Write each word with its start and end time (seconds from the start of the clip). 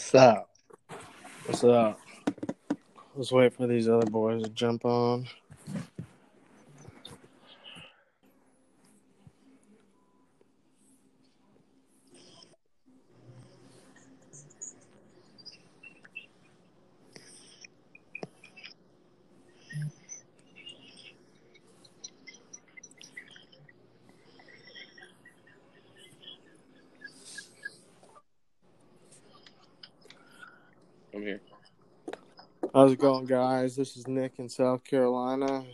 What's 0.00 0.14
up? 0.14 0.50
What's 1.44 1.62
up? 1.62 2.00
Let's 3.14 3.30
wait 3.30 3.52
for 3.52 3.66
these 3.66 3.86
other 3.86 4.10
boys 4.10 4.42
to 4.42 4.48
jump 4.48 4.86
on. 4.86 5.26
I'm 31.20 31.26
here. 31.26 31.40
How's 32.80 32.92
it 32.92 32.98
going, 32.98 33.26
guys? 33.26 33.76
This 33.76 33.94
is 33.98 34.08
Nick 34.08 34.38
in 34.38 34.48
South 34.48 34.82
Carolina. 34.84 35.64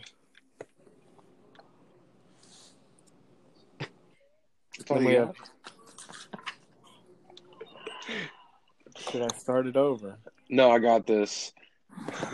Funny, 4.85 5.05
we 5.05 5.13
yeah. 5.13 5.27
have- 5.27 5.35
Should 8.97 9.21
I 9.21 9.33
start 9.37 9.67
it 9.67 9.77
over? 9.77 10.17
No, 10.49 10.69
I 10.69 10.79
got 10.79 11.07
this. 11.07 11.53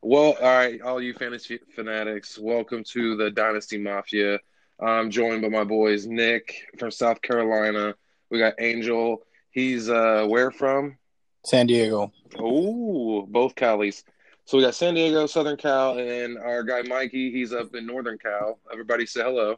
well, 0.00 0.34
all 0.40 0.56
right, 0.56 0.80
all 0.80 1.02
you 1.02 1.12
fantasy 1.12 1.58
fanatics, 1.76 2.38
welcome 2.38 2.82
to 2.92 3.14
the 3.18 3.30
Dynasty 3.30 3.76
Mafia. 3.76 4.40
I'm 4.80 5.10
joined 5.10 5.42
by 5.42 5.50
my 5.50 5.64
boys 5.64 6.06
Nick 6.06 6.66
from 6.78 6.90
South 6.90 7.20
Carolina. 7.20 7.94
We 8.30 8.38
got 8.38 8.54
Angel. 8.58 9.20
He's 9.50 9.90
uh 9.90 10.24
where 10.26 10.50
from? 10.50 10.96
San 11.44 11.66
Diego. 11.66 12.12
Oh, 12.38 13.26
both 13.26 13.54
Calis. 13.54 14.04
So 14.44 14.58
we 14.58 14.64
got 14.64 14.74
San 14.74 14.94
Diego, 14.94 15.26
Southern 15.26 15.56
Cal, 15.56 15.98
and 15.98 16.38
our 16.38 16.62
guy 16.62 16.82
Mikey. 16.82 17.30
He's 17.32 17.52
up 17.52 17.74
in 17.74 17.86
Northern 17.86 18.18
Cal. 18.18 18.58
Everybody 18.72 19.06
say 19.06 19.22
hello. 19.22 19.56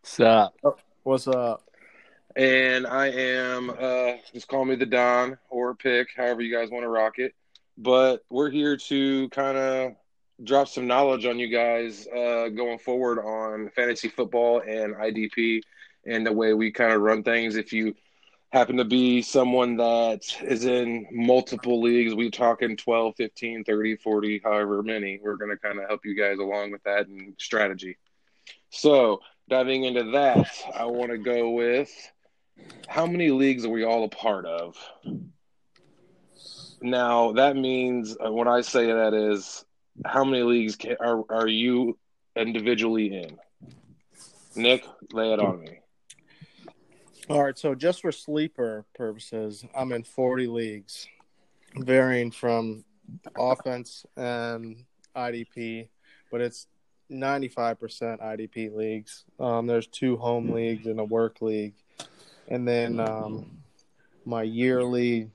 What's 0.00 0.20
up? 0.20 0.54
What's 1.02 1.28
up? 1.28 1.64
And 2.36 2.86
I 2.86 3.08
am 3.08 3.70
uh 3.70 4.12
just 4.32 4.48
call 4.48 4.64
me 4.64 4.76
the 4.76 4.86
Don 4.86 5.38
or 5.50 5.74
pick, 5.74 6.08
however 6.16 6.42
you 6.42 6.54
guys 6.54 6.70
want 6.70 6.84
to 6.84 6.88
rock 6.88 7.18
it. 7.18 7.34
But 7.76 8.24
we're 8.30 8.50
here 8.50 8.76
to 8.76 9.28
kind 9.30 9.56
of 9.56 9.92
drop 10.44 10.68
some 10.68 10.86
knowledge 10.86 11.26
on 11.26 11.38
you 11.38 11.48
guys 11.48 12.06
uh 12.08 12.48
going 12.48 12.78
forward 12.78 13.18
on 13.18 13.70
fantasy 13.70 14.08
football 14.08 14.60
and 14.60 14.94
IDP 14.94 15.62
and 16.06 16.24
the 16.24 16.32
way 16.32 16.54
we 16.54 16.70
kind 16.70 16.92
of 16.92 17.00
run 17.00 17.22
things. 17.22 17.56
If 17.56 17.72
you 17.72 17.94
happen 18.50 18.76
to 18.78 18.84
be 18.84 19.20
someone 19.20 19.76
that 19.76 20.22
is 20.42 20.64
in 20.64 21.06
multiple 21.10 21.82
leagues, 21.82 22.14
we 22.14 22.30
talking 22.30 22.76
12, 22.76 23.14
15, 23.16 23.64
30, 23.64 23.96
40, 23.96 24.40
however 24.42 24.82
many, 24.82 25.20
we're 25.22 25.36
going 25.36 25.50
to 25.50 25.58
kind 25.58 25.78
of 25.78 25.88
help 25.88 26.00
you 26.04 26.16
guys 26.16 26.38
along 26.38 26.70
with 26.70 26.82
that 26.84 27.08
and 27.08 27.34
strategy. 27.38 27.98
So, 28.70 29.20
diving 29.48 29.84
into 29.84 30.12
that, 30.12 30.48
I 30.74 30.86
want 30.86 31.10
to 31.10 31.18
go 31.18 31.50
with 31.50 31.90
how 32.86 33.06
many 33.06 33.30
leagues 33.30 33.64
are 33.64 33.70
we 33.70 33.84
all 33.84 34.04
a 34.04 34.08
part 34.08 34.46
of? 34.46 34.76
Now, 36.80 37.32
that 37.32 37.56
means 37.56 38.16
uh, 38.24 38.32
when 38.32 38.48
I 38.48 38.62
say 38.62 38.86
that 38.86 39.14
is 39.14 39.64
how 40.06 40.24
many 40.24 40.42
leagues 40.42 40.76
can, 40.76 40.96
are 41.00 41.24
are 41.28 41.48
you 41.48 41.98
individually 42.36 43.14
in? 43.14 43.38
Nick, 44.54 44.84
lay 45.12 45.32
it 45.32 45.40
on 45.40 45.60
me. 45.60 45.80
All 47.30 47.44
right, 47.44 47.58
so 47.58 47.74
just 47.74 48.00
for 48.00 48.10
sleeper 48.10 48.86
purposes, 48.94 49.62
I'm 49.76 49.92
in 49.92 50.02
40 50.02 50.46
leagues, 50.46 51.06
varying 51.76 52.30
from 52.30 52.86
offense 53.38 54.06
and 54.16 54.84
IDP, 55.14 55.88
but 56.30 56.40
it's 56.40 56.68
95% 57.12 57.76
IDP 58.22 58.74
leagues. 58.74 59.26
Um, 59.38 59.66
there's 59.66 59.86
two 59.88 60.16
home 60.16 60.52
leagues 60.52 60.86
and 60.86 61.00
a 61.00 61.04
work 61.04 61.42
league, 61.42 61.74
and 62.48 62.66
then 62.66 62.98
um, 62.98 63.58
my 64.24 64.42
yearly 64.42 65.30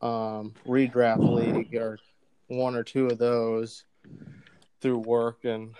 um, 0.00 0.54
redraft 0.66 1.18
league 1.18 1.74
are 1.74 1.98
one 2.46 2.74
or 2.74 2.82
two 2.82 3.08
of 3.08 3.18
those 3.18 3.84
through 4.80 5.00
work 5.00 5.44
and 5.44 5.74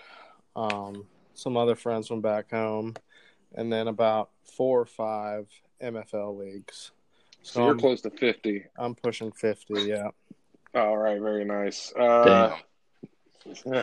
um, 0.55 1.07
some 1.33 1.57
other 1.57 1.75
friends 1.75 2.07
from 2.07 2.21
back 2.21 2.51
home, 2.51 2.93
and 3.55 3.71
then 3.71 3.87
about 3.87 4.29
four 4.43 4.81
or 4.81 4.85
five 4.85 5.47
MFL 5.81 6.37
leagues. 6.37 6.91
So 7.43 7.63
you're 7.63 7.71
I'm, 7.71 7.79
close 7.79 8.01
to 8.01 8.09
50. 8.09 8.65
I'm 8.77 8.95
pushing 8.95 9.31
50, 9.31 9.83
yeah. 9.83 10.09
All 10.75 10.97
right, 10.97 11.19
very 11.21 11.45
nice. 11.45 11.93
Uh, 11.95 12.55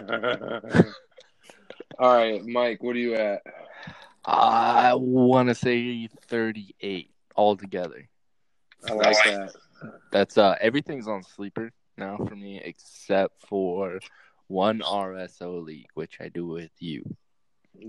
all 1.99 2.17
right, 2.17 2.45
Mike, 2.45 2.83
what 2.83 2.97
are 2.97 2.99
you 2.99 3.15
at? 3.15 3.43
I 4.25 4.95
want 4.95 5.49
to 5.49 5.55
say 5.55 6.09
38 6.29 7.11
altogether. 7.37 8.09
I 8.89 8.93
like 8.93 9.17
that. 9.25 9.55
That's 10.13 10.39
uh 10.39 10.57
everything's 10.61 11.09
on 11.09 11.23
sleeper 11.23 11.73
now 11.99 12.17
for 12.17 12.35
me 12.37 12.61
except 12.65 13.47
for 13.47 14.01
one 14.47 14.81
RSO 14.81 15.65
league, 15.65 15.89
which 15.95 16.19
I 16.21 16.29
do 16.29 16.47
with 16.47 16.71
you. 16.79 17.17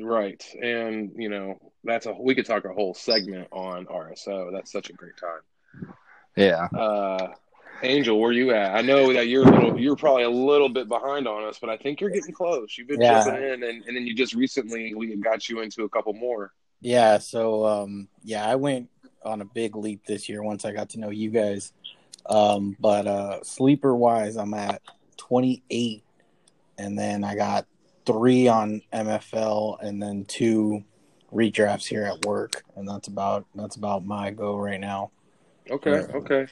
Right. 0.01 0.43
And, 0.61 1.11
you 1.15 1.29
know, 1.29 1.59
that's 1.83 2.05
a 2.05 2.13
we 2.13 2.33
could 2.35 2.45
talk 2.45 2.65
a 2.65 2.73
whole 2.73 2.93
segment 2.93 3.47
on 3.51 3.85
RSO. 3.85 4.51
That's 4.51 4.71
such 4.71 4.89
a 4.89 4.93
great 4.93 5.17
time. 5.17 5.87
Yeah. 6.35 6.65
Uh 6.77 7.33
Angel, 7.83 8.17
where 8.19 8.31
you 8.31 8.51
at? 8.51 8.73
I 8.73 8.81
know 8.81 9.11
that 9.13 9.27
you're 9.27 9.43
a 9.47 9.51
little 9.51 9.79
you're 9.79 9.95
probably 9.97 10.23
a 10.23 10.29
little 10.29 10.69
bit 10.69 10.87
behind 10.87 11.27
on 11.27 11.43
us, 11.43 11.59
but 11.59 11.69
I 11.69 11.77
think 11.77 11.99
you're 12.01 12.09
getting 12.09 12.33
close. 12.33 12.77
You've 12.77 12.87
been 12.87 13.01
Yeah. 13.01 13.23
jumping 13.23 13.43
in 13.43 13.63
and, 13.63 13.83
and 13.85 13.95
then 13.95 14.07
you 14.07 14.15
just 14.15 14.33
recently 14.33 14.93
we 14.95 15.15
got 15.17 15.47
you 15.49 15.59
into 15.61 15.83
a 15.83 15.89
couple 15.89 16.13
more. 16.13 16.51
Yeah, 16.81 17.17
so 17.19 17.65
um 17.65 18.07
yeah, 18.23 18.45
I 18.49 18.55
went 18.55 18.89
on 19.23 19.41
a 19.41 19.45
big 19.45 19.75
leap 19.75 20.05
this 20.05 20.27
year 20.29 20.41
once 20.43 20.65
I 20.65 20.71
got 20.71 20.89
to 20.89 20.99
know 20.99 21.09
you 21.09 21.29
guys. 21.29 21.73
Um 22.27 22.75
but 22.79 23.05
uh 23.07 23.43
sleeper 23.43 23.95
wise 23.95 24.35
I'm 24.35 24.53
at 24.55 24.81
28 25.17 26.03
and 26.77 26.97
then 26.97 27.23
I 27.23 27.35
got 27.35 27.65
3 28.05 28.47
on 28.47 28.81
MFL 28.93 29.81
and 29.81 30.01
then 30.01 30.25
2 30.25 30.83
redrafts 31.33 31.85
here 31.85 32.03
at 32.03 32.25
work 32.25 32.63
and 32.75 32.87
that's 32.87 33.07
about 33.07 33.45
that's 33.55 33.75
about 33.75 34.05
my 34.05 34.31
go 34.31 34.57
right 34.57 34.79
now. 34.79 35.11
Okay, 35.69 35.91
Yeah. 35.91 36.15
okay. 36.15 36.47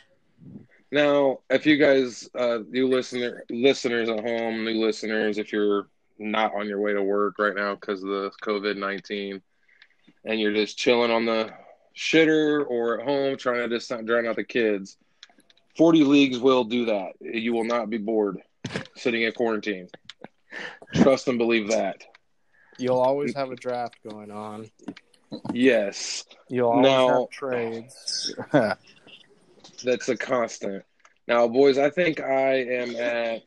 Now, 0.91 1.39
if 1.49 1.65
you 1.65 1.77
guys, 1.77 2.29
uh, 2.37 2.59
you 2.71 2.87
listener, 2.87 3.43
listeners 3.49 4.09
at 4.09 4.19
home, 4.19 4.63
new 4.63 4.85
listeners, 4.85 5.39
if 5.39 5.51
you're 5.51 5.87
not 6.19 6.53
on 6.53 6.67
your 6.67 6.79
way 6.79 6.93
to 6.93 7.01
work 7.01 7.39
right 7.39 7.55
now 7.55 7.73
because 7.73 8.03
of 8.03 8.09
the 8.09 8.31
COVID 8.43 8.77
nineteen, 8.77 9.41
and 10.23 10.39
you're 10.39 10.53
just 10.53 10.77
chilling 10.77 11.09
on 11.09 11.25
the 11.25 11.51
shitter 11.97 12.63
or 12.69 12.99
at 12.99 13.05
home 13.07 13.37
trying 13.37 13.67
to 13.67 13.75
just 13.75 13.89
not 13.89 14.05
drown 14.05 14.27
out 14.27 14.35
the 14.35 14.43
kids, 14.43 14.97
forty 15.75 16.03
leagues 16.03 16.37
will 16.37 16.63
do 16.63 16.85
that. 16.85 17.13
You 17.21 17.53
will 17.53 17.63
not 17.63 17.89
be 17.89 17.97
bored 17.97 18.37
sitting 18.95 19.23
in 19.23 19.31
quarantine. 19.31 19.87
Trust 20.95 21.27
and 21.27 21.37
believe 21.37 21.69
that. 21.69 22.03
You'll 22.77 22.99
always 22.99 23.35
have 23.35 23.51
a 23.51 23.55
draft 23.55 23.97
going 24.07 24.31
on. 24.31 24.69
Yes, 25.53 26.25
You'll 26.49 26.69
always 26.69 26.83
Now- 26.83 27.19
have 27.21 27.29
trades. 27.29 28.35
that's 29.83 30.09
a 30.09 30.17
constant. 30.17 30.83
Now, 31.27 31.47
boys, 31.47 31.77
I 31.77 31.89
think 31.89 32.19
I 32.19 32.63
am 32.63 32.95
at 32.95 33.43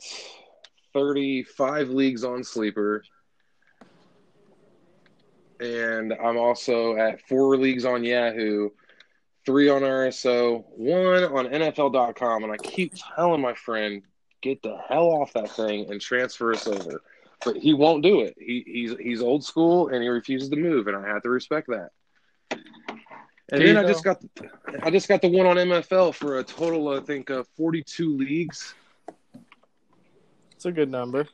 35 0.94 1.90
leagues 1.90 2.24
on 2.24 2.42
Sleeper. 2.42 3.04
And 5.60 6.12
I'm 6.12 6.36
also 6.36 6.96
at 6.96 7.20
four 7.28 7.56
leagues 7.56 7.84
on 7.84 8.04
Yahoo, 8.04 8.70
three 9.46 9.68
on 9.68 9.82
RSO, 9.82 10.64
one 10.76 11.24
on 11.24 11.46
NFL.com. 11.46 12.44
And 12.44 12.52
I 12.52 12.56
keep 12.56 12.92
telling 13.16 13.40
my 13.40 13.54
friend, 13.54 14.02
get 14.40 14.62
the 14.62 14.76
hell 14.88 15.08
off 15.08 15.32
that 15.34 15.50
thing 15.50 15.90
and 15.90 16.00
transfer 16.00 16.52
us 16.52 16.66
over. 16.66 17.02
But 17.44 17.56
he 17.56 17.74
won't 17.74 18.02
do 18.02 18.20
it. 18.20 18.34
He, 18.38 18.64
he's 18.66 18.96
he's 18.98 19.22
old 19.22 19.44
school 19.44 19.88
and 19.88 20.02
he 20.02 20.08
refuses 20.08 20.48
to 20.50 20.56
move, 20.56 20.86
and 20.86 20.96
I 20.96 21.06
have 21.06 21.22
to 21.22 21.30
respect 21.30 21.68
that. 21.68 21.90
And 23.52 23.62
then 23.62 23.76
I 23.76 23.84
just 23.84 24.02
got 24.02 24.22
I 24.82 24.90
just 24.90 25.06
got 25.06 25.22
the 25.22 25.28
one 25.28 25.46
on 25.46 25.56
MFL 25.56 26.14
for 26.14 26.38
a 26.38 26.44
total, 26.44 26.88
I 26.88 27.00
think, 27.00 27.30
of 27.30 27.46
42 27.56 28.16
leagues. 28.16 28.74
It's 30.52 30.64
a 30.64 30.72
good 30.72 30.90
number. 30.90 31.28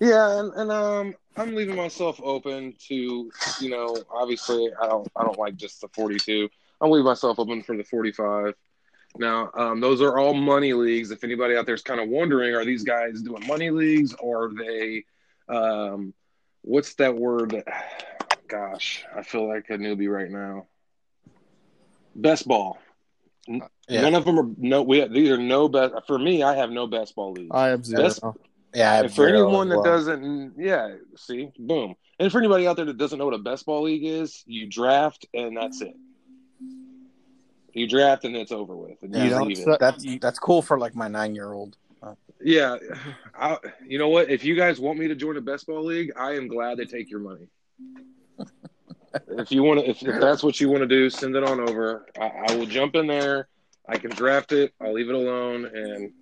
Yeah, 0.00 0.40
and, 0.40 0.52
and 0.54 0.72
um, 0.72 1.14
I'm 1.36 1.54
leaving 1.54 1.76
myself 1.76 2.20
open 2.22 2.74
to, 2.88 3.30
you 3.60 3.70
know, 3.70 3.96
obviously 4.12 4.68
I 4.80 4.86
don't 4.88 5.08
I 5.14 5.22
don't 5.22 5.38
like 5.38 5.56
just 5.56 5.80
the 5.80 5.88
42. 5.88 6.48
I'm 6.80 6.90
leaving 6.90 7.04
myself 7.04 7.38
open 7.38 7.62
for 7.62 7.76
the 7.76 7.84
45. 7.84 8.54
Now, 9.18 9.50
um, 9.54 9.80
those 9.80 10.00
are 10.00 10.18
all 10.18 10.34
money 10.34 10.72
leagues. 10.72 11.10
If 11.10 11.22
anybody 11.24 11.56
out 11.56 11.66
there 11.66 11.74
is 11.74 11.82
kind 11.82 12.00
of 12.00 12.08
wondering, 12.08 12.54
are 12.54 12.64
these 12.64 12.82
guys 12.82 13.20
doing 13.22 13.46
money 13.46 13.70
leagues 13.70 14.14
or 14.14 14.46
are 14.46 14.54
they, 14.54 15.04
um, 15.48 16.14
what's 16.62 16.94
that 16.94 17.14
word? 17.14 17.62
Gosh, 18.48 19.04
I 19.14 19.22
feel 19.22 19.48
like 19.48 19.70
a 19.70 19.74
newbie 19.74 20.10
right 20.12 20.30
now. 20.30 20.66
Best 22.14 22.46
ball. 22.46 22.78
Yeah. 23.46 24.02
None 24.02 24.14
of 24.14 24.24
them 24.24 24.38
are 24.38 24.48
no. 24.58 24.82
We 24.82 25.06
these 25.08 25.30
are 25.30 25.38
no 25.38 25.68
best 25.68 25.94
for 26.06 26.18
me. 26.18 26.42
I 26.42 26.54
have 26.54 26.70
no 26.70 26.86
best 26.86 27.14
ball 27.16 27.32
leagues. 27.32 27.50
I 27.52 27.68
have 27.68 27.84
zero. 27.84 28.02
Best- 28.02 28.22
Yeah, 28.74 28.90
I 28.90 28.94
have 28.96 29.04
and 29.06 29.14
for 29.14 29.26
anyone 29.26 29.68
that 29.70 29.76
well. 29.76 29.84
doesn't, 29.84 30.54
yeah, 30.58 30.96
see, 31.16 31.50
boom. 31.58 31.94
And 32.18 32.30
for 32.30 32.38
anybody 32.38 32.66
out 32.66 32.76
there 32.76 32.84
that 32.84 32.96
doesn't 32.98 33.18
know 33.18 33.24
what 33.24 33.34
a 33.34 33.38
best 33.38 33.66
ball 33.66 33.82
league 33.82 34.04
is, 34.04 34.42
you 34.46 34.66
draft 34.66 35.26
and 35.34 35.56
that's 35.56 35.80
it. 35.80 35.94
You 37.72 37.86
draft 37.88 38.24
and 38.24 38.36
it's 38.36 38.52
over 38.52 38.76
with. 38.76 38.96
And 39.02 39.14
Yeah. 39.14 39.18
you 39.20 39.24
You 39.24 39.30
don't 39.30 39.48
leave 39.48 39.58
it. 39.58 39.64
set- 39.64 39.80
that's 39.80 40.04
that's 40.20 40.38
cool 40.38 40.62
for 40.62 40.78
like 40.78 40.94
my 40.94 41.08
nine 41.08 41.34
year 41.34 41.52
old. 41.52 41.76
Yeah, 42.44 42.76
I, 43.38 43.56
you 43.86 43.98
know 43.98 44.08
what? 44.08 44.28
If 44.28 44.44
you 44.44 44.56
guys 44.56 44.80
want 44.80 44.98
me 44.98 45.06
to 45.06 45.14
join 45.14 45.36
a 45.36 45.40
best 45.40 45.68
ball 45.68 45.84
league, 45.84 46.10
I 46.16 46.32
am 46.32 46.48
glad 46.48 46.78
to 46.78 46.86
take 46.86 47.08
your 47.08 47.20
money. 47.20 47.46
if 49.28 49.52
you 49.52 49.62
want 49.62 49.78
to, 49.78 49.88
if, 49.88 50.02
if 50.02 50.20
that's 50.20 50.42
what 50.42 50.60
you 50.60 50.68
want 50.68 50.80
to 50.82 50.88
do, 50.88 51.08
send 51.08 51.36
it 51.36 51.44
on 51.44 51.60
over. 51.60 52.06
I, 52.20 52.30
I 52.48 52.56
will 52.56 52.66
jump 52.66 52.96
in 52.96 53.06
there. 53.06 53.46
I 53.88 53.96
can 53.96 54.10
draft 54.10 54.50
it. 54.50 54.72
I'll 54.80 54.92
leave 54.92 55.08
it 55.08 55.14
alone, 55.14 55.66
and 55.66 56.12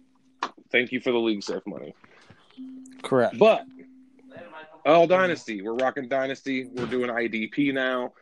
thank 0.71 0.93
you 0.93 1.01
for 1.01 1.11
the 1.13 1.19
league 1.19 1.43
safe 1.43 1.63
money. 1.67 1.95
Correct. 3.03 3.39
But 3.39 3.65
all 4.85 5.07
dynasty, 5.07 5.63
we're 5.63 5.75
rocking 5.75 6.09
dynasty. 6.09 6.67
We're 6.67 6.85
doing 6.87 7.09
IDP 7.11 7.73
now. 7.73 8.13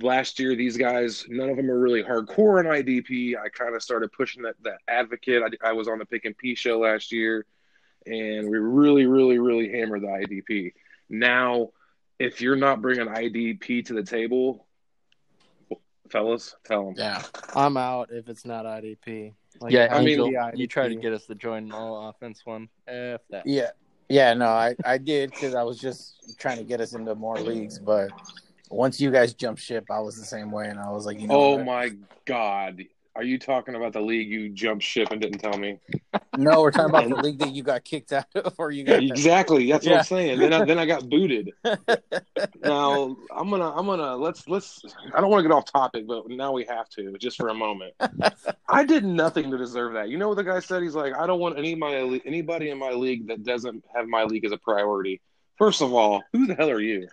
Last 0.00 0.38
year, 0.38 0.54
these 0.54 0.76
guys, 0.76 1.26
none 1.28 1.48
of 1.50 1.56
them 1.56 1.70
are 1.70 1.78
really 1.78 2.02
hardcore 2.02 2.60
in 2.60 2.66
IDP. 2.66 3.36
I 3.36 3.48
kind 3.48 3.74
of 3.74 3.82
started 3.82 4.12
pushing 4.12 4.42
that 4.42 4.54
that 4.62 4.78
advocate. 4.86 5.42
I, 5.42 5.68
I 5.68 5.72
was 5.72 5.88
on 5.88 5.98
the 5.98 6.06
Pick 6.06 6.24
and 6.24 6.36
P 6.36 6.54
show 6.54 6.78
last 6.80 7.10
year, 7.10 7.46
and 8.06 8.48
we 8.48 8.58
really, 8.58 9.06
really, 9.06 9.38
really 9.38 9.70
hammered 9.70 10.02
the 10.02 10.06
IDP. 10.06 10.72
Now, 11.08 11.70
if 12.18 12.40
you're 12.40 12.56
not 12.56 12.80
bringing 12.80 13.06
IDP 13.06 13.86
to 13.86 13.94
the 13.94 14.02
table, 14.02 14.66
fellas, 16.10 16.54
tell 16.64 16.86
them. 16.86 16.94
Yeah, 16.96 17.22
I'm 17.54 17.76
out 17.76 18.10
if 18.12 18.28
it's 18.28 18.44
not 18.44 18.64
IDP. 18.64 19.34
Like, 19.60 19.72
yeah, 19.72 19.88
I 19.90 20.02
mean, 20.02 20.34
you 20.54 20.66
tried 20.66 20.88
to 20.88 20.96
get 20.96 21.12
us 21.12 21.26
to 21.26 21.34
join 21.34 21.72
all 21.72 22.08
offense 22.08 22.42
one. 22.44 22.68
F 22.86 23.20
that. 23.30 23.46
yeah, 23.46 23.70
yeah. 24.08 24.34
No, 24.34 24.46
I 24.46 24.74
I 24.84 24.98
did 24.98 25.30
because 25.30 25.54
I 25.54 25.62
was 25.62 25.78
just 25.78 26.38
trying 26.38 26.58
to 26.58 26.64
get 26.64 26.80
us 26.80 26.92
into 26.92 27.14
more 27.14 27.40
leagues, 27.40 27.78
but 27.78 28.10
once 28.70 29.00
you 29.00 29.10
guys 29.10 29.34
jumped 29.34 29.60
ship, 29.60 29.86
I 29.90 30.00
was 30.00 30.16
the 30.16 30.24
same 30.24 30.50
way, 30.50 30.68
and 30.68 30.78
I 30.78 30.90
was 30.90 31.06
like, 31.06 31.20
you 31.20 31.28
know, 31.28 31.34
Oh 31.34 31.56
what? 31.56 31.66
my 31.66 31.90
God, 32.24 32.84
are 33.16 33.24
you 33.24 33.38
talking 33.38 33.74
about 33.74 33.92
the 33.92 34.00
league 34.00 34.28
you 34.28 34.48
jumped 34.48 34.84
ship 34.84 35.10
and 35.10 35.20
didn't 35.20 35.38
tell 35.38 35.58
me? 35.58 35.80
no, 36.36 36.60
we're 36.60 36.70
talking 36.70 36.90
about 36.90 37.08
the 37.08 37.16
league 37.22 37.38
that 37.40 37.50
you 37.50 37.64
got 37.64 37.82
kicked 37.84 38.12
out 38.12 38.26
of, 38.36 38.54
or 38.58 38.70
you 38.70 38.84
got 38.84 39.02
Exactly. 39.02 39.70
That's 39.70 39.84
what 39.86 39.96
I'm 39.96 40.04
saying. 40.04 40.38
Then 40.38 40.52
I, 40.52 40.64
then 40.64 40.78
I 40.78 40.86
got 40.86 41.08
booted. 41.08 41.50
now 42.62 43.16
I'm 43.34 43.50
gonna 43.50 43.72
I'm 43.74 43.86
gonna 43.86 44.16
let's 44.16 44.48
let's 44.48 44.80
I 45.14 45.20
don't 45.20 45.30
want 45.30 45.42
to 45.42 45.48
get 45.48 45.54
off 45.54 45.64
topic, 45.64 46.06
but 46.06 46.28
now 46.28 46.52
we 46.52 46.64
have 46.66 46.88
to 46.90 47.16
just 47.18 47.38
for 47.38 47.48
a 47.48 47.54
moment. 47.54 47.94
I 48.68 48.84
did 48.84 49.04
nothing 49.04 49.50
to 49.50 49.58
deserve 49.58 49.94
that. 49.94 50.08
You 50.08 50.18
know 50.18 50.28
what 50.28 50.36
the 50.36 50.44
guy 50.44 50.60
said? 50.60 50.82
He's 50.82 50.94
like, 50.94 51.14
I 51.16 51.26
don't 51.26 51.40
want 51.40 51.58
any 51.58 51.74
my 51.74 51.94
anybody 52.24 52.70
in 52.70 52.78
my 52.78 52.90
league 52.90 53.28
that 53.28 53.42
doesn't 53.42 53.84
have 53.94 54.06
my 54.06 54.24
league 54.24 54.44
as 54.44 54.52
a 54.52 54.58
priority. 54.58 55.20
First 55.56 55.82
of 55.82 55.92
all, 55.92 56.22
who 56.32 56.46
the 56.46 56.54
hell 56.54 56.70
are 56.70 56.80
you? 56.80 57.08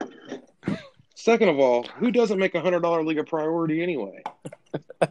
Second 1.15 1.49
of 1.49 1.59
all, 1.59 1.83
who 1.97 2.11
doesn't 2.11 2.37
make 2.37 2.55
a 2.55 2.61
hundred 2.61 2.81
dollar 2.81 3.03
league 3.03 3.17
a 3.17 3.23
priority 3.23 3.81
anyway? 3.81 4.21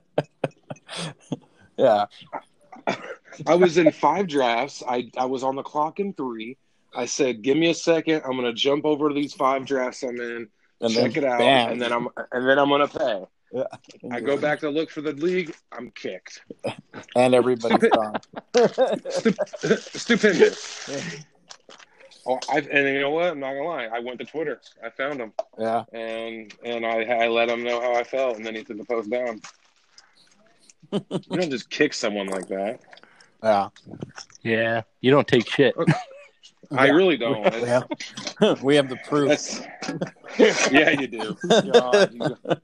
yeah, 1.78 2.04
I 3.46 3.54
was 3.54 3.78
in 3.78 3.90
five 3.90 4.28
drafts. 4.28 4.82
I 4.86 5.10
I 5.16 5.24
was 5.24 5.42
on 5.42 5.56
the 5.56 5.62
clock 5.62 6.00
in 6.00 6.12
three. 6.12 6.58
I 6.94 7.06
said, 7.06 7.42
"Give 7.42 7.56
me 7.56 7.70
a 7.70 7.74
second. 7.74 8.22
I'm 8.24 8.36
gonna 8.36 8.52
jump 8.52 8.84
over 8.84 9.08
to 9.08 9.14
these 9.14 9.32
five 9.32 9.64
drafts 9.64 10.02
I'm 10.02 10.20
in, 10.20 10.48
and 10.80 10.92
check 10.92 11.14
then 11.14 11.24
it 11.24 11.28
out, 11.28 11.38
bam. 11.38 11.72
and 11.72 11.80
then 11.82 11.92
I'm 11.92 12.08
and 12.32 12.46
then 12.48 12.58
I'm 12.58 12.68
gonna 12.68 12.86
pay." 12.86 13.24
Yeah. 13.52 13.64
I 14.10 14.20
go 14.20 14.36
back 14.36 14.60
to 14.60 14.68
look 14.70 14.90
for 14.90 15.00
the 15.00 15.12
league. 15.12 15.54
I'm 15.70 15.90
kicked. 15.92 16.42
and 17.14 17.34
everybody's 17.34 17.88
gone. 17.88 18.16
Stup- 18.52 19.96
Stupendous. 19.96 21.24
Oh, 22.26 22.38
I 22.50 22.58
and 22.58 22.88
you 22.88 23.00
know 23.00 23.10
what? 23.10 23.32
I'm 23.32 23.40
not 23.40 23.52
gonna 23.52 23.64
lie. 23.68 23.84
I 23.92 23.98
went 24.00 24.18
to 24.20 24.24
Twitter. 24.24 24.60
I 24.82 24.88
found 24.90 25.20
him, 25.20 25.32
yeah, 25.58 25.84
and 25.92 26.54
and 26.64 26.86
I 26.86 27.02
I 27.02 27.28
let 27.28 27.48
him 27.50 27.62
know 27.64 27.80
how 27.80 27.94
I 27.94 28.02
felt, 28.04 28.36
and 28.36 28.46
then 28.46 28.54
he 28.54 28.64
took 28.64 28.78
the 28.78 28.84
post 28.84 29.10
down. 29.10 29.40
you 30.92 31.00
don't 31.30 31.50
just 31.50 31.68
kick 31.70 31.92
someone 31.92 32.28
like 32.28 32.48
that. 32.48 32.80
yeah. 33.42 33.68
Yeah, 34.42 34.82
you 35.00 35.10
don't 35.10 35.26
take 35.28 35.48
shit. 35.48 35.74
I 36.72 36.86
Yeah. 36.86 36.92
really 36.92 37.16
don't. 37.16 37.44
We 38.40 38.48
have, 38.48 38.62
we 38.62 38.76
have 38.76 38.88
the 38.88 38.96
proof. 38.96 39.28
That's, 39.28 39.60
yeah, 40.70 40.90
you 40.90 41.06
do. 41.06 41.36
God, 41.70 42.12
you 42.12 42.20
got- 42.28 42.62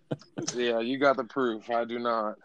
yeah, 0.55 0.81
you 0.81 0.99
got 0.99 1.17
the 1.17 1.25
proof. 1.25 1.69
I 1.71 1.85
do 1.85 1.99
not. 1.99 2.37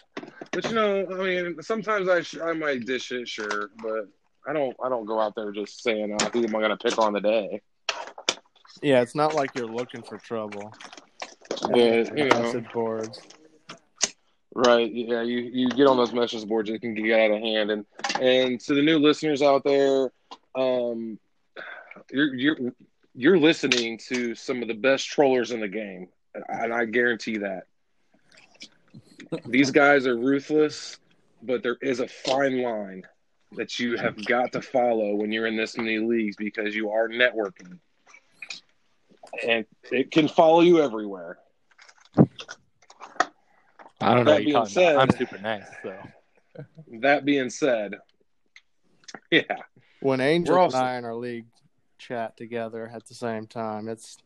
But 0.52 0.66
you 0.66 0.76
know, 0.76 1.06
I 1.12 1.14
mean, 1.16 1.62
sometimes 1.62 2.08
I 2.10 2.22
sh- 2.22 2.40
I 2.44 2.52
might 2.54 2.86
dish 2.86 3.12
it, 3.12 3.28
sure, 3.28 3.70
but 3.82 4.08
I 4.48 4.54
don't. 4.54 4.76
I 4.84 4.90
don't 4.90 5.06
go 5.06 5.20
out 5.20 5.36
there 5.36 5.52
just 5.52 5.82
saying, 5.82 6.14
uh, 6.14 6.30
"Who 6.30 6.44
am 6.44 6.56
I 6.56 6.60
going 6.60 6.70
to 6.70 6.78
pick 6.78 6.98
on 6.98 7.14
today?" 7.14 7.62
Yeah, 8.82 9.02
it's 9.02 9.16
not 9.16 9.34
like 9.34 9.52
you're 9.56 9.66
looking 9.66 10.04
for 10.04 10.18
trouble. 10.18 10.74
But 11.62 12.18
you 12.18 12.30
know, 12.30 12.42
Message 12.42 12.72
boards. 12.74 13.20
right? 14.54 14.92
Yeah, 14.92 15.22
you 15.22 15.40
you 15.40 15.70
get 15.70 15.88
on 15.88 15.98
those 15.98 16.14
message 16.14 16.48
boards, 16.48 16.70
it 16.70 16.82
can 16.82 16.94
get 16.94 17.20
out 17.20 17.32
of 17.32 17.42
hand. 17.42 17.72
And 17.72 17.86
and 18.20 18.60
to 18.62 18.74
the 18.74 18.82
new 18.82 19.00
listeners 19.00 19.42
out 19.42 19.64
there, 19.64 20.12
um, 20.56 21.18
you're 22.12 22.34
you're 22.36 22.58
you're 23.16 23.40
listening 23.40 23.98
to 24.10 24.36
some 24.36 24.62
of 24.62 24.68
the 24.68 24.74
best 24.74 25.08
trollers 25.08 25.52
in 25.52 25.62
the 25.62 25.68
game, 25.68 26.10
and 26.50 26.74
I 26.74 26.86
guarantee 26.86 27.38
that. 27.38 27.64
These 29.46 29.72
guys 29.72 30.06
are 30.06 30.16
ruthless, 30.16 31.00
but 31.42 31.64
there 31.64 31.78
is 31.82 32.00
a 32.00 32.08
fine 32.08 32.62
line 32.62 33.04
that 33.56 33.80
you 33.80 33.98
have 33.98 34.24
got 34.26 34.52
to 34.54 34.62
follow 34.62 35.16
when 35.16 35.32
you're 35.32 35.48
in 35.48 35.56
this 35.56 35.78
many 35.78 36.00
leagues 36.00 36.36
because 36.36 36.76
you 36.76 36.90
are 36.92 37.08
networking. 37.10 37.80
And 39.48 39.66
it 39.92 40.12
can 40.12 40.28
follow 40.28 40.62
you 40.62 40.82
everywhere. 40.82 41.38
I 44.02 44.14
don't 44.14 44.18
know. 44.18 44.24
That 44.26 44.34
What 44.34 44.44
you're 44.44 44.54
being 44.62 44.66
said- 44.68 44.96
I'm 44.98 45.10
super 45.12 45.38
nice, 45.40 45.66
so 45.82 45.98
That 47.02 47.26
being 47.26 47.50
said, 47.50 47.96
yeah, 49.32 49.42
When 50.02 50.22
Angel 50.22 50.58
also- 50.58 50.78
and 50.78 50.86
I 50.86 50.98
in 50.98 51.06
our 51.06 51.16
league 51.16 51.46
chat 51.98 52.38
together 52.38 52.90
at 52.94 53.06
the 53.08 53.16
same 53.16 53.48
time, 53.48 53.88
it's 53.88 54.18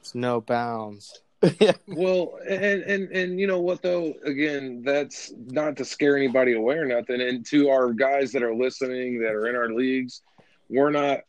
it's 0.00 0.14
no 0.14 0.40
bounds. 0.40 1.22
well, 1.86 2.38
and 2.48 2.82
and 2.82 3.10
and 3.12 3.38
you 3.40 3.46
know 3.46 3.60
what 3.60 3.80
though? 3.82 4.12
Again, 4.24 4.82
that's 4.84 5.32
not 5.46 5.76
to 5.76 5.84
scare 5.84 6.16
anybody 6.16 6.54
away 6.54 6.76
or 6.76 6.84
nothing. 6.86 7.20
And 7.20 7.46
to 7.46 7.68
our 7.68 7.92
guys 7.92 8.32
that 8.32 8.42
are 8.42 8.54
listening, 8.54 9.20
that 9.20 9.32
are 9.32 9.46
in 9.48 9.54
our 9.54 9.70
leagues, 9.72 10.22
we're 10.68 10.90
not 10.90 11.20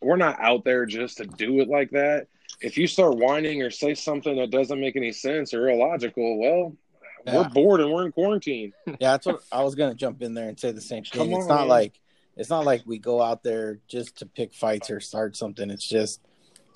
we're 0.00 0.16
not 0.16 0.40
out 0.40 0.64
there 0.64 0.86
just 0.86 1.18
to 1.18 1.26
do 1.26 1.60
it 1.60 1.68
like 1.68 1.90
that. 1.90 2.26
If 2.60 2.76
you 2.76 2.86
start 2.86 3.16
whining 3.16 3.62
or 3.62 3.70
say 3.70 3.94
something 3.94 4.36
that 4.36 4.50
doesn't 4.50 4.80
make 4.80 4.96
any 4.96 5.12
sense 5.12 5.54
or 5.54 5.68
illogical, 5.68 6.38
well, 6.38 6.76
Yeah. 7.24 7.38
we're 7.38 7.48
bored 7.50 7.80
and 7.80 7.92
we're 7.92 8.06
in 8.06 8.12
quarantine. 8.12 8.72
Yeah, 8.86 9.12
that's 9.12 9.26
what 9.26 9.40
I 9.52 9.62
was 9.62 9.74
gonna 9.76 9.94
jump 9.94 10.20
in 10.22 10.34
there 10.34 10.48
and 10.48 10.58
say 10.58 10.72
the 10.72 10.80
same 10.80 11.04
thing. 11.04 11.32
It's 11.32 11.46
not 11.46 11.60
man. 11.60 11.68
like 11.68 12.00
it's 12.36 12.50
not 12.50 12.64
like 12.64 12.82
we 12.86 12.98
go 12.98 13.22
out 13.22 13.44
there 13.44 13.78
just 13.86 14.18
to 14.18 14.26
pick 14.26 14.52
fights 14.52 14.90
or 14.90 14.98
start 14.98 15.36
something. 15.36 15.70
It's 15.70 15.86
just 15.86 16.20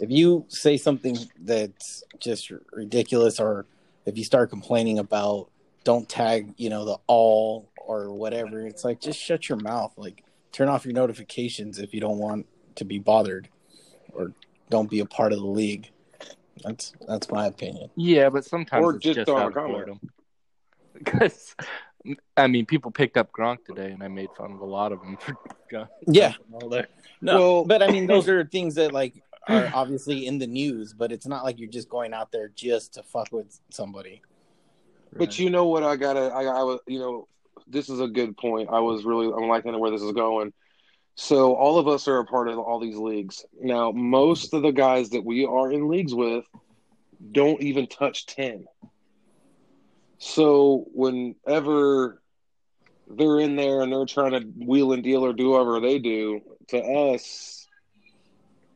if 0.01 0.11
you 0.11 0.45
say 0.49 0.77
something 0.77 1.17
that's 1.41 2.05
just 2.21 2.51
ridiculous 2.73 3.41
or 3.41 3.67
if 4.07 4.17
you 4.17 4.25
start 4.25 4.51
complaining 4.51 4.99
about 4.99 5.51
don't 5.85 6.09
tag, 6.09 6.55
you 6.57 6.71
know, 6.71 6.85
the 6.85 6.99
all 7.07 7.69
or 7.87 8.13
whatever, 8.13 8.67
it's 8.67 8.85
like 8.85 9.01
just 9.01 9.19
shut 9.19 9.49
your 9.49 9.59
mouth. 9.59 9.93
Like 9.97 10.25
turn 10.53 10.69
off 10.69 10.85
your 10.85 10.95
notifications 10.95 11.79
if 11.79 11.93
you 11.95 12.01
don't 12.01 12.19
want 12.19 12.47
to 12.77 12.85
be 12.85 12.99
bothered 12.99 13.49
or 14.13 14.33
don't 14.71 14.89
be 14.91 15.01
a 15.01 15.07
part 15.07 15.33
of 15.33 15.39
the 15.41 15.47
league. 15.47 15.91
That's 16.65 16.93
that's 17.07 17.31
my 17.31 17.47
opinion. 17.47 17.91
yeah. 17.97 18.29
But 18.31 18.45
sometimes 18.45 18.85
Or 18.85 18.97
it's 18.97 19.05
just 19.05 19.17
just, 19.17 19.27
throw 19.29 19.39
out 19.39 19.49
of 19.49 19.55
boredom. 19.55 20.01
Because 20.95 21.55
I 22.37 22.47
mean, 22.47 22.65
people 22.67 22.91
picked 22.91 23.17
up 23.17 23.31
Gronk 23.33 23.65
today, 23.65 23.91
and 23.91 24.03
I 24.03 24.09
made 24.09 24.29
fun 24.37 24.53
of 24.53 24.61
a 24.61 24.65
lot 24.65 24.93
of 24.93 25.01
them 25.01 25.17
for 25.17 25.37
Gronk. 25.73 25.89
Yeah. 26.07 26.35
All. 26.53 26.69
No, 27.21 27.39
Well- 27.39 27.65
but 27.65 27.83
I 27.83 27.91
mean, 27.91 28.07
those 28.13 28.29
are 28.29 28.45
things 28.45 28.75
that 28.77 28.93
like 28.93 29.15
are 29.49 29.71
obviously 29.75 30.27
in 30.27 30.39
the 30.39 30.47
news, 30.47 30.95
but 30.95 31.13
it's 31.13 31.27
not 31.27 31.45
like 31.45 31.59
you're 31.59 31.69
just 31.69 31.89
going 31.89 32.15
out 32.15 32.33
there 32.33 32.49
just 32.49 32.95
to 32.95 33.03
fuck 33.03 33.29
with 33.33 33.61
somebody. 33.71 34.23
But 35.13 35.39
you 35.39 35.51
know 35.51 35.67
what? 35.67 35.83
I 35.83 35.97
gotta. 35.97 36.33
I, 36.35 36.45
I 36.45 36.63
was. 36.63 36.81
You 36.87 36.99
know, 36.99 37.29
this 37.67 37.89
is 37.89 38.01
a 38.01 38.09
good 38.09 38.37
point. 38.37 38.69
I 38.71 38.81
was 38.81 39.05
really. 39.05 39.27
I'm 39.27 39.49
liking 39.49 39.79
where 39.79 39.91
this 39.91 40.03
is 40.03 40.13
going. 40.13 40.53
So 41.15 41.55
all 41.55 41.79
of 41.79 41.89
us 41.89 42.07
are 42.07 42.19
a 42.19 42.25
part 42.25 42.49
of 42.49 42.59
all 42.59 42.79
these 42.79 42.97
leagues. 42.97 43.45
Now, 43.61 43.91
most 43.91 44.55
of 44.55 44.63
the 44.63 44.71
guys 44.71 45.11
that 45.11 45.25
we 45.25 45.45
are 45.45 45.73
in 45.73 45.89
leagues 45.89 46.15
with 46.15 46.45
don't 47.33 47.61
even 47.63 47.87
touch 47.87 48.27
ten. 48.27 48.67
So 50.19 50.87
whenever 50.93 52.21
they're 53.09 53.41
in 53.41 53.57
there 53.57 53.81
and 53.81 53.93
they're 53.93 54.05
trying 54.05 54.33
to 54.33 54.41
wheel 54.41 54.93
and 54.93 55.03
deal 55.03 55.25
or 55.25 55.33
do 55.33 55.51
whatever 55.51 55.81
they 55.81 55.99
do, 55.99 56.41
to 56.69 56.79
us, 56.79 57.67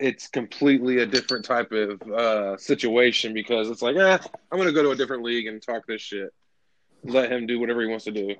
it's 0.03 0.27
completely 0.27 0.99
a 0.99 1.07
different 1.07 1.45
type 1.45 1.71
of 1.71 2.03
uh, 2.03 2.57
situation 2.57 3.33
because 3.33 3.71
it's 3.71 3.83
like, 3.83 3.97
eh, 3.97 4.19
I'm 4.51 4.59
going 4.59 4.67
to 4.67 4.75
go 4.75 4.83
to 4.83 4.91
a 4.91 4.97
different 4.97 5.23
league 5.23 5.47
and 5.47 5.63
talk 5.63 5.87
this 5.87 6.03
shit. 6.03 6.35
Let 7.05 7.31
him 7.31 7.47
do 7.47 7.61
whatever 7.61 7.83
he 7.83 7.87
wants 7.87 8.05
to 8.07 8.11
do. 8.11 8.35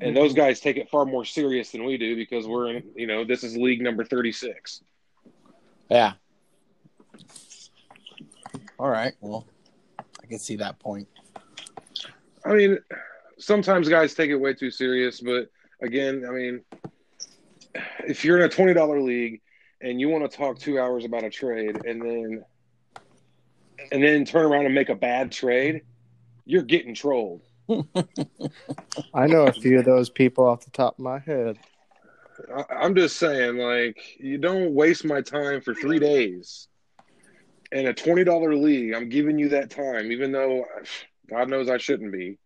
and 0.00 0.16
those 0.16 0.32
guys 0.32 0.60
take 0.60 0.78
it 0.78 0.88
far 0.88 1.04
more 1.04 1.24
serious 1.24 1.70
than 1.72 1.84
we 1.84 1.98
do 1.98 2.16
because 2.16 2.46
we're 2.46 2.76
in. 2.76 2.84
You 2.96 3.06
know, 3.06 3.24
this 3.24 3.44
is 3.44 3.56
league 3.56 3.82
number 3.82 4.04
thirty 4.04 4.32
six. 4.32 4.82
Yeah. 5.90 6.12
All 8.78 8.88
right. 8.88 9.12
Well, 9.20 9.46
I 9.98 10.26
can 10.26 10.38
see 10.38 10.56
that 10.56 10.78
point. 10.78 11.08
I 12.44 12.54
mean, 12.54 12.78
sometimes 13.38 13.88
guys 13.88 14.14
take 14.14 14.30
it 14.30 14.36
way 14.36 14.54
too 14.54 14.70
serious, 14.70 15.20
but 15.20 15.50
again, 15.82 16.24
I 16.26 16.32
mean, 16.32 16.60
if 18.06 18.24
you're 18.24 18.38
in 18.38 18.44
a 18.44 18.48
twenty 18.48 18.72
dollar 18.74 19.00
league 19.00 19.40
and 19.80 20.00
you 20.00 20.08
want 20.08 20.30
to 20.30 20.36
talk 20.36 20.58
two 20.58 20.78
hours 20.78 21.04
about 21.04 21.24
a 21.24 21.30
trade 21.30 21.84
and 21.84 22.02
then 22.02 22.44
and 23.92 24.02
then 24.02 24.24
turn 24.24 24.44
around 24.44 24.66
and 24.66 24.74
make 24.74 24.90
a 24.90 24.94
bad 24.94 25.32
trade, 25.32 25.82
you're 26.44 26.62
getting 26.62 26.94
trolled. 26.94 27.42
I 29.14 29.26
know 29.26 29.46
a 29.46 29.52
few 29.52 29.78
of 29.78 29.84
those 29.84 30.10
people 30.10 30.46
off 30.46 30.64
the 30.64 30.70
top 30.70 30.98
of 30.98 31.04
my 31.04 31.18
head. 31.18 31.58
I, 32.54 32.64
I'm 32.74 32.94
just 32.94 33.16
saying, 33.16 33.58
like, 33.58 33.96
you 34.18 34.38
don't 34.38 34.74
waste 34.74 35.04
my 35.04 35.20
time 35.20 35.60
for 35.60 35.74
three 35.74 35.98
days 35.98 36.68
in 37.72 37.86
a 37.86 37.94
twenty 37.94 38.24
dollar 38.24 38.54
league. 38.54 38.94
I'm 38.94 39.08
giving 39.08 39.38
you 39.38 39.50
that 39.50 39.70
time, 39.70 40.12
even 40.12 40.32
though 40.32 40.64
God 41.28 41.48
knows 41.48 41.68
I 41.68 41.78
shouldn't 41.78 42.12
be. 42.12 42.38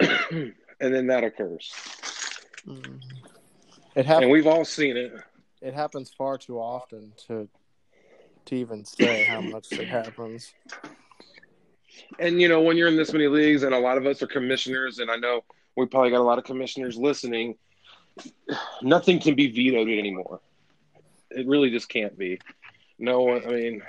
and 0.00 0.54
then 0.80 1.08
that 1.08 1.24
occurs, 1.24 1.72
mm. 2.66 3.00
It 3.94 4.00
and 4.00 4.06
happens. 4.06 4.32
we've 4.32 4.46
all 4.46 4.64
seen 4.64 4.96
it. 4.96 5.12
It 5.60 5.74
happens 5.74 6.10
far 6.10 6.38
too 6.38 6.58
often 6.58 7.12
to 7.26 7.48
to 8.46 8.54
even 8.54 8.84
say 8.84 9.24
how 9.24 9.40
much 9.40 9.72
it 9.72 9.88
happens. 9.88 10.54
And 12.18 12.40
you 12.40 12.48
know, 12.48 12.60
when 12.60 12.76
you're 12.76 12.88
in 12.88 12.96
this 12.96 13.12
many 13.12 13.28
leagues, 13.28 13.62
and 13.62 13.74
a 13.74 13.78
lot 13.78 13.98
of 13.98 14.06
us 14.06 14.22
are 14.22 14.26
commissioners, 14.26 14.98
and 14.98 15.10
I 15.10 15.16
know 15.16 15.42
we 15.76 15.86
probably 15.86 16.10
got 16.10 16.20
a 16.20 16.22
lot 16.22 16.38
of 16.38 16.44
commissioners 16.44 16.96
listening. 16.96 17.56
Nothing 18.82 19.20
can 19.20 19.34
be 19.34 19.50
vetoed 19.50 19.88
anymore. 19.88 20.40
It 21.30 21.46
really 21.46 21.70
just 21.70 21.88
can't 21.88 22.16
be. 22.18 22.40
No 22.98 23.20
one. 23.20 23.44
I 23.46 23.50
mean, 23.50 23.82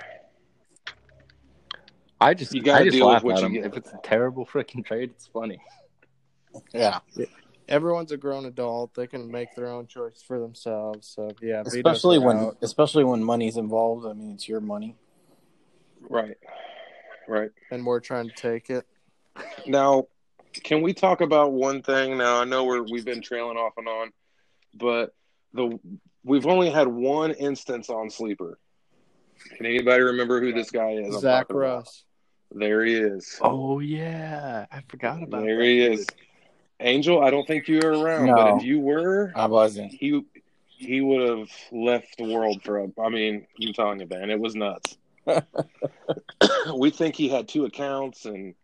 I 2.20 2.34
just 2.34 2.54
You 2.54 2.62
gotta 2.62 2.82
I 2.82 2.84
just 2.84 2.96
deal 2.96 3.06
with 3.06 3.14
laugh 3.14 3.24
what 3.24 3.42
you 3.42 3.48
get. 3.48 3.66
If 3.66 3.76
it's 3.76 3.92
a 3.92 3.98
terrible 4.02 4.44
freaking 4.46 4.84
trade, 4.84 5.10
it's 5.10 5.26
funny. 5.26 5.58
Yeah. 6.72 7.00
Everyone's 7.70 8.12
a 8.12 8.16
grown 8.16 8.46
adult; 8.46 8.94
they 8.94 9.06
can 9.06 9.30
make 9.30 9.54
their 9.54 9.68
own 9.68 9.86
choice 9.86 10.22
for 10.26 10.40
themselves. 10.40 11.08
So 11.08 11.30
yeah, 11.40 11.62
Especially 11.64 12.18
when 12.18 12.36
out. 12.38 12.56
especially 12.62 13.04
when 13.04 13.22
money's 13.22 13.56
involved. 13.56 14.06
I 14.06 14.12
mean, 14.12 14.32
it's 14.32 14.48
your 14.48 14.60
money. 14.60 14.96
right, 16.08 16.36
right. 17.28 17.50
and 17.70 17.86
we're 17.86 18.00
trying 18.00 18.28
to 18.28 18.34
take 18.34 18.70
it. 18.70 18.86
Now, 19.66 20.08
can 20.64 20.82
we 20.82 20.92
talk 20.92 21.20
about 21.20 21.52
one 21.52 21.82
thing? 21.82 22.18
Now, 22.18 22.40
I 22.40 22.44
know 22.44 22.64
we're 22.64 22.82
we've 22.82 23.04
been 23.04 23.22
trailing 23.22 23.56
off 23.56 23.74
and 23.76 23.88
on, 23.88 24.10
but 24.74 25.14
the 25.54 25.78
we've 26.24 26.46
only 26.46 26.70
had 26.70 26.88
one 26.88 27.30
instance 27.32 27.88
on 27.88 28.10
sleeper. 28.10 28.58
Can 29.56 29.66
anybody 29.66 30.02
remember 30.02 30.40
who 30.40 30.52
this 30.52 30.70
guy 30.70 30.90
is? 30.90 31.14
I'm 31.14 31.20
Zach 31.20 31.48
talking 31.48 31.62
about? 31.62 31.88
There 32.52 32.84
he 32.84 32.94
is. 32.94 33.38
Oh 33.40 33.78
yeah, 33.78 34.66
I 34.72 34.80
forgot 34.88 35.22
about 35.22 35.40
him. 35.40 35.46
there 35.46 35.58
that. 35.58 35.64
he 35.64 35.82
is. 35.82 36.06
Angel, 36.80 37.22
I 37.22 37.30
don't 37.30 37.46
think 37.46 37.68
you 37.68 37.78
were 37.82 37.92
around, 37.92 38.26
No. 38.26 38.34
but 38.34 38.56
if 38.56 38.62
you 38.64 38.80
were, 38.80 39.32
I 39.36 39.46
wasn't. 39.46 39.92
he 39.92 40.24
he 40.66 41.02
would 41.02 41.28
have 41.28 41.50
left 41.70 42.16
the 42.16 42.24
world 42.24 42.62
for 42.62 42.78
a. 42.78 42.88
I 42.98 43.08
mean, 43.10 43.46
I'm 43.62 43.72
telling 43.74 44.00
you, 44.00 44.06
man, 44.06 44.30
it 44.30 44.40
was 44.40 44.54
nuts. 44.54 44.96
we 46.74 46.90
think 46.90 47.14
he 47.14 47.28
had 47.28 47.46
two 47.46 47.66
accounts 47.66 48.24
and 48.24 48.54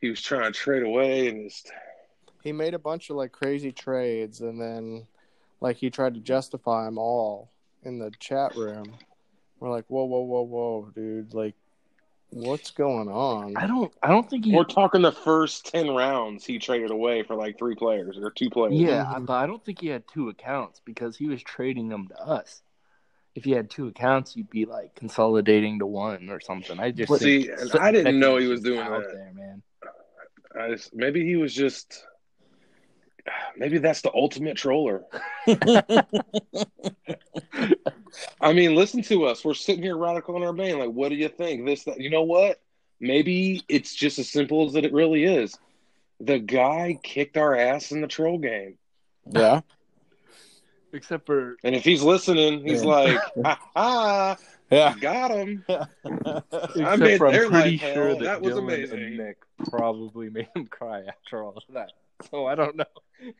he 0.00 0.10
was 0.10 0.20
trying 0.20 0.52
to 0.52 0.58
trade 0.58 0.82
away 0.82 1.28
and 1.28 1.48
just 1.48 1.70
He 2.42 2.50
made 2.52 2.74
a 2.74 2.78
bunch 2.78 3.08
of 3.10 3.16
like 3.16 3.30
crazy 3.32 3.70
trades, 3.72 4.40
and 4.40 4.60
then 4.60 5.06
like 5.60 5.76
he 5.76 5.90
tried 5.90 6.14
to 6.14 6.20
justify 6.20 6.84
them 6.84 6.98
all 6.98 7.50
in 7.84 7.98
the 7.98 8.10
chat 8.18 8.56
room. 8.56 8.96
We're 9.60 9.70
like, 9.70 9.84
whoa, 9.86 10.04
whoa, 10.04 10.22
whoa, 10.22 10.42
whoa, 10.42 10.90
dude! 10.92 11.34
Like, 11.34 11.54
what's 12.32 12.70
going 12.70 13.08
on? 13.08 13.56
I 13.56 13.66
don't. 13.66 13.92
I 14.02 14.08
don't 14.08 14.28
think 14.28 14.46
he. 14.46 14.54
We're 14.54 14.64
talking 14.64 15.02
the 15.02 15.12
first 15.12 15.70
ten 15.70 15.90
rounds 15.90 16.44
he 16.44 16.58
traded 16.58 16.90
away 16.90 17.22
for 17.22 17.36
like 17.36 17.58
three 17.58 17.74
players 17.74 18.18
or 18.18 18.30
two 18.30 18.50
players. 18.50 18.74
Yeah, 18.74 19.04
Mhm. 19.04 19.26
but 19.26 19.34
I 19.34 19.46
don't 19.46 19.64
think 19.64 19.80
he 19.80 19.88
had 19.88 20.04
two 20.08 20.28
accounts 20.28 20.80
because 20.84 21.16
he 21.16 21.26
was 21.26 21.42
trading 21.42 21.88
them 21.88 22.08
to 22.08 22.20
us. 22.20 22.62
If 23.34 23.46
you 23.46 23.56
had 23.56 23.70
two 23.70 23.86
accounts, 23.86 24.36
you'd 24.36 24.50
be 24.50 24.66
like 24.66 24.94
consolidating 24.94 25.78
to 25.78 25.86
one 25.86 26.28
or 26.28 26.40
something. 26.40 26.78
I 26.78 26.90
just 26.90 27.18
See, 27.18 27.44
think 27.44 27.74
I 27.80 27.92
didn't 27.92 28.18
know 28.18 28.36
he 28.36 28.46
was 28.46 28.60
doing 28.60 28.80
out 28.80 29.02
that. 29.02 29.12
there, 29.12 29.32
man. 29.34 29.62
I 30.58 30.68
just, 30.70 30.94
maybe 30.94 31.24
he 31.24 31.36
was 31.36 31.54
just. 31.54 32.04
Maybe 33.56 33.78
that's 33.78 34.02
the 34.02 34.12
ultimate 34.12 34.56
troller. 34.56 35.04
I 38.40 38.52
mean, 38.52 38.74
listen 38.74 39.02
to 39.04 39.24
us. 39.26 39.44
We're 39.44 39.54
sitting 39.54 39.82
here 39.82 39.96
radical 39.96 40.36
in 40.36 40.42
our 40.42 40.52
vein. 40.52 40.78
Like, 40.78 40.90
what 40.90 41.08
do 41.10 41.14
you 41.16 41.28
think? 41.28 41.64
This, 41.66 41.84
that. 41.84 42.00
You 42.00 42.10
know 42.10 42.22
what? 42.22 42.60
Maybe 43.00 43.62
it's 43.68 43.94
just 43.94 44.18
as 44.18 44.28
simple 44.28 44.66
as 44.66 44.74
that 44.74 44.84
it 44.84 44.92
really 44.92 45.24
is. 45.24 45.56
The 46.20 46.38
guy 46.38 46.98
kicked 47.02 47.36
our 47.36 47.56
ass 47.56 47.90
in 47.90 48.00
the 48.00 48.06
troll 48.06 48.38
game. 48.38 48.76
Yeah. 49.26 49.60
Except 50.92 51.24
for 51.26 51.56
And 51.64 51.74
if 51.74 51.84
he's 51.84 52.02
listening, 52.02 52.66
he's 52.66 52.82
Yeah. 52.84 52.88
like, 52.90 53.20
ha 53.44 53.58
ha, 53.74 54.36
Yeah. 54.70 54.94
got 55.00 55.30
him. 55.30 55.64
Except 55.68 56.98
made 57.00 57.18
for 57.18 57.28
I'm 57.28 57.50
pretty 57.50 57.50
life 57.50 57.80
sure 57.80 58.14
that, 58.14 58.20
That 58.22 58.42
was 58.42 58.54
Dylan 58.54 58.58
amazing. 58.58 58.98
and 59.02 59.16
Nick 59.16 59.38
probably 59.70 60.28
made 60.30 60.48
him 60.54 60.66
cry 60.66 61.02
after 61.08 61.42
all 61.42 61.54
of 61.56 61.62
that. 61.74 61.92
So 62.30 62.46
I 62.46 62.54
don't 62.54 62.76
know. 62.76 62.84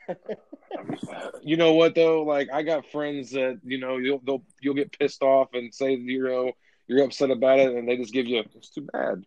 You 1.42 1.56
know 1.56 1.74
what 1.74 1.94
though? 1.94 2.22
Like 2.22 2.48
I 2.52 2.62
got 2.62 2.90
friends 2.90 3.32
that 3.32 3.60
you 3.64 3.78
know 3.78 3.98
you'll 3.98 4.20
they'll, 4.24 4.42
you'll 4.60 4.74
get 4.74 4.96
pissed 4.96 5.22
off 5.22 5.48
and 5.54 5.74
say 5.74 5.94
you 5.94 6.24
know 6.24 6.52
you're 6.86 7.04
upset 7.04 7.30
about 7.30 7.58
it, 7.58 7.74
and 7.74 7.86
they 7.86 7.96
just 7.96 8.12
give 8.12 8.26
you 8.26 8.42
it's 8.54 8.70
too 8.70 8.86
bad. 8.92 9.24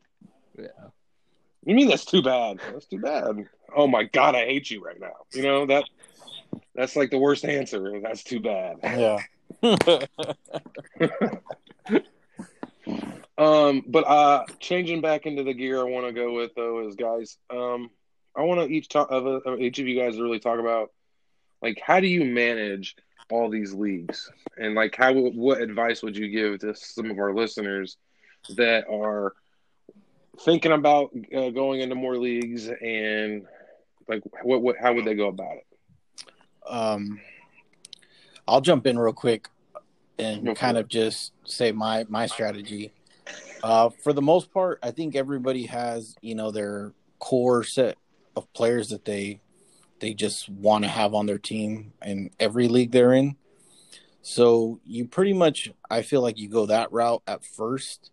Yeah. 0.57 0.67
You 1.65 1.75
mean 1.75 1.88
that's 1.88 2.05
too 2.05 2.24
bad? 2.24 2.59
That's 2.71 2.88
too 2.88 3.00
bad. 3.00 3.45
Oh 3.75 3.85
my 3.85 4.03
god, 4.03 4.35
I 4.35 4.45
hate 4.45 4.71
you 4.71 4.83
right 4.83 5.00
now. 5.00 5.13
You 5.33 5.43
know 5.43 5.65
that 5.67 5.83
that's 6.74 6.95
like 6.95 7.12
the 7.12 7.19
worst 7.19 7.45
answer. 7.45 8.00
That's 8.01 8.24
too 8.24 8.39
bad. 8.39 8.77
Yeah. 8.83 9.19
Um, 13.38 13.83
but 13.88 14.07
uh, 14.07 14.45
changing 14.59 15.01
back 15.01 15.25
into 15.25 15.43
the 15.43 15.53
gear, 15.53 15.81
I 15.81 15.83
want 15.83 16.07
to 16.07 16.13
go 16.13 16.33
with 16.33 16.55
though 16.55 16.88
is 16.88 16.95
guys. 16.95 17.38
Um, 17.50 17.89
I 18.35 18.41
want 18.41 18.61
to 18.61 18.67
each 18.67 18.89
talk 18.89 19.09
of 19.11 19.25
uh, 19.25 19.57
each 19.57 19.79
of 19.79 19.87
you 19.87 19.99
guys 19.99 20.15
to 20.15 20.23
really 20.23 20.39
talk 20.39 20.59
about 20.59 20.91
like 21.61 21.81
how 21.85 21.99
do 21.99 22.07
you 22.07 22.25
manage 22.25 22.95
all 23.31 23.49
these 23.49 23.73
leagues 23.73 24.29
and 24.57 24.75
like 24.75 24.95
how 24.95 25.13
what 25.13 25.61
advice 25.61 26.03
would 26.03 26.15
you 26.15 26.29
give 26.29 26.59
to 26.59 26.75
some 26.75 27.09
of 27.09 27.17
our 27.17 27.33
listeners 27.33 27.97
that 28.55 28.85
are 28.87 29.33
thinking 30.41 30.71
about 30.71 31.11
uh, 31.35 31.49
going 31.49 31.81
into 31.81 31.95
more 31.95 32.17
leagues 32.17 32.67
and 32.67 33.45
like 34.07 34.21
what 34.43 34.61
what 34.61 34.75
how 34.77 34.93
would 34.93 35.05
they 35.05 35.15
go 35.15 35.27
about 35.27 35.57
it? 35.57 35.65
um, 36.67 37.19
I'll 38.47 38.61
jump 38.61 38.85
in 38.85 38.99
real 38.99 39.13
quick 39.13 39.49
and 40.17 40.55
kind 40.55 40.77
of 40.77 40.87
just 40.87 41.31
say 41.45 41.71
my 41.71 42.05
my 42.09 42.27
strategy. 42.27 42.91
Uh, 43.63 43.89
for 43.89 44.13
the 44.13 44.21
most 44.21 44.53
part, 44.53 44.79
I 44.83 44.91
think 44.91 45.15
everybody 45.15 45.65
has 45.65 46.15
you 46.21 46.35
know 46.35 46.51
their 46.51 46.93
core 47.19 47.63
set 47.63 47.97
of 48.35 48.51
players 48.53 48.89
that 48.89 49.05
they 49.05 49.41
they 49.99 50.13
just 50.13 50.49
want 50.49 50.83
to 50.83 50.89
have 50.89 51.13
on 51.13 51.25
their 51.25 51.37
team 51.37 51.93
in 52.03 52.29
every 52.39 52.67
league 52.67 52.91
they're 52.91 53.13
in. 53.13 53.35
So 54.21 54.79
you 54.85 55.05
pretty 55.05 55.33
much, 55.33 55.71
I 55.89 56.01
feel 56.01 56.21
like 56.21 56.39
you 56.39 56.49
go 56.49 56.65
that 56.65 56.91
route 56.91 57.21
at 57.27 57.45
first, 57.45 58.11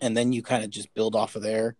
and 0.00 0.16
then 0.16 0.32
you 0.32 0.42
kind 0.42 0.64
of 0.64 0.70
just 0.70 0.92
build 0.94 1.14
off 1.14 1.36
of 1.36 1.42
there. 1.42 1.76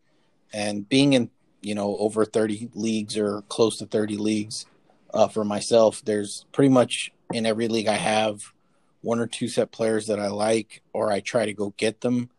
And 0.52 0.88
being 0.88 1.12
in 1.12 1.30
you 1.61 1.75
know 1.75 1.97
over 1.97 2.25
thirty 2.25 2.70
leagues 2.75 3.16
or 3.16 3.42
close 3.49 3.78
to 3.78 3.87
thirty 3.87 4.16
leagues, 4.16 4.66
uh, 5.12 5.28
for 5.28 5.44
myself, 5.44 6.02
there's 6.04 6.47
pretty 6.52 6.70
much 6.70 7.11
in 7.32 7.44
every 7.44 7.68
league 7.68 7.88
I 7.88 7.97
have 7.97 8.52
one 9.00 9.18
or 9.18 9.26
two 9.26 9.49
set 9.49 9.70
players 9.70 10.06
that 10.06 10.18
I 10.18 10.28
like, 10.28 10.82
or 10.92 11.12
I 11.12 11.20
try 11.20 11.44
to 11.44 11.52
go 11.52 11.75
get 11.76 12.00
them, 12.00 12.30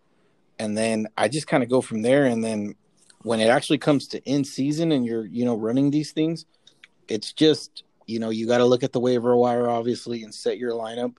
and 0.58 0.78
then 0.78 1.08
I 1.18 1.28
just 1.28 1.48
kind 1.48 1.62
of 1.62 1.70
go 1.70 1.82
from 1.82 2.02
there. 2.02 2.26
And 2.26 2.44
then 2.44 2.76
when 3.24 3.40
it 3.40 3.48
actually 3.48 3.78
comes 3.78 4.08
to 4.10 4.24
in 4.24 4.44
season 4.44 4.92
and 4.92 5.06
you're 5.06 5.26
you 5.26 5.46
know 5.46 5.56
running 5.56 5.92
these 5.92 6.12
things, 6.12 6.46
it's 7.08 7.34
just 7.34 7.84
you 8.06 8.20
know 8.20 8.30
you 8.30 8.48
got 8.48 8.60
to 8.60 8.66
look 8.66 8.84
at 8.84 8.94
the 8.94 9.00
waiver 9.00 9.36
wire 9.36 9.70
obviously 9.70 10.24
and 10.24 10.34
set 10.34 10.58
your 10.58 10.72
lineup, 10.72 11.16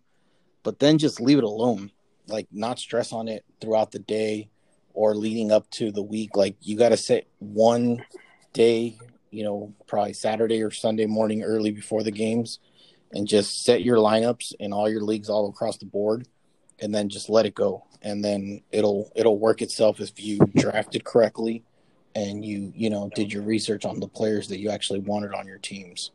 but 0.63 0.79
then 0.79 0.99
just 0.99 1.21
leave 1.21 1.39
it 1.39 1.45
alone, 1.45 1.91
like 2.27 2.47
not 2.53 2.79
stress 2.79 3.13
on 3.13 3.29
it 3.29 3.45
throughout 3.61 3.93
the 3.93 3.99
day 3.99 4.49
or 4.93 5.15
leading 5.15 5.53
up 5.53 5.71
to 5.71 5.93
the 5.93 6.03
week. 6.03 6.37
Like 6.37 6.57
you 6.61 6.77
got 6.77 6.91
to 6.91 6.97
set 6.97 7.27
one 7.39 8.05
day 8.53 8.99
you 9.31 9.45
know, 9.45 9.73
probably 9.87 10.13
Saturday 10.13 10.63
or 10.63 10.71
Sunday 10.71 11.07
morning 11.07 11.43
early 11.43 11.71
before 11.71 12.03
the 12.03 12.11
games 12.11 12.59
and 13.13 13.27
just 13.27 13.65
set 13.65 13.83
your 13.83 13.97
lineups 13.97 14.53
in 14.59 14.73
all 14.73 14.89
your 14.89 15.03
leagues 15.03 15.29
all 15.29 15.49
across 15.49 15.77
the 15.79 15.87
board 15.87 16.27
and 16.81 16.95
then 16.95 17.09
just 17.09 17.29
let 17.29 17.47
it 17.47 17.55
go. 17.55 17.85
And 18.03 18.25
then 18.25 18.63
it'll 18.73 19.11
it'll 19.15 19.39
work 19.39 19.63
itself 19.63 20.01
if 20.01 20.13
you 20.23 20.39
drafted 20.57 21.05
correctly 21.05 21.65
and 22.15 22.45
you 22.45 22.73
you 22.75 22.91
know 22.91 23.11
did 23.15 23.33
your 23.33 23.43
research 23.43 23.85
on 23.85 24.01
the 24.01 24.09
players 24.09 24.49
that 24.49 24.59
you 24.59 24.71
actually 24.71 25.01
wanted 25.01 25.33
on 25.33 25.47
your 25.47 25.59
teams. 25.59 26.11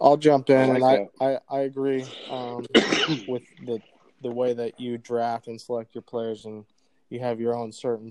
I'll 0.00 0.16
jump 0.16 0.48
in, 0.50 0.56
I 0.56 0.62
and 0.62 0.80
like 0.80 1.00
I, 1.20 1.26
I, 1.32 1.38
I 1.48 1.58
agree 1.60 2.06
um, 2.30 2.66
with 3.26 3.42
the 3.64 3.80
the 4.22 4.30
way 4.30 4.52
that 4.52 4.78
you 4.80 4.98
draft 4.98 5.46
and 5.46 5.60
select 5.60 5.94
your 5.94 6.02
players, 6.02 6.44
and 6.44 6.64
you 7.08 7.20
have 7.20 7.40
your 7.40 7.54
own 7.54 7.72
certain 7.72 8.10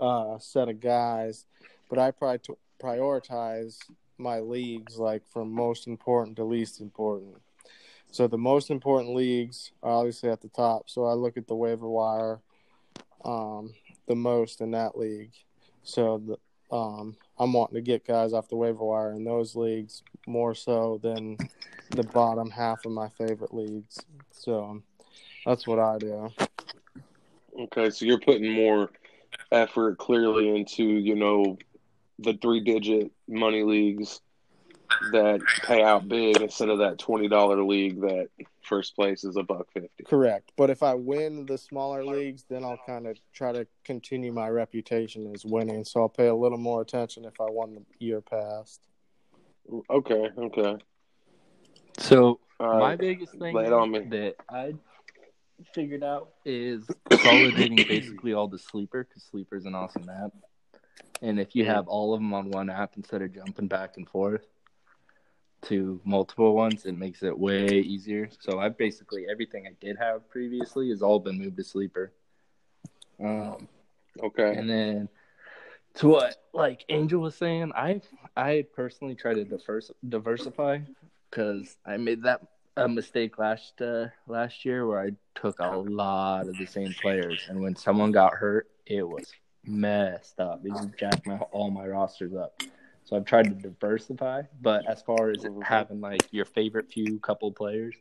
uh, 0.00 0.38
set 0.38 0.68
of 0.68 0.80
guys. 0.80 1.46
But 1.88 1.98
I 1.98 2.10
probably 2.10 2.38
t- 2.38 2.54
prioritize 2.82 3.78
my 4.18 4.40
leagues 4.40 4.98
like 4.98 5.22
from 5.28 5.50
most 5.52 5.86
important 5.86 6.36
to 6.36 6.44
least 6.44 6.80
important. 6.80 7.36
So 8.10 8.26
the 8.26 8.38
most 8.38 8.70
important 8.70 9.14
leagues 9.14 9.72
are 9.82 9.92
obviously 9.92 10.30
at 10.30 10.40
the 10.40 10.48
top. 10.48 10.88
So 10.90 11.04
I 11.04 11.12
look 11.12 11.36
at 11.36 11.46
the 11.46 11.54
waiver 11.54 11.88
wire 11.88 12.40
um, 13.24 13.72
the 14.08 14.16
most 14.16 14.60
in 14.60 14.72
that 14.72 14.98
league. 14.98 15.32
So 15.84 16.20
the, 16.26 16.76
um, 16.76 17.16
I'm 17.38 17.52
wanting 17.52 17.76
to 17.76 17.80
get 17.80 18.06
guys 18.06 18.32
off 18.32 18.48
the 18.48 18.56
waiver 18.56 18.84
wire 18.84 19.12
in 19.12 19.24
those 19.24 19.54
leagues 19.54 20.02
more 20.26 20.54
so 20.54 20.98
than 21.02 21.38
the 21.90 22.02
bottom 22.02 22.50
half 22.50 22.84
of 22.84 22.92
my 22.92 23.08
favorite 23.10 23.54
leagues. 23.54 23.98
So 24.32 24.82
that's 25.46 25.66
what 25.66 25.78
I 25.78 25.98
do. 25.98 26.30
Okay, 27.58 27.90
so 27.90 28.04
you're 28.04 28.20
putting 28.20 28.52
more 28.52 28.90
effort 29.52 29.98
clearly 29.98 30.54
into, 30.54 30.84
you 30.84 31.14
know, 31.14 31.58
the 32.18 32.34
three 32.34 32.60
digit 32.60 33.12
money 33.28 33.62
leagues 33.62 34.20
that 35.12 35.40
pay 35.64 35.82
out 35.82 36.08
big 36.08 36.40
instead 36.40 36.68
of 36.68 36.78
that 36.78 36.98
twenty 36.98 37.28
dollar 37.28 37.62
league 37.62 38.00
that 38.00 38.28
first 38.68 38.94
place 38.94 39.24
is 39.24 39.36
a 39.36 39.42
buck 39.42 39.66
fifty. 39.72 40.04
Correct. 40.04 40.52
But 40.56 40.70
if 40.70 40.82
I 40.82 40.94
win 40.94 41.46
the 41.46 41.58
smaller 41.58 42.04
leagues, 42.04 42.44
then 42.48 42.64
I'll 42.64 42.80
kind 42.86 43.06
of 43.06 43.16
try 43.32 43.52
to 43.52 43.66
continue 43.84 44.32
my 44.32 44.48
reputation 44.48 45.32
as 45.34 45.44
winning. 45.44 45.84
So 45.84 46.02
I'll 46.02 46.08
pay 46.08 46.28
a 46.28 46.34
little 46.34 46.58
more 46.58 46.82
attention 46.82 47.24
if 47.24 47.40
I 47.40 47.46
won 47.48 47.74
the 47.74 47.82
year 47.98 48.20
past. 48.20 48.80
Okay, 49.90 50.28
okay. 50.38 50.76
So 51.98 52.40
All 52.60 52.78
my 52.78 52.96
biggest 52.96 53.32
thing 53.38 53.54
Lay 53.54 53.66
it 53.66 53.72
on 53.72 53.90
me. 53.90 54.00
that 54.10 54.36
I 54.48 54.74
figured 55.74 56.04
out 56.04 56.30
is 56.44 56.86
consolidating 57.10 57.76
basically 57.88 58.32
all 58.32 58.48
the 58.48 58.58
sleeper 58.58 59.04
because 59.04 59.24
sleeper 59.24 59.56
is 59.56 59.66
an 59.66 59.74
awesome 59.74 60.08
app. 60.08 60.32
And 61.20 61.40
if 61.40 61.54
you 61.54 61.64
mm-hmm. 61.64 61.74
have 61.74 61.88
all 61.88 62.14
of 62.14 62.20
them 62.20 62.32
on 62.32 62.50
one 62.50 62.70
app 62.70 62.92
instead 62.96 63.22
of 63.22 63.34
jumping 63.34 63.66
back 63.66 63.96
and 63.96 64.08
forth 64.08 64.46
to 65.62 66.00
multiple 66.04 66.54
ones, 66.54 66.86
it 66.86 66.96
makes 66.96 67.22
it 67.22 67.36
way 67.36 67.66
easier. 67.80 68.28
So 68.40 68.58
I 68.60 68.68
basically 68.68 69.26
everything 69.30 69.66
I 69.66 69.74
did 69.80 69.96
have 69.98 70.28
previously 70.28 70.90
has 70.90 71.02
all 71.02 71.18
been 71.18 71.38
moved 71.38 71.56
to 71.56 71.64
sleeper. 71.64 72.12
Um, 73.22 73.68
Okay. 74.20 74.56
and 74.56 74.68
then 74.68 75.08
to 75.94 76.08
what 76.08 76.36
like 76.52 76.84
Angel 76.88 77.20
was 77.20 77.34
saying, 77.34 77.72
I 77.74 78.00
I 78.36 78.66
personally 78.74 79.14
try 79.14 79.34
to 79.34 79.44
diverse, 79.44 79.90
diversify 80.08 80.78
because 81.30 81.76
I 81.84 81.96
made 81.96 82.22
that 82.22 82.40
a 82.76 82.88
mistake 82.88 83.38
last 83.38 83.80
uh, 83.82 84.06
last 84.26 84.64
year 84.64 84.86
where 84.86 85.00
I 85.00 85.10
took 85.34 85.58
a 85.58 85.76
lot 85.76 86.48
of 86.48 86.56
the 86.58 86.66
same 86.66 86.94
players, 86.94 87.46
and 87.48 87.60
when 87.60 87.74
someone 87.76 88.12
got 88.12 88.34
hurt, 88.34 88.68
it 88.86 89.02
was 89.02 89.32
messed 89.64 90.40
up. 90.40 90.64
It 90.64 90.70
just 90.70 90.96
jacked 90.96 91.26
my 91.26 91.38
all 91.38 91.70
my 91.70 91.86
rosters 91.86 92.34
up. 92.34 92.60
So 93.08 93.16
I've 93.16 93.24
tried 93.24 93.44
to 93.44 93.54
diversify, 93.54 94.42
but 94.60 94.86
as 94.86 95.00
far 95.00 95.30
as 95.30 95.46
having 95.62 96.02
like 96.02 96.30
your 96.30 96.44
favorite 96.44 96.92
few 96.92 97.18
couple 97.20 97.50
players, 97.52 97.94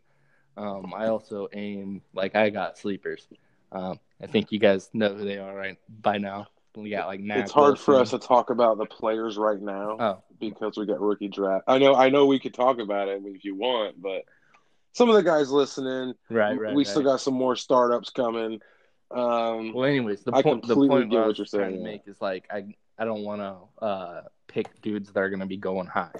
um, 0.57 0.93
I 0.93 1.07
also 1.07 1.47
aim 1.53 2.01
like 2.13 2.35
I 2.35 2.49
got 2.49 2.77
sleepers. 2.77 3.25
Um, 3.71 4.01
I 4.21 4.27
think 4.27 4.51
you 4.51 4.59
guys 4.59 4.89
know 4.93 5.15
who 5.15 5.23
they 5.23 5.37
are 5.37 5.55
right 5.55 5.77
by 6.01 6.17
now. 6.17 6.47
We 6.75 6.89
got 6.89 7.07
like 7.07 7.21
Matt 7.21 7.39
it's 7.39 7.53
hard 7.53 7.79
for 7.79 7.95
us 7.95 8.09
to 8.09 8.19
talk 8.19 8.49
about 8.49 8.79
the 8.79 8.85
players 8.85 9.37
right 9.37 9.61
now 9.61 9.95
Oh, 9.97 10.23
because 10.41 10.77
we 10.77 10.85
got 10.85 10.99
rookie 10.99 11.29
draft. 11.29 11.63
I 11.69 11.77
know 11.77 11.95
I 11.95 12.09
know 12.09 12.25
we 12.25 12.37
could 12.37 12.53
talk 12.53 12.79
about 12.79 13.07
it 13.07 13.21
if 13.23 13.45
you 13.45 13.55
want, 13.55 14.01
but 14.01 14.25
some 14.91 15.07
of 15.07 15.15
the 15.15 15.23
guys 15.23 15.49
listening, 15.51 16.15
right, 16.29 16.59
right. 16.59 16.75
we 16.75 16.81
right. 16.83 16.87
still 16.87 17.03
got 17.03 17.21
some 17.21 17.33
more 17.33 17.55
startups 17.55 18.09
coming. 18.09 18.59
Um, 19.09 19.73
Well, 19.73 19.85
anyways, 19.85 20.25
the 20.25 20.35
I 20.35 20.41
point 20.41 20.67
the 20.67 20.75
point 20.75 21.09
get 21.09 21.17
I 21.17 21.21
what 21.21 21.27
was 21.29 21.37
you're 21.37 21.45
trying 21.45 21.71
saying, 21.71 21.77
to 21.77 21.83
make 21.83 22.01
is 22.07 22.19
like 22.19 22.45
I 22.51 22.75
I 22.99 23.05
don't 23.05 23.23
want 23.23 23.39
to 23.41 23.85
uh, 23.85 24.21
pick 24.47 24.81
dudes 24.81 25.11
that 25.11 25.19
are 25.19 25.29
going 25.29 25.39
to 25.39 25.45
be 25.45 25.57
going 25.57 25.87
high, 25.87 26.11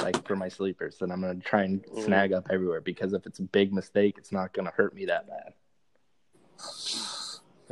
like 0.00 0.26
for 0.26 0.36
my 0.36 0.48
sleepers, 0.48 0.98
and 1.00 1.12
I'm 1.12 1.20
going 1.20 1.40
to 1.40 1.46
try 1.46 1.62
and 1.62 1.82
Mhm. 1.84 2.04
snag 2.04 2.32
up 2.32 2.46
everywhere 2.50 2.80
because 2.80 3.12
if 3.12 3.26
it's 3.26 3.38
a 3.38 3.44
big 3.44 3.72
mistake, 3.72 4.16
it's 4.18 4.32
not 4.32 4.52
going 4.52 4.66
to 4.66 4.72
hurt 4.72 4.94
me 4.94 5.06
that 5.06 5.26
bad. 5.28 5.54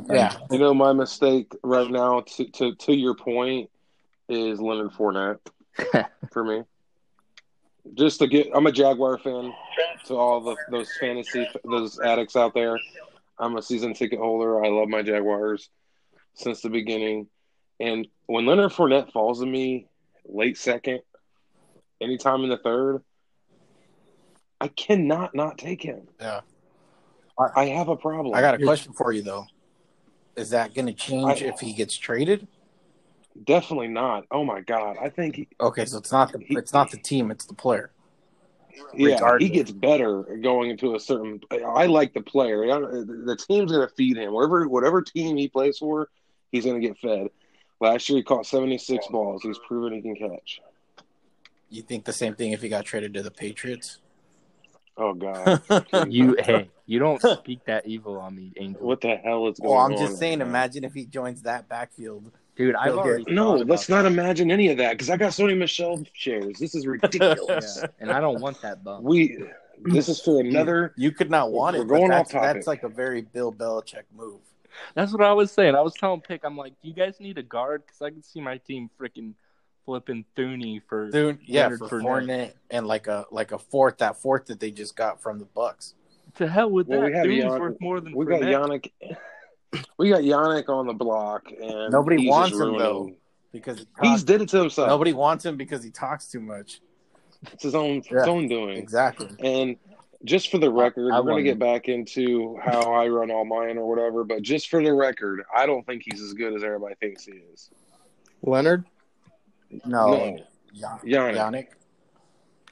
Yeah, 0.09 0.35
you 0.51 0.57
know, 0.59 0.73
my 0.73 0.91
mistake 0.91 1.53
right 1.63 1.89
now, 1.89 2.21
to 2.21 2.45
to 2.51 2.75
to 2.75 2.93
your 2.93 3.15
point, 3.15 3.69
is 4.27 4.59
Leonard 4.59 4.91
Fournette 4.91 5.39
for 6.31 6.43
me. 6.43 6.63
Just 7.93 8.19
to 8.19 8.27
get, 8.27 8.47
I'm 8.53 8.65
a 8.65 8.71
Jaguar 8.71 9.17
fan. 9.19 9.53
To 10.05 10.15
all 10.15 10.41
the 10.41 10.55
those 10.69 10.89
fantasy 10.97 11.47
those 11.63 11.99
addicts 11.99 12.35
out 12.35 12.53
there, 12.53 12.77
I'm 13.39 13.55
a 13.55 13.61
season 13.61 13.93
ticket 13.93 14.19
holder. 14.19 14.63
I 14.63 14.67
love 14.69 14.89
my 14.89 15.01
Jaguars 15.01 15.69
since 16.33 16.61
the 16.61 16.69
beginning. 16.69 17.27
And 17.79 18.07
when 18.27 18.45
Leonard 18.45 18.71
Fournette 18.71 19.11
falls 19.11 19.39
to 19.39 19.45
me 19.45 19.87
late 20.25 20.57
second, 20.57 21.01
anytime 22.01 22.43
in 22.43 22.49
the 22.49 22.57
third, 22.57 23.01
I 24.61 24.67
cannot 24.69 25.35
not 25.35 25.57
take 25.57 25.81
him. 25.81 26.07
yeah. 26.19 26.41
I 27.55 27.65
have 27.65 27.89
a 27.89 27.95
problem. 27.95 28.35
I 28.35 28.41
got 28.41 28.53
a 28.53 28.63
question 28.63 28.93
for 28.93 29.11
you 29.11 29.23
though. 29.23 29.45
Is 30.35 30.51
that 30.51 30.73
going 30.73 30.85
to 30.85 30.93
change 30.93 31.41
I- 31.41 31.45
if 31.45 31.59
he 31.59 31.73
gets 31.73 31.95
traded? 31.95 32.47
Definitely 33.45 33.87
not. 33.87 34.25
Oh 34.29 34.43
my 34.45 34.61
god, 34.61 34.97
I 35.01 35.09
think 35.09 35.35
he, 35.37 35.47
Okay, 35.59 35.85
so 35.85 35.97
it's 35.97 36.11
not 36.11 36.31
the 36.31 36.39
it's 36.51 36.71
not 36.71 36.91
the 36.91 36.97
team, 36.97 37.31
it's 37.31 37.45
the 37.45 37.55
player. 37.55 37.89
yeah, 38.93 39.15
Regardless. 39.15 39.49
he 39.49 39.49
gets 39.49 39.71
better 39.71 40.21
going 40.43 40.69
into 40.69 40.93
a 40.93 40.99
certain. 40.99 41.41
I 41.51 41.87
like 41.87 42.13
the 42.13 42.21
player. 42.21 42.59
The 42.67 43.35
team's 43.35 43.71
going 43.71 43.87
to 43.87 43.93
feed 43.95 44.17
him. 44.17 44.33
Whatever 44.33 44.67
whatever 44.67 45.01
team 45.01 45.35
he 45.37 45.47
plays 45.47 45.79
for, 45.79 46.09
he's 46.51 46.63
going 46.63 46.79
to 46.79 46.87
get 46.87 46.99
fed. 46.99 47.29
Last 47.83 48.07
year 48.07 48.15
he 48.15 48.23
caught 48.23 48.45
76 48.45 49.07
balls. 49.07 49.43
He's 49.43 49.59
proven 49.67 49.91
he 49.91 50.01
can 50.01 50.15
catch. 50.15 50.61
You 51.69 51.81
think 51.81 52.05
the 52.05 52.13
same 52.13 52.33
thing 52.33 52.53
if 52.53 52.61
he 52.61 52.69
got 52.69 52.85
traded 52.85 53.13
to 53.15 53.21
the 53.21 53.29
Patriots? 53.29 53.99
Oh 54.95 55.13
god, 55.13 55.61
You 56.07 56.37
hey, 56.39 56.69
you 56.85 56.99
don't 56.99 57.21
speak 57.21 57.65
that 57.65 57.85
evil 57.85 58.17
on 58.19 58.35
me, 58.35 58.53
Angel. 58.55 58.81
what 58.81 59.01
the 59.01 59.17
hell 59.17 59.49
is 59.49 59.59
oh, 59.59 59.63
going 59.63 59.73
on? 59.73 59.91
well. 59.91 60.01
I'm 60.01 60.07
just 60.07 60.17
saying. 60.17 60.39
right? 60.39 60.47
Imagine 60.47 60.85
if 60.85 60.93
he 60.93 61.05
joins 61.05 61.41
that 61.41 61.67
backfield. 61.67 62.31
Dude, 62.55 62.75
I've 62.75 62.95
already 62.95 63.25
No, 63.33 63.55
let's 63.55 63.89
about 63.89 64.03
not 64.03 64.05
imagine 64.05 64.49
any 64.49 64.69
of 64.69 64.77
that 64.77 64.91
because 64.91 65.09
I 65.09 65.17
got 65.17 65.31
Sony 65.31 65.57
Michel 65.57 66.01
shares. 66.13 66.59
This 66.59 66.75
is 66.75 66.87
ridiculous. 66.87 67.79
Yeah, 67.81 67.87
and 67.99 68.11
I 68.11 68.21
don't 68.21 68.39
want 68.39 68.61
that 68.61 68.81
bump. 68.81 69.03
We 69.03 69.43
this 69.81 70.07
is 70.07 70.21
for 70.21 70.39
another. 70.39 70.93
You 70.95 71.11
could 71.11 71.29
not 71.29 71.51
want 71.51 71.75
We're 71.75 71.81
it. 71.81 71.87
but 71.87 71.95
going 71.95 72.09
that's, 72.11 72.29
off 72.29 72.41
topic. 72.41 72.53
that's 72.53 72.67
like 72.67 72.83
a 72.83 72.89
very 72.89 73.23
Bill 73.23 73.51
Belichick 73.51 74.03
move. 74.15 74.39
That's 74.95 75.11
what 75.11 75.21
I 75.23 75.33
was 75.33 75.51
saying. 75.51 75.75
I 75.75 75.81
was 75.81 75.93
telling 75.93 76.21
Pick, 76.21 76.41
I'm 76.43 76.57
like, 76.57 76.73
do 76.81 76.87
you 76.87 76.93
guys 76.93 77.19
need 77.19 77.37
a 77.37 77.43
guard? 77.43 77.83
Because 77.85 78.01
I 78.01 78.09
can 78.09 78.23
see 78.23 78.41
my 78.41 78.57
team 78.57 78.89
freaking 78.99 79.33
flipping 79.85 80.23
Thuney 80.37 80.81
for 80.87 81.09
Dude, 81.09 81.39
yeah, 81.45 81.63
Leonard 81.63 81.79
for 81.79 81.89
Fournette. 82.01 82.03
Fournette 82.05 82.53
and 82.71 82.87
like 82.87 83.07
a 83.07 83.25
like 83.31 83.51
a 83.51 83.59
fourth 83.59 83.97
that 83.99 84.15
fourth 84.17 84.45
that 84.45 84.59
they 84.59 84.71
just 84.71 84.95
got 84.95 85.21
from 85.21 85.39
the 85.39 85.45
Bucks. 85.45 85.95
to 86.35 86.47
hell 86.47 86.69
with 86.69 86.87
Well, 86.87 87.01
that. 87.01 87.07
we 87.07 87.13
have 87.13 87.25
Thuney's 87.25 87.43
Jan- 87.51 87.59
worth 87.59 87.77
more 87.81 87.99
than 88.01 88.13
We 88.15 88.25
got 88.25 88.41
Fournette. 88.41 88.89
Yannick. 89.01 89.17
We 89.97 90.09
got 90.09 90.21
Yannick 90.21 90.69
on 90.69 90.85
the 90.85 90.93
block, 90.93 91.47
and 91.51 91.91
Nobody 91.91 92.27
wants 92.29 92.55
him, 92.55 92.77
though. 92.77 93.09
Because 93.51 93.79
he 94.01 94.09
He's 94.09 94.23
did 94.23 94.41
it 94.41 94.49
to 94.49 94.59
himself. 94.59 94.87
nobody 94.87 95.13
wants 95.13 95.43
him 95.45 95.57
because 95.57 95.83
he 95.83 95.89
talks 95.89 96.27
too 96.27 96.39
much. 96.39 96.79
It's 97.51 97.63
his 97.63 97.73
own 97.75 98.03
Yeah. 98.09 98.19
his 98.19 98.27
own 98.27 98.47
doing. 98.47 98.77
Exactly. 98.77 99.29
And 99.39 99.77
just 100.25 100.49
for 100.51 100.57
the 100.57 100.71
record, 100.71 101.11
I 101.11 101.19
we're 101.19 101.27
going 101.31 101.43
to 101.43 101.49
get 101.49 101.59
back 101.59 101.89
into 101.89 102.57
how 102.63 102.93
I 102.93 103.07
run 103.07 103.31
all 103.31 103.45
mine 103.45 103.77
or 103.77 103.87
whatever. 103.89 104.23
But 104.23 104.41
just 104.41 104.69
for 104.69 104.83
the 104.83 104.93
record, 104.93 105.43
I 105.55 105.65
don't 105.65 105.85
think 105.85 106.03
he's 106.05 106.21
as 106.21 106.33
good 106.33 106.53
as 106.53 106.63
everybody 106.63 106.95
thinks 106.95 107.25
he 107.25 107.33
is. 107.53 107.69
Leonard? 108.41 108.85
No, 109.85 110.11
No. 110.11 110.37
Yan- 110.73 110.99
Yannick. 111.05 111.35
Yannick. 111.35 111.67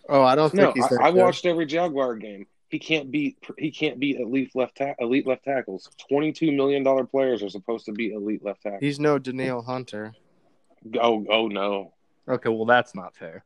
Oh, 0.10 0.24
I 0.24 0.36
don't 0.36 0.50
think 0.50 0.62
No, 0.64 0.72
he's 0.74 0.90
that 0.90 1.00
I, 1.02 1.08
I 1.08 1.12
good. 1.12 1.20
watched 1.22 1.46
every 1.46 1.66
Jaguar 1.66 2.16
game. 2.16 2.48
He 2.70 2.80
can't 2.80 3.12
beat. 3.12 3.38
He 3.58 3.70
can't 3.70 4.00
beat 4.00 4.18
elite 4.20 4.52
left 4.56 4.78
ta- 4.78 4.96
elite 5.00 5.28
left 5.28 5.44
tackles. 5.44 5.90
Twenty 6.10 6.32
two 6.32 6.52
million 6.52 6.84
dollar 6.84 7.06
players 7.06 7.44
are 7.44 7.50
supposed 7.50 7.86
to 7.86 7.92
be 7.92 8.12
elite 8.14 8.44
left 8.44 8.62
tackles. 8.64 8.80
He's 8.82 9.00
no 9.00 9.20
Danielle 9.20 9.62
Hunter. 9.62 10.14
Oh, 11.00 11.26
oh 11.30 11.48
no. 11.48 11.94
Okay, 12.28 12.50
well 12.50 12.66
that's 12.66 12.96
not 12.96 13.16
fair. 13.16 13.44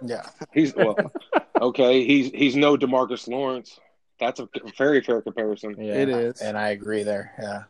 Yeah. 0.00 0.22
He's 0.54 0.74
well. 0.74 0.96
okay, 1.62 2.04
he's 2.04 2.30
he's 2.32 2.56
no 2.56 2.76
Demarcus 2.76 3.28
Lawrence. 3.28 3.78
That's 4.20 4.40
a 4.40 4.48
very 4.76 5.00
fair 5.00 5.22
comparison. 5.22 5.76
Yeah. 5.78 5.94
It 5.94 6.08
is. 6.08 6.40
And 6.40 6.56
I 6.56 6.70
agree 6.70 7.02
there. 7.02 7.32
Yeah. 7.40 7.62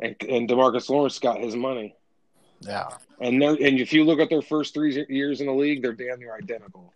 And, 0.00 0.16
and 0.28 0.48
Demarcus 0.48 0.90
Lawrence 0.90 1.18
got 1.18 1.40
his 1.40 1.54
money. 1.54 1.94
Yeah. 2.60 2.88
And 3.20 3.40
they're, 3.40 3.52
and 3.52 3.80
if 3.80 3.92
you 3.92 4.04
look 4.04 4.18
at 4.18 4.28
their 4.28 4.42
first 4.42 4.74
three 4.74 5.06
years 5.08 5.40
in 5.40 5.46
the 5.46 5.54
league, 5.54 5.80
they're 5.80 5.92
damn 5.92 6.18
near 6.18 6.34
identical. 6.34 6.92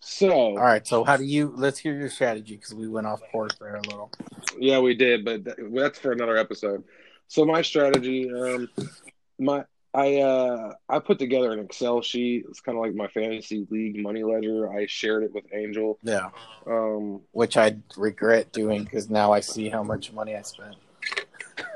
So 0.00 0.30
All 0.30 0.56
right. 0.56 0.86
So 0.86 1.04
how 1.04 1.16
do 1.16 1.24
you? 1.24 1.52
Let's 1.56 1.78
hear 1.78 1.96
your 1.96 2.10
strategy 2.10 2.56
because 2.56 2.74
we 2.74 2.88
went 2.88 3.06
off 3.06 3.22
course 3.30 3.52
there 3.60 3.76
a 3.76 3.82
little. 3.82 4.10
yeah, 4.58 4.78
we 4.78 4.94
did, 4.94 5.24
but 5.24 5.44
that, 5.44 5.56
that's 5.72 5.98
for 5.98 6.12
another 6.12 6.36
episode. 6.36 6.84
So 7.28 7.44
my 7.44 7.62
strategy, 7.62 8.30
um, 8.30 8.68
my 9.38 9.64
I 9.94 10.20
uh 10.20 10.74
I 10.88 10.98
put 11.00 11.18
together 11.18 11.52
an 11.52 11.58
Excel 11.58 12.00
sheet. 12.00 12.46
It's 12.48 12.60
kind 12.60 12.78
of 12.78 12.82
like 12.82 12.94
my 12.94 13.08
fantasy 13.08 13.66
league 13.70 14.02
money 14.02 14.24
ledger. 14.24 14.72
I 14.72 14.86
shared 14.86 15.22
it 15.22 15.34
with 15.34 15.44
Angel. 15.52 15.98
Yeah, 16.02 16.30
Um, 16.66 17.20
which 17.32 17.56
I 17.56 17.76
regret 17.96 18.52
doing 18.52 18.84
because 18.84 19.10
now 19.10 19.32
I 19.32 19.40
see 19.40 19.68
how 19.68 19.82
much 19.82 20.12
money 20.12 20.34
I 20.34 20.42
spent. 20.42 20.76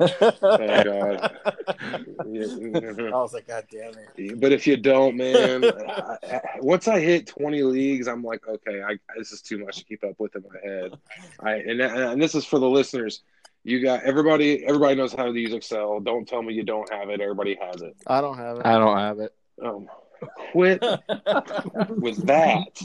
oh 0.00 0.32
god. 0.40 1.36
I 1.46 3.10
was 3.10 3.34
like, 3.34 3.46
God 3.46 3.66
damn 3.70 3.92
it. 4.16 4.40
But 4.40 4.52
if 4.52 4.66
you 4.66 4.76
don't, 4.76 5.16
man, 5.16 5.64
I, 5.64 6.16
I, 6.22 6.40
once 6.60 6.88
I 6.88 7.00
hit 7.00 7.26
20 7.26 7.62
leagues, 7.62 8.08
I'm 8.08 8.22
like, 8.22 8.46
okay, 8.46 8.82
I, 8.82 8.98
this 9.16 9.32
is 9.32 9.40
too 9.42 9.58
much 9.64 9.78
to 9.78 9.84
keep 9.84 10.04
up 10.04 10.18
with 10.18 10.36
in 10.36 10.42
my 10.42 10.70
head. 10.70 10.94
I 11.40 11.54
and, 11.56 11.80
and 11.80 12.22
this 12.22 12.34
is 12.34 12.44
for 12.44 12.58
the 12.58 12.68
listeners. 12.68 13.22
You 13.66 13.82
got 13.82 14.04
everybody. 14.04 14.64
Everybody 14.64 14.94
knows 14.94 15.12
how 15.12 15.24
to 15.24 15.32
use 15.32 15.52
Excel. 15.52 15.98
Don't 15.98 16.26
tell 16.26 16.40
me 16.40 16.54
you 16.54 16.62
don't 16.62 16.88
have 16.92 17.10
it. 17.10 17.20
Everybody 17.20 17.58
has 17.60 17.82
it. 17.82 17.96
I 18.06 18.20
don't 18.20 18.38
have 18.38 18.58
it. 18.58 18.62
I 18.64 18.78
don't 18.78 18.96
have 18.96 19.18
it. 19.18 19.34
Um, 19.60 19.88
quit 20.52 20.80
with 21.88 22.24
that. 22.26 22.78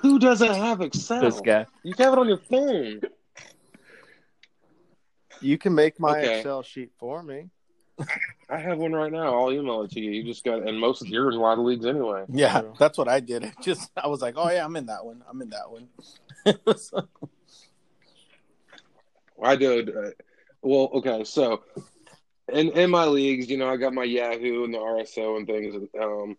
Who 0.00 0.18
doesn't 0.18 0.54
have 0.54 0.80
Excel? 0.80 1.20
This 1.20 1.42
guy. 1.42 1.66
You 1.82 1.92
can 1.92 2.04
have 2.04 2.14
it 2.14 2.18
on 2.18 2.26
your 2.26 2.38
phone. 2.38 3.02
You 5.42 5.58
can 5.58 5.74
make 5.74 6.00
my 6.00 6.20
Okay. 6.20 6.38
Excel 6.38 6.62
sheet 6.62 6.92
for 6.98 7.22
me. 7.22 7.50
I 8.48 8.56
have 8.56 8.78
one 8.78 8.94
right 8.94 9.12
now. 9.12 9.38
I'll 9.38 9.52
email 9.52 9.82
it 9.82 9.90
to 9.90 10.00
you. 10.00 10.10
You 10.10 10.24
just 10.24 10.42
got, 10.42 10.66
and 10.66 10.80
most 10.80 11.02
of 11.02 11.08
you're 11.08 11.30
in 11.30 11.36
a 11.36 11.40
lot 11.40 11.58
of 11.58 11.66
leagues 11.66 11.84
anyway. 11.84 12.24
Yeah, 12.32 12.62
True. 12.62 12.72
that's 12.78 12.96
what 12.96 13.08
I 13.08 13.20
did. 13.20 13.42
It 13.44 13.52
just 13.62 13.90
I 13.94 14.06
was 14.06 14.22
like, 14.22 14.36
oh 14.38 14.50
yeah, 14.50 14.64
I'm 14.64 14.76
in 14.76 14.86
that 14.86 15.04
one. 15.04 15.22
I'm 15.28 15.42
in 15.42 15.50
that 15.50 15.70
one. 15.70 15.88
I 19.42 19.56
did. 19.56 19.90
Uh, 19.90 20.10
well, 20.62 20.90
okay, 20.94 21.24
so 21.24 21.62
in 22.52 22.70
in 22.70 22.90
my 22.90 23.04
leagues, 23.06 23.48
you 23.48 23.56
know, 23.56 23.68
I 23.68 23.76
got 23.76 23.94
my 23.94 24.04
Yahoo 24.04 24.64
and 24.64 24.74
the 24.74 24.78
RSO 24.78 25.36
and 25.36 25.46
things. 25.46 25.88
Um, 26.00 26.36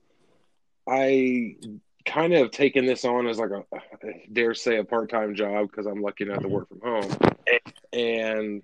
I 0.88 1.55
kind 2.05 2.33
of 2.33 2.51
taken 2.51 2.86
this 2.86 3.03
on 3.03 3.27
as 3.27 3.38
like 3.38 3.51
a 3.51 3.63
I 3.75 4.23
dare 4.31 4.53
say 4.53 4.77
a 4.77 4.83
part 4.83 5.10
time 5.10 5.36
job 5.36 5.69
because 5.69 5.86
I'm 5.86 6.01
lucky 6.01 6.23
enough 6.23 6.41
to 6.41 6.47
work 6.47 6.69
from 6.69 6.81
home, 6.81 7.17
and 7.93 8.63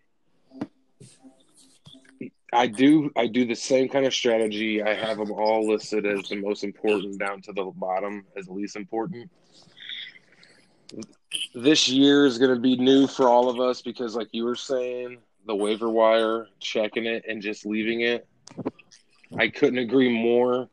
I 2.54 2.68
do 2.68 3.12
I 3.16 3.28
do 3.28 3.46
the 3.46 3.56
same 3.56 3.90
kind 3.90 4.06
of 4.06 4.14
strategy. 4.14 4.82
I 4.82 4.94
have 4.94 5.18
them 5.18 5.32
all 5.32 5.68
listed 5.68 6.06
as 6.06 6.30
the 6.30 6.36
most 6.36 6.64
important 6.64 7.20
down 7.20 7.42
to 7.44 7.54
the 7.54 7.66
bottom 7.76 8.26
as 8.38 8.48
least 8.48 8.76
important. 8.76 9.30
This 11.56 11.90
year 11.90 12.26
is 12.26 12.38
going 12.38 12.54
to 12.54 12.60
be 12.60 12.78
new 12.78 13.08
for 13.08 13.28
all 13.28 13.50
of 13.50 13.60
us 13.60 13.82
because, 13.82 14.16
like 14.16 14.30
you 14.32 14.46
were 14.46 14.56
saying, 14.56 15.20
the 15.46 15.56
waiver 15.56 15.90
wire, 15.90 16.48
checking 16.60 17.06
it 17.06 17.26
and 17.28 17.42
just 17.42 17.66
leaving 17.66 18.02
it. 18.02 18.28
I 19.38 19.48
couldn't 19.48 19.80
agree 19.80 20.10
more. 20.10 20.70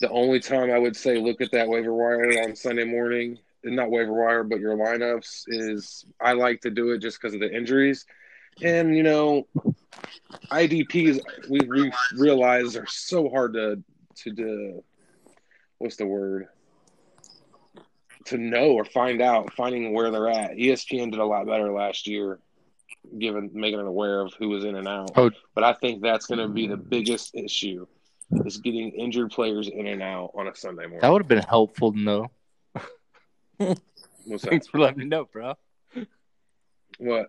The 0.00 0.08
only 0.10 0.40
time 0.40 0.70
I 0.70 0.78
would 0.78 0.96
say 0.96 1.18
look 1.18 1.40
at 1.40 1.50
that 1.52 1.68
waiver 1.68 1.92
wire 1.92 2.42
on 2.42 2.54
Sunday 2.54 2.84
morning, 2.84 3.38
not 3.64 3.90
waiver 3.90 4.12
wire, 4.12 4.44
but 4.44 4.60
your 4.60 4.76
lineups, 4.76 5.44
is 5.48 6.04
I 6.20 6.32
like 6.32 6.60
to 6.62 6.70
do 6.70 6.92
it 6.92 6.98
just 6.98 7.20
because 7.20 7.34
of 7.34 7.40
the 7.40 7.52
injuries. 7.52 8.06
And, 8.62 8.96
you 8.96 9.02
know, 9.02 9.46
IDPs, 10.50 11.20
we, 11.48 11.60
we 11.68 11.92
realize 12.16 12.76
are 12.76 12.86
so 12.86 13.28
hard 13.28 13.54
to, 13.54 13.82
to, 14.16 14.34
to, 14.34 14.84
what's 15.78 15.96
the 15.96 16.06
word? 16.06 16.48
To 18.28 18.38
know 18.38 18.72
or 18.72 18.84
find 18.84 19.22
out, 19.22 19.52
finding 19.54 19.92
where 19.92 20.10
they're 20.10 20.28
at. 20.28 20.52
ESPN 20.52 21.10
did 21.10 21.20
a 21.20 21.24
lot 21.24 21.46
better 21.46 21.72
last 21.72 22.06
year, 22.06 22.38
given 23.18 23.50
making 23.54 23.80
it 23.80 23.86
aware 23.86 24.20
of 24.20 24.34
who 24.38 24.48
was 24.48 24.64
in 24.64 24.76
and 24.76 24.86
out. 24.88 25.10
Oh. 25.16 25.30
But 25.54 25.64
I 25.64 25.72
think 25.74 26.02
that's 26.02 26.26
going 26.26 26.40
to 26.40 26.48
be 26.48 26.66
the 26.66 26.76
biggest 26.76 27.34
issue 27.34 27.86
is 28.44 28.58
getting 28.58 28.90
injured 28.90 29.30
players 29.30 29.68
in 29.68 29.86
and 29.86 30.02
out 30.02 30.32
on 30.34 30.48
a 30.48 30.54
Sunday 30.54 30.82
morning. 30.82 31.00
That 31.00 31.10
would 31.10 31.22
have 31.22 31.28
been 31.28 31.42
helpful 31.42 31.92
to 31.92 31.98
know. 31.98 32.30
What's? 34.26 34.44
Thanks 34.44 34.66
for 34.66 34.78
letting 34.78 34.98
me 34.98 35.04
know, 35.06 35.24
bro. 35.24 35.54
What? 36.98 37.28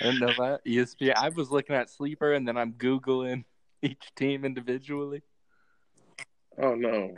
I 0.00 0.04
didn't 0.04 0.20
know 0.20 0.32
that. 0.38 0.60
ESPN. 0.66 1.14
I 1.16 1.28
was 1.28 1.50
looking 1.50 1.76
at 1.76 1.90
sleeper, 1.90 2.32
and 2.32 2.48
then 2.48 2.56
I'm 2.56 2.72
googling 2.72 3.44
each 3.82 4.12
team 4.16 4.44
individually. 4.44 5.22
Oh 6.58 6.74
no. 6.74 7.14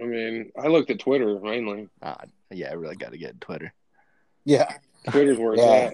I 0.00 0.04
mean, 0.04 0.52
I 0.62 0.68
looked 0.68 0.90
at 0.90 0.98
Twitter 1.00 1.38
mainly. 1.40 1.88
Ah, 2.02 2.20
yeah, 2.50 2.70
I 2.70 2.74
really 2.74 2.96
got 2.96 3.12
to 3.12 3.18
get 3.18 3.40
Twitter. 3.40 3.72
yeah, 4.44 4.76
Twitter's 5.10 5.38
where 5.38 5.54
it's 5.54 5.62
Yeah. 5.62 5.72
at. 5.72 5.92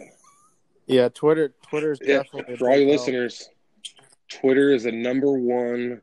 Yeah, 0.86 1.08
Twitter. 1.08 1.54
Twitter's 1.68 1.98
Yeah, 2.02 2.22
definitely 2.22 2.56
for 2.56 2.68
all 2.70 2.76
you 2.76 2.88
listeners, 2.88 3.48
Twitter 4.28 4.70
is 4.70 4.82
the 4.82 4.92
number 4.92 5.32
one, 5.38 6.02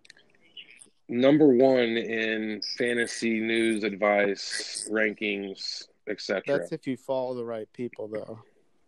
number 1.09 1.47
one 1.47 1.97
in 1.97 2.61
fantasy 2.77 3.39
news 3.41 3.83
advice 3.83 4.87
rankings, 4.89 5.83
etc. 6.07 6.59
That's 6.59 6.71
if 6.71 6.87
you 6.87 6.95
follow 6.95 7.35
the 7.35 7.43
right 7.45 7.71
people, 7.73 8.07
though. 8.07 8.39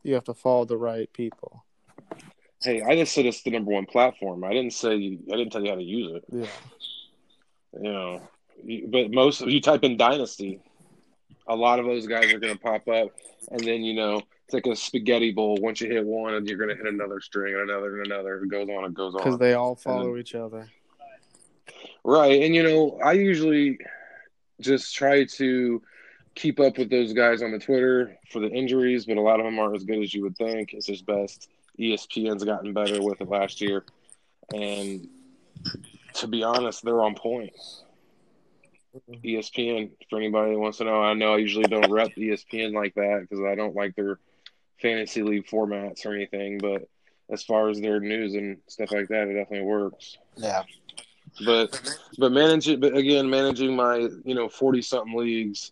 You 0.04 0.14
have 0.16 0.24
to 0.26 0.34
follow 0.34 0.66
the 0.66 0.78
right 0.78 1.12
people. 1.14 1.66
Hey, 2.64 2.82
I 2.82 2.96
just 2.96 3.14
said 3.14 3.26
it's 3.26 3.44
the 3.44 3.52
number 3.52 3.72
one 3.72 3.86
platform. 3.86 4.44
I 4.44 4.50
didn't 4.54 4.74
say 4.74 4.94
I 4.94 5.36
didn't 5.36 5.52
tell 5.52 5.64
you 5.64 5.70
how 5.72 5.76
to 5.76 5.84
use 5.84 6.12
it. 6.16 6.24
Yeah. 6.32 6.48
You 7.74 7.84
know, 7.84 8.22
but 8.88 9.12
most 9.12 9.42
you 9.42 9.62
type 9.62 9.84
in 9.84 9.98
dynasty, 9.98 10.60
a 11.48 11.56
lot 11.56 11.80
of 11.80 11.86
those 11.86 12.08
guys 12.08 12.32
are 12.34 12.40
going 12.40 12.54
to 12.54 12.60
pop 12.60 12.88
up, 12.88 13.10
and 13.50 13.60
then 13.62 13.82
you 13.84 13.94
know 13.94 14.22
it's 14.46 14.54
like 14.54 14.66
a 14.66 14.76
spaghetti 14.76 15.32
bowl. 15.32 15.58
Once 15.62 15.80
you 15.82 15.88
hit 15.88 16.06
one, 16.06 16.34
and 16.34 16.48
you're 16.48 16.58
going 16.58 16.70
to 16.70 16.76
hit 16.76 16.92
another 16.92 17.22
string 17.22 17.54
and 17.54 17.70
another 17.70 18.02
and 18.02 18.12
another. 18.12 18.44
It 18.44 18.50
goes 18.50 18.68
on. 18.68 18.86
It 18.86 18.94
goes 18.94 19.16
on 19.16 19.24
Because 19.24 19.40
they 19.40 19.54
all 19.54 19.76
follow 19.76 20.18
each 20.18 20.36
other. 20.36 20.68
Right. 22.04 22.42
And, 22.42 22.56
you 22.56 22.64
know, 22.64 23.00
I 23.04 23.14
usually 23.14 23.80
just 24.60 24.96
try 24.96 25.26
to 25.26 25.82
keep 26.36 26.60
up 26.60 26.78
with 26.78 26.90
those 26.90 27.14
guys 27.14 27.42
on 27.42 27.52
the 27.52 27.60
Twitter 27.60 28.18
for 28.32 28.40
the 28.40 28.50
injuries, 28.50 29.06
but 29.06 29.18
a 29.18 29.22
lot 29.22 29.40
of 29.40 29.46
them 29.46 29.60
aren't 29.60 29.76
as 29.76 29.84
good 29.84 30.00
as 30.00 30.14
you 30.14 30.24
would 30.24 30.38
think. 30.38 30.74
It's 30.74 30.88
just 30.88 31.06
best. 31.06 31.50
ESPN's 31.80 32.44
gotten 32.44 32.74
better 32.74 33.02
with 33.02 33.22
it 33.22 33.30
last 33.30 33.62
year. 33.62 33.86
And 34.54 35.08
to 36.16 36.28
be 36.28 36.44
honest, 36.44 36.84
they're 36.84 37.02
on 37.02 37.16
point. 37.16 37.54
Mm-hmm. 38.96 39.26
E 39.26 39.36
ESPN, 39.36 39.92
for 40.10 40.20
anybody 40.20 40.52
that 40.52 40.60
wants 40.60 40.80
to 40.80 40.84
know, 40.84 41.02
I 41.02 41.14
know 41.14 41.36
I 41.36 41.38
usually 41.38 41.66
don't 41.66 41.90
rep 41.92 42.10
ESPN 42.16 42.74
like 42.74 42.94
that 42.96 43.22
because 43.22 43.44
I 43.46 43.56
don't 43.56 43.76
like 43.76 43.96
their 43.96 44.20
fantasy 44.82 45.24
league 45.24 45.48
formats 45.48 46.06
or 46.06 46.14
anything, 46.14 46.58
but 46.58 46.88
as 47.30 47.44
far 47.44 47.70
as 47.70 47.80
their 47.80 48.00
news 48.02 48.36
and 48.36 48.58
stuff 48.68 48.92
like 48.92 49.08
that, 49.08 49.30
it 49.30 49.34
definitely 49.34 49.66
works 49.66 50.18
yeah. 50.38 50.64
but 51.46 51.98
but 52.18 52.32
managing 52.32 52.80
but 52.80 52.96
again 52.96 53.30
managing 53.30 53.76
my 53.76 54.10
you 54.24 54.36
know 54.36 54.50
40 54.50 54.82
something 54.82 55.18
leagues 55.18 55.72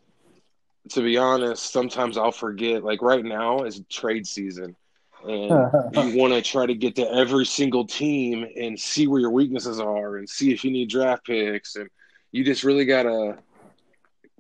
to 0.90 1.02
be 1.02 1.18
honest 1.18 1.72
sometimes 1.72 2.18
i'll 2.18 2.32
forget 2.32 2.84
like 2.84 3.02
right 3.02 3.24
now 3.24 3.64
is 3.64 3.82
trade 3.90 4.26
season 4.26 4.76
and 5.24 5.94
you 6.14 6.18
want 6.18 6.34
to 6.34 6.42
try 6.42 6.66
to 6.66 6.74
get 6.74 6.96
to 6.96 7.12
every 7.12 7.46
single 7.46 7.86
team 7.86 8.48
and 8.56 8.80
see 8.80 9.08
where 9.08 9.20
your 9.20 9.32
weaknesses 9.32 9.80
are 9.80 10.18
and 10.18 10.30
see 10.30 10.52
if 10.52 10.64
you 10.64 10.72
need 10.72 10.90
draft 10.90 11.26
picks 11.26 11.76
and 11.76 11.90
you 12.32 12.44
just 12.44 12.64
really 12.64 12.86
got 12.86 13.04
to 13.04 13.38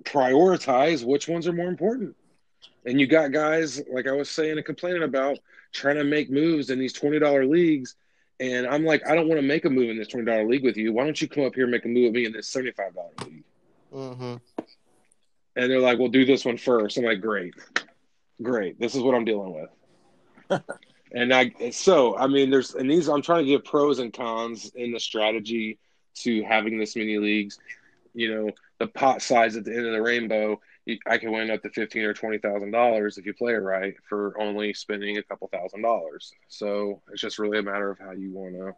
prioritize 0.03 1.05
which 1.05 1.27
ones 1.27 1.47
are 1.47 1.53
more 1.53 1.67
important 1.67 2.15
and 2.85 2.99
you 2.99 3.05
got 3.05 3.33
guys 3.33 3.81
like 3.91 4.07
i 4.07 4.11
was 4.11 4.29
saying 4.29 4.57
and 4.57 4.65
complaining 4.65 5.03
about 5.03 5.37
trying 5.73 5.97
to 5.97 6.05
make 6.05 6.31
moves 6.31 6.69
in 6.69 6.79
these 6.79 6.93
$20 6.93 7.49
leagues 7.49 7.95
and 8.39 8.65
I'm 8.67 8.85
like, 8.85 9.05
I 9.07 9.15
don't 9.15 9.27
want 9.27 9.39
to 9.39 9.45
make 9.45 9.65
a 9.65 9.69
move 9.69 9.89
in 9.89 9.97
this 9.97 10.07
twenty 10.07 10.25
dollar 10.25 10.47
league 10.47 10.63
with 10.63 10.77
you. 10.77 10.93
Why 10.93 11.03
don't 11.03 11.21
you 11.21 11.27
come 11.27 11.43
up 11.43 11.55
here 11.55 11.65
and 11.65 11.71
make 11.71 11.85
a 11.85 11.89
move 11.89 12.05
with 12.05 12.13
me 12.13 12.25
in 12.25 12.31
this 12.31 12.47
seventy 12.47 12.71
five 12.71 12.95
dollar 12.95 13.09
league? 13.25 13.43
Mm-hmm. 13.93 14.35
And 15.55 15.71
they're 15.71 15.79
like, 15.79 15.99
"Well, 15.99 16.07
do 16.07 16.25
this 16.25 16.45
one 16.45 16.57
first. 16.57 16.97
I'm 16.97 17.03
like, 17.03 17.21
"Great, 17.21 17.53
great. 18.41 18.79
This 18.79 18.95
is 18.95 19.01
what 19.01 19.13
I'm 19.13 19.25
dealing 19.25 19.53
with." 19.53 19.69
And 21.11 21.33
I 21.33 21.51
so 21.71 22.17
I 22.17 22.27
mean, 22.27 22.49
there's 22.49 22.75
and 22.75 22.89
these 22.89 23.07
I'm 23.09 23.21
trying 23.21 23.45
to 23.45 23.51
give 23.51 23.65
pros 23.65 23.99
and 23.99 24.13
cons 24.13 24.71
in 24.75 24.91
the 24.91 24.99
strategy 24.99 25.79
to 26.15 26.43
having 26.43 26.77
this 26.77 26.95
many 26.95 27.17
leagues. 27.17 27.59
You 28.13 28.33
know, 28.33 28.51
the 28.79 28.87
pot 28.87 29.21
size 29.21 29.55
at 29.55 29.65
the 29.65 29.75
end 29.75 29.85
of 29.85 29.93
the 29.93 30.01
rainbow. 30.01 30.59
I 31.05 31.19
can 31.19 31.31
win 31.31 31.51
up 31.51 31.61
to 31.61 31.69
fifteen 31.69 32.03
or 32.03 32.13
twenty 32.13 32.39
thousand 32.39 32.71
dollars 32.71 33.17
if 33.17 33.25
you 33.25 33.33
play 33.33 33.53
it 33.53 33.57
right 33.57 33.93
for 34.07 34.39
only 34.41 34.73
spending 34.73 35.17
a 35.17 35.23
couple 35.23 35.47
thousand 35.47 35.83
dollars. 35.83 36.33
So 36.47 37.01
it's 37.11 37.21
just 37.21 37.37
really 37.37 37.59
a 37.59 37.63
matter 37.63 37.91
of 37.91 37.99
how 37.99 38.11
you 38.11 38.31
want 38.31 38.55
to 38.55 38.73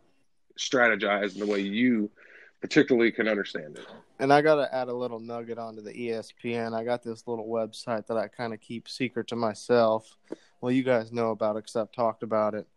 strategize 0.60 1.34
and 1.34 1.42
the 1.42 1.48
way 1.48 1.62
you 1.62 2.12
particularly 2.62 3.12
can 3.12 3.28
understand 3.28 3.78
it. 3.78 3.86
And 4.20 4.32
I 4.32 4.42
got 4.42 4.56
to 4.56 4.74
add 4.74 4.88
a 4.88 4.94
little 4.94 5.20
nugget 5.20 5.58
onto 5.58 5.82
the 5.82 5.92
ESPN. 5.92 6.74
I 6.76 6.84
got 6.84 7.04
this 7.04 7.28
little 7.28 7.48
website 7.48 8.06
that 8.08 8.18
I 8.18 8.28
kind 8.28 8.54
of 8.54 8.62
keep 8.62 8.88
secret 8.88 9.28
to 9.30 9.36
myself. 9.36 10.16
Well, 10.62 10.72
you 10.72 10.84
guys 10.84 11.12
know 11.12 11.32
about 11.32 11.56
it 11.58 11.64
because 11.64 11.76
I've 11.76 11.92
talked 11.92 12.22
about 12.22 12.54
it. 12.54 12.68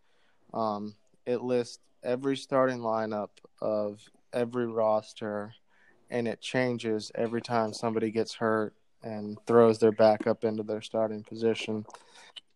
Um, 0.53 0.95
it 1.25 1.41
lists 1.41 1.79
every 2.03 2.35
starting 2.35 2.79
lineup 2.79 3.29
of 3.61 4.01
every 4.33 4.65
roster, 4.65 5.53
and 6.09 6.27
it 6.27 6.41
changes 6.41 7.11
every 7.13 7.41
time 7.41 7.73
somebody 7.73 8.09
gets 8.09 8.33
hurt 8.33 8.73
and 9.03 9.37
throws 9.45 9.77
their 9.77 9.91
backup 9.91 10.43
into 10.43 10.63
their 10.63 10.81
starting 10.81 11.23
position. 11.23 11.85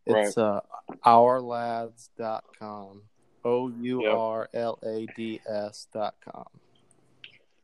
It's 0.08 0.38
uh, 0.38 0.62
ourlads.com. 1.06 3.04
O 3.46 3.70
U 3.70 4.06
R 4.06 4.50
L 4.54 4.80
A 4.84 5.08
D 5.16 5.40
S 5.48 5.88
dot 5.94 6.16
com. 6.26 6.46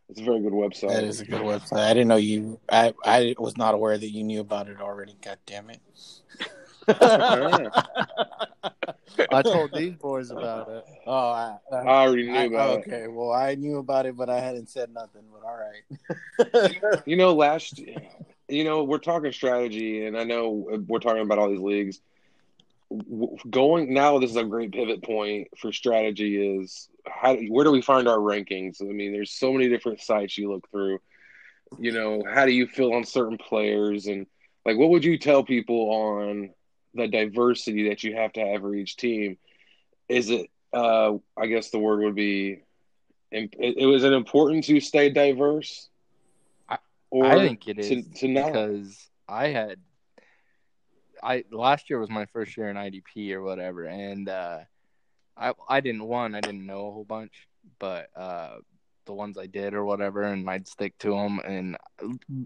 It's 0.10 0.22
a 0.22 0.24
very 0.24 0.40
good 0.42 0.54
website. 0.54 0.90
That 0.90 1.04
is 1.04 1.20
a 1.20 1.26
good 1.26 1.42
website. 1.42 1.80
I 1.80 1.94
didn't 1.94 2.08
know 2.10 2.16
you. 2.18 2.60
I 2.72 2.94
I 3.04 3.36
was 3.40 3.58
not 3.58 3.74
aware 3.74 3.98
that 3.98 4.10
you 4.10 4.24
knew 4.24 4.40
about 4.40 4.68
it 4.70 4.80
already. 4.80 5.16
God 5.22 5.40
damn 5.46 5.70
it! 5.72 5.80
I 9.32 9.42
told 9.42 9.74
these 9.74 9.96
boys 9.96 10.30
about 10.30 10.70
it. 10.70 10.86
Oh, 11.08 11.30
I, 11.30 11.58
I 11.72 11.76
I, 11.78 12.06
already 12.06 12.28
knew 12.28 12.38
I- 12.38 12.44
about 12.44 12.80
okay. 12.80 13.08
Well, 13.08 13.32
I 13.32 13.56
knew 13.56 13.78
about 13.78 14.06
it, 14.06 14.16
but 14.16 14.30
I 14.30 14.40
hadn't 14.40 14.70
said 14.70 14.94
nothing. 14.94 15.24
But 15.34 15.44
all 15.44 15.58
right. 15.58 17.02
You 17.06 17.16
know, 17.18 17.34
last, 17.34 17.80
you 18.48 18.64
know, 18.64 18.84
we're 18.84 19.00
talking 19.00 19.32
strategy, 19.32 20.06
and 20.06 20.18
I 20.18 20.24
know 20.24 20.50
we're 20.88 21.00
talking 21.00 21.22
about 21.24 21.40
all 21.40 21.50
these 21.50 21.60
leagues. 21.60 22.00
Going 23.50 23.94
now, 23.94 24.20
this 24.20 24.30
is 24.32 24.36
a 24.38 24.44
great 24.44 24.72
pivot 24.72 25.04
point 25.04 25.48
for 25.58 25.72
strategy. 25.72 26.60
Is 26.60 26.90
how 27.08 27.36
where 27.36 27.64
do 27.66 27.72
we 27.72 27.82
find 27.82 28.08
our 28.08 28.18
rankings? 28.18 28.82
I 28.82 28.86
mean, 28.86 29.12
there's 29.12 29.32
so 29.32 29.52
many 29.52 29.70
different 29.70 30.02
sites 30.02 30.38
you 30.38 30.52
look 30.52 30.70
through. 30.72 31.00
You 31.78 31.92
know, 31.92 32.24
how 32.32 32.46
do 32.46 32.52
you 32.52 32.68
feel 32.68 32.94
on 32.94 33.04
certain 33.04 33.38
players, 33.38 34.08
and 34.08 34.28
like, 34.66 34.78
what 34.78 34.90
would 34.90 35.04
you 35.06 35.18
tell 35.18 35.44
people 35.44 35.90
on 35.92 36.50
the 36.94 37.08
diversity 37.08 37.90
that 37.90 38.04
you 38.04 38.16
have 38.16 38.34
to 38.34 38.42
have 38.42 38.62
for 38.62 38.74
each 38.76 38.96
team? 38.98 39.38
Is 40.10 40.30
it? 40.30 40.50
Uh, 40.74 41.16
I 41.38 41.48
guess 41.48 41.70
the 41.70 41.80
word 41.80 42.02
would 42.04 42.16
be. 42.16 42.62
It, 43.32 43.54
it 43.58 43.86
was 43.86 44.04
it 44.04 44.14
important 44.14 44.64
to 44.66 44.80
stay 44.80 45.10
diverse? 45.10 45.90
I- 46.70 46.78
Or 47.12 47.26
I 47.26 47.40
think 47.40 47.68
it 47.68 47.80
is 47.80 48.06
to, 48.06 48.20
to 48.20 48.28
not. 48.28 48.46
because 48.52 49.10
I 49.28 49.48
had 49.48 49.80
I 51.26 51.44
last 51.52 51.90
year 51.90 52.00
was 52.00 52.10
my 52.12 52.26
first 52.28 52.56
year 52.56 52.70
in 52.70 52.78
IDP 52.78 53.34
or 53.34 53.42
whatever, 53.42 53.86
and 53.86 54.30
uh, 54.30 54.60
I 55.36 55.54
I 55.68 55.80
didn't 55.82 56.04
one 56.04 56.36
I 56.36 56.42
didn't 56.42 56.66
know 56.66 56.88
a 56.88 56.92
whole 56.92 57.04
bunch, 57.04 57.48
but 57.80 58.10
uh, 58.16 58.58
the 59.06 59.14
ones 59.14 59.38
I 59.38 59.48
did 59.48 59.74
or 59.74 59.84
whatever, 59.86 60.22
and 60.24 60.48
I'd 60.48 60.68
stick 60.68 60.96
to 61.00 61.10
them. 61.10 61.40
And 61.44 61.78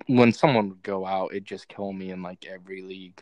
when 0.08 0.32
someone 0.32 0.70
would 0.70 0.82
go 0.82 1.06
out, 1.06 1.34
it 1.34 1.44
just 1.44 1.68
killed 1.68 1.96
me 1.96 2.12
in 2.12 2.24
like 2.24 2.46
every 2.46 2.82
league, 2.82 3.22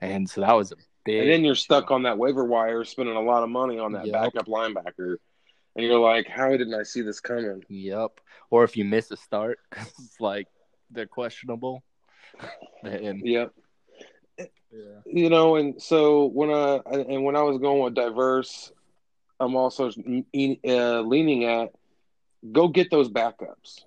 and 0.00 0.28
so 0.28 0.40
that 0.40 0.52
was 0.52 0.72
a 0.72 0.76
big. 1.04 1.20
And 1.20 1.30
then 1.30 1.44
you're 1.44 1.54
stuck 1.54 1.90
on 1.90 2.04
that 2.04 2.16
waiver 2.16 2.44
wire, 2.44 2.82
spending 2.84 3.16
a 3.16 3.20
lot 3.20 3.42
of 3.42 3.50
money 3.50 3.78
on 3.78 3.92
that 3.92 4.06
Yep. 4.06 4.12
backup 4.14 4.46
linebacker, 4.46 5.18
and 5.76 5.84
you're 5.84 6.00
like, 6.00 6.26
"How 6.28 6.48
didn't 6.48 6.74
I 6.74 6.82
see 6.82 7.02
this 7.02 7.20
coming?" 7.20 7.62
Yep. 7.68 8.20
Or 8.48 8.64
if 8.64 8.74
you 8.74 8.86
miss 8.86 9.10
a 9.10 9.18
start, 9.18 9.58
'cause 9.70 9.92
it's 9.98 10.18
like 10.20 10.48
they're 10.90 11.06
questionable. 11.06 11.84
Then 12.82 13.20
Yep. 13.24 13.52
Yeah. 14.72 15.02
You 15.04 15.28
know, 15.30 15.56
and 15.56 15.80
so 15.80 16.26
when 16.26 16.50
I 16.50 16.80
and 16.90 17.24
when 17.24 17.36
I 17.36 17.42
was 17.42 17.58
going 17.58 17.82
with 17.82 17.94
diverse, 17.94 18.72
I'm 19.40 19.54
also 19.56 19.88
uh, 19.88 21.00
leaning 21.00 21.44
at 21.44 21.72
go 22.52 22.68
get 22.68 22.90
those 22.90 23.08
backups. 23.10 23.84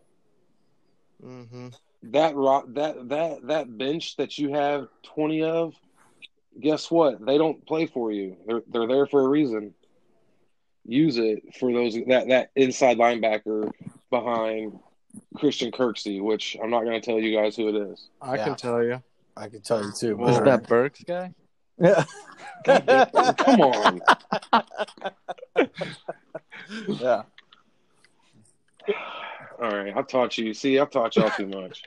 hmm 1.21 1.69
That 2.03 2.35
rock, 2.35 2.65
that 2.73 3.09
that 3.09 3.47
that 3.47 3.77
bench 3.77 4.15
that 4.17 4.37
you 4.37 4.53
have 4.53 4.87
twenty 5.03 5.43
of, 5.43 5.73
guess 6.59 6.89
what? 6.91 7.25
They 7.25 7.37
don't 7.37 7.65
play 7.65 7.85
for 7.85 8.11
you. 8.11 8.37
They're 8.45 8.61
they're 8.67 8.87
there 8.87 9.05
for 9.07 9.21
a 9.21 9.27
reason. 9.29 9.73
Use 10.85 11.17
it 11.17 11.55
for 11.59 11.71
those 11.71 11.93
that 12.07 12.27
that 12.29 12.51
inside 12.55 12.97
linebacker 12.97 13.71
behind 14.09 14.79
Christian 15.35 15.71
Kirksey, 15.71 16.21
which 16.21 16.55
I'm 16.61 16.69
not 16.71 16.83
going 16.83 16.99
to 16.99 17.05
tell 17.05 17.19
you 17.19 17.35
guys 17.35 17.55
who 17.55 17.67
it 17.69 17.75
is. 17.91 18.09
I 18.21 18.37
Yeah. 18.37 18.43
can 18.43 18.55
tell 18.55 18.83
you. 18.83 19.03
I 19.39 19.47
could 19.47 19.63
tell 19.63 19.83
you 19.83 19.91
too. 19.91 20.17
Was 20.17 20.37
Was 20.37 20.45
that 20.45 20.67
Burks 20.67 21.01
guy? 21.03 21.33
Yeah. 21.79 22.03
Come 23.37 23.61
on. 23.61 24.01
yeah. 26.87 27.23
All 29.61 29.71
right, 29.71 29.95
I've 29.95 30.07
taught 30.07 30.37
you. 30.37 30.53
See, 30.53 30.77
I've 30.77 30.89
taught 30.89 31.15
y'all 31.15 31.29
too 31.31 31.47
much. 31.47 31.83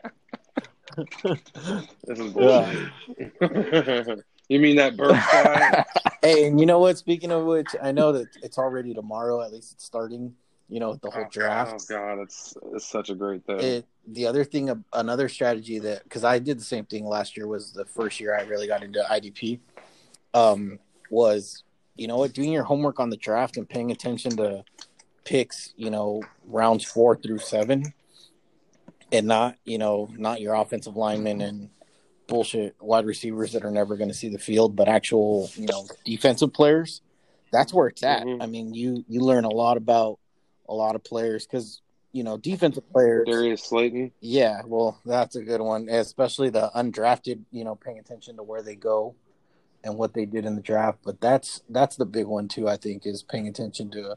This 1.25 2.19
is 2.19 2.33
bullshit. 2.33 2.91
you 4.49 4.61
mean 4.61 4.77
that 4.77 4.97
Burks 4.97 5.27
guy? 5.33 5.85
Hey, 6.23 6.47
and 6.47 6.59
you 6.59 6.67
know 6.67 6.79
what? 6.79 6.97
Speaking 6.97 7.31
of 7.31 7.45
which, 7.45 7.69
I 7.83 7.93
know 7.93 8.12
that 8.12 8.29
it's 8.43 8.57
already 8.59 8.95
tomorrow. 8.95 9.43
At 9.43 9.53
least 9.53 9.73
it's 9.73 9.85
starting. 9.85 10.35
You 10.73 10.81
know, 10.81 10.95
the 11.03 11.11
whole 11.11 11.25
Oh, 11.25 11.31
draft. 11.31 11.75
Oh 11.75 11.95
God, 11.95 12.23
it's 12.23 12.57
it's 12.73 12.89
such 12.89 13.11
a 13.11 13.15
great 13.15 13.45
thing. 13.45 13.61
It, 13.61 13.87
the 14.07 14.27
other 14.27 14.43
thing, 14.43 14.83
another 14.95 15.29
strategy 15.29 15.79
that 15.81 16.03
because 16.05 16.25
I 16.25 16.39
did 16.39 16.59
the 16.59 16.65
same 16.65 16.87
thing 16.87 17.05
last 17.05 17.37
year 17.37 17.47
was 17.47 17.73
the 17.73 17.85
first 17.85 18.19
year 18.19 18.35
I 18.35 18.45
really 18.45 18.67
got 18.67 18.83
into 18.83 19.01
IDP. 19.01 19.61
Um, 20.33 20.79
was 21.11 21.63
you 21.95 22.09
know 22.09 22.17
what, 22.17 22.33
doing 22.33 22.51
your 22.51 22.63
homework 22.63 23.01
on 23.01 23.11
the 23.11 23.19
draft 23.19 23.59
and 23.59 23.69
paying 23.69 23.91
attention 23.91 24.35
to 24.39 24.65
picks. 25.27 25.75
You 25.77 25.91
know, 25.91 26.23
rounds 26.47 26.85
four 26.85 27.17
through 27.17 27.41
seven, 27.41 27.93
and 29.13 29.27
not 29.27 29.57
you 29.67 29.77
know 29.77 30.09
not 30.17 30.41
your 30.41 30.55
offensive 30.55 30.97
linemen 30.97 31.43
and 31.43 31.69
bullshit 32.29 32.77
wide 32.81 33.05
receivers 33.05 33.53
that 33.53 33.63
are 33.63 33.71
never 33.71 33.99
going 33.99 34.09
to 34.09 34.15
see 34.15 34.31
the 34.31 34.39
field, 34.39 34.75
but 34.75 34.89
actual 34.89 35.51
you 35.55 35.67
know 35.67 35.87
defensive 36.07 36.55
players. 36.55 37.03
That's 37.53 37.75
where 37.75 37.89
it's 37.89 38.03
at. 38.03 38.25
Mhm. 38.25 38.43
I 38.43 38.47
mean, 38.47 38.73
you 38.73 39.05
you 39.07 39.21
learn 39.21 39.45
a 39.45 39.51
lot 39.51 39.77
about 39.77 40.19
a 40.68 40.75
lot 40.75 40.94
of 40.94 41.05
players 41.05 41.46
because 41.46 41.81
you 42.12 42.22
know 42.25 42.37
defensive 42.37 42.90
players. 42.92 43.27
Darius 43.27 43.64
Slayton. 43.64 44.12
Yeah, 44.20 44.62
well, 44.66 45.01
that's 45.05 45.37
a 45.37 45.42
good 45.42 45.61
one, 45.61 45.88
especially 45.88 46.51
the 46.51 46.70
undrafted. 46.75 47.40
You 47.51 47.64
know, 47.64 47.75
paying 47.75 47.98
attention 47.98 48.37
to 48.37 48.42
where 48.42 48.62
they 48.62 48.75
go 48.77 49.14
and 49.85 49.96
what 49.96 50.14
they 50.14 50.25
did 50.27 50.44
in 50.46 50.55
the 50.55 50.62
draft. 50.62 50.98
But 51.05 51.20
that's 51.20 51.62
that's 51.68 51.96
the 51.96 52.07
big 52.07 52.27
one 52.27 52.48
too. 52.48 52.68
I 52.68 52.77
think 52.77 53.07
is 53.07 53.22
paying 53.22 53.48
attention 53.48 53.90
to 53.92 54.16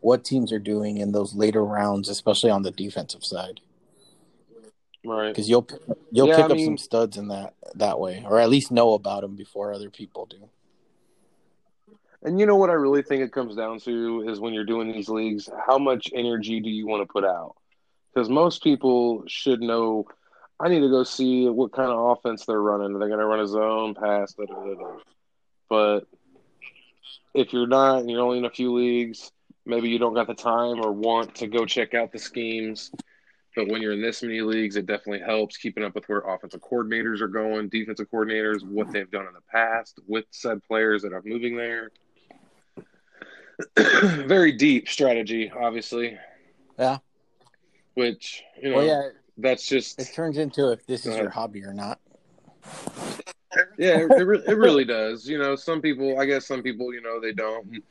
what 0.00 0.24
teams 0.24 0.52
are 0.52 0.58
doing 0.58 0.96
in 0.98 1.12
those 1.12 1.34
later 1.34 1.64
rounds, 1.64 2.08
especially 2.08 2.50
on 2.50 2.62
the 2.62 2.72
defensive 2.72 3.24
side, 3.24 3.60
Right. 5.04 5.28
because 5.28 5.48
you'll 5.48 5.66
you'll 6.10 6.28
Yeah, 6.28 6.36
pick 6.36 6.44
I 6.44 6.48
up 6.48 6.52
mean- 6.56 6.64
some 6.66 6.78
studs 6.78 7.16
in 7.16 7.28
that 7.28 7.54
that 7.74 7.98
way, 7.98 8.24
or 8.26 8.38
at 8.40 8.50
least 8.50 8.70
know 8.70 8.94
about 8.94 9.22
them 9.22 9.36
before 9.36 9.72
other 9.72 9.90
people 9.90 10.26
do. 10.26 10.48
And 12.24 12.38
you 12.38 12.46
know 12.46 12.56
what 12.56 12.70
I 12.70 12.74
really 12.74 13.02
think 13.02 13.22
it 13.22 13.32
comes 13.32 13.56
down 13.56 13.80
to 13.80 14.24
is 14.28 14.38
when 14.38 14.54
you're 14.54 14.64
doing 14.64 14.92
these 14.92 15.08
leagues, 15.08 15.48
how 15.66 15.78
much 15.78 16.08
energy 16.14 16.60
do 16.60 16.70
you 16.70 16.86
want 16.86 17.02
to 17.02 17.12
put 17.12 17.24
out? 17.24 17.56
Because 18.14 18.28
most 18.28 18.62
people 18.62 19.24
should 19.26 19.60
know. 19.60 20.06
I 20.60 20.68
need 20.68 20.80
to 20.80 20.90
go 20.90 21.02
see 21.02 21.48
what 21.48 21.72
kind 21.72 21.90
of 21.90 21.98
offense 21.98 22.46
they're 22.46 22.62
running. 22.62 22.92
They're 22.92 23.08
they 23.08 23.08
going 23.08 23.18
to 23.18 23.26
run 23.26 23.40
a 23.40 23.46
zone, 23.48 23.94
pass. 23.94 24.36
But 25.68 26.06
if 27.34 27.52
you're 27.52 27.66
not, 27.66 28.00
and 28.00 28.10
you're 28.10 28.20
only 28.20 28.38
in 28.38 28.44
a 28.44 28.50
few 28.50 28.72
leagues, 28.72 29.32
maybe 29.66 29.88
you 29.88 29.98
don't 29.98 30.14
got 30.14 30.28
the 30.28 30.34
time 30.34 30.80
or 30.80 30.92
want 30.92 31.34
to 31.36 31.48
go 31.48 31.66
check 31.66 31.94
out 31.94 32.12
the 32.12 32.18
schemes. 32.20 32.92
But 33.56 33.68
when 33.68 33.82
you're 33.82 33.92
in 33.92 34.00
this 34.00 34.22
many 34.22 34.40
leagues, 34.42 34.76
it 34.76 34.86
definitely 34.86 35.26
helps 35.26 35.56
keeping 35.56 35.82
up 35.82 35.94
with 35.94 36.08
where 36.08 36.20
offensive 36.20 36.60
coordinators 36.60 37.20
are 37.20 37.28
going, 37.28 37.68
defensive 37.68 38.08
coordinators, 38.10 38.64
what 38.64 38.92
they've 38.92 39.10
done 39.10 39.26
in 39.26 39.34
the 39.34 39.42
past 39.50 39.98
with 40.06 40.24
said 40.30 40.62
players 40.62 41.02
that 41.02 41.12
are 41.12 41.22
moving 41.24 41.56
there. 41.56 41.90
Very 44.26 44.52
deep 44.52 44.88
strategy, 44.88 45.50
obviously. 45.50 46.18
Yeah. 46.78 46.98
Which 47.94 48.42
you 48.60 48.70
know, 48.70 48.76
Well, 48.76 48.86
yeah, 48.86 49.08
that's 49.38 49.66
just 49.66 50.00
it 50.00 50.10
turns 50.14 50.38
into 50.38 50.72
if 50.72 50.86
this 50.86 51.00
is 51.02 51.08
ahead. 51.08 51.22
your 51.22 51.30
hobby 51.30 51.62
or 51.64 51.74
not. 51.74 52.00
yeah, 53.78 53.98
it, 53.98 54.10
it, 54.10 54.24
re- 54.24 54.42
it 54.46 54.56
really 54.56 54.84
does. 54.84 55.28
You 55.28 55.38
know, 55.38 55.56
some 55.56 55.80
people, 55.82 56.18
I 56.18 56.24
guess, 56.24 56.46
some 56.46 56.62
people, 56.62 56.92
you 56.94 57.02
know, 57.02 57.20
they 57.20 57.32
don't. 57.32 57.82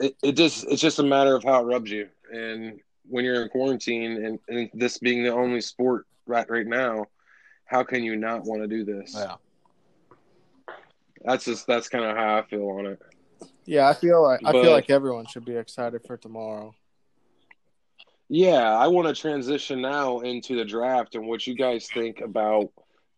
It, 0.00 0.16
it 0.22 0.32
just, 0.32 0.66
it's 0.68 0.82
just 0.82 0.98
a 0.98 1.04
matter 1.04 1.36
of 1.36 1.44
how 1.44 1.60
it 1.62 1.66
rubs 1.66 1.90
you. 1.90 2.08
And 2.32 2.80
when 3.08 3.24
you're 3.24 3.42
in 3.42 3.48
quarantine, 3.50 4.24
and, 4.24 4.38
and 4.48 4.68
this 4.74 4.98
being 4.98 5.22
the 5.22 5.32
only 5.32 5.60
sport 5.60 6.06
right 6.26 6.48
right 6.50 6.66
now, 6.66 7.06
how 7.66 7.84
can 7.84 8.02
you 8.02 8.16
not 8.16 8.42
want 8.44 8.62
to 8.62 8.66
do 8.66 8.84
this? 8.84 9.14
Yeah. 9.16 9.36
That's 11.24 11.44
just 11.44 11.66
that's 11.68 11.88
kind 11.88 12.04
of 12.04 12.16
how 12.16 12.38
I 12.38 12.42
feel 12.42 12.68
on 12.70 12.86
it. 12.86 13.00
Yeah, 13.66 13.88
I 13.88 13.94
feel 13.94 14.22
like 14.22 14.40
I 14.44 14.52
feel 14.52 14.70
like 14.70 14.90
everyone 14.90 15.26
should 15.26 15.44
be 15.44 15.56
excited 15.56 16.02
for 16.06 16.16
tomorrow. 16.16 16.74
Yeah, 18.28 18.76
I 18.76 18.88
want 18.88 19.08
to 19.08 19.14
transition 19.14 19.80
now 19.80 20.20
into 20.20 20.56
the 20.56 20.64
draft 20.64 21.14
and 21.14 21.26
what 21.26 21.46
you 21.46 21.54
guys 21.54 21.88
think 21.92 22.20
about 22.20 22.70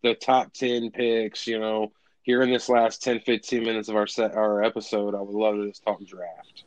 the 0.03 0.13
top 0.13 0.53
10 0.53 0.91
picks, 0.91 1.47
you 1.47 1.59
know, 1.59 1.91
here 2.23 2.41
in 2.41 2.51
this 2.51 2.69
last 2.69 3.01
10 3.03 3.21
15 3.21 3.63
minutes 3.63 3.89
of 3.89 3.95
our 3.95 4.07
set 4.07 4.35
our 4.35 4.63
episode. 4.63 5.15
I 5.15 5.21
would 5.21 5.35
love 5.35 5.55
to 5.55 5.67
just 5.67 5.83
talk 5.83 6.03
draft. 6.05 6.65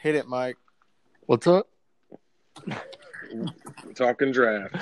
Hit 0.00 0.14
it, 0.14 0.28
Mike. 0.28 0.56
What's 1.26 1.46
up? 1.46 1.68
We're 2.66 3.92
talking 3.94 4.32
draft. 4.32 4.76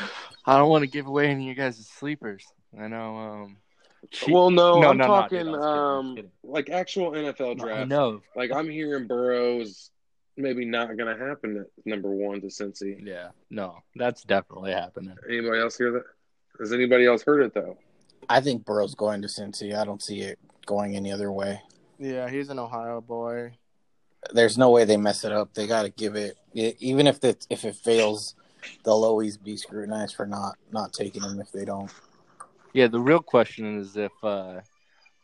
I 0.44 0.58
don't 0.58 0.68
want 0.68 0.82
to 0.82 0.90
give 0.90 1.06
away 1.06 1.28
any 1.28 1.44
of 1.44 1.48
you 1.48 1.54
guys' 1.54 1.86
sleepers. 1.86 2.44
I 2.78 2.88
know. 2.88 3.16
Um, 3.16 3.56
Che- 4.10 4.32
Well, 4.32 4.50
no, 4.50 4.80
No, 4.80 4.90
I'm 4.90 4.96
no, 4.98 5.06
no, 5.06 5.12
talking 5.14 5.38
dude, 5.44 5.48
I 5.48 5.50
was 5.50 5.64
kidding, 5.66 5.78
I 5.80 5.92
was 5.96 6.00
um 6.04 6.16
kidding. 6.16 6.30
like 6.42 6.70
actual 6.70 7.10
NFL 7.12 7.58
draft. 7.58 7.88
No, 7.88 8.22
Like 8.36 8.50
I'm 8.52 8.68
hearing 8.68 9.06
Burrow's 9.06 9.90
maybe 10.36 10.64
not 10.64 10.96
going 10.96 11.16
to 11.16 11.24
happen 11.24 11.58
at 11.58 11.66
number 11.86 12.10
1 12.10 12.40
to 12.40 12.46
Cincy. 12.48 13.04
Yeah, 13.06 13.28
no, 13.50 13.78
that's 13.94 14.22
definitely 14.24 14.72
happening. 14.72 15.16
Anybody 15.28 15.60
else 15.60 15.78
hear 15.78 15.92
that? 15.92 16.04
Has 16.58 16.72
anybody 16.72 17.06
else 17.06 17.22
heard 17.22 17.42
it 17.42 17.54
though? 17.54 17.76
I 18.28 18.40
think 18.40 18.64
Burrow's 18.64 18.94
going 18.94 19.22
to 19.22 19.28
Cincy. 19.28 19.76
I 19.76 19.84
don't 19.84 20.02
see 20.02 20.20
it 20.22 20.38
going 20.66 20.96
any 20.96 21.12
other 21.12 21.30
way. 21.30 21.60
Yeah, 21.98 22.28
he's 22.28 22.48
an 22.48 22.58
Ohio 22.58 23.00
boy. 23.00 23.52
there's 24.32 24.56
no 24.58 24.70
way 24.70 24.84
they 24.84 24.96
mess 24.96 25.24
it 25.24 25.32
up. 25.32 25.52
They 25.54 25.66
got 25.66 25.82
to 25.82 25.90
give 25.90 26.16
it, 26.16 26.36
even 26.54 27.06
if 27.06 27.22
it 27.22 27.46
if 27.50 27.64
it 27.64 27.76
fails, 27.76 28.34
they'll 28.84 29.04
always 29.04 29.36
be 29.36 29.56
scrutinized 29.56 30.14
for 30.16 30.26
not 30.26 30.56
not 30.72 30.92
taking 30.92 31.22
him 31.22 31.38
if 31.40 31.52
they 31.52 31.64
don't. 31.64 31.90
Yeah, 32.74 32.88
the 32.88 33.00
real 33.00 33.20
question 33.20 33.78
is 33.78 33.96
if 33.96 34.12
uh, 34.22 34.60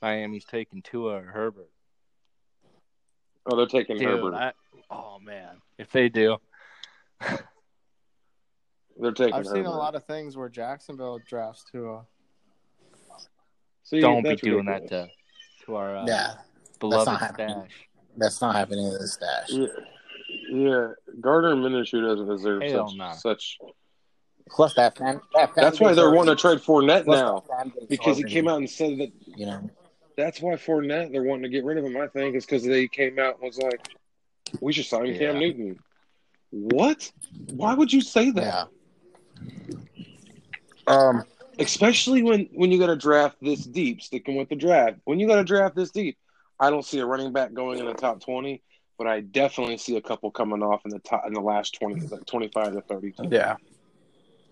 Miami's 0.00 0.44
taking 0.44 0.82
Tua 0.82 1.16
or 1.16 1.22
Herbert. 1.22 1.68
Oh, 3.46 3.56
they're 3.56 3.66
taking 3.66 3.98
Dude, 3.98 4.06
Herbert. 4.06 4.34
I, 4.34 4.52
oh 4.90 5.18
man, 5.18 5.60
if 5.76 5.90
they 5.90 6.08
do, 6.08 6.36
they're 8.98 9.12
taking. 9.12 9.34
I've 9.34 9.46
seen 9.46 9.66
a 9.66 9.70
lot 9.70 9.94
of 9.96 10.04
things 10.04 10.36
where 10.36 10.48
Jacksonville 10.48 11.18
drafts 11.26 11.64
Tua. 11.70 12.06
See, 13.82 14.00
don't 14.00 14.22
be 14.22 14.36
doing 14.36 14.66
ridiculous. 14.66 14.90
that 14.90 15.08
to 15.58 15.64
to 15.66 15.74
our 15.74 15.96
uh, 15.96 16.04
Yeah, 16.06 16.34
beloved 16.78 17.06
not 17.06 17.20
happening. 17.20 17.48
stash. 17.48 17.88
that's 18.16 18.40
not 18.40 18.54
happening 18.54 18.86
in 18.86 18.92
the 18.92 19.08
stash. 19.08 19.48
Yeah, 19.50 19.66
yeah. 20.52 20.88
Gardner 21.20 21.56
Minshew 21.56 22.00
doesn't 22.02 22.28
deserve 22.28 22.62
Hell 22.62 22.88
such 22.88 22.96
no. 22.96 23.12
such. 23.14 23.58
Plus 24.50 24.74
that 24.74 24.98
fan, 24.98 25.20
that 25.34 25.54
fan 25.54 25.64
That's 25.64 25.80
why 25.80 25.94
they're 25.94 26.10
wanting 26.10 26.34
to 26.34 26.40
trade 26.40 26.58
Fournette 26.58 27.04
plus 27.04 27.20
now 27.20 27.44
that 27.48 27.58
fan 27.58 27.68
base 27.68 27.86
because 27.88 28.18
he 28.18 28.24
came 28.24 28.48
out 28.48 28.58
and 28.58 28.68
said 28.68 28.98
that. 28.98 29.12
You 29.24 29.46
know, 29.46 29.70
That's 30.16 30.40
why 30.40 30.54
Fournette 30.54 31.12
they're 31.12 31.22
wanting 31.22 31.44
to 31.44 31.48
get 31.48 31.64
rid 31.64 31.78
of 31.78 31.84
him. 31.84 31.96
I 31.96 32.08
think 32.08 32.34
is 32.34 32.44
because 32.44 32.64
they 32.64 32.88
came 32.88 33.18
out 33.18 33.34
and 33.34 33.44
was 33.44 33.58
like, 33.58 33.88
"We 34.60 34.72
should 34.72 34.86
sign 34.86 35.16
Cam 35.16 35.38
Newton." 35.38 35.78
What? 36.50 37.10
Why 37.50 37.74
would 37.74 37.92
you 37.92 38.00
say 38.00 38.32
that? 38.32 38.68
yeah. 39.38 39.74
Um, 40.86 41.24
Especially 41.58 42.22
when 42.22 42.48
when 42.52 42.72
you 42.72 42.78
got 42.78 42.86
to 42.86 42.96
draft 42.96 43.36
this 43.40 43.64
deep, 43.64 44.02
sticking 44.02 44.36
with 44.36 44.48
the 44.48 44.56
draft. 44.56 44.96
When 45.04 45.20
you 45.20 45.26
got 45.26 45.36
to 45.36 45.44
draft 45.44 45.76
this 45.76 45.90
deep, 45.90 46.16
I 46.58 46.70
don't 46.70 46.84
see 46.84 46.98
a 46.98 47.06
running 47.06 47.32
back 47.32 47.52
going 47.52 47.78
in 47.78 47.86
the 47.86 47.94
top 47.94 48.20
twenty, 48.24 48.62
but 48.98 49.06
I 49.06 49.20
definitely 49.20 49.76
see 49.76 49.96
a 49.96 50.00
couple 50.00 50.30
coming 50.30 50.62
off 50.62 50.80
in 50.84 50.90
the 50.90 50.98
top 50.98 51.24
in 51.26 51.34
the 51.34 51.40
last 51.40 51.74
twenty, 51.74 52.00
like 52.06 52.24
twenty 52.24 52.48
five 52.48 52.72
to 52.72 52.80
thirty. 52.80 53.14
yeah. 53.30 53.56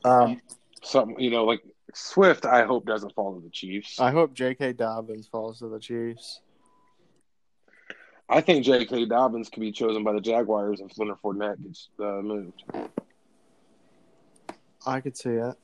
Um, 0.04 0.40
Something 0.82 1.18
you 1.18 1.30
know, 1.30 1.44
like 1.44 1.62
Swift. 1.94 2.46
I 2.46 2.64
hope 2.64 2.86
doesn't 2.86 3.14
fall 3.14 3.34
to 3.34 3.40
the 3.40 3.50
Chiefs. 3.50 3.98
I 3.98 4.10
hope 4.10 4.34
J.K. 4.34 4.74
Dobbins 4.74 5.26
falls 5.26 5.58
to 5.58 5.68
the 5.68 5.80
Chiefs. 5.80 6.40
I 8.28 8.40
think 8.40 8.64
J.K. 8.64 9.06
Dobbins 9.06 9.48
could 9.48 9.60
be 9.60 9.72
chosen 9.72 10.04
by 10.04 10.12
the 10.12 10.20
Jaguars 10.20 10.80
if 10.80 10.96
Leonard 10.98 11.16
Fournette 11.22 11.62
gets 11.62 11.88
uh, 11.98 12.20
moved. 12.22 12.62
I 14.86 15.00
could 15.00 15.16
see 15.16 15.30
it. 15.30 15.54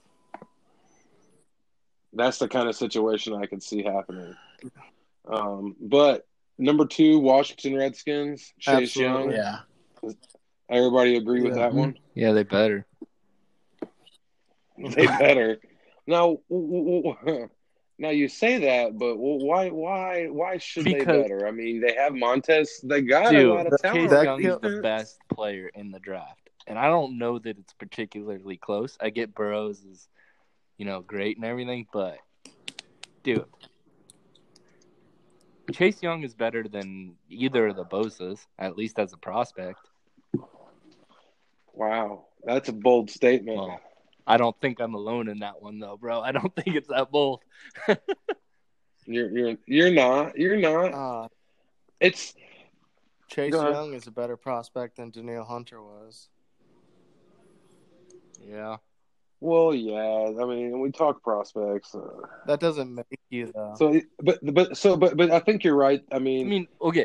That's 2.12 2.38
the 2.38 2.48
kind 2.48 2.68
of 2.68 2.76
situation 2.76 3.34
I 3.34 3.46
could 3.46 3.62
see 3.62 3.82
happening. 3.82 4.34
Um, 5.26 5.76
but 5.80 6.26
number 6.58 6.86
two, 6.86 7.18
Washington 7.18 7.76
Redskins, 7.76 8.52
Chase 8.58 8.96
Absolutely. 8.96 9.36
Young. 9.36 9.62
yeah. 10.02 10.12
Everybody 10.70 11.16
agree 11.16 11.42
with 11.42 11.54
that 11.54 11.74
one? 11.74 11.98
Yeah, 12.14 12.32
they 12.32 12.42
better. 12.42 12.86
They 14.94 15.06
better. 15.06 15.58
Now, 16.06 16.38
now 16.50 18.10
you 18.10 18.28
say 18.28 18.58
that, 18.58 18.98
but 18.98 19.16
why? 19.16 19.70
Why? 19.70 20.26
Why 20.26 20.58
should 20.58 20.84
they 20.84 21.04
better? 21.04 21.46
I 21.46 21.50
mean, 21.50 21.80
they 21.80 21.94
have 21.94 22.14
Montez. 22.14 22.80
They 22.82 23.02
got 23.02 23.30
Dude, 23.30 23.46
a 23.46 23.54
lot 23.54 23.72
of 23.72 23.80
talent. 23.80 24.00
Chase 24.00 24.10
that 24.10 24.24
Young 24.24 24.44
is 24.44 24.58
the 24.60 24.80
best 24.82 25.18
player 25.32 25.70
in 25.74 25.90
the 25.90 26.00
draft, 26.00 26.50
and 26.66 26.78
I 26.78 26.86
don't 26.86 27.18
know 27.18 27.38
that 27.38 27.58
it's 27.58 27.72
particularly 27.74 28.56
close. 28.56 28.98
I 29.00 29.10
get 29.10 29.34
Burrows 29.34 29.84
is, 29.84 30.08
you 30.76 30.84
know, 30.86 31.00
great 31.00 31.36
and 31.36 31.46
everything, 31.46 31.86
but 31.92 32.18
dude, 33.22 33.46
Chase 35.72 36.02
Young 36.02 36.24
is 36.24 36.34
better 36.34 36.64
than 36.64 37.14
either 37.28 37.68
of 37.68 37.76
the 37.76 37.84
Bosa's, 37.84 38.46
at 38.58 38.76
least 38.76 38.98
as 38.98 39.12
a 39.12 39.16
prospect. 39.16 39.80
Wow, 41.72 42.26
that's 42.44 42.68
a 42.68 42.72
bold 42.72 43.10
statement. 43.10 43.58
Well, 43.58 43.80
I 44.26 44.36
don't 44.36 44.58
think 44.60 44.80
I'm 44.80 44.94
alone 44.94 45.28
in 45.28 45.40
that 45.40 45.60
one, 45.60 45.78
though, 45.78 45.96
bro. 45.96 46.20
I 46.20 46.32
don't 46.32 46.54
think 46.56 46.76
it's 46.76 46.88
that 46.88 47.10
bold. 47.10 47.40
You're 49.06 49.28
you're 49.30 49.56
you're 49.66 49.90
not. 49.90 50.38
You're 50.38 50.56
not. 50.56 50.94
Uh, 50.94 51.28
It's 52.00 52.32
Chase 53.28 53.52
Young 53.52 53.92
is 53.92 54.06
a 54.06 54.10
better 54.10 54.36
prospect 54.38 54.96
than 54.96 55.10
Danielle 55.10 55.44
Hunter 55.44 55.82
was. 55.82 56.28
Yeah, 58.42 58.76
well, 59.40 59.74
yeah. 59.74 60.30
I 60.40 60.46
mean, 60.46 60.80
we 60.80 60.90
talk 60.90 61.22
prospects. 61.22 61.94
Uh, 61.94 62.00
That 62.46 62.60
doesn't 62.60 62.94
make 62.94 63.06
you 63.28 63.52
though. 63.54 63.74
so, 63.76 64.00
but 64.22 64.38
but 64.42 64.76
so 64.76 64.96
but 64.96 65.18
but 65.18 65.30
I 65.30 65.40
think 65.40 65.64
you're 65.64 65.76
right. 65.76 66.02
I 66.10 66.18
mean, 66.18 66.46
I 66.46 66.48
mean, 66.50 66.68
okay, 66.80 67.04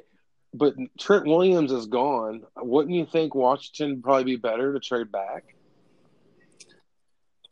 but 0.53 0.75
Trent 0.97 1.25
Williams 1.25 1.73
is 1.73 1.88
gone. 1.88 2.43
Wouldn't 2.55 2.95
you 2.95 3.05
think 3.05 3.36
Washington 3.36 3.95
would 3.95 4.03
probably 4.03 4.23
be 4.23 4.36
better 4.38 4.71
to 4.71 4.79
trade 4.79 5.12
back? 5.12 5.53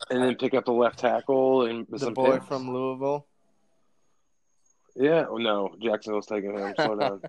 And 0.10 0.21
then 0.21 0.36
pick 0.36 0.53
up 0.53 0.65
the 0.65 0.71
left 0.71 0.99
tackle 0.99 1.65
and 1.65 1.86
the 1.89 1.99
some 1.99 2.13
boy 2.13 2.33
picks? 2.36 2.45
from 2.45 2.71
Louisville. 2.71 3.27
Yeah, 4.95 5.25
oh, 5.29 5.38
no, 5.38 5.75
Jacksonville's 5.81 6.27
taking 6.27 6.57
him. 6.57 6.73
Slow 6.75 6.95
down. 6.99 7.21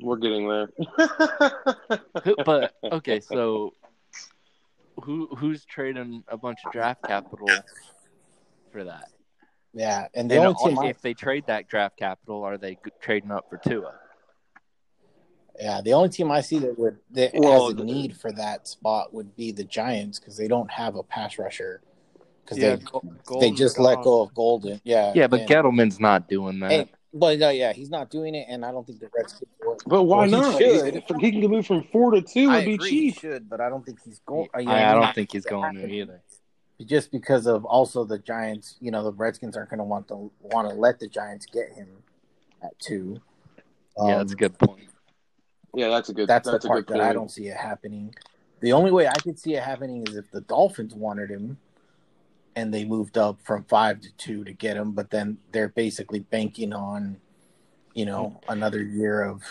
We're 0.00 0.16
getting 0.16 0.48
there. 0.48 0.68
But 2.44 2.74
okay, 2.82 3.20
so 3.20 3.74
who 5.02 5.28
who's 5.36 5.64
trading 5.64 6.24
a 6.28 6.36
bunch 6.36 6.58
of 6.64 6.72
draft 6.72 7.02
capital 7.06 7.48
for 8.72 8.84
that? 8.84 9.10
Yeah, 9.72 10.08
and 10.14 10.30
the 10.30 10.36
And 10.36 10.46
only 10.46 10.70
team, 10.70 10.78
I, 10.78 10.86
if 10.88 11.00
they 11.00 11.14
trade 11.14 11.44
that 11.46 11.68
draft 11.68 11.96
capital, 11.96 12.42
are 12.44 12.58
they 12.58 12.78
trading 13.00 13.30
up 13.30 13.48
for 13.50 13.58
Tua? 13.58 13.99
Yeah, 15.60 15.80
the 15.80 15.92
only 15.92 16.08
team 16.08 16.30
I 16.30 16.40
see 16.40 16.58
that 16.60 16.78
would 16.78 16.98
that 17.12 17.32
Well, 17.34 17.68
has 17.70 17.78
a 17.78 17.84
need 17.84 18.16
for 18.16 18.32
that 18.32 18.66
spot 18.66 19.12
would 19.12 19.34
be 19.36 19.52
the 19.52 19.64
Giants 19.64 20.18
because 20.18 20.36
they 20.36 20.48
don't 20.48 20.70
have 20.70 20.96
a 20.96 21.02
pass 21.02 21.38
rusher 21.38 21.80
because 22.44 22.58
Yeah, 22.58 22.76
they 22.76 22.84
Gol- 22.84 23.02
they 23.04 23.10
Golden's 23.24 23.58
just 23.58 23.78
let 23.78 24.02
go 24.02 24.22
of 24.22 24.34
Golden. 24.34 24.80
Yeah, 24.84 25.12
Yeah, 25.14 25.26
but 25.26 25.40
and- 25.40 25.48
Gettleman's 25.48 26.00
not 26.00 26.28
doing 26.28 26.60
that. 26.60 26.70
Hey, 26.70 26.86
but 27.12 27.42
uh, 27.42 27.48
yeah, 27.48 27.72
he's 27.72 27.90
not 27.90 28.08
doing 28.10 28.34
it, 28.34 28.46
and 28.48 28.64
I 28.64 28.70
don't 28.70 28.86
think 28.86 29.00
the 29.00 29.10
Redskins. 29.14 29.50
Will. 29.62 29.76
but 29.86 30.04
why 30.04 30.18
Well, 30.18 30.26
he 30.26 30.30
not? 30.32 30.58
should. 30.58 30.96
If 30.96 31.16
he 31.20 31.32
can 31.32 31.50
move 31.50 31.66
from 31.66 31.82
four 31.92 32.12
to 32.12 32.22
two, 32.22 32.48
I 32.50 32.58
it'd 32.58 32.66
be 32.66 32.74
agree, 32.74 32.90
he 32.90 33.10
cheap. 33.12 33.20
should, 33.20 33.50
but 33.50 33.60
I 33.60 33.68
don't 33.68 33.84
think 33.84 33.98
he's 34.04 34.20
going. 34.20 34.48
I, 34.54 34.60
you 34.60 34.66
know, 34.66 34.72
I 34.72 34.94
don't 34.94 35.14
think 35.14 35.32
he's 35.32 35.44
going 35.44 35.74
to 35.74 35.86
either. 35.88 36.22
just 36.86 37.10
because 37.12 37.46
of 37.46 37.64
also 37.64 38.04
the 38.04 38.18
Giants. 38.18 38.76
You 38.80 38.90
know, 38.92 39.02
the 39.04 39.12
Redskins 39.12 39.56
aren't 39.56 39.70
going 39.70 39.78
to 39.78 39.84
want 39.84 40.08
to 40.08 40.30
want 40.40 40.68
to 40.70 40.74
let 40.74 40.98
the 41.00 41.08
Giants 41.08 41.46
get 41.46 41.72
him 41.72 41.88
at 42.62 42.78
two. 42.78 43.20
yeah, 43.98 44.18
that's 44.18 44.30
a 44.32 44.34
Um, 44.34 44.38
good 44.38 44.58
point. 44.58 44.88
Yeah, 45.74 45.88
that's 45.88 46.08
a 46.08 46.12
good. 46.12 46.28
That's, 46.28 46.48
That's, 46.48 46.64
the 46.64 46.68
a 46.68 46.70
part 46.70 46.86
good 46.86 46.94
that 46.94 47.00
point. 47.00 47.10
I 47.10 47.12
don't 47.12 47.30
see 47.30 47.48
it 47.48 47.56
happening. 47.56 48.14
The 48.60 48.72
only 48.72 48.90
way 48.90 49.06
I 49.08 49.14
could 49.14 49.38
see 49.38 49.54
it 49.54 49.62
happening 49.62 50.06
is 50.06 50.16
if 50.16 50.30
the 50.30 50.42
Dolphins 50.42 50.94
wanted 50.94 51.30
him 51.30 51.58
and 52.56 52.74
they 52.74 52.84
moved 52.84 53.16
up 53.16 53.40
from 53.42 53.64
five 53.64 54.00
to 54.00 54.12
two 54.16 54.44
to 54.44 54.52
get 54.52 54.76
him, 54.76 54.92
but 54.92 55.10
then 55.10 55.38
they're 55.52 55.68
basically 55.68 56.20
banking 56.20 56.72
on, 56.72 57.16
you 57.94 58.04
know, 58.04 58.40
another 58.48 58.82
year 58.82 59.22
of 59.22 59.42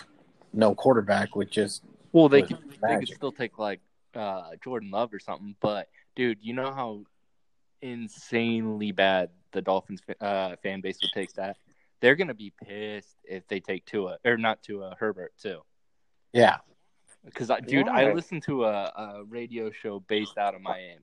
no 0.54 0.76
quarterback, 0.76 1.36
which 1.36 1.58
is 1.58 1.82
Well, 2.12 2.30
they 2.30 2.42
with 2.42 2.50
could 2.50 2.60
they 2.88 2.98
could 2.98 3.10
still 3.10 3.32
take 3.32 3.58
like 3.58 3.82
uh, 4.14 4.52
Jordan 4.64 4.92
Love 4.92 5.14
or 5.14 5.20
something. 5.20 5.56
But 5.60 5.88
dude, 6.16 6.38
you 6.42 6.54
know 6.54 6.72
how 6.72 7.04
insanely 7.82 8.92
bad 8.92 9.30
the 9.52 9.62
Dolphins 9.62 10.02
uh, 10.22 10.56
fan 10.62 10.82
base 10.82 11.00
would 11.02 11.12
take 11.14 11.34
that. 11.34 11.58
They're 12.02 12.16
gonna 12.16 12.34
be 12.34 12.54
pissed 12.64 13.18
if 13.24 13.48
they 13.48 13.60
take 13.60 13.86
Tua 13.86 14.18
or 14.24 14.38
not 14.38 14.62
Tua 14.62 14.96
Herbert 15.00 15.34
too. 15.42 15.62
Yeah. 16.34 16.58
Because, 17.26 17.52
dude, 17.68 17.88
I 17.88 18.06
Why? 18.06 18.14
listened 18.14 18.44
to 18.44 18.66
a, 18.66 18.84
a 18.86 19.24
radio 19.28 19.72
show 19.72 20.00
based 20.00 20.38
out 20.38 20.56
of 20.56 20.62
Miami, 20.62 21.00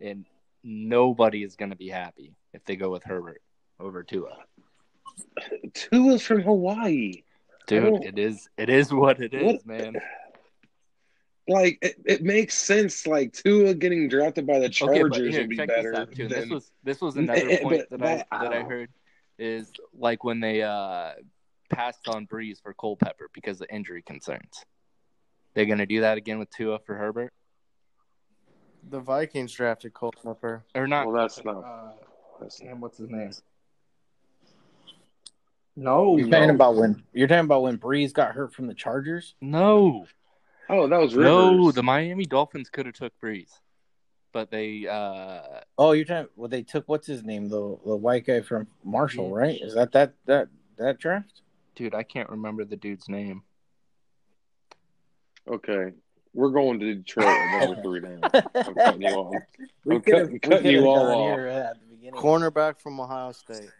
and 0.00 0.26
nobody 0.62 1.42
is 1.42 1.56
going 1.56 1.70
to 1.70 1.76
be 1.76 1.88
happy 1.88 2.34
if 2.52 2.64
they 2.64 2.76
go 2.76 2.90
with 2.90 3.02
Herbert 3.04 3.40
over 3.80 4.02
Tua. 4.02 4.36
Tua's 5.74 6.22
from 6.22 6.42
Hawaii. 6.42 7.22
Dude, 7.66 8.04
it 8.04 8.18
is 8.18 8.48
it 8.56 8.68
is 8.68 8.92
what 8.92 9.20
it 9.20 9.34
is, 9.34 9.44
What- 9.44 9.66
man. 9.66 9.96
Like 11.48 11.78
it, 11.80 11.94
it 12.04 12.22
makes 12.22 12.54
sense. 12.54 13.06
Like 13.06 13.32
Tua 13.32 13.74
getting 13.74 14.08
drafted 14.08 14.46
by 14.48 14.58
the 14.58 14.64
Okay, 14.66 14.72
Chargers 14.72 15.10
but 15.10 15.20
here, 15.30 15.40
would 15.42 15.48
be 15.50 15.56
check 15.56 15.68
better. 15.68 15.90
this 15.92 16.00
out 16.00 16.12
too. 16.12 16.28
This 16.28 16.40
than- 16.40 16.48
was 16.50 16.70
this 16.84 17.00
was 17.00 17.16
another 17.16 17.58
point 17.58 17.84
but 17.90 18.00
that 18.00 18.02
I 18.02 18.16
that- 18.16 18.26
that 18.30 18.52
I 18.52 18.58
oh. 18.62 18.68
heard 18.68 18.90
is 19.38 19.70
like 19.96 20.24
when 20.24 20.40
they 20.40 20.62
uh 20.62 21.12
passed 21.68 22.08
on 22.08 22.26
Brees 22.26 22.60
for 22.62 22.74
Culpepper 22.74 23.28
because 23.34 23.60
of 23.60 23.66
injury 23.70 24.02
concerns. 24.02 24.64
They're 25.54 25.66
gonna 25.66 25.86
do 25.86 26.00
that 26.02 26.18
again 26.18 26.38
with 26.38 26.50
Tua 26.50 26.78
for 26.80 26.96
Herbert 26.96 27.32
The 28.88 29.00
Vikings 29.00 29.52
drafted 29.52 29.94
Culpepper. 29.94 30.64
or 30.74 30.86
not? 30.86 31.06
well, 31.06 31.16
that's 31.16 31.42
not. 31.44 31.56
uh, 31.64 31.92
That's 32.40 32.62
not 32.62 32.78
what's 32.78 32.98
his 32.98 33.08
name? 33.10 33.30
No, 35.78 36.16
You're 36.16 36.28
talking 36.30 36.50
about 36.50 36.76
when 36.76 37.02
you're 37.12 37.28
talking 37.28 37.44
about 37.44 37.62
when 37.62 37.76
Brees 37.78 38.12
got 38.12 38.32
hurt 38.34 38.54
from 38.54 38.66
the 38.66 38.74
Chargers. 38.74 39.34
no, 39.42 40.06
oh, 40.70 40.86
that 40.88 40.98
was 40.98 41.14
Rivers. 41.14 41.34
no. 41.34 41.70
The 41.70 41.82
Miami 41.82 42.24
Dolphins 42.24 42.70
could 42.70 42.86
have 42.86 42.94
took 42.94 43.12
Brees, 43.22 43.50
but 44.32 44.50
they 44.50 44.86
uh 44.86 45.60
Oh, 45.76 45.92
you're 45.92 46.06
talking. 46.06 46.30
Well, 46.34 46.48
they 46.48 46.62
took 46.62 46.88
what's 46.88 47.06
his 47.06 47.24
name, 47.24 47.48
the 47.50 47.78
the 47.84 47.94
white 47.96 48.24
guy 48.26 48.40
from 48.40 48.68
Marshall, 48.84 49.34
right? 49.34 49.60
Is 49.60 49.74
that 49.74 49.92
that 49.92 50.14
that 50.24 50.48
that 50.78 50.98
draft? 50.98 51.42
Dude, 51.76 51.94
I 51.94 52.02
can't 52.02 52.30
remember 52.30 52.64
the 52.64 52.76
dude's 52.76 53.08
name. 53.08 53.42
Okay, 55.48 55.92
we're 56.34 56.50
going 56.50 56.80
to 56.80 56.94
Detroit 56.96 57.26
at 57.26 57.60
number 57.68 57.82
three 57.84 58.00
now. 58.00 58.18
I'm 58.54 58.74
cutting 58.74 59.02
you 59.02 59.08
off. 59.08 59.34
We 59.84 59.94
I'm 59.96 60.00
could've- 60.02 60.20
cutting- 60.26 60.40
cutting 60.40 60.72
you 60.72 60.86
all 60.88 61.06
off. 61.06 61.36
here 61.36 61.46
at 61.46 61.78
the 61.80 61.86
beginning. 61.96 62.20
Cornerback 62.20 62.80
from 62.80 62.98
Ohio 62.98 63.30
State. 63.32 63.70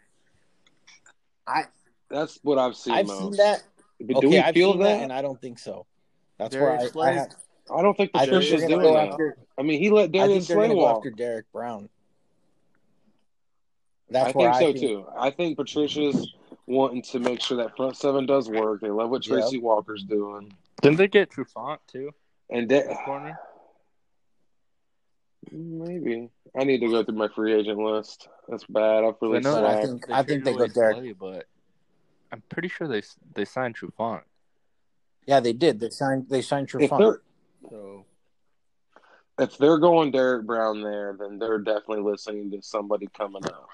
I 1.45 1.63
That's 2.09 2.39
what 2.43 2.57
I've 2.57 2.75
seen 2.75 2.93
I've 2.93 3.07
most. 3.07 3.19
seen 3.19 3.31
that. 3.37 3.63
But 3.99 4.17
okay, 4.17 4.21
do 4.21 4.29
we 4.29 4.37
I've 4.39 4.53
feel 4.53 4.73
seen 4.73 4.81
that? 4.83 5.01
and 5.01 5.11
I 5.11 5.21
don't 5.21 5.41
think 5.41 5.59
so. 5.59 5.85
That's 6.37 6.53
Derrick 6.53 6.93
where 6.93 7.07
I, 7.07 7.11
I, 7.11 7.13
have, 7.15 7.35
I 7.75 7.81
don't 7.81 7.97
think 7.97 8.11
I 8.13 8.19
think 8.19 8.31
Patricia's 8.31 8.61
doing 8.61 8.71
gonna 8.79 8.83
go 8.83 8.93
that. 8.93 9.09
after. 9.09 9.37
I 9.57 9.63
mean, 9.63 9.81
he 9.81 9.89
let 9.89 10.03
I 10.05 10.07
Darius 10.07 10.47
Slay 10.47 10.69
walk. 10.69 10.97
after 10.97 11.09
Derrick 11.09 11.51
Brown. 11.51 11.89
That's 14.09 14.29
I 14.29 14.31
think 14.33 14.49
I 14.49 14.59
so 14.59 14.65
think, 14.67 14.79
too. 14.79 15.05
I 15.17 15.31
think 15.31 15.57
Patricia's 15.57 16.33
wanting 16.67 17.01
to 17.01 17.19
make 17.19 17.41
sure 17.41 17.57
that 17.57 17.75
front 17.75 17.95
seven 17.97 18.25
does 18.25 18.49
work. 18.49 18.81
They 18.81 18.89
love 18.91 19.09
what 19.09 19.25
Yep. 19.25 19.39
Tracy 19.39 19.57
Walker's 19.57 20.03
doing, 20.03 20.51
Didn't 20.81 20.97
they 20.97 21.07
get 21.07 21.29
Trufant 21.31 21.79
too? 21.87 22.11
and 22.49 22.69
that 22.69 22.85
Corner. 23.05 23.39
maybe 25.51 26.29
I 26.59 26.63
need 26.63 26.79
to 26.81 26.87
go 26.89 27.03
through 27.03 27.15
my 27.15 27.27
free 27.29 27.53
agent 27.53 27.77
list. 27.79 28.27
That's 28.47 28.63
bad. 28.65 29.03
I've 29.03 29.15
really 29.21 29.37
I 29.37 29.41
know 29.41 29.55
I 29.65 29.71
slacked. 29.73 29.85
think- 29.87 30.09
I 30.09 30.23
think 30.23 30.43
they 30.43 30.53
traded 30.53 30.73
go 30.75 30.81
Derek. 30.81 30.97
Slay, 30.97 31.11
but 31.13 31.45
I'm 32.31 32.41
pretty 32.49 32.67
sure 32.67 32.87
they 32.87 33.03
they 33.33 33.45
signed 33.45 33.77
Trufant. 33.77 34.23
Yeah, 35.25 35.39
they 35.39 35.53
did. 35.53 35.79
They 35.79 35.89
signed. 35.89 36.29
They 36.29 36.41
signed 36.41 36.69
If 36.73 36.89
Trufant. 36.91 36.97
they're 36.99 37.21
So 37.69 38.05
if 39.39 39.57
they're 39.57 39.77
going 39.77 40.11
Derrick 40.11 40.45
Brown 40.45 40.81
there, 40.81 41.15
then 41.19 41.37
they're 41.37 41.59
definitely 41.59 42.01
listening 42.09 42.49
to 42.51 42.61
somebody 42.61 43.07
coming 43.15 43.45
up 43.45 43.69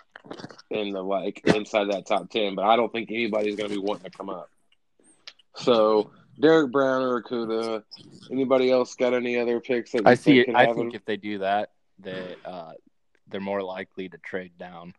in 0.69 0.91
the 0.91 1.01
like 1.01 1.41
inside 1.45 1.91
that 1.91 2.05
top 2.05 2.30
ten. 2.30 2.55
But 2.55 2.65
I 2.65 2.76
don't 2.76 2.91
think 2.91 3.11
anybody's 3.11 3.55
going 3.55 3.69
to 3.69 3.76
be 3.76 3.82
wanting 3.82 4.09
to 4.09 4.17
come 4.17 4.30
up. 4.30 4.49
So 5.55 6.11
Derrick 6.39 6.71
Brown 6.71 7.03
or 7.03 7.21
Okudah. 7.21 7.84
Anybody 8.32 8.71
else 8.71 8.95
got 8.95 9.13
any 9.13 9.38
other 9.38 9.59
picks 9.59 9.91
that 9.91 10.07
I 10.07 10.15
see. 10.15 10.36
think 10.36 10.47
can 10.47 10.55
I 10.55 10.65
have 10.65 10.76
think 10.76 10.93
him? 10.93 10.95
if 10.95 11.05
they 11.05 11.17
do 11.17 11.39
that, 11.39 11.69
they 11.99 12.36
uh, 12.45 12.74
they're 13.30 13.41
more 13.41 13.61
likely 13.61 14.09
to 14.09 14.17
trade 14.17 14.53
down. 14.57 14.93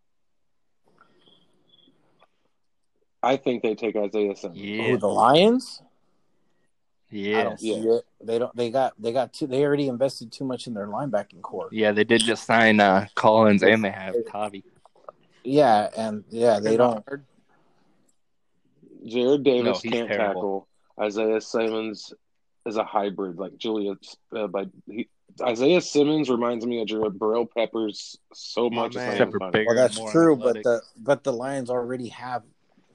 I 3.23 3.37
think 3.39 3.63
they 3.63 3.75
take 3.75 3.97
Isaiah 3.97 4.37
Simmons. 4.37 4.61
Yeah. 4.61 4.83
Who 4.83 4.99
the 4.99 5.09
Lions? 5.09 5.81
I 5.81 5.87
Yes. 7.11 7.63
Yeah. 7.63 7.99
They 8.21 8.39
don't. 8.39 8.55
They 8.57 8.71
got. 8.71 8.95
They 9.01 9.13
got. 9.13 9.33
Too, 9.33 9.47
they 9.47 9.65
already 9.65 9.89
invested 9.89 10.33
too 10.33 10.45
much 10.45 10.67
in 10.67 10.75
their 10.75 10.89
linebacking 10.89 11.43
corps. 11.43 11.69
Yeah, 11.71 11.93
they 11.93 12.03
did 12.03 12.23
just 12.23 12.45
sign 12.45 12.81
uh, 12.81 13.07
Collins 13.15 13.63
and 13.63 13.85
they 13.85 13.91
have 13.91 14.15
Tavai. 14.29 14.65
Yeah, 15.45 15.89
and 15.97 16.25
yeah, 16.31 16.59
they 16.61 16.77
don't. 16.77 17.05
Jarrad 19.07 19.45
Davis 19.45 19.85
No, 19.85 19.91
can't 19.91 20.09
terrible. 20.09 20.35
tackle. 20.35 20.69
Isaiah 20.99 21.41
Simmons 21.41 22.15
is 22.67 22.77
a 22.77 22.85
hybrid, 22.85 23.37
like 23.37 23.59
Julius. 23.59 24.17
Uh, 24.35 24.47
by 24.47 24.67
he, 24.87 25.09
Isaiah 25.43 25.81
Simmons 25.81 26.31
reminds 26.31 26.65
me 26.65 26.81
of 26.81 26.89
Jabril 26.89 27.47
Peppers 27.55 28.19
so 28.33 28.71
My 28.71 28.83
much. 28.85 28.95
man. 28.95 29.13
Except 29.13 29.33
for 29.33 29.51
bigger. 29.51 29.67
Well, 29.67 29.77
that's 29.77 29.97
more 29.97 30.11
true, 30.11 30.37
but 30.37 30.63
the 30.63 30.83
but 30.97 31.25
the 31.25 31.33
Lions 31.33 31.69
already 31.69 32.09
have 32.09 32.43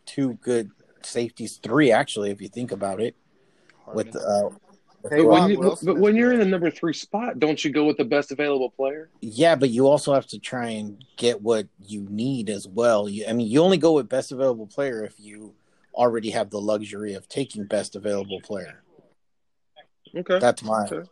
two 0.05 0.33
good 0.41 0.71
safeties. 1.03 1.57
Three 1.57 1.91
actually, 1.91 2.31
if 2.31 2.41
you 2.41 2.47
think 2.47 2.71
about 2.71 2.99
it. 3.01 3.15
With 3.93 4.15
uh, 4.15 4.49
with 4.49 4.68
Hey, 5.03 5.17
But 5.17 5.27
when, 5.27 5.49
you, 5.49 5.59
Wilson 5.59 5.85
but 5.85 5.95
is 5.95 6.01
when 6.01 6.15
you're 6.15 6.33
in 6.33 6.39
the 6.39 6.45
number 6.45 6.69
three 6.69 6.93
spot, 6.93 7.39
don't 7.39 7.63
you 7.63 7.71
go 7.71 7.85
with 7.85 7.97
the 7.97 8.03
best 8.03 8.31
available 8.31 8.69
player? 8.69 9.09
Yeah, 9.21 9.55
but 9.55 9.69
you 9.69 9.87
also 9.87 10.13
have 10.13 10.27
to 10.27 10.39
try 10.39 10.67
and 10.69 11.03
get 11.15 11.41
what 11.41 11.67
you 11.85 12.05
need 12.09 12.49
as 12.49 12.67
well. 12.67 13.07
You, 13.07 13.25
I 13.27 13.33
mean, 13.33 13.47
you 13.47 13.61
only 13.61 13.77
go 13.77 13.93
with 13.93 14.09
best 14.09 14.31
available 14.31 14.67
player 14.67 15.05
if 15.05 15.13
you 15.17 15.53
already 15.93 16.31
have 16.31 16.49
the 16.49 16.59
luxury 16.59 17.13
of 17.13 17.29
taking 17.29 17.65
best 17.65 17.95
available 17.95 18.41
player. 18.41 18.83
Okay. 20.15 20.39
That's 20.39 20.63
my 20.63 20.85
Okay. 20.85 21.09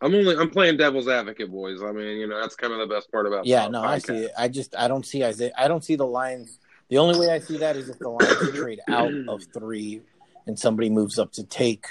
I'm 0.00 0.14
only 0.14 0.36
I'm 0.36 0.50
playing 0.50 0.76
devil's 0.76 1.08
advocate, 1.08 1.50
boys. 1.50 1.82
I 1.82 1.90
mean, 1.90 2.18
you 2.18 2.26
know, 2.26 2.38
that's 2.38 2.56
kind 2.56 2.72
of 2.72 2.78
the 2.78 2.94
best 2.94 3.10
part 3.10 3.26
about 3.26 3.46
yeah. 3.46 3.64
the 3.64 3.70
No, 3.70 3.82
I 3.82 3.98
see 3.98 4.24
it. 4.24 4.32
I 4.36 4.48
just 4.48 4.76
I 4.76 4.86
don't 4.86 5.06
see 5.06 5.24
Isaiah. 5.24 5.52
I 5.56 5.66
don't 5.66 5.82
see 5.82 5.96
the 5.96 6.06
Lions. 6.06 6.58
The 6.88 6.98
only 6.98 7.18
way 7.18 7.30
I 7.30 7.38
see 7.38 7.56
that 7.58 7.76
is 7.76 7.88
if 7.88 7.98
the 7.98 8.10
Lions 8.10 8.50
trade 8.54 8.80
out 8.90 9.12
of 9.28 9.42
three 9.54 10.02
and 10.46 10.58
somebody 10.58 10.90
moves 10.90 11.18
up 11.18 11.32
to 11.32 11.44
take 11.44 11.86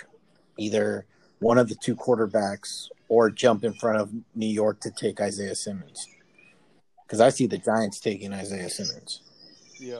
either 0.59 1.07
one 1.43 1.57
of 1.57 1.69
the 1.69 1.75
two 1.75 1.95
quarterbacks 1.95 2.87
or 3.09 3.29
jump 3.29 3.63
in 3.63 3.73
front 3.73 3.99
of 3.99 4.09
New 4.35 4.47
York 4.47 4.79
to 4.81 4.91
take 4.91 5.19
Isaiah 5.21 5.55
Simmons. 5.55 6.07
Because 7.05 7.19
I 7.21 7.29
see 7.29 7.45
the 7.47 7.57
Giants 7.57 7.99
taking 7.99 8.33
Isaiah 8.33 8.69
Simmons. 8.69 9.21
Yeah, 9.79 9.99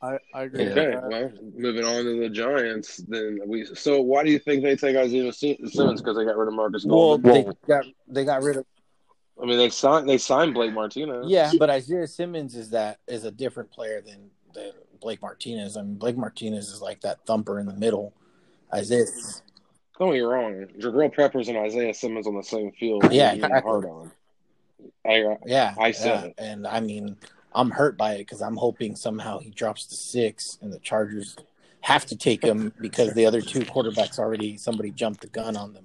I, 0.00 0.18
I 0.32 0.42
agree. 0.44 0.64
with 0.64 0.78
Okay, 0.78 0.92
that. 0.92 1.08
well, 1.08 1.32
moving 1.56 1.84
on 1.84 2.04
to 2.04 2.20
the 2.20 2.28
Giants, 2.30 2.98
then 3.08 3.40
we. 3.46 3.66
So, 3.74 4.00
why 4.00 4.24
do 4.24 4.30
you 4.30 4.38
think 4.38 4.62
they 4.62 4.76
take 4.76 4.96
Isaiah 4.96 5.32
Simmons? 5.32 6.00
Because 6.00 6.16
they 6.16 6.24
got 6.24 6.36
rid 6.36 6.48
of 6.48 6.54
Markus 6.54 6.84
Well, 6.86 7.18
Golden. 7.18 7.32
they 7.32 7.52
got 7.66 7.84
they 8.08 8.24
got 8.24 8.42
rid 8.42 8.56
of 8.56 8.64
I 9.42 9.44
mean, 9.44 9.58
they 9.58 9.68
signed 9.68 10.08
they 10.08 10.16
signed 10.18 10.54
Blake 10.54 10.72
Martinez. 10.72 11.26
yeah, 11.28 11.52
but 11.58 11.68
Isaiah 11.68 12.06
Simmons 12.06 12.54
is 12.54 12.70
that 12.70 13.00
is 13.06 13.24
a 13.24 13.30
different 13.30 13.70
player 13.70 14.00
than 14.00 14.30
than 14.54 14.70
Blake 15.00 15.20
Martinez. 15.20 15.76
I 15.76 15.82
mean, 15.82 15.96
Blake 15.96 16.16
Martinez 16.16 16.68
is 16.70 16.80
like 16.80 17.00
that 17.02 17.26
thumper 17.26 17.58
in 17.58 17.66
the 17.66 17.74
middle. 17.74 18.14
Isaiah, 18.72 19.04
Don't 19.98 20.08
get 20.08 20.14
me 20.14 20.20
wrong. 20.20 20.66
Jabril 20.78 21.14
Peppers 21.14 21.48
and 21.48 21.56
Isaiah 21.56 21.94
Simmons 21.94 22.26
on 22.26 22.34
the 22.36 22.42
same 22.42 22.72
field. 22.72 23.04
Yeah, 23.10 23.32
you're 23.32 23.46
exactly. 23.46 23.70
hard 23.70 23.84
on. 23.86 24.12
I, 25.06 25.22
uh, 25.22 25.36
yeah, 25.46 25.74
I 25.78 25.92
said 25.92 26.06
yeah. 26.06 26.26
it. 26.26 26.34
and 26.38 26.66
I 26.66 26.80
mean, 26.80 27.16
I'm 27.54 27.70
hurt 27.70 27.96
by 27.96 28.14
it 28.14 28.18
because 28.18 28.42
I'm 28.42 28.56
hoping 28.56 28.94
somehow 28.94 29.38
he 29.38 29.50
drops 29.50 29.86
to 29.86 29.94
six, 29.94 30.58
and 30.60 30.72
the 30.72 30.78
Chargers 30.80 31.36
have 31.80 32.04
to 32.06 32.16
take 32.16 32.42
him 32.42 32.72
because 32.80 33.14
the 33.14 33.24
other 33.24 33.40
two 33.40 33.60
quarterbacks 33.60 34.18
already 34.18 34.56
somebody 34.56 34.90
jumped 34.90 35.22
the 35.22 35.28
gun 35.28 35.56
on 35.56 35.72
them. 35.72 35.84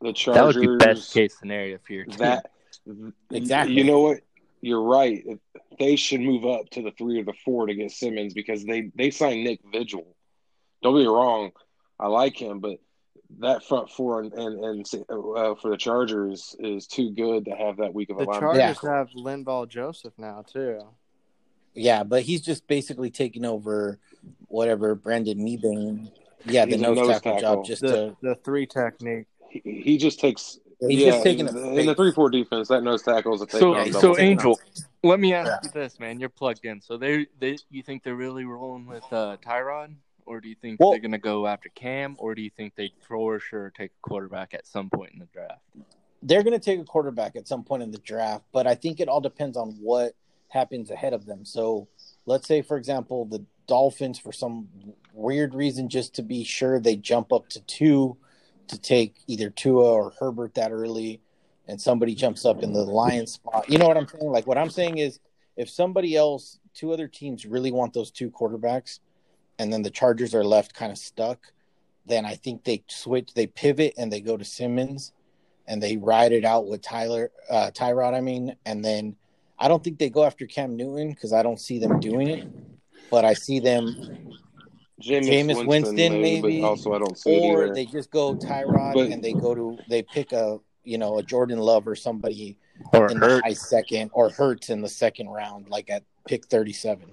the 0.00 0.12
Chargers. 0.12 0.54
That 0.54 0.60
would 0.60 0.78
be 0.78 0.84
best 0.84 1.12
case 1.12 1.36
scenario 1.38 1.78
for 1.84 1.92
your 1.94 2.04
team. 2.04 2.18
That 2.18 2.50
Exactly. 3.30 3.74
You 3.74 3.84
know 3.84 4.00
what? 4.00 4.20
You're 4.60 4.82
right. 4.82 5.24
They 5.78 5.96
should 5.96 6.20
move 6.20 6.46
up 6.46 6.70
to 6.70 6.82
the 6.82 6.92
three 6.92 7.20
or 7.20 7.24
the 7.24 7.32
four 7.44 7.66
to 7.66 7.74
get 7.74 7.90
Simmons 7.90 8.34
because 8.34 8.64
they 8.64 8.90
they 8.94 9.10
signed 9.10 9.44
Nick 9.44 9.60
Vigil. 9.72 10.06
Don't 10.82 10.94
get 10.94 11.00
me 11.02 11.06
wrong, 11.06 11.52
I 12.02 12.08
like 12.08 12.36
him, 12.36 12.58
but 12.58 12.80
that 13.38 13.64
front 13.64 13.88
four 13.90 14.20
and 14.20 14.32
and, 14.32 14.64
and 14.64 14.86
uh, 15.08 15.54
for 15.54 15.70
the 15.70 15.76
Chargers 15.76 16.56
is 16.58 16.86
too 16.86 17.10
good 17.12 17.44
to 17.44 17.52
have 17.52 17.76
that 17.76 17.94
week 17.94 18.10
of 18.10 18.16
a 18.16 18.20
The 18.20 18.26
linebacker. 18.26 18.40
Chargers 18.40 18.78
have 18.80 19.08
Linval 19.16 19.68
Joseph 19.68 20.12
now 20.18 20.42
too. 20.42 20.82
Yeah, 21.74 22.02
but 22.02 22.22
he's 22.22 22.42
just 22.42 22.66
basically 22.66 23.10
taking 23.10 23.44
over 23.44 23.98
whatever 24.48 24.94
Brandon 24.94 25.38
Mebane. 25.38 26.10
Yeah, 26.44 26.66
the 26.66 26.76
nose, 26.76 26.96
nose 26.96 27.08
tackle, 27.08 27.34
tackle. 27.34 27.56
job 27.56 27.64
just 27.64 27.82
The 27.82 27.88
to 27.88 28.16
the 28.20 28.34
three 28.44 28.66
technique. 28.66 29.26
He, 29.48 29.62
he 29.64 29.96
just 29.96 30.18
takes. 30.18 30.58
He's 30.80 30.98
yeah, 30.98 31.10
just 31.12 31.22
taking 31.22 31.46
in, 31.46 31.56
a 31.56 31.74
in 31.74 31.86
the 31.86 31.94
three 31.94 32.10
four 32.12 32.28
defense. 32.28 32.66
That 32.66 32.82
nose 32.82 33.02
tackle 33.02 33.32
is 33.34 33.42
a 33.42 33.46
take 33.46 33.60
So, 33.60 33.74
on 33.76 33.86
so 33.92 34.00
double 34.00 34.16
taking 34.16 34.30
Angel, 34.32 34.60
let 35.04 35.20
me 35.20 35.32
ask 35.32 35.46
Yeah. 35.46 35.58
you 35.62 35.70
this, 35.70 36.00
man. 36.00 36.18
You're 36.18 36.28
plugged 36.28 36.64
in. 36.64 36.80
So 36.80 36.96
they, 36.96 37.28
they, 37.38 37.56
you 37.70 37.84
think 37.84 38.02
they're 38.02 38.16
really 38.16 38.44
rolling 38.44 38.86
with 38.86 39.04
uh, 39.12 39.36
Tyrod, 39.46 39.94
or 40.26 40.40
do 40.40 40.48
you 40.48 40.54
think 40.54 40.80
Well- 40.80 40.90
they're 40.90 41.00
gonna 41.00 41.18
go 41.18 41.46
after 41.46 41.68
Cam, 41.70 42.16
or 42.18 42.34
do 42.34 42.42
you 42.42 42.50
think 42.50 42.74
they 42.74 42.92
for 43.00 43.38
sure 43.38 43.70
take 43.70 43.90
a 43.90 44.08
quarterback 44.08 44.54
at 44.54 44.66
some 44.66 44.90
point 44.90 45.12
in 45.12 45.18
the 45.18 45.26
draft? 45.26 45.60
they're 46.22 46.42
going 46.42 46.58
to 46.58 46.64
take 46.64 46.80
a 46.80 46.84
quarterback 46.84 47.36
at 47.36 47.48
some 47.48 47.64
point 47.64 47.82
in 47.82 47.90
the 47.90 47.98
draft, 47.98 48.44
but 48.52 48.66
I 48.66 48.74
think 48.74 49.00
it 49.00 49.08
all 49.08 49.20
depends 49.20 49.56
on 49.56 49.72
what 49.80 50.14
happens 50.48 50.90
ahead 50.90 51.12
of 51.12 51.26
them. 51.26 51.44
So, 51.44 51.88
let's 52.26 52.46
say, 52.46 52.62
for 52.62 52.76
example, 52.76 53.24
the 53.24 53.44
Dolphins, 53.66 54.18
for 54.18 54.32
some 54.32 54.68
weird 55.12 55.54
reason, 55.54 55.88
just 55.88 56.14
to 56.14 56.22
be 56.22 56.44
sure, 56.44 56.78
they 56.78 56.96
jump 56.96 57.32
up 57.32 57.48
to 57.50 57.60
two 57.62 58.16
to 58.68 58.78
take 58.78 59.16
either 59.26 59.50
Tua 59.50 59.92
or 59.92 60.12
Herbert 60.18 60.54
that 60.54 60.70
early, 60.70 61.20
and 61.66 61.80
somebody 61.80 62.14
jumps 62.14 62.44
up 62.44 62.62
in 62.62 62.72
the 62.72 62.84
Lions 62.84 63.32
spot. 63.32 63.68
You 63.68 63.78
know 63.78 63.88
what 63.88 63.96
I'm 63.96 64.06
saying? 64.06 64.30
Like, 64.30 64.46
what 64.46 64.58
I'm 64.58 64.70
saying 64.70 64.98
is, 64.98 65.18
if 65.56 65.68
somebody 65.68 66.16
else, 66.16 66.58
two 66.74 66.92
other 66.92 67.08
teams 67.08 67.44
really 67.44 67.72
want 67.72 67.92
those 67.92 68.10
two 68.10 68.30
quarterbacks, 68.30 69.00
and 69.58 69.72
then 69.72 69.82
the 69.82 69.90
Chargers 69.90 70.34
are 70.34 70.44
left 70.44 70.74
kind 70.74 70.90
of 70.92 70.98
stuck, 70.98 71.52
then 72.06 72.24
I 72.24 72.34
think 72.34 72.64
they 72.64 72.82
switch, 72.88 73.32
they 73.34 73.46
pivot, 73.46 73.94
and 73.96 74.12
they 74.12 74.20
go 74.20 74.36
to 74.36 74.44
Simmons 74.44 75.12
and 75.68 75.80
they 75.82 75.96
ride 75.96 76.32
it 76.32 76.44
out 76.44 76.66
with 76.66 76.82
Tyler 76.82 77.30
uh, 77.48 77.70
Tyrod. 77.72 78.14
I 78.14 78.20
mean, 78.20 78.56
and 78.66 78.84
then 78.84 79.14
I 79.58 79.68
don't 79.68 79.82
think 79.84 79.98
they 79.98 80.10
go 80.10 80.24
after 80.24 80.46
Cam 80.46 80.76
Newton 80.76 81.10
because 81.10 81.32
I 81.32 81.42
don't 81.42 81.60
see 81.60 81.78
them 81.78 82.00
doing 82.00 82.28
it, 82.28 82.44
but 83.10 83.24
I 83.24 83.34
see 83.34 83.60
them, 83.60 83.94
Jameis, 85.00 85.46
Jameis 85.46 85.66
Winston, 85.66 85.94
maybe, 85.96 86.60
but 86.60 86.66
also 86.68 86.92
I 86.92 86.98
don't 86.98 87.16
see 87.16 87.36
it 87.36 87.54
or 87.54 87.72
they 87.74 87.86
just 87.86 88.10
go 88.10 88.34
Tyrod 88.34 88.94
But- 88.94 89.10
and 89.10 89.22
they 89.22 89.32
go 89.32 89.54
to 89.54 89.78
they 89.88 90.02
pick 90.02 90.32
a 90.32 90.58
you 90.84 90.98
know 90.98 91.18
a 91.18 91.22
Jordan 91.22 91.58
Love 91.58 91.86
or 91.86 91.94
somebody 91.94 92.58
Or 92.92 93.06
in 93.08 93.20
the 93.20 93.26
Hurt? 93.26 93.44
high 93.44 93.52
second 93.52 94.10
or 94.12 94.30
Hurts 94.30 94.70
in 94.70 94.80
the 94.80 94.88
second 94.88 95.28
round, 95.28 95.68
like 95.68 95.88
at 95.90 96.02
pick 96.26 96.46
thirty 96.46 96.72
seven. 96.72 97.12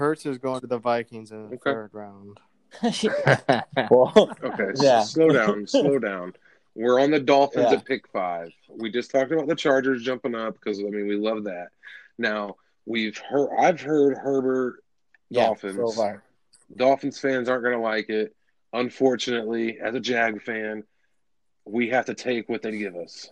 Hurts 0.00 0.24
is 0.24 0.38
going 0.38 0.62
to 0.62 0.66
the 0.66 0.78
Vikings 0.78 1.30
in 1.30 1.50
the 1.50 1.54
Okay. 1.56 1.72
third 1.72 1.90
round. 1.92 2.40
well, 3.90 4.34
Okay, 4.42 4.70
s- 4.70 4.80
Yeah. 4.82 5.02
slow 5.02 5.28
down, 5.28 5.66
slow 5.66 5.98
down. 5.98 6.32
We're 6.74 6.98
on 7.00 7.10
the 7.10 7.20
Dolphins 7.20 7.66
Yeah. 7.70 7.76
at 7.78 7.84
pick 7.84 8.08
five. 8.08 8.50
We 8.70 8.90
just 8.90 9.10
talked 9.10 9.30
about 9.30 9.46
the 9.46 9.54
Chargers 9.54 10.02
jumping 10.02 10.34
up 10.34 10.54
because 10.54 10.78
I 10.80 10.84
mean 10.84 11.06
we 11.06 11.16
love 11.16 11.44
that. 11.44 11.68
Now 12.16 12.56
we've 12.86 13.18
heard, 13.18 13.50
I've 13.58 13.78
heard 13.80 14.16
Herbert 14.16 14.82
yeah, 15.28 15.44
Dolphins 15.46 15.76
so 15.76 15.90
far. 15.92 16.22
Dolphins 16.74 17.18
fans 17.18 17.48
aren't 17.50 17.64
going 17.64 17.76
to 17.76 17.82
like 17.82 18.08
it. 18.08 18.34
Unfortunately, 18.72 19.78
as 19.80 19.94
a 19.94 20.00
Jag 20.00 20.40
fan, 20.40 20.84
we 21.66 21.90
have 21.90 22.06
to 22.06 22.14
take 22.14 22.48
what 22.48 22.62
they 22.62 22.78
give 22.78 22.96
us. 22.96 23.30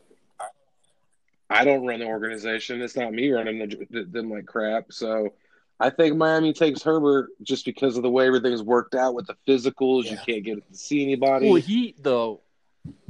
I 1.49 1.65
don't 1.65 1.87
run 1.87 2.01
the 2.01 2.07
organization. 2.07 2.83
It's 2.83 2.95
not 2.97 3.15
me 3.15 3.31
running 3.31 3.59
the, 3.91 4.05
them 4.05 4.31
like 4.31 4.45
crap. 4.45 4.93
So 4.93 5.33
I 5.81 5.91
think 5.91 6.17
Miami 6.17 6.53
takes 6.53 6.83
Herbert 6.83 7.31
just 7.43 7.65
because 7.65 7.97
of 7.97 8.03
the 8.03 8.11
way 8.11 8.27
everything's 8.27 8.63
worked 8.63 8.95
out 8.97 9.15
with 9.15 9.27
the 9.29 9.37
physicals. 9.47 10.05
Yeah. 10.05 10.13
You 10.13 10.19
can't 10.27 10.45
get 10.45 10.69
to 10.73 10.77
see 10.77 11.03
anybody. 11.05 11.47
Well, 11.51 11.61
he 11.61 11.95
though, 12.01 12.41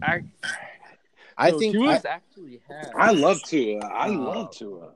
I, 0.02 0.24
I 1.36 1.50
so 1.50 1.58
think 1.58 1.74
Tua's 1.74 2.04
I- 2.04 2.08
actually 2.10 2.60
had. 2.68 2.90
I 2.96 3.12
love 3.12 3.42
Tua. 3.42 3.80
I 3.86 4.08
Oh. 4.08 4.12
love 4.12 4.50
Tua. 4.54 4.90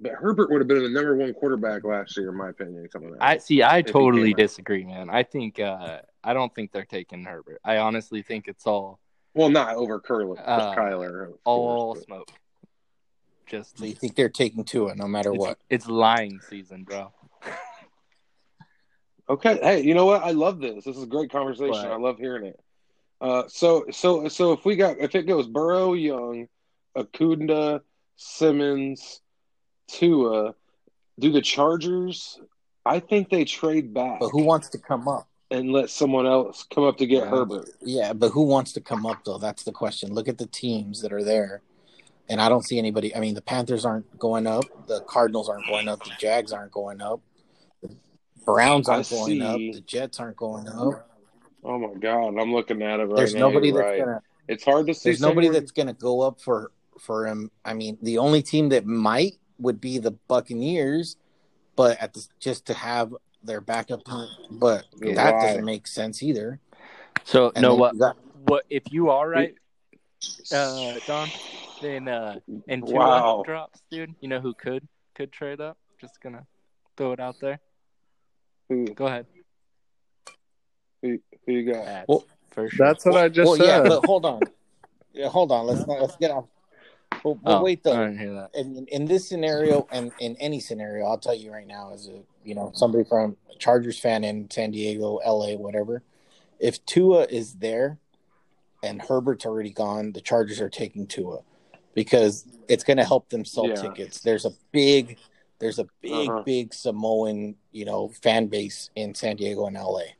But 0.00 0.12
Herbert 0.14 0.50
would 0.50 0.60
have 0.60 0.66
been 0.66 0.82
the 0.82 0.88
number 0.88 1.14
one 1.16 1.32
quarterback 1.32 1.84
last 1.84 2.16
year, 2.16 2.30
in 2.30 2.36
my 2.36 2.48
opinion, 2.48 2.88
coming 2.92 3.10
out. 3.10 3.18
I 3.20 3.36
see. 3.38 3.62
I 3.62 3.82
totally 3.82 4.34
disagree, 4.34 4.84
man. 4.84 5.08
I 5.10 5.22
think. 5.22 5.60
uh 5.60 6.00
I 6.24 6.34
don't 6.34 6.54
think 6.54 6.70
they're 6.72 6.84
taking 6.84 7.24
Herbert. 7.24 7.60
I 7.64 7.78
honestly 7.78 8.22
think 8.22 8.46
it's 8.48 8.66
all 8.66 8.98
well, 9.34 9.48
not 9.48 9.76
over 9.76 9.98
Curly, 10.00 10.38
Uh, 10.44 10.74
Kyler. 10.74 11.32
all 11.44 11.94
course, 11.94 12.04
but- 12.08 12.14
smoke. 12.16 12.32
Just 13.52 13.78
so 13.78 13.84
you 13.84 13.92
think 13.92 14.16
they're 14.16 14.30
taking 14.30 14.64
Tua 14.64 14.94
no 14.94 15.06
matter 15.06 15.30
it's, 15.32 15.38
what. 15.38 15.58
it's 15.68 15.86
lying 15.86 16.40
season, 16.48 16.84
bro. 16.84 17.12
Okay. 19.30 19.58
Hey, 19.62 19.82
you 19.82 19.94
know 19.94 20.04
what? 20.04 20.22
I 20.22 20.32
love 20.32 20.58
this. 20.58 20.84
This 20.84 20.96
is 20.96 21.04
a 21.04 21.06
great 21.06 21.30
conversation. 21.30 21.70
But- 21.70 21.92
I 21.92 21.96
love 21.96 22.18
hearing 22.18 22.44
it. 22.44 22.60
Uh, 23.20 23.44
so 23.46 23.84
so 23.92 24.26
so 24.28 24.52
if 24.52 24.64
we 24.64 24.74
got 24.74 24.98
if 24.98 25.14
it 25.14 25.28
goes 25.28 25.46
Burrow, 25.46 25.92
Young, 25.94 26.48
Okudah, 26.96 27.80
Simmons, 28.16 29.20
Tua, 29.88 30.54
do 31.20 31.30
the 31.30 31.40
Chargers? 31.40 32.40
I 32.84 32.98
think 32.98 33.30
they 33.30 33.44
trade 33.44 33.94
back 33.94 34.18
But 34.18 34.30
who 34.30 34.42
wants 34.42 34.70
to 34.70 34.78
come 34.78 35.06
up? 35.06 35.28
and 35.52 35.70
let 35.70 35.88
someone 35.88 36.26
else 36.26 36.66
come 36.74 36.82
up 36.84 36.96
to 36.98 37.06
get 37.06 37.22
Yeah. 37.24 37.30
Herbert. 37.30 37.70
Yeah, 37.80 38.12
but 38.12 38.30
who 38.30 38.42
wants 38.42 38.72
to 38.72 38.80
come 38.80 39.06
up 39.06 39.24
though? 39.24 39.38
That's 39.38 39.62
the 39.62 39.72
question. 39.72 40.12
Look 40.12 40.26
at 40.26 40.38
the 40.38 40.46
teams 40.46 41.00
that 41.02 41.12
are 41.12 41.22
there. 41.22 41.62
And 42.32 42.40
I 42.40 42.48
don't 42.48 42.62
see 42.64 42.78
anybody. 42.78 43.14
I 43.14 43.20
mean, 43.20 43.34
the 43.34 43.42
Panthers 43.42 43.84
aren't 43.84 44.18
going 44.18 44.46
up. 44.46 44.64
The 44.86 45.02
Cardinals 45.02 45.50
aren't 45.50 45.66
going 45.66 45.86
up. 45.86 46.02
The 46.02 46.12
Jags 46.18 46.50
aren't 46.50 46.72
going 46.72 47.02
up. 47.02 47.20
The 47.82 47.94
Browns 48.46 48.88
aren't 48.88 49.10
going 49.10 49.26
see. 49.26 49.42
up. 49.42 49.58
The 49.58 49.82
Jets 49.82 50.18
aren't 50.18 50.38
going 50.38 50.66
up. 50.66 51.06
Oh 51.62 51.78
my 51.78 51.92
God, 52.00 52.28
I'm 52.38 52.50
looking 52.54 52.80
at 52.80 53.00
it 53.00 53.04
right 53.04 53.16
There's 53.16 53.34
now. 53.34 53.40
nobody 53.50 53.68
You're 53.68 53.76
that's 53.82 53.86
right. 53.90 53.98
gonna. 54.00 54.22
It's 54.48 54.64
hard 54.64 54.86
to 54.86 54.94
see. 54.94 55.10
There's 55.10 55.20
nobody 55.20 55.48
someone- 55.48 55.60
that's 55.60 55.72
gonna 55.72 55.92
go 55.92 56.22
up 56.22 56.40
for 56.40 56.70
for 56.98 57.26
him. 57.26 57.50
I 57.66 57.74
mean, 57.74 57.98
the 58.00 58.16
only 58.16 58.40
team 58.42 58.70
that 58.70 58.86
might 58.86 59.34
would 59.58 59.78
be 59.78 59.98
the 59.98 60.12
Buccaneers, 60.26 61.16
but 61.76 62.00
at 62.00 62.14
the, 62.14 62.26
just 62.40 62.64
to 62.66 62.74
have 62.74 63.14
their 63.44 63.60
backup 63.60 64.04
plan. 64.06 64.28
But 64.50 64.86
Yeah, 65.02 65.14
that 65.16 65.34
why? 65.34 65.46
doesn't 65.48 65.64
make 65.66 65.86
sense 65.86 66.22
either. 66.22 66.58
So 67.24 67.52
And 67.54 67.62
no, 67.62 67.74
what 67.74 67.98
got- 67.98 68.16
what 68.46 68.64
if 68.70 68.84
you 68.90 69.10
are 69.10 69.28
right, 69.28 69.54
uh, 70.50 70.94
Don? 71.06 71.28
Then 71.82 72.08
uh, 72.08 72.38
and 72.68 72.86
Tua 72.86 72.96
Wow. 72.98 73.42
drops, 73.44 73.82
dude. 73.90 74.14
You 74.20 74.28
know 74.28 74.40
who 74.40 74.54
could 74.54 74.86
could 75.14 75.32
trade 75.32 75.60
up? 75.60 75.76
Just 76.00 76.20
gonna 76.22 76.46
throw 76.96 77.12
it 77.12 77.20
out 77.20 77.36
there. 77.40 77.58
who, 78.68 78.86
Go 78.86 79.06
ahead. 79.06 79.26
who, 81.02 81.18
who 81.46 81.52
you 81.52 81.72
got? 81.72 81.84
That's 81.84 82.08
Well, 82.08 82.24
for 82.52 82.70
sure. 82.70 82.86
That's 82.86 83.04
what 83.04 83.16
I 83.16 83.28
just 83.28 83.46
well, 83.48 83.56
said. 83.56 83.66
yeah, 83.66 83.82
but 83.82 84.06
hold 84.06 84.24
on. 84.24 84.40
Yeah, 85.12 85.28
hold 85.28 85.52
on. 85.52 85.66
Let's 85.66 85.86
not, 85.86 86.00
let's 86.00 86.16
get 86.16 86.30
off. 86.30 86.46
But, 87.22 87.34
but 87.42 87.58
oh, 87.58 87.62
wait 87.62 87.80
I 87.84 87.90
though. 87.90 87.96
didn't 88.06 88.18
hear 88.18 88.32
that. 88.34 88.50
in, 88.54 88.86
in 88.90 89.04
this 89.04 89.28
scenario 89.28 89.86
and 89.92 90.10
in 90.20 90.36
any 90.36 90.58
scenario, 90.60 91.04
I'll 91.06 91.18
tell 91.18 91.34
you 91.34 91.52
right 91.52 91.66
now, 91.66 91.92
as 91.92 92.08
a 92.08 92.22
you 92.44 92.54
know 92.54 92.72
somebody 92.74 93.04
from 93.04 93.36
a 93.52 93.58
Chargers 93.58 93.98
fan 93.98 94.24
in 94.24 94.50
San 94.50 94.70
Diego, 94.70 95.18
LA, 95.26 95.54
whatever, 95.54 96.02
if 96.58 96.84
Tua 96.86 97.24
is 97.24 97.54
there 97.56 97.98
and 98.82 99.02
Herbert's 99.02 99.44
already 99.46 99.70
gone, 99.70 100.12
the 100.12 100.20
Chargers 100.20 100.60
are 100.60 100.70
taking 100.70 101.06
Tua 101.06 101.40
because 101.94 102.46
it's 102.68 102.84
going 102.84 102.96
to 102.96 103.04
help 103.04 103.28
them 103.28 103.44
sell 103.44 103.68
Yeah. 103.68 103.74
tickets. 103.74 104.20
There's 104.20 104.44
a 104.44 104.52
big, 104.72 105.18
there's 105.58 105.78
a 105.78 105.86
big, 106.00 106.28
Uh-huh. 106.28 106.42
big 106.44 106.74
Samoan 106.74 107.56
you 107.70 107.84
know 107.84 108.08
fan 108.08 108.46
base 108.46 108.90
in 108.94 109.14
San 109.14 109.36
Diego 109.36 109.66
and 109.66 109.76
LA, 109.76 110.14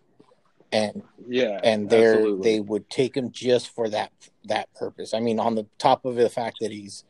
and 0.72 1.02
Yeah, 1.28 1.60
and 1.62 1.88
they're 1.88 2.36
they 2.36 2.60
would 2.60 2.88
take 2.90 3.16
him 3.16 3.30
just 3.30 3.70
for 3.70 3.88
that 3.90 4.12
that 4.44 4.72
purpose. 4.74 5.14
I 5.14 5.20
mean, 5.20 5.38
on 5.38 5.54
the 5.54 5.66
top 5.78 6.04
of 6.04 6.16
the 6.16 6.28
fact 6.28 6.58
that 6.60 6.70
he's 6.70 7.04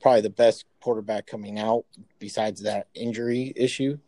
probably 0.00 0.22
the 0.22 0.30
best 0.30 0.64
quarterback 0.80 1.26
coming 1.26 1.58
out 1.58 1.84
besides 2.18 2.62
that 2.62 2.86
injury 2.94 3.52
issue. 3.56 3.98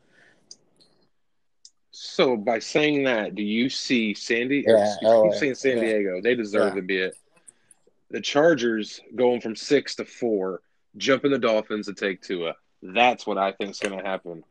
So 1.91 2.37
by 2.37 2.61
saying 2.61 3.05
that, 3.05 3.35
do 3.35 3.43
you 3.43 3.69
see 3.69 4.15
Sandy? 4.15 4.65
Yeah, 4.67 4.95
oh, 5.03 5.25
yeah, 5.33 5.39
saying 5.39 5.55
San 5.57 5.79
yeah. 5.79 5.85
Diego. 5.85 6.21
They 6.23 6.35
deserve 6.37 6.75
Yeah. 6.75 6.81
to 6.81 6.83
be 6.83 6.99
it. 6.99 7.17
The 8.11 8.21
Chargers 8.21 9.01
going 9.15 9.41
from 9.41 9.55
six 9.57 9.95
to 9.97 10.05
four, 10.05 10.63
jumping 10.97 11.31
the 11.31 11.39
Dolphins 11.39 11.87
to 11.87 11.95
take 11.95 12.23
Tua. 12.23 12.55
That's 12.83 13.27
what 13.27 13.37
I 13.39 13.53
think 13.53 13.71
is 13.73 13.79
going 13.81 13.99
to 13.99 14.05
happen. 14.05 14.45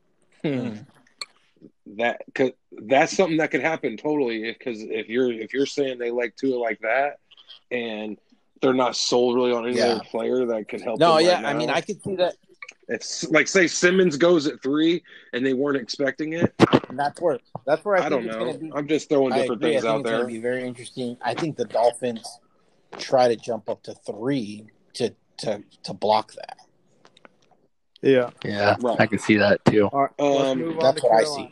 Hmm. 0.44 0.76
That 1.98 2.22
cause 2.36 2.52
that's 2.72 3.16
something 3.16 3.38
that 3.38 3.50
could 3.50 3.62
happen 3.62 3.98
totally. 3.98 4.44
Because 4.44 4.82
if 4.82 5.08
you're 5.08 5.32
if 5.32 5.54
you're 5.54 5.66
saying 5.66 5.98
they 5.98 6.12
like 6.12 6.36
Tua 6.36 6.58
like 6.58 6.80
that, 6.82 7.18
and 7.72 8.18
they're 8.62 8.74
not 8.74 8.96
sold 8.96 9.36
really 9.36 9.52
on 9.52 9.66
any 9.68 9.78
Yeah. 9.78 9.86
other 9.94 10.04
player 10.04 10.46
that 10.46 10.68
could 10.68 10.82
help. 10.82 11.00
No, 11.00 11.18
yeah, 11.18 11.36
right 11.36 11.46
I 11.46 11.54
mean, 11.54 11.70
I 11.70 11.82
could 11.82 12.02
see 12.04 12.16
that. 12.18 12.36
it's 12.90 13.24
like 13.30 13.48
say 13.48 13.68
Simmons 13.68 14.18
goes 14.18 14.46
at 14.48 14.62
three 14.62 15.02
and 15.34 15.46
they 15.46 15.54
weren't 15.54 15.78
expecting 15.78 16.34
it. 16.34 16.54
And 16.90 17.00
that's 17.00 17.20
where 17.22 17.40
that's 17.66 17.84
where 17.86 17.96
I, 17.96 18.06
I 18.06 18.10
think 18.10 18.26
don't 18.30 18.46
it's 18.50 18.62
know. 18.62 18.68
Be, 18.68 18.72
I'm 18.76 18.88
just 18.88 19.10
throwing 19.10 19.34
different 19.34 19.62
things 19.62 19.86
out 19.86 20.04
there. 20.04 20.26
be 20.26 20.40
very 20.40 20.64
interesting. 20.68 21.18
I 21.22 21.34
think 21.34 21.56
the 21.58 21.66
Dolphins 21.66 22.40
try 22.98 23.28
to 23.28 23.36
jump 23.36 23.70
up 23.70 23.84
to 23.84 23.94
three 23.94 24.68
to 24.94 25.14
to 25.40 25.64
to 25.84 25.94
block 25.94 26.34
that. 26.34 26.58
Yeah. 28.02 28.30
Yeah, 28.46 28.76
Right. 28.80 29.00
I 29.02 29.08
can 29.08 29.20
see 29.20 29.38
that 29.38 29.64
too. 29.66 29.88
All 29.88 30.02
right, 30.04 30.12
let's 30.20 30.44
Um, 30.52 30.60
move 30.60 30.78
on 30.78 30.84
that's 30.84 31.02
to 31.02 31.08
what 31.08 31.20
I 31.22 31.24
see. 31.26 31.50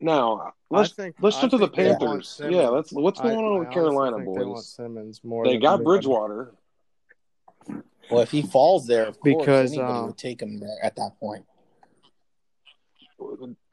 Now 0.00 0.40
I 0.40 0.50
let's 0.70 0.92
think, 0.94 1.16
let's 1.20 1.36
I 1.36 1.40
jump 1.42 1.50
to 1.52 1.58
the 1.58 1.66
think 1.68 1.76
they 1.76 1.88
want 1.90 2.00
Panthers. 2.00 2.40
Yeah, 2.50 2.68
let's 2.68 2.92
what's 2.92 3.20
I- 3.20 3.24
going 3.24 3.44
on 3.44 3.56
I 3.56 3.58
with 3.60 3.70
Carolina 3.70 4.16
think 4.18 4.36
They 4.36 4.44
boys? 4.44 4.68
Simmons 4.68 5.22
more. 5.22 5.44
They 5.44 5.58
got. 5.58 5.82
Bridgewater. 5.84 6.54
Well, 8.10 8.20
if 8.20 8.30
he 8.30 8.42
falls 8.42 8.86
there, 8.86 9.06
of 9.06 9.18
course, 9.20 9.36
Because, 9.38 9.72
anybody 9.72 9.98
um, 9.98 10.06
would 10.06 10.18
take 10.18 10.42
him 10.42 10.58
there 10.60 10.76
at 10.82 10.96
that 10.96 11.12
point. 11.20 11.46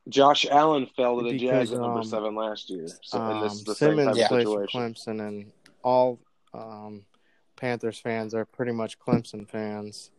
Josh 0.09 0.45
Allen 0.49 0.87
fell 0.95 1.17
to 1.19 1.23
the 1.23 1.31
Because, 1.31 1.69
Jags 1.69 1.71
at 1.73 1.79
number 1.79 1.99
um, 1.99 2.05
seven 2.05 2.35
last 2.35 2.69
year. 2.69 2.87
So 3.03 3.21
and 3.21 3.43
this 3.43 3.51
Um, 3.51 3.57
is 3.57 3.63
the 3.63 3.75
Simmons 3.75 4.17
type 4.17 4.27
plays 4.27 4.45
for. 4.45 4.67
Clemson, 4.67 5.27
and 5.27 5.51
all 5.83 6.19
um, 6.53 7.05
Panthers 7.55 7.99
fans 7.99 8.33
are 8.33 8.45
pretty 8.45 8.71
much 8.71 8.99
Clemson 8.99 9.47
fans. 9.47 10.11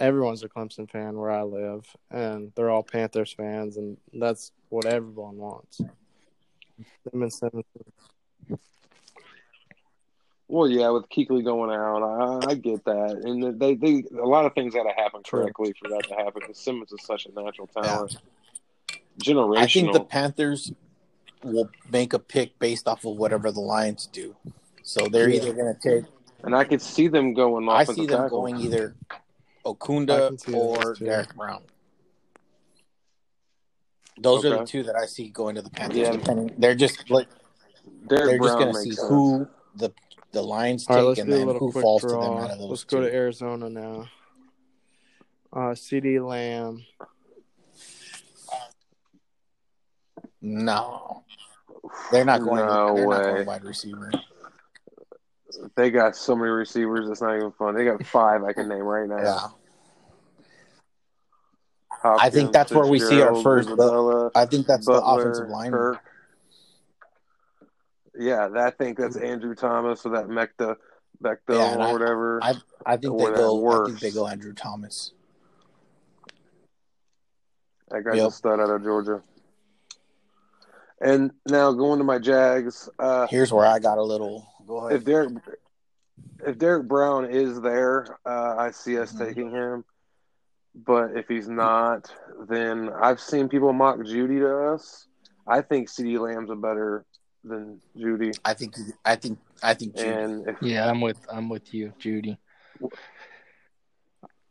Everyone's 0.00 0.42
a 0.42 0.48
Clemson 0.48 0.90
fan 0.90 1.18
where 1.18 1.30
I 1.30 1.42
live, 1.42 1.86
and 2.10 2.52
they're 2.54 2.70
all 2.70 2.82
Panthers 2.82 3.32
fans, 3.32 3.76
and 3.76 3.98
that's 4.12 4.52
what 4.70 4.86
everyone 4.86 5.36
wants. 5.36 5.80
Simmons, 7.10 7.38
Simmons. 7.38 7.64
Well, 10.48 10.68
yeah, 10.68 10.90
with 10.90 11.08
Kuechly 11.08 11.42
going 11.42 11.70
out, 11.70 12.02
I, 12.02 12.50
I 12.50 12.54
get 12.54 12.84
that, 12.84 13.20
and 13.24 13.58
they 13.58 13.74
they 13.74 14.04
a 14.18 14.26
lot 14.26 14.44
of 14.44 14.54
things 14.54 14.74
got 14.74 14.84
to 14.84 14.92
happen 14.94 15.22
correctly 15.22 15.74
for 15.80 15.88
that 15.88 16.06
to 16.08 16.14
happen. 16.14 16.40
Because 16.40 16.58
Simmons 16.58 16.92
is 16.92 17.04
such 17.04 17.26
a 17.26 17.32
natural 17.32 17.66
talent, 17.66 18.16
generational. 19.22 19.58
I 19.58 19.66
think 19.66 19.92
the 19.92 20.00
Panthers 20.04 20.72
will 21.42 21.70
make 21.90 22.12
a 22.12 22.18
pick 22.18 22.58
based 22.58 22.88
off 22.88 23.04
of 23.04 23.16
whatever 23.16 23.50
the 23.52 23.60
Lions 23.60 24.06
do. 24.06 24.34
So 24.82 25.08
they're 25.08 25.28
Yeah. 25.28 25.42
either 25.42 25.52
going 25.52 25.74
to 25.74 25.80
take. 26.00 26.10
and 26.42 26.54
I 26.54 26.64
could 26.64 26.82
see 26.82 27.08
them 27.08 27.32
going. 27.32 27.68
I 27.68 27.82
offensive 27.82 27.94
see 28.02 28.06
them 28.06 28.22
tackle. 28.24 28.42
going 28.42 28.58
either 28.58 28.94
Okudah 29.64 30.28
can 30.28 30.38
see 30.38 30.52
that 30.52 30.58
or. 30.58 30.94
Derrick 30.94 31.34
Brown. 31.34 31.62
Those 34.18 34.44
are 34.44 34.58
the 34.58 34.64
two 34.64 34.82
that 34.84 34.94
I 34.94 35.06
see 35.06 35.28
going 35.30 35.54
to 35.56 35.62
the 35.62 35.70
Panthers. 35.70 35.98
Yeah. 35.98 36.12
Depending, 36.12 36.54
they're 36.58 36.74
just 36.74 37.10
like 37.10 37.28
Derek 38.08 38.26
they're 38.26 38.38
just 38.38 38.58
going 38.58 38.74
to 38.74 38.80
see 38.80 38.92
sense. 38.92 39.08
who 39.08 39.48
the 39.76 39.90
the 40.32 40.42
Lions 40.42 40.86
All 40.88 40.96
right, 40.96 41.00
take 41.00 41.08
let's 41.08 41.20
and 41.20 41.32
then 41.32 41.56
who 41.56 41.72
quick 41.72 41.82
falls 41.82 42.02
to 42.02 42.08
them 42.08 42.18
out 42.20 42.50
of 42.50 42.58
those 42.58 42.70
Let's 42.70 42.84
two. 42.84 42.96
go 42.96 43.02
to 43.02 43.14
Arizona 43.14 43.70
now. 43.70 44.08
Uh, 45.52 45.72
CeeDee 45.74 46.24
Lamb. 46.26 46.84
No, 50.46 51.24
they're 52.12 52.26
not 52.26 52.42
going. 52.42 52.66
No 52.66 52.94
they're 52.94 53.06
not 53.06 53.24
way. 53.24 53.32
going 53.32 53.46
wide 53.46 53.64
receiver. 53.64 54.12
They 55.74 55.90
got 55.90 56.14
so 56.16 56.36
many 56.36 56.50
receivers. 56.50 57.08
It's 57.08 57.22
not 57.22 57.34
even 57.36 57.50
fun. 57.52 57.74
They 57.74 57.86
got 57.86 58.04
five 58.04 58.44
I 58.44 58.52
can 58.52 58.68
name 58.68 58.82
right 58.82 59.08
now. 59.08 59.16
Yeah, 59.22 59.48
Hopkins, 61.88 62.20
I 62.22 62.28
think 62.28 62.52
that's 62.52 62.72
where 62.72 62.86
we 62.86 62.98
see 62.98 63.22
our 63.22 63.34
first- 63.42 63.68
Isabella, 63.68 64.30
I 64.34 64.44
think 64.44 64.66
that's 64.66 64.84
Butler, 64.84 65.00
the 65.00 65.28
offensive 65.30 65.48
line. 65.48 65.70
Kirk. 65.70 65.98
Yeah, 68.18 68.48
that, 68.48 68.66
I 68.66 68.70
think 68.70 68.98
that's 68.98 69.16
Andrew 69.16 69.54
Thomas 69.54 70.04
or 70.04 70.10
that 70.10 70.26
Mecta, 70.26 70.76
Bechdel 71.22 71.38
Yeah, 71.48 71.88
or 71.88 71.92
whatever. 71.94 72.38
I 72.42 72.54
I 72.84 72.96
think 72.98 73.16
they 73.18 73.24
go. 73.32 73.82
I 73.82 73.86
think 73.86 74.00
they 74.00 74.10
go 74.10 74.26
Andrew 74.28 74.52
Thomas. 74.52 75.12
That 77.88 78.04
guy's 78.04 78.16
Yep. 78.16 78.28
a 78.28 78.30
stud 78.32 78.60
out 78.60 78.68
of 78.70 78.82
Georgia. 78.82 79.22
And 81.04 81.32
now 81.46 81.70
going 81.72 81.98
to 81.98 82.04
my 82.04 82.18
Jags. 82.18 82.88
Uh, 82.98 83.26
Here's 83.28 83.52
where 83.52 83.66
I 83.66 83.78
got 83.78 83.98
a 83.98 84.02
little. 84.02 84.46
Go 84.66 84.78
ahead. 84.86 84.98
if 84.98 85.04
Derrick 85.04 85.32
if 86.46 86.58
Derrick 86.58 86.88
Brown 86.88 87.30
is 87.30 87.60
there, 87.60 88.18
uh, 88.26 88.56
I 88.58 88.70
see 88.70 88.98
us 88.98 89.12
Mhm. 89.12 89.18
taking 89.18 89.50
him. 89.50 89.84
But 90.74 91.16
if 91.16 91.28
he's 91.28 91.48
not, 91.48 92.12
then 92.48 92.90
I've 92.90 93.20
seen 93.20 93.48
people 93.48 93.72
mock 93.72 93.98
Jeudy 93.98 94.38
to 94.40 94.72
us. 94.74 95.06
I 95.46 95.60
think 95.60 95.88
CeeDee 95.88 96.18
Lamb's 96.18 96.50
a 96.50 96.56
better 96.56 97.04
than 97.44 97.80
Jeudy. 97.96 98.32
I 98.44 98.54
think. 98.54 98.74
I 99.04 99.14
think. 99.16 99.38
I 99.62 99.74
think. 99.74 99.94
Jeudy. 99.96 100.24
And 100.24 100.48
if 100.48 100.56
Yeah, 100.62 100.88
I'm 100.90 101.00
with 101.02 101.18
I'm 101.30 101.48
with 101.50 101.72
you, 101.74 101.92
Jeudy. 102.00 102.38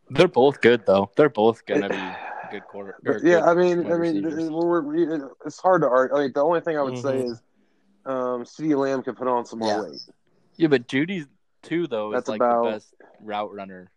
They're 0.09 0.27
both 0.27 0.61
good 0.61 0.85
though. 0.85 1.09
They're 1.15 1.29
both 1.29 1.65
gonna 1.65 1.89
be 1.89 1.95
good 2.53 2.67
quarter. 2.67 2.95
But 3.03 3.23
yeah, 3.23 3.39
good 3.39 3.43
I 3.43 3.53
mean, 3.55 3.91
I 3.91 3.97
mean, 3.97 4.23
receivers. 4.23 4.49
we're, 4.51 4.81
we're, 4.81 5.31
it's 5.45 5.59
hard 5.59 5.81
to 5.81 5.87
argue. 5.89 6.15
Like 6.15 6.33
the 6.33 6.41
only 6.43 6.61
thing 6.61 6.77
I 6.77 6.81
would 6.83 6.97
say 6.97 7.23
Mhm. 7.23 7.31
is, 7.31 7.41
um, 8.05 8.43
CeeDee 8.43 8.77
Lamb 8.77 9.01
can 9.03 9.15
put 9.15 9.27
on 9.27 9.45
some 9.45 9.59
more 9.59 9.69
Yeah. 9.69 9.81
weight. 9.81 10.01
yeah, 10.57 10.67
but 10.67 10.87
Jeudy's 10.87 11.25
too 11.63 11.87
though 11.87 12.11
is 12.11 12.17
That's 12.17 12.29
like 12.29 12.39
about- 12.41 12.65
the 12.65 12.71
best 12.71 12.93
route 13.21 13.53
runner. 13.53 13.89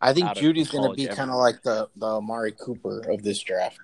I 0.00 0.12
think 0.12 0.28
Jeudy's 0.36 0.70
going 0.70 0.90
to 0.90 0.94
be 0.94 1.06
kind 1.06 1.30
of 1.30 1.36
like 1.36 1.62
the 1.62 1.88
the 1.96 2.06
Amari 2.06 2.52
Cooper 2.52 3.00
of 3.10 3.22
this 3.22 3.40
draft. 3.42 3.78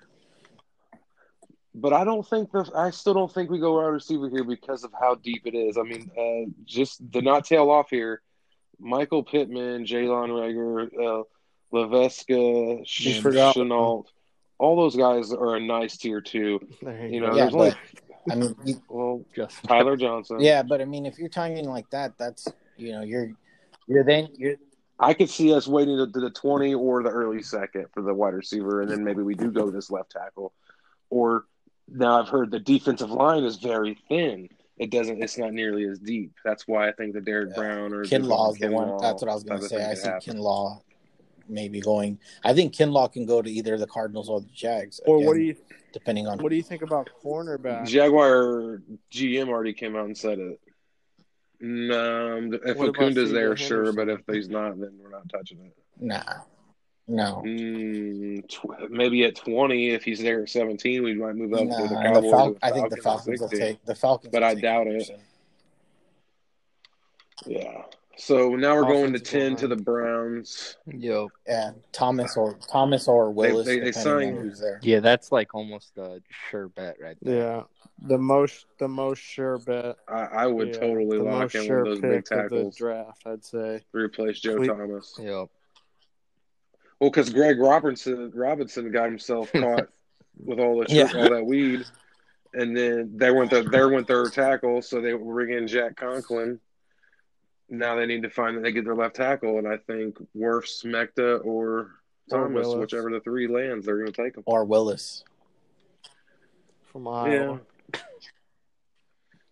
But 1.75 1.91
I 1.91 2.03
don't 2.03 2.27
think 2.27 2.51
the 2.51 2.69
I 2.75 2.91
still 2.91 3.15
don't 3.15 3.33
think 3.33 3.49
we 3.49 3.57
go 3.59 3.77
wide 3.81 3.87
receiver 3.87 4.29
here 4.29 4.43
because 4.43 4.83
of 4.83 4.91
how 4.93 5.15
deep 5.15 5.47
it 5.47 5.55
is. 5.55 5.75
I 5.75 5.81
mean, 5.81 6.11
uh, 6.15 6.51
just 6.65 7.11
the 7.11 7.21
not 7.23 7.45
tail 7.45 7.71
off 7.71 7.89
here, 7.89 8.21
Michael 8.79 9.23
Pittman, 9.23 9.85
Jalen 9.85 10.29
Reagor, 10.29 11.21
uh, 11.21 11.23
Laviska, 11.73 12.83
You 13.05 13.21
forgot- 13.21 13.55
Shenault, 13.55 14.05
all 14.59 14.75
those 14.75 14.95
guys 14.95 15.33
are 15.33 15.55
a 15.55 15.59
nice 15.59 15.97
tier 15.97 16.21
two. 16.21 16.59
There 16.81 17.07
You 17.07 17.19
go. 17.21 17.27
know, 17.27 17.35
Yeah, 17.35 17.41
there's 17.43 17.53
only 17.55 17.69
but 17.71 18.31
I 18.31 18.35
mean, 18.35 18.55
you, 18.63 18.81
well 18.89 19.25
Just 19.35 19.61
Tyler 19.63 19.97
Johnson. 19.97 20.37
yeah, 20.39 20.63
but 20.63 20.81
I 20.81 20.85
mean, 20.85 21.05
if 21.05 21.17
you're 21.17 21.29
talking 21.29 21.67
like 21.67 21.89
that, 21.89 22.17
that's 22.17 22.47
you 22.77 22.91
know, 22.93 23.01
you're 23.01 23.31
you're 23.87 24.03
then 24.03 24.29
you're 24.37 24.55
I 24.99 25.13
could 25.13 25.29
see 25.29 25.53
us 25.53 25.67
waiting 25.67 25.97
to, 25.97 26.07
to 26.09 26.19
the 26.19 26.29
twenty 26.29 26.73
or 26.75 27.03
the 27.03 27.09
early 27.09 27.41
second 27.41 27.87
for 27.93 28.01
the 28.01 28.13
wide 28.13 28.33
receiver, 28.35 28.81
and 28.81 28.89
then 28.89 29.03
maybe 29.03 29.21
we 29.23 29.33
do 29.35 29.51
go 29.51 29.69
this 29.69 29.89
left 29.91 30.11
tackle. 30.11 30.53
Or 31.09 31.45
now 31.89 32.21
I've 32.21 32.29
heard 32.29 32.51
the 32.51 32.59
defensive 32.59 33.09
line 33.11 33.43
is 33.43 33.57
very 33.57 33.97
thin. 34.07 34.47
It 34.77 34.91
doesn't. 34.91 35.21
It's 35.21 35.37
not 35.37 35.51
nearly 35.53 35.85
as 35.85 35.99
deep. 35.99 36.31
That's 36.45 36.67
why 36.67 36.87
I 36.87 36.91
think 36.93 37.13
the 37.13 37.21
Derrick 37.21 37.49
Yeah. 37.49 37.55
Brown 37.61 37.93
or 37.93 38.05
Kinlaw's 38.05 38.57
the 38.57 38.69
one. 38.69 38.87
Kinlaw 38.87 39.01
That's 39.01 39.21
what 39.21 39.29
I 39.31 39.33
was 39.33 39.43
going 39.43 39.59
to 39.61 39.67
say. 39.67 39.83
I 39.83 39.89
could 39.89 39.97
see 39.97 40.07
happen. 40.07 40.37
Kinlaw 40.37 40.81
maybe 41.47 41.81
going. 41.81 42.19
I 42.43 42.53
think 42.53 42.73
Kinlaw 42.73 43.11
can 43.11 43.25
go 43.25 43.41
to 43.41 43.49
either 43.49 43.77
the 43.77 43.87
Cardinals 43.87 44.29
or 44.29 44.41
the 44.41 44.49
Jags. 44.53 44.99
Or 45.05 45.23
what 45.25 45.33
do 45.35 45.41
you 45.41 45.55
depending 45.91 46.27
on 46.27 46.39
what 46.39 46.49
do 46.49 46.55
you 46.55 46.63
think 46.63 46.81
about 46.81 47.09
cornerback? 47.23 47.85
Jaguar 47.87 48.81
GM 49.11 49.47
already 49.49 49.73
came 49.73 49.95
out 49.95 50.05
and 50.05 50.17
said 50.17 50.39
it. 50.39 50.59
No, 51.59 52.49
if 52.65 52.77
What 52.77 52.89
about 52.89 52.95
Okudah's 53.11 53.31
there, 53.31 53.55
sure, 53.55 53.93
but 53.93 54.09
if 54.09 54.21
he's 54.29 54.49
not, 54.49 54.77
then 54.79 54.99
we're 55.01 55.09
not 55.11 55.29
touching 55.29 55.59
it. 55.59 55.73
nah, 55.97 56.21
no. 57.07 57.41
Mm, 57.45 58.45
tw- 58.49 58.89
maybe 58.91 59.23
at 59.23 59.35
twenty, 59.35 59.91
if 59.91 60.03
he's 60.03 60.19
there 60.19 60.41
at 60.43 60.49
seventeen, 60.49 61.03
we 61.03 61.13
might 61.13 61.35
move 61.35 61.53
up 61.53 61.65
Nah, 61.65 61.77
to 61.77 61.83
the 61.83 61.89
the 61.89 61.95
Cowboys. 62.01 62.31
Fal- 62.31 62.47
or 62.49 62.53
the 62.53 62.65
I 62.65 62.71
think 62.71 62.89
the 62.89 62.97
Falcons 62.97 63.39
Falcons 63.39 63.41
will 63.41 63.49
take 63.49 63.85
the 63.85 63.95
Falcons, 63.95 64.31
But 64.33 64.43
I 64.43 64.55
doubt 64.55 64.87
it. 64.87 65.09
Yeah. 67.45 67.83
So 68.15 68.49
now 68.49 68.75
we're 68.75 68.83
going 68.83 69.11
to 69.13 69.17
Offensive 69.19 69.23
ten 69.27 69.55
to 69.57 69.67
the 69.67 69.75
Browns. 69.75 70.77
yo, 70.85 71.29
Yeah, 71.47 71.71
Thomas 71.91 72.37
or 72.37 72.57
Thomas 72.71 73.07
or 73.07 73.31
Willis, 73.31 73.65
they- 73.65 73.79
they 73.79 73.85
depending 73.91 74.35
signed- 74.35 74.37
who's 74.37 74.59
there. 74.59 74.79
yeah, 74.83 74.99
that's 74.99 75.31
like 75.31 75.55
almost 75.55 75.97
a 75.97 76.21
sure 76.49 76.67
bet 76.67 76.97
right 77.01 77.17
there. 77.23 77.35
Yeah, 77.35 77.63
the 78.07 78.17
most 78.19 78.67
the 78.77 78.87
most 78.87 79.19
sure 79.19 79.57
bet. 79.59 79.97
I, 80.07 80.21
I 80.25 80.47
would 80.47 80.69
yeah, 80.69 80.79
totally 80.79 81.17
lock 81.17 81.55
in 81.55 81.65
sure 81.65 81.83
one 81.83 81.87
of 81.93 82.01
those 82.01 82.01
big 82.01 82.11
pick 82.11 82.25
the 82.25 82.35
tackles 82.35 82.75
draft. 82.77 83.23
I'd 83.25 83.43
say. 83.43 83.81
replace 83.93 84.39
Joe 84.39 84.57
Cle- 84.57 84.67
Thomas. 84.67 85.15
Yo, 85.19 85.49
Well, 86.99 87.09
because 87.09 87.31
Greg 87.31 87.59
Robinson 87.59 88.31
Robinson 88.35 88.91
got 88.91 89.05
himself 89.05 89.51
caught 89.53 89.87
with 90.37 90.59
all 90.59 90.79
the 90.79 90.85
Yeah. 90.93 91.11
all 91.15 91.29
that 91.31 91.45
weed, 91.45 91.83
and 92.53 92.77
then 92.77 93.17
they 93.17 93.31
went 93.31 93.49
the 93.49 93.63
there 93.63 93.89
went 93.89 94.05
their 94.07 94.29
tackle, 94.29 94.83
so 94.83 95.01
they 95.01 95.15
were 95.15 95.33
bringing 95.33 95.65
Jack 95.65 95.95
Conklin. 95.95 96.59
Now 97.69 97.95
they 97.95 98.05
need 98.05 98.23
to 98.23 98.29
find 98.29 98.57
that 98.57 98.61
they 98.61 98.71
get 98.71 98.85
their 98.85 98.95
left 98.95 99.15
tackle, 99.15 99.57
and 99.57 99.67
I 99.67 99.77
think 99.77 100.17
Worf, 100.33 100.65
Smekta, 100.65 101.43
or 101.45 101.79
Or 101.79 101.89
Thomas, 102.29 102.65
Willis. 102.67 102.79
whichever 102.79 103.09
the 103.09 103.19
three 103.21 103.47
lands, 103.47 103.85
they're 103.85 103.97
going 103.97 104.11
to 104.11 104.23
take 104.23 104.35
them. 104.35 104.43
Or 104.45 104.63
Willis. 104.65 105.23
From 106.83 107.07
Iowa. 107.07 107.61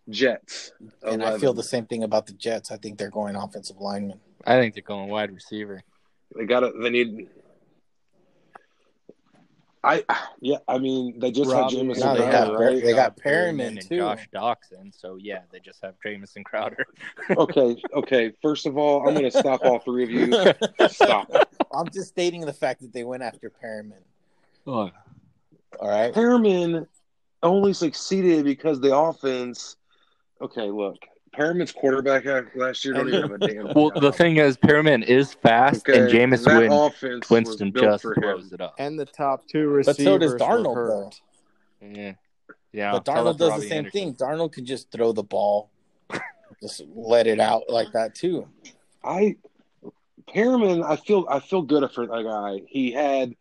Jets, 0.08 0.72
And 1.02 1.22
I 1.22 1.38
feel 1.38 1.54
the 1.54 1.62
same 1.62 1.86
thing 1.86 2.02
about 2.02 2.26
the 2.26 2.32
Jets. 2.32 2.70
I 2.70 2.76
think 2.76 2.98
they're 2.98 3.10
going 3.10 3.36
offensive 3.36 3.78
lineman. 3.80 4.20
I 4.44 4.58
think 4.58 4.74
they're 4.74 4.82
going 4.82 5.08
wide 5.08 5.32
receiver. 5.32 5.82
They 6.36 6.44
got 6.44 6.60
to 6.60 6.72
They 6.80 6.90
need. 6.90 7.28
I 9.84 10.04
yeah. 10.40 10.58
I 10.68 10.78
mean, 10.78 11.18
they 11.18 11.32
just 11.32 11.50
Robbie- 11.50 11.62
had 11.62 11.70
Jamison 11.82 12.06
No, 12.08 12.14
they 12.14 12.30
Crowder, 12.30 12.52
got 12.52 12.60
right? 12.60 12.82
they 12.82 12.92
got 12.94 13.16
Perriman 13.16 13.22
Perriman 13.56 13.66
and 13.78 13.88
too. 13.88 13.96
Josh 13.98 14.28
Doctson. 14.32 14.94
So 14.98 15.16
yeah, 15.16 15.40
they 15.50 15.58
just 15.58 15.82
have 15.82 15.94
Jamison 16.04 16.44
Crowder. 16.44 16.86
okay, 17.36 17.82
okay. 17.94 18.32
First 18.40 18.66
of 18.66 18.78
all, 18.78 19.00
I'm 19.08 19.14
going 19.14 19.30
to 19.30 19.36
stop 19.36 19.64
all 19.64 19.80
three 19.80 20.04
of 20.04 20.10
you. 20.10 20.32
Stop. 20.88 21.30
I'm 21.74 21.88
just 21.92 22.08
stating 22.10 22.42
the 22.42 22.52
fact 22.52 22.80
that 22.82 22.92
they 22.92 23.02
went 23.02 23.22
after 23.24 23.50
Perriman. 23.50 24.02
Oh, 24.66 24.90
All 25.80 25.88
right. 25.88 26.12
Perriman 26.14 26.86
only 27.42 27.72
succeeded 27.72 28.44
because 28.44 28.80
the 28.80 28.96
offense. 28.96 29.76
Okay, 30.40 30.70
look, 30.70 30.96
Perriman's 31.34 31.72
quarterback 31.72 32.24
last 32.54 32.84
year 32.84 32.94
don't 32.94 33.08
even 33.08 33.22
have 33.22 33.32
a 33.32 33.38
damn. 33.46 33.64
well, 33.74 33.90
job. 33.90 34.02
the 34.02 34.12
thing 34.12 34.36
is, 34.36 34.56
Perriman 34.56 35.02
is 35.04 35.32
fast, 35.34 35.88
Okay, 35.88 36.00
and 36.00 36.10
Jameis 36.10 36.44
that 36.44 36.58
Win- 36.58 36.72
offense 36.72 37.30
Winston 37.30 37.72
just 37.74 38.02
for 38.02 38.14
him. 38.14 38.20
blows 38.20 38.52
it 38.52 38.60
up. 38.60 38.74
And 38.78 38.98
the 38.98 39.06
top 39.06 39.46
two 39.48 39.68
receivers, 39.68 39.96
But 39.96 40.04
so 40.04 40.18
does 40.18 40.32
were 40.32 40.38
Darnold, 40.38 41.20
Yeah, 41.80 42.12
yeah. 42.72 42.92
But 42.92 43.04
tell 43.06 43.24
Darnold 43.24 43.38
does 43.38 43.50
Robbie 43.50 43.62
the 43.62 43.68
same 43.68 43.78
Anderson. 43.78 44.00
thing. 44.00 44.14
Darnold 44.14 44.52
can 44.52 44.66
just 44.66 44.90
throw 44.92 45.12
the 45.12 45.22
ball, 45.22 45.70
just 46.62 46.82
let 46.94 47.26
it 47.26 47.40
out 47.40 47.62
like 47.68 47.92
that 47.92 48.14
too. 48.14 48.46
I 49.02 49.36
Perriman, 50.34 50.84
I 50.84 50.96
feel 50.96 51.26
I 51.28 51.40
feel 51.40 51.62
good 51.62 51.90
for 51.92 52.06
that 52.06 52.22
guy. 52.24 52.62
He 52.68 52.92
had 52.92 53.34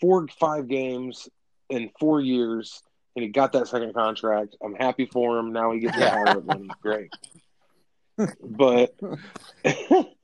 four 0.00 0.26
five 0.38 0.68
games 0.68 1.28
in 1.68 1.90
four 2.00 2.20
years, 2.20 2.82
and 3.16 3.22
he 3.24 3.28
got 3.28 3.52
that 3.52 3.68
second 3.68 3.94
contract. 3.94 4.56
I'm 4.62 4.74
happy 4.74 5.06
for 5.06 5.38
him. 5.38 5.52
Now 5.52 5.72
he 5.72 5.80
gets 5.80 5.96
Yeah. 5.98 6.16
retirement 6.20 6.46
money. 6.46 6.68
Great, 6.82 7.10
but 8.42 8.94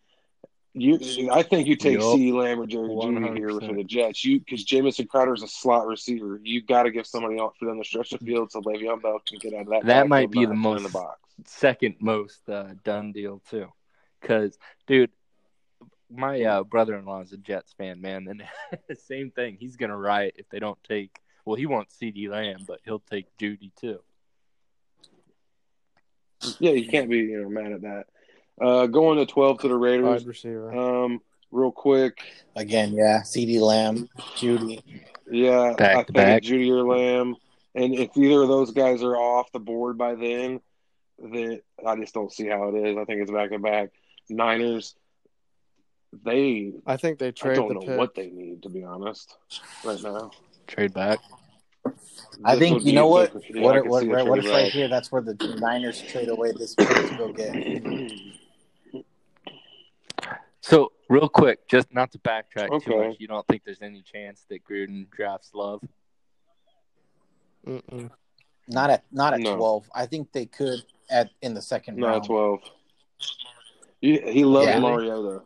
you, 0.74 1.30
I 1.32 1.42
think 1.42 1.66
you 1.68 1.76
take 1.76 2.00
Yup. 2.00 2.16
C. 2.16 2.32
Lamb 2.32 2.60
or 2.60 2.66
Jerry 2.66 2.88
Jeudy 2.88 3.36
here 3.36 3.48
for 3.50 3.72
the 3.74 3.84
Jets. 3.84 4.24
You 4.24 4.38
because 4.40 4.62
Jamison 4.64 5.06
Crowder 5.06 5.34
is 5.34 5.42
a 5.42 5.48
slot 5.48 5.86
receiver. 5.86 6.38
You 6.42 6.62
got 6.62 6.82
to 6.84 6.90
give 6.90 7.06
somebody 7.06 7.38
else 7.38 7.54
for 7.58 7.64
them 7.66 7.78
to 7.82 7.84
stretch 7.88 8.10
the 8.10 8.18
field 8.18 8.52
so 8.52 8.60
Le'Veon 8.60 9.00
Bell 9.02 9.20
can 9.26 9.38
get 9.38 9.54
out 9.54 9.62
of 9.62 9.68
that. 9.68 9.84
That 9.86 10.08
might 10.08 10.30
be 10.30 10.44
the 10.44 10.54
most- 10.54 10.82
the 10.84 10.90
box. 10.90 11.18
second 11.46 11.96
most 12.00 12.48
uh, 12.48 12.74
done 12.84 13.12
deal 13.12 13.40
too. 13.50 13.68
Because, 14.20 14.58
dude, 14.86 15.10
my 16.10 16.42
uh, 16.42 16.62
brother-in-law 16.64 17.22
is 17.22 17.32
a 17.32 17.36
Jets 17.36 17.72
fan, 17.74 18.00
man, 18.00 18.26
and 18.28 18.42
same 19.00 19.30
thing. 19.30 19.56
He's 19.58 19.76
gonna 19.76 19.96
riot 19.96 20.34
if 20.36 20.48
they 20.50 20.58
don't 20.58 20.78
take. 20.84 21.18
Well, 21.46 21.56
he 21.56 21.64
wants 21.64 21.96
CeeDee 22.00 22.28
Lamb, 22.28 22.64
but 22.66 22.80
he'll 22.84 22.98
take 23.10 23.26
Jeudy 23.38 23.70
too. 23.80 24.00
Yeah, 26.58 26.72
you 26.72 26.88
can't 26.88 27.08
be 27.08 27.18
you 27.18 27.42
know 27.42 27.48
mad 27.48 27.72
at 27.72 27.80
that. 27.82 28.04
Uh, 28.60 28.86
going 28.86 29.18
to 29.18 29.26
twelve 29.26 29.60
to 29.60 29.68
the 29.68 29.76
Raiders. 29.76 30.22
Wide 30.22 30.26
receiver. 30.26 30.72
Um, 30.74 31.20
real 31.50 31.72
quick, 31.72 32.18
Again, 32.56 32.92
yeah. 32.92 33.22
C.D. 33.22 33.60
Lamb, 33.60 34.08
Jeudy. 34.36 34.82
yeah, 35.30 35.72
Back 35.78 35.96
I 35.96 36.00
to 36.00 36.04
think 36.04 36.14
back. 36.14 36.42
Jeudy 36.42 36.68
or 36.70 36.82
Lamb, 36.86 37.36
and 37.74 37.94
if 37.94 38.16
either 38.16 38.42
of 38.42 38.48
those 38.48 38.72
guys 38.72 39.02
are 39.02 39.16
off 39.16 39.50
the 39.52 39.60
board 39.60 39.96
by 39.96 40.14
then, 40.14 40.60
then 41.18 41.60
I 41.86 41.96
just 41.96 42.12
don't 42.14 42.32
see 42.32 42.48
how 42.48 42.68
it 42.74 42.86
is. 42.86 42.96
I 42.98 43.04
think 43.04 43.22
it's 43.22 43.30
back 43.30 43.50
to 43.50 43.58
back. 43.58 43.90
Niners, 44.28 44.94
they 46.24 46.72
I 46.86 46.96
think 46.96 47.18
they 47.18 47.28
I 47.28 47.30
trade 47.30 47.56
don't 47.56 47.68
the 47.68 47.74
know 47.74 47.80
pick. 47.80 47.98
what 47.98 48.14
they 48.14 48.28
need 48.30 48.62
to 48.64 48.68
be 48.68 48.82
honest 48.84 49.36
right 49.84 50.02
now. 50.02 50.32
Trade 50.66 50.92
back. 50.92 51.20
I 52.44 52.58
think 52.58 52.84
you 52.84 52.92
know 52.92 53.06
a 53.06 53.10
what? 53.10 53.32
pick- 53.32 53.50
yeah, 53.54 53.62
what 53.62 53.82
can 53.82 53.88
what, 53.90 54.06
what, 54.06 54.26
what 54.26 54.34
trade 54.34 54.44
it's 54.44 54.48
right 54.48 54.72
here. 54.72 54.88
That's 54.88 55.10
where 55.10 55.22
the 55.22 55.34
Niners 55.60 56.02
trade 56.02 56.28
away 56.28 56.52
this 56.52 56.74
pick 56.74 56.88
to 56.88 57.14
go 57.16 57.32
get. 57.32 58.12
So, 60.60 60.92
real 61.08 61.28
quick, 61.28 61.68
just 61.68 61.92
not 61.94 62.10
to 62.12 62.18
backtrack 62.18 62.82
too 62.82 62.96
much. 63.08 63.16
You 63.20 63.28
don't 63.28 63.46
think 63.46 63.62
there's 63.64 63.82
any 63.82 64.02
chance 64.02 64.44
that 64.50 64.64
Gruden 64.64 65.08
drafts 65.10 65.52
Love? 65.54 65.80
Mm-mm. 67.66 68.10
Not 68.68 68.90
at 68.90 69.04
not 69.12 69.32
at 69.34 69.40
No. 69.40 69.56
twelve. 69.56 69.88
I 69.94 70.06
think 70.06 70.32
they 70.32 70.46
could 70.46 70.80
at 71.08 71.30
in 71.40 71.54
the 71.54 71.62
second 71.62 71.96
No, 71.96 72.08
round. 72.08 72.24
twelve. 72.24 72.60
He, 74.00 74.18
he 74.20 74.44
loves 74.44 74.66
Yeah. 74.68 74.80
Mariota. 74.80 75.42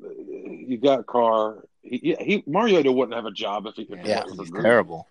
You 0.00 0.78
got 0.78 1.06
Carr. 1.06 1.64
He, 1.82 2.00
yeah, 2.02 2.16
he 2.22 2.42
Mariota 2.46 2.90
wouldn't 2.90 3.14
have 3.14 3.24
a 3.26 3.30
job 3.30 3.66
if 3.66 3.74
he 3.76 3.82
if 3.82 3.90
it 3.90 4.04
Yeah, 4.04 4.24
he's 4.36 4.50
terrible. 4.50 5.06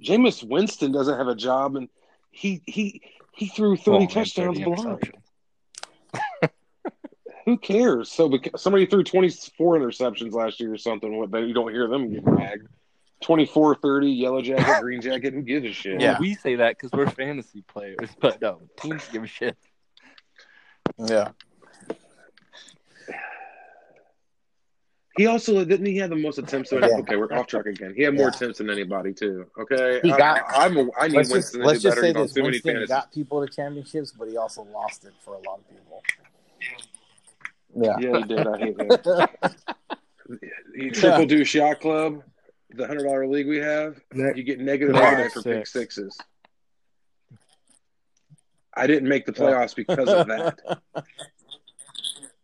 Jameis 0.00 0.46
Winston 0.46 0.92
doesn't 0.92 1.18
have 1.18 1.28
a 1.28 1.34
job, 1.34 1.76
and 1.76 1.88
he 2.30 2.62
he 2.66 3.02
he 3.34 3.48
threw 3.48 3.76
thirty 3.76 4.06
Well, 4.06 4.06
touchdowns 4.06 4.58
30 4.58 4.64
blind. 4.64 5.12
Who 7.44 7.58
cares? 7.58 8.10
So 8.10 8.28
beca- 8.28 8.58
somebody 8.58 8.86
threw 8.86 9.02
twenty 9.02 9.30
four 9.58 9.78
interceptions 9.78 10.32
last 10.32 10.60
year 10.60 10.72
or 10.72 10.78
something. 10.78 11.16
What 11.18 11.32
you 11.40 11.54
don't 11.54 11.72
hear 11.72 11.88
them 11.88 12.12
get 12.12 12.24
tagged. 12.24 12.68
24, 13.22 13.76
30, 13.76 14.10
yellow 14.10 14.42
jacket, 14.42 14.80
green 14.80 15.00
jacket. 15.00 15.32
Who 15.32 15.42
gives 15.42 15.64
a 15.64 15.72
shit? 15.72 16.00
Yeah. 16.00 16.12
Well, 16.12 16.20
we 16.22 16.34
say 16.34 16.56
that 16.56 16.76
because 16.76 16.90
we're 16.90 17.08
fantasy 17.08 17.62
players, 17.62 18.08
but 18.20 18.42
no, 18.42 18.60
teams 18.80 19.06
give 19.12 19.22
a 19.22 19.26
shit. 19.28 19.56
Yeah. 20.98 21.30
He 25.16 25.26
also 25.26 25.62
didn't 25.64 25.84
he 25.86 25.98
have 25.98 26.10
the 26.10 26.16
most 26.16 26.38
attempts? 26.38 26.72
Of 26.72 26.80
Yeah. 26.80 26.96
Okay, 27.00 27.16
we're 27.16 27.30
off 27.32 27.46
track 27.46 27.66
again. 27.66 27.92
He 27.94 28.02
had 28.02 28.14
more 28.14 28.28
Yeah. 28.28 28.34
attempts 28.36 28.58
than 28.58 28.70
anybody 28.70 29.12
too. 29.12 29.46
Okay, 29.58 30.00
He 30.02 30.10
I, 30.12 30.16
got- 30.16 30.40
I, 30.56 30.64
am 30.66 30.76
a, 30.78 30.88
I 30.98 31.08
need 31.08 31.16
Let's 31.16 31.28
just, 31.28 31.32
Winston 31.32 31.60
to 31.60 31.66
let's 31.66 31.80
do 31.80 31.88
just 31.88 31.96
better. 32.00 32.00
say 32.00 32.18
He's 32.20 32.26
this: 32.28 32.32
too 32.32 32.40
many 32.42 32.52
Winston 32.52 32.72
fantasies. 32.72 32.88
got 32.88 33.12
people 33.12 33.46
to 33.46 33.52
championships, 33.52 34.12
but 34.12 34.28
he 34.28 34.36
also 34.38 34.62
lost 34.72 35.04
it 35.04 35.12
for 35.22 35.34
a 35.34 35.38
lot 35.48 35.60
of 35.60 35.68
people. 35.68 36.02
Yeah. 37.74 37.96
Yeah, 38.00 38.18
he 38.18 38.24
did. 38.24 38.46
I 38.46 38.58
hate 38.58 38.80
him. 38.80 40.40
He 40.74 40.88
triple 40.90 41.26
do 41.26 41.44
shot 41.44 41.80
club, 41.80 42.22
the 42.70 42.86
hundred 42.86 43.02
dollar 43.04 43.26
league 43.26 43.46
we 43.46 43.58
have. 43.58 44.00
Nick, 44.14 44.36
You 44.38 44.44
get 44.44 44.60
negative 44.60 44.94
Five, 44.96 45.18
negative 45.18 45.32
for 45.32 45.42
pick 45.42 45.66
sixes. 45.66 46.16
I 48.74 48.86
didn't 48.86 49.08
make 49.10 49.26
the 49.26 49.32
playoffs 49.32 49.76
because 49.76 50.08
of 50.08 50.26
that. 50.28 50.58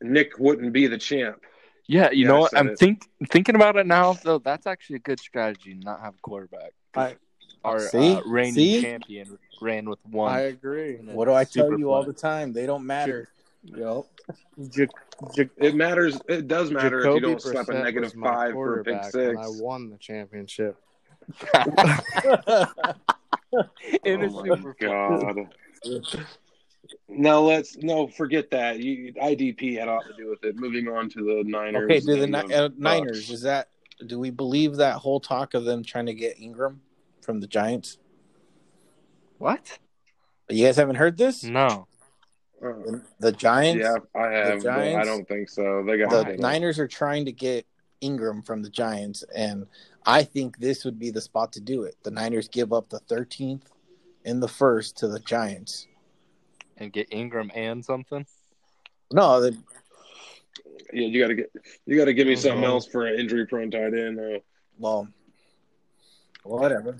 Nick 0.03 0.39
wouldn't 0.39 0.75
be 0.75 0.87
the 0.87 0.99
champ. 0.99 1.43
Yeah, 1.89 2.11
you 2.11 2.23
Yeah, 2.25 2.29
know 2.29 2.41
what? 2.41 2.57
I'm 2.57 2.69
it. 2.69 2.79
think 2.79 3.09
thinking 3.31 3.55
about 3.55 3.77
it 3.77 3.87
now, 3.87 4.13
though. 4.23 4.39
That's 4.39 4.67
actually 4.67 4.97
a 4.97 5.01
good 5.01 5.19
strategy. 5.21 5.75
Not 5.75 6.01
have 6.01 6.15
a 6.15 6.19
quarterback. 6.21 6.73
'Cause 6.93 7.13
I- 7.13 7.17
Our 7.65 7.81
See? 7.81 8.15
uh, 8.15 8.21
reigning 8.25 8.55
See? 8.55 8.81
champion 8.83 9.37
ran 9.61 9.89
with 9.91 9.99
one. 10.07 10.33
I 10.33 10.41
agree. 10.43 10.97
What 10.97 11.25
do 11.25 11.33
I 11.33 11.43
tell 11.45 11.65
super 11.67 11.79
you 11.79 11.91
all 11.91 12.05
the 12.05 12.13
time? 12.13 12.53
They 12.53 12.67
don't 12.67 12.87
matter. 12.87 13.29
Yep. 13.65 14.05
J- 14.71 14.87
J- 15.35 15.51
It 15.57 15.75
matters. 15.75 16.21
It 16.29 16.47
does 16.47 16.71
matter 16.71 17.01
if 17.01 17.07
you 17.07 17.15
Jacoby 17.15 17.21
don't 17.33 17.43
slap 17.43 17.69
a 17.69 17.73
Brissett 17.73 17.83
negative 17.83 18.03
was 18.11 18.15
my 18.15 18.29
five 18.29 18.53
for 18.53 18.81
a 18.81 18.85
pick 18.85 19.05
six. 19.05 19.37
I 19.39 19.49
won 19.49 19.91
the 19.91 19.97
championship. 19.99 20.77
It 24.05 24.21
is 24.23 24.35
oh 24.35 24.45
my 24.45 24.57
super 24.57 24.77
god. 24.79 25.49
No, 27.09 27.45
let's 27.45 27.77
no 27.77 28.07
forget 28.07 28.51
that. 28.51 28.81
You, 28.81 29.13
IDP 29.15 29.79
had 29.79 29.89
a 29.89 29.93
lot 29.93 30.05
to 30.07 30.15
do 30.17 30.31
with 30.31 30.45
it. 30.45 30.57
Moving 30.57 30.89
on 30.89 31.09
to 31.11 31.19
the 31.23 31.45
Niners. 31.49 31.85
okay, 31.85 32.01
do 32.01 32.17
the 32.17 32.25
and 32.25 32.37
uh, 32.37 32.69
Niners 32.77 33.31
is 33.31 33.43
that? 33.43 33.69
Do 34.07 34.19
we 34.19 34.31
believe 34.31 34.77
that 34.77 34.97
whole 34.97 35.21
talk 35.21 35.55
of 35.55 35.65
them 35.65 35.83
trying 35.83 36.07
to 36.07 36.15
get 36.15 36.39
Engram 36.39 36.79
from 37.21 37.41
the 37.41 37.47
Giants? 37.47 37.99
What? 39.39 39.79
You 40.49 40.65
guys 40.67 40.77
haven't 40.77 40.97
heard 40.97 41.17
this? 41.17 41.45
No. 41.45 41.87
Uh, 42.63 42.69
The, 42.69 43.03
the 43.21 43.33
Giants, 43.33 43.83
yeah, 43.85 44.21
I 44.21 44.31
have, 44.33 44.63
but 44.63 44.73
I 44.73 44.93
Giants- 44.93 45.09
don't 45.09 45.29
think 45.29 45.49
so. 45.49 45.85
They 45.87 45.99
got 45.99 46.11
the. 46.11 46.37
Niners 46.39 46.79
are 46.79 46.89
trying 46.89 47.25
to 47.27 47.33
get 47.33 47.67
Engram 48.03 48.45
from 48.45 48.63
the 48.63 48.71
Giants, 48.71 49.25
and 49.35 49.67
I 50.07 50.23
think 50.25 50.59
this 50.59 50.85
would 50.85 50.99
be 50.99 51.11
the 51.11 51.21
spot 51.21 51.53
to 51.53 51.61
do 51.61 51.83
it. 51.85 51.97
The 52.03 52.11
Niners 52.11 52.49
give 52.49 52.73
up 52.73 52.89
the 52.89 53.01
13th 53.01 53.63
in 54.25 54.41
the 54.41 54.49
first 54.49 54.97
to 54.99 55.09
the 55.09 55.21
Giants. 55.21 55.87
And 56.79 56.93
get 56.93 57.11
Engram 57.11 57.51
and 57.55 57.85
something. 57.85 58.25
No, 59.13 59.41
the, 59.41 59.57
Yeah, 60.93 61.07
you 61.09 61.21
got 61.21 61.29
to 61.29 61.35
get 61.35 61.51
you 61.87 61.97
got 61.97 62.05
to 62.07 62.15
give 62.15 62.27
me 62.27 62.37
something 62.37 62.63
Mhm. 62.63 62.67
else 62.67 62.87
for 62.87 63.07
an 63.07 63.19
injury 63.19 63.47
prone 63.47 63.71
tight 63.71 63.95
end. 63.95 64.19
Uh, 64.21 64.39
well, 64.79 65.09
whatever. 66.45 66.97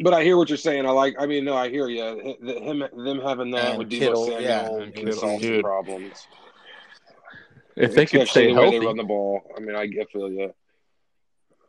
but 0.00 0.12
I 0.12 0.22
hear 0.22 0.36
what 0.36 0.48
you're 0.48 0.58
saying. 0.58 0.86
I 0.86 0.90
like. 0.90 1.14
I 1.18 1.26
mean, 1.26 1.44
no, 1.44 1.56
I 1.56 1.68
hear 1.70 1.88
you. 1.88 2.36
Him, 2.42 2.80
them 2.80 3.20
having 3.20 3.50
that 3.52 3.70
And 3.70 3.78
with 3.78 3.88
Deebo 3.90 3.98
Kittle, 4.00 4.24
Samuel 4.26 4.42
yeah, 4.42 4.68
would 4.70 4.82
and 4.82 4.94
Kittle, 4.94 5.12
solve 5.14 5.40
some 5.40 5.50
dude. 5.50 5.64
problems. 5.64 6.26
If 7.76 7.94
they 7.94 8.06
could 8.06 8.20
Especially 8.22 8.44
stay 8.48 8.54
the 8.54 8.60
healthy. 8.60 8.78
they 8.80 8.86
run 8.86 8.96
the 8.96 9.02
ball. 9.04 9.40
I 9.56 9.60
mean, 9.60 9.74
I, 9.74 9.82
I 9.82 10.04
feel 10.12 10.30
you. 10.30 10.54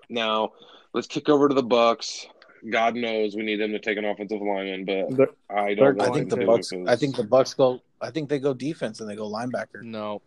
Now, 0.10 0.52
let's 0.94 1.08
kick 1.08 1.30
over 1.30 1.48
to 1.48 1.56
the 1.56 1.64
Bucks. 1.64 2.28
God 2.70 2.96
knows 2.96 3.36
we 3.36 3.44
need 3.44 3.58
them 3.60 3.72
to 3.72 3.80
take 3.80 3.98
an 3.98 4.06
offensive 4.06 4.42
lineman, 4.42 4.86
but 4.86 5.16
They're- 5.18 5.30
I 5.50 5.74
don't. 5.76 6.02
I 6.02 6.12
think 6.12 6.30
the 6.30 6.38
Bucks. 6.46 6.70
because- 6.70 6.88
I 6.88 6.96
think 6.96 7.16
the 7.16 7.24
Bucks 7.24 7.54
go. 7.54 7.82
I 8.02 8.12
think 8.12 8.30
they 8.30 8.40
go 8.40 8.54
defense 8.54 9.00
and 9.00 9.10
they 9.10 9.16
go 9.16 9.30
linebacker. 9.30 9.82
No. 9.84 10.22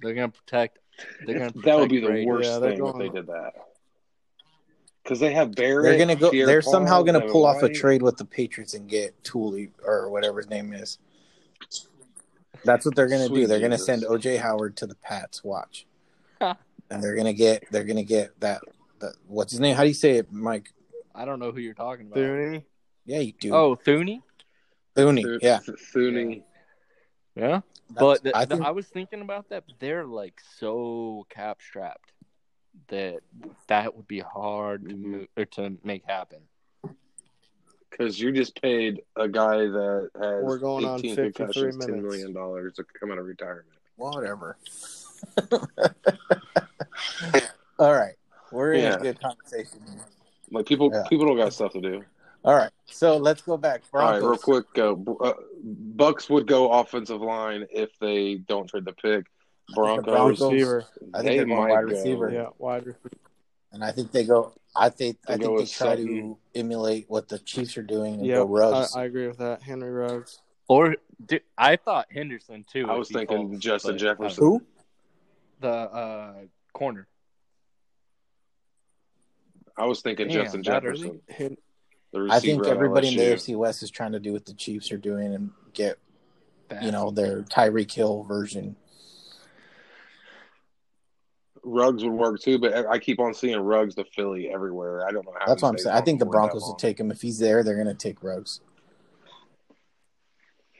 They're 0.00 0.14
gonna 0.14 0.28
protect. 0.30 0.78
They're 1.26 1.38
gonna. 1.38 1.52
that 1.64 1.78
would 1.78 1.88
be 1.88 2.00
the 2.00 2.06
Brady. 2.08 2.26
worst 2.26 2.48
Yeah, 2.48 2.58
they're 2.58 2.70
thing 2.76 2.86
if 2.86 2.92
going- 2.92 2.98
they 2.98 3.08
did 3.08 3.26
that. 3.28 3.52
Because 5.02 5.20
they 5.20 5.32
have 5.34 5.54
Barrett. 5.54 5.84
They're 5.84 5.98
gonna 5.98 6.16
go. 6.16 6.30
Pierre 6.30 6.46
They're 6.46 6.62
Paul, 6.62 6.72
somehow 6.72 7.02
gonna 7.02 7.20
Devin 7.20 7.32
pull 7.32 7.46
off 7.46 7.62
a 7.62 7.68
trade 7.68 8.02
with 8.02 8.16
the 8.16 8.24
Patriots 8.24 8.74
and 8.74 8.88
get 8.88 9.22
Tooley 9.22 9.70
or 9.84 10.10
whatever 10.10 10.38
his 10.38 10.50
name 10.50 10.72
is. 10.72 10.98
That's 12.64 12.84
what 12.84 12.96
they're 12.96 13.06
gonna 13.08 13.26
Sweet 13.26 13.42
do. 13.42 13.46
They're 13.46 13.60
gonna 13.60 13.78
send 13.78 14.02
OJ 14.04 14.38
Howard 14.38 14.76
to 14.78 14.86
the 14.86 14.96
Pats. 14.96 15.44
Watch, 15.44 15.86
and 16.40 17.02
they're 17.02 17.14
gonna 17.14 17.32
get. 17.32 17.64
They're 17.70 17.84
gonna 17.84 18.02
get 18.02 18.38
that. 18.40 18.62
that 18.98 19.12
what's 19.28 19.52
his 19.52 19.60
name? 19.60 19.76
How 19.76 19.82
do 19.82 19.88
you 19.88 19.94
say 19.94 20.12
it, 20.16 20.32
Mike? 20.32 20.72
I 21.16 21.24
don't 21.24 21.38
know 21.40 21.50
who 21.50 21.60
you're 21.60 21.74
talking 21.74 22.06
about. 22.06 22.18
Thuney. 22.18 22.62
Yeah, 23.06 23.20
you 23.20 23.32
do. 23.32 23.54
Oh, 23.54 23.76
Thuney. 23.76 24.20
Thuney. 24.94 25.22
Thu- 25.22 25.38
Yeah, 25.42 25.58
Thu- 25.58 26.42
Yeah. 27.34 27.60
That's- 27.60 27.62
But 28.00 28.22
th- 28.24 28.34
I 28.34 28.44
th- 28.44 28.48
think 28.58 28.66
I 28.66 28.70
was 28.72 28.86
thinking 28.88 29.20
about 29.22 29.48
that. 29.50 29.64
They're 29.78 30.04
like 30.04 30.40
so 30.58 31.24
cap 31.30 31.60
strapped 31.62 32.12
that 32.88 33.20
that 33.68 33.94
would 33.96 34.06
be 34.08 34.20
hard 34.20 34.88
to 34.88 34.94
Mhm. 34.94 34.98
move 35.00 35.28
or 35.36 35.44
to 35.46 35.78
make 35.84 36.04
happen. 36.04 36.42
Because 37.90 38.20
you 38.20 38.32
just 38.32 38.60
paid 38.60 39.00
a 39.14 39.28
guy 39.28 39.58
that 39.58 40.10
has 40.20 40.44
We're 40.44 40.58
going 40.58 40.84
18 40.84 41.14
53 41.16 41.32
concussions, 41.32 41.76
10 41.78 41.90
minutes. 41.94 42.02
million 42.12 42.32
dollars 42.34 42.74
to 42.74 42.84
come 42.84 43.10
out 43.12 43.18
of 43.18 43.24
retirement. 43.26 43.68
whatever. 43.96 44.58
All 47.78 47.92
right, 47.92 48.16
we're 48.52 48.72
in 48.74 48.92
a 48.92 48.98
good 48.98 49.18
conversation. 49.20 49.80
Here. 50.50 50.56
Like 50.58 50.66
people, 50.66 50.90
Yeah. 50.92 51.04
people 51.08 51.26
don't 51.26 51.36
got 51.36 51.52
stuff 51.52 51.72
to 51.72 51.80
do. 51.80 52.04
All 52.44 52.54
right, 52.54 52.70
so 52.86 53.16
let's 53.16 53.42
go 53.42 53.56
back. 53.56 53.82
All 53.92 54.00
right, 54.00 54.18
real 54.22 54.36
quick. 54.36 54.66
Uh, 54.78 54.94
uh, 55.20 55.32
Bucks 55.64 56.30
would 56.30 56.46
go 56.46 56.70
offensive 56.70 57.20
line 57.20 57.66
if 57.72 57.90
they 58.00 58.36
don't 58.36 58.68
trade 58.68 58.84
the 58.84 58.92
pick. 58.92 59.26
Broncos, 59.74 60.04
Broncos- 60.04 60.40
receiver. 60.52 60.84
I 61.12 61.18
think 61.18 61.24
they 61.24 61.36
they're 61.38 61.46
going 61.46 61.58
might 61.60 61.70
wide 61.72 61.88
go. 61.90 61.96
receiver. 61.96 62.30
Yeah, 62.30 62.46
wide 62.58 62.86
receiver. 62.86 63.10
And 63.72 63.82
I 63.84 63.90
think 63.90 64.12
they 64.12 64.24
go. 64.24 64.52
I 64.76 64.90
think 64.90 65.18
They 65.26 65.34
I 65.34 65.36
think 65.38 65.48
they 65.48 65.62
with 65.62 65.72
try 65.72 65.96
to 65.96 66.38
emulate 66.54 67.06
what 67.10 67.28
the 67.28 67.40
Chiefs 67.40 67.76
are 67.76 67.82
doing 67.82 68.14
and 68.14 68.26
Yeah, 68.26 68.36
go 68.36 68.44
Ruggs. 68.46 68.94
I, 68.94 69.02
I 69.02 69.04
agree 69.06 69.26
with 69.26 69.38
that. 69.38 69.60
Henry 69.62 69.90
Ruggs. 69.90 70.38
Or 70.68 70.94
dude, 71.26 71.42
I 71.58 71.74
thought 71.76 72.06
Henderson 72.12 72.64
too. 72.70 72.88
I 72.88 72.94
was 72.96 73.08
thinking 73.10 73.48
false, 73.48 73.60
Justin 73.60 73.98
Jefferson. 73.98 74.44
uh, 74.44 74.46
Who? 74.46 74.62
the 75.60 75.68
uh, 75.68 76.34
corner. 76.74 77.08
I 79.76 79.86
was 79.86 80.00
thinking 80.00 80.28
Damn, 80.28 80.44
Justin 80.44 80.62
Jefferson. 80.62 81.20
Hen- 81.28 81.56
The 82.12 82.28
I 82.30 82.40
think 82.40 82.66
everybody 82.66 83.08
in 83.08 83.16
the 83.16 83.22
AFC 83.22 83.56
West 83.56 83.82
is 83.82 83.90
trying 83.90 84.12
to 84.12 84.20
do 84.20 84.32
what 84.32 84.46
the 84.46 84.54
Chiefs 84.54 84.90
are 84.92 84.98
doing 84.98 85.34
and 85.34 85.50
get 85.74 85.98
Bad. 86.68 86.82
you 86.82 86.90
know 86.90 87.10
their 87.10 87.42
Tyreek 87.42 87.92
Hill 87.92 88.22
version. 88.24 88.76
Ruggs 91.62 92.04
would 92.04 92.12
work 92.12 92.40
too, 92.40 92.58
but 92.58 92.86
I 92.86 92.98
keep 92.98 93.18
on 93.18 93.34
seeing 93.34 93.58
Ruggs 93.58 93.96
to 93.96 94.04
Philly 94.04 94.48
everywhere. 94.48 95.04
I 95.06 95.10
don't 95.10 95.26
know 95.26 95.34
how. 95.38 95.46
That's 95.46 95.60
he 95.60 95.64
what 95.64 95.70
I'm 95.70 95.74
stays 95.76 95.84
saying. 95.84 95.96
I 95.96 96.00
think 96.00 96.20
the 96.20 96.26
Broncos 96.26 96.62
will 96.62 96.74
take 96.74 96.98
him 96.98 97.10
if 97.10 97.20
he's 97.20 97.38
there. 97.38 97.64
They're 97.64 97.74
going 97.74 97.88
to 97.88 97.94
take 97.94 98.22
Ruggs. 98.22 98.60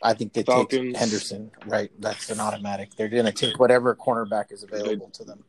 I 0.03 0.15
think 0.15 0.33
they 0.33 0.45
Falcons. 0.45 0.93
take 0.93 0.97
Henderson. 0.97 1.51
Right, 1.67 1.91
that's 1.99 2.31
an 2.31 2.39
automatic. 2.39 2.95
They're 2.97 3.09
going 3.09 3.25
to 3.25 3.33
take 3.33 3.59
whatever 3.59 3.97
cornerback 3.97 4.53
is 4.53 4.63
available 4.63 5.11
to 5.11 5.25
them. 5.25 5.45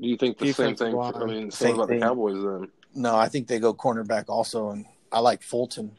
Do 0.00 0.08
you 0.08 0.16
think 0.16 0.38
the 0.38 0.46
Defensive 0.46 0.78
same 0.78 0.88
thing? 0.88 0.96
line. 0.96 1.14
I 1.14 1.24
mean, 1.24 1.50
Same 1.50 1.68
same 1.68 1.74
about 1.76 1.88
thing. 1.88 2.00
the 2.00 2.06
Cowboys 2.06 2.42
then, 2.42 2.68
No, 2.94 3.14
I 3.16 3.28
think 3.28 3.46
they 3.46 3.58
go 3.60 3.72
cornerback 3.74 4.28
also, 4.28 4.70
and 4.70 4.86
I 5.12 5.20
like 5.20 5.42
Fulton. 5.42 5.92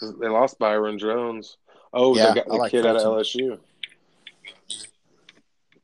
they 0.00 0.28
lost 0.28 0.58
Byron 0.58 0.98
Jones. 0.98 1.56
Oh, 1.92 2.16
Yeah, 2.16 2.28
they 2.28 2.34
got 2.40 2.46
the 2.48 2.54
like 2.54 2.70
kid 2.72 2.86
out 2.86 2.96
of 2.96 3.02
LSU. 3.02 3.58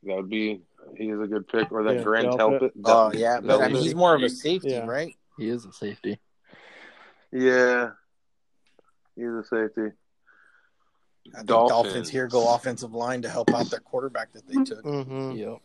That 0.03 0.15
would 0.15 0.29
be. 0.29 0.61
He 0.95 1.09
is 1.09 1.19
a 1.19 1.27
good 1.27 1.47
pick. 1.47 1.69
Or 1.71 1.83
that 1.83 1.97
Yeah, 1.97 2.03
Grant 2.03 2.27
Delpit. 2.27 2.37
Telpit. 2.37 2.71
Oh 2.85 3.11
yeah, 3.13 3.39
but 3.41 3.61
I 3.61 3.67
mean 3.67 3.83
he's 3.83 3.95
more 3.95 4.15
of 4.15 4.23
a 4.23 4.29
safety, 4.29 4.69
Yeah. 4.71 4.85
right? 4.85 5.15
he 5.37 5.49
is 5.49 5.65
a 5.65 5.71
safety. 5.73 6.19
Yeah, 7.31 7.91
he's 9.15 9.25
a 9.27 9.43
safety. 9.43 9.91
I 11.33 11.37
think 11.39 11.47
Dolphins. 11.47 11.69
Dolphins. 11.69 12.09
here 12.09 12.27
go 12.27 12.53
offensive 12.55 12.93
line 12.93 13.21
to 13.23 13.29
help 13.29 13.53
out 13.53 13.69
their 13.69 13.81
quarterback 13.81 14.31
that 14.33 14.47
they 14.47 14.63
took. 14.63 14.81
hmm 14.83 15.31
Yep. 15.33 15.57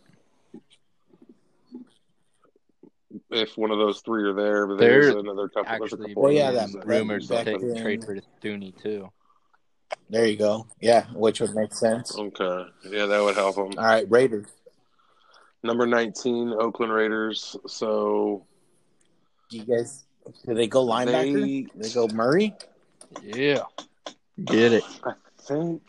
If 3.30 3.56
one 3.58 3.70
of 3.70 3.78
those 3.78 4.00
three 4.00 4.24
are 4.24 4.32
there, 4.32 4.66
but 4.66 4.78
there's 4.78 5.08
They're 5.08 5.18
another 5.18 5.48
couple. 5.48 5.64
there's 5.78 5.80
a 5.80 5.84
Actually, 5.96 6.08
couple 6.10 6.22
Well, 6.22 6.32
yeah, 6.32 6.48
others 6.48 6.72
that- 6.72 6.78
that- 6.80 6.86
rumored 6.86 7.22
to 7.22 7.28
back 7.28 7.44
take 7.46 7.60
then- 7.60 7.82
trade 7.82 8.04
for 8.04 8.18
Thuney 8.42 8.80
too. 8.82 9.10
There 10.08 10.26
you 10.26 10.36
go. 10.36 10.66
Yeah, 10.80 11.06
which 11.14 11.40
would 11.40 11.54
make 11.54 11.74
sense. 11.74 12.16
Okay, 12.18 12.64
yeah, 12.90 13.06
that 13.06 13.22
would 13.22 13.34
help 13.34 13.56
them. 13.56 13.72
All 13.78 13.84
right, 13.84 14.10
Raiders. 14.10 14.46
Number 15.62 15.86
19, 15.86 16.52
Oakland 16.58 16.92
Raiders. 16.92 17.56
So 17.66 18.44
Do 19.50 19.58
you 19.58 19.64
guys? 19.64 20.04
Do 20.46 20.54
they 20.54 20.66
go 20.66 20.86
linebacker? 20.86 21.42
They- 21.42 21.66
They, 21.88 21.92
go 21.92 22.08
Murray. 22.08 22.54
Yeah. 23.22 23.64
Get 24.44 24.72
it. 24.72 24.84
I 25.04 25.12
think 25.40 25.82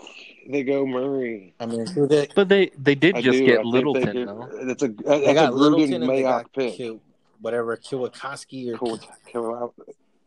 they 0.49 0.63
go 0.63 0.85
Murray. 0.85 1.53
I 1.59 1.65
mean, 1.65 1.85
who 1.87 2.05
they? 2.07 2.27
But 2.35 2.49
they 2.49 2.71
they 2.77 2.95
did 2.95 3.15
I 3.15 3.21
just 3.21 3.37
do. 3.39 3.45
Get 3.45 3.57
think 3.61 3.73
Littleton 3.73 4.15
they 4.15 4.25
though. 4.25 4.47
could- 4.51 4.67
That's 4.67 4.83
a 4.83 4.87
They 4.89 5.33
got 5.33 5.53
a 5.53 5.55
Littleton 5.55 5.89
Gruden 5.91 5.95
and 6.01 6.09
they 6.09 6.21
got 6.23 6.45
Mayock 6.51 6.53
pick. 6.53 6.73
Kill, 6.75 6.99
whatever 7.43 7.75
Kwiatkoski 7.77 8.73
or. 8.73 8.77
Cool. 8.77 8.99
Come. 9.31 9.71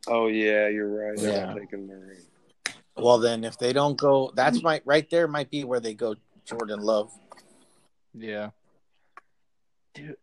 Oh 0.07 0.27
yeah, 0.29 0.69
you're 0.69 0.89
right. 0.89 1.19
They're 1.19 1.31
Yeah. 1.31 1.55
taking 1.55 1.87
Murray. 1.89 2.19
Well, 2.97 3.19
then 3.19 3.43
if 3.45 3.59
they 3.59 3.73
don't 3.73 3.97
go, 3.99 4.33
that's 4.37 4.63
my 4.63 4.81
right 4.85 5.09
there 5.11 5.27
might 5.27 5.51
be 5.51 5.65
where 5.65 5.81
they 5.81 5.95
go 5.95 6.15
Jordan 6.45 6.81
Love. 6.81 7.11
Yeah. 8.15 8.51
Dude, 9.95 10.17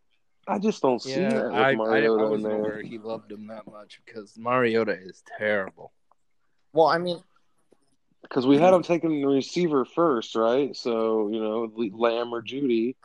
I 0.48 0.60
just 0.60 0.82
don't 0.82 1.02
see 1.02 1.22
Yeah, 1.22 1.34
that 1.34 1.44
with 1.46 1.54
I, 1.54 1.60
I, 1.62 1.70
I 1.72 1.76
Mariota 1.76 2.24
in 2.24 2.30
wasn't 2.30 2.44
there. 2.44 2.60
aware 2.60 2.82
he 2.82 2.98
loved 2.98 3.32
him 3.32 3.48
that 3.48 3.68
much 3.68 4.00
because 4.06 4.38
Mariota 4.38 4.94
is 4.94 5.24
terrible. 5.38 5.92
Well, 6.74 6.88
I 6.88 6.98
mean, 6.98 7.20
Because 8.24 8.48
we 8.48 8.58
had 8.58 8.74
him 8.74 8.82
taking 8.84 9.22
the 9.22 9.28
receiver 9.28 9.86
first, 9.86 10.36
right? 10.36 10.76
So 10.76 11.30
you 11.30 11.40
know, 11.40 11.72
Lamb 11.98 12.34
or 12.34 12.42
Jeudy. 12.42 12.96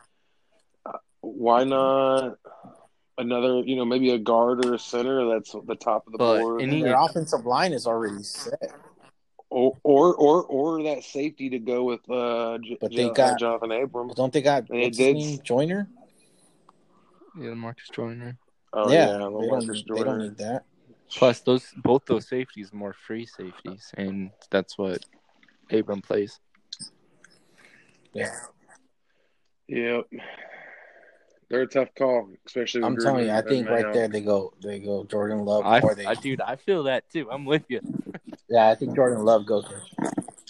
Uh, 0.86 0.98
Why 1.20 1.64
not 1.64 2.38
another? 3.18 3.60
You 3.60 3.76
know, 3.76 3.84
maybe 3.84 4.10
a 4.10 4.18
guard 4.18 4.64
or 4.64 4.74
a 4.74 4.78
center 4.78 5.28
that's 5.34 5.54
the 5.66 5.74
top 5.76 6.06
of 6.06 6.12
the 6.12 6.18
But 6.18 6.38
board, 6.40 6.62
any- 6.62 6.82
their 6.82 6.98
offensive 6.98 7.44
line 7.44 7.72
is 7.72 7.86
already 7.86 8.22
set. 8.22 8.72
or, 9.50 9.76
or 9.82 10.14
or 10.14 10.44
or 10.44 10.82
that 10.84 11.02
safety 11.04 11.50
to 11.50 11.58
go 11.58 11.84
with 11.84 12.00
uh, 12.10 12.58
J- 12.58 12.78
But 12.80 12.90
they 12.90 13.08
Jo- 13.08 13.12
got- 13.14 13.40
Johnathan 13.40 13.82
Abram. 13.84 14.08
Don't 14.14 14.32
they 14.32 14.42
got 14.42 14.68
They 14.68 14.90
did- 14.90 15.16
name? 15.16 15.38
Joyner? 15.42 15.88
Yeah, 17.38 17.54
Marcus 17.54 17.88
Joyner. 17.92 18.36
Oh 18.72 18.90
yeah, 18.90 19.06
yeah, 19.06 19.12
they, 19.12 19.18
don't, 19.48 19.66
need- 19.68 19.84
they 19.88 20.02
don't 20.04 20.18
need 20.18 20.36
that. 20.38 20.64
Plus, 21.10 21.40
those 21.40 21.66
both 21.76 22.04
those 22.04 22.28
safeties 22.28 22.72
are 22.72 22.76
more 22.76 22.92
free 22.92 23.24
safeties, 23.24 23.90
and 23.96 24.30
that's 24.50 24.76
what 24.76 25.04
Abram 25.70 26.02
plays. 26.02 26.38
Yeah, 28.12 28.34
Yep. 29.68 30.06
They're 31.50 31.62
a 31.62 31.66
tough 31.66 31.88
call, 31.96 32.28
especially. 32.46 32.82
I'm 32.82 32.98
telling 32.98 33.26
you, 33.26 33.32
I 33.32 33.40
think 33.42 33.68
right 33.68 33.86
Mayock. 33.86 33.92
there 33.94 34.08
they 34.08 34.20
go 34.20 34.52
they 34.62 34.78
go 34.78 35.04
Jordan 35.04 35.44
Love 35.44 35.64
I, 35.64 35.80
or 35.80 35.94
they 35.94 36.04
I, 36.04 36.14
dude, 36.14 36.40
I 36.40 36.56
feel 36.56 36.84
that 36.84 37.08
too. 37.10 37.28
I'm 37.30 37.44
with 37.46 37.64
you. 37.68 37.80
yeah 38.48 38.68
I 38.68 38.74
think 38.74 38.94
Jordan 38.94 39.24
Love 39.24 39.46
goes. 39.46 39.64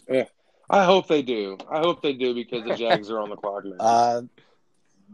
Yeah, 0.08 0.24
I 0.68 0.84
hope 0.84 1.06
they 1.06 1.22
do. 1.22 1.56
I 1.70 1.78
hope 1.78 2.02
they 2.02 2.14
do 2.14 2.34
because 2.34 2.64
the 2.64 2.74
Jags 2.74 3.10
are 3.10 3.20
on 3.20 3.30
the 3.30 3.36
clock 3.36 3.64
now. 3.64 3.76
Uh, 3.78 4.22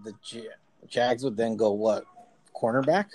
the 0.05 0.15
J- 0.25 0.49
Jags 0.89 1.23
would 1.23 1.37
then 1.37 1.57
go 1.57 1.73
what 1.73 2.05
cornerback? 2.57 3.09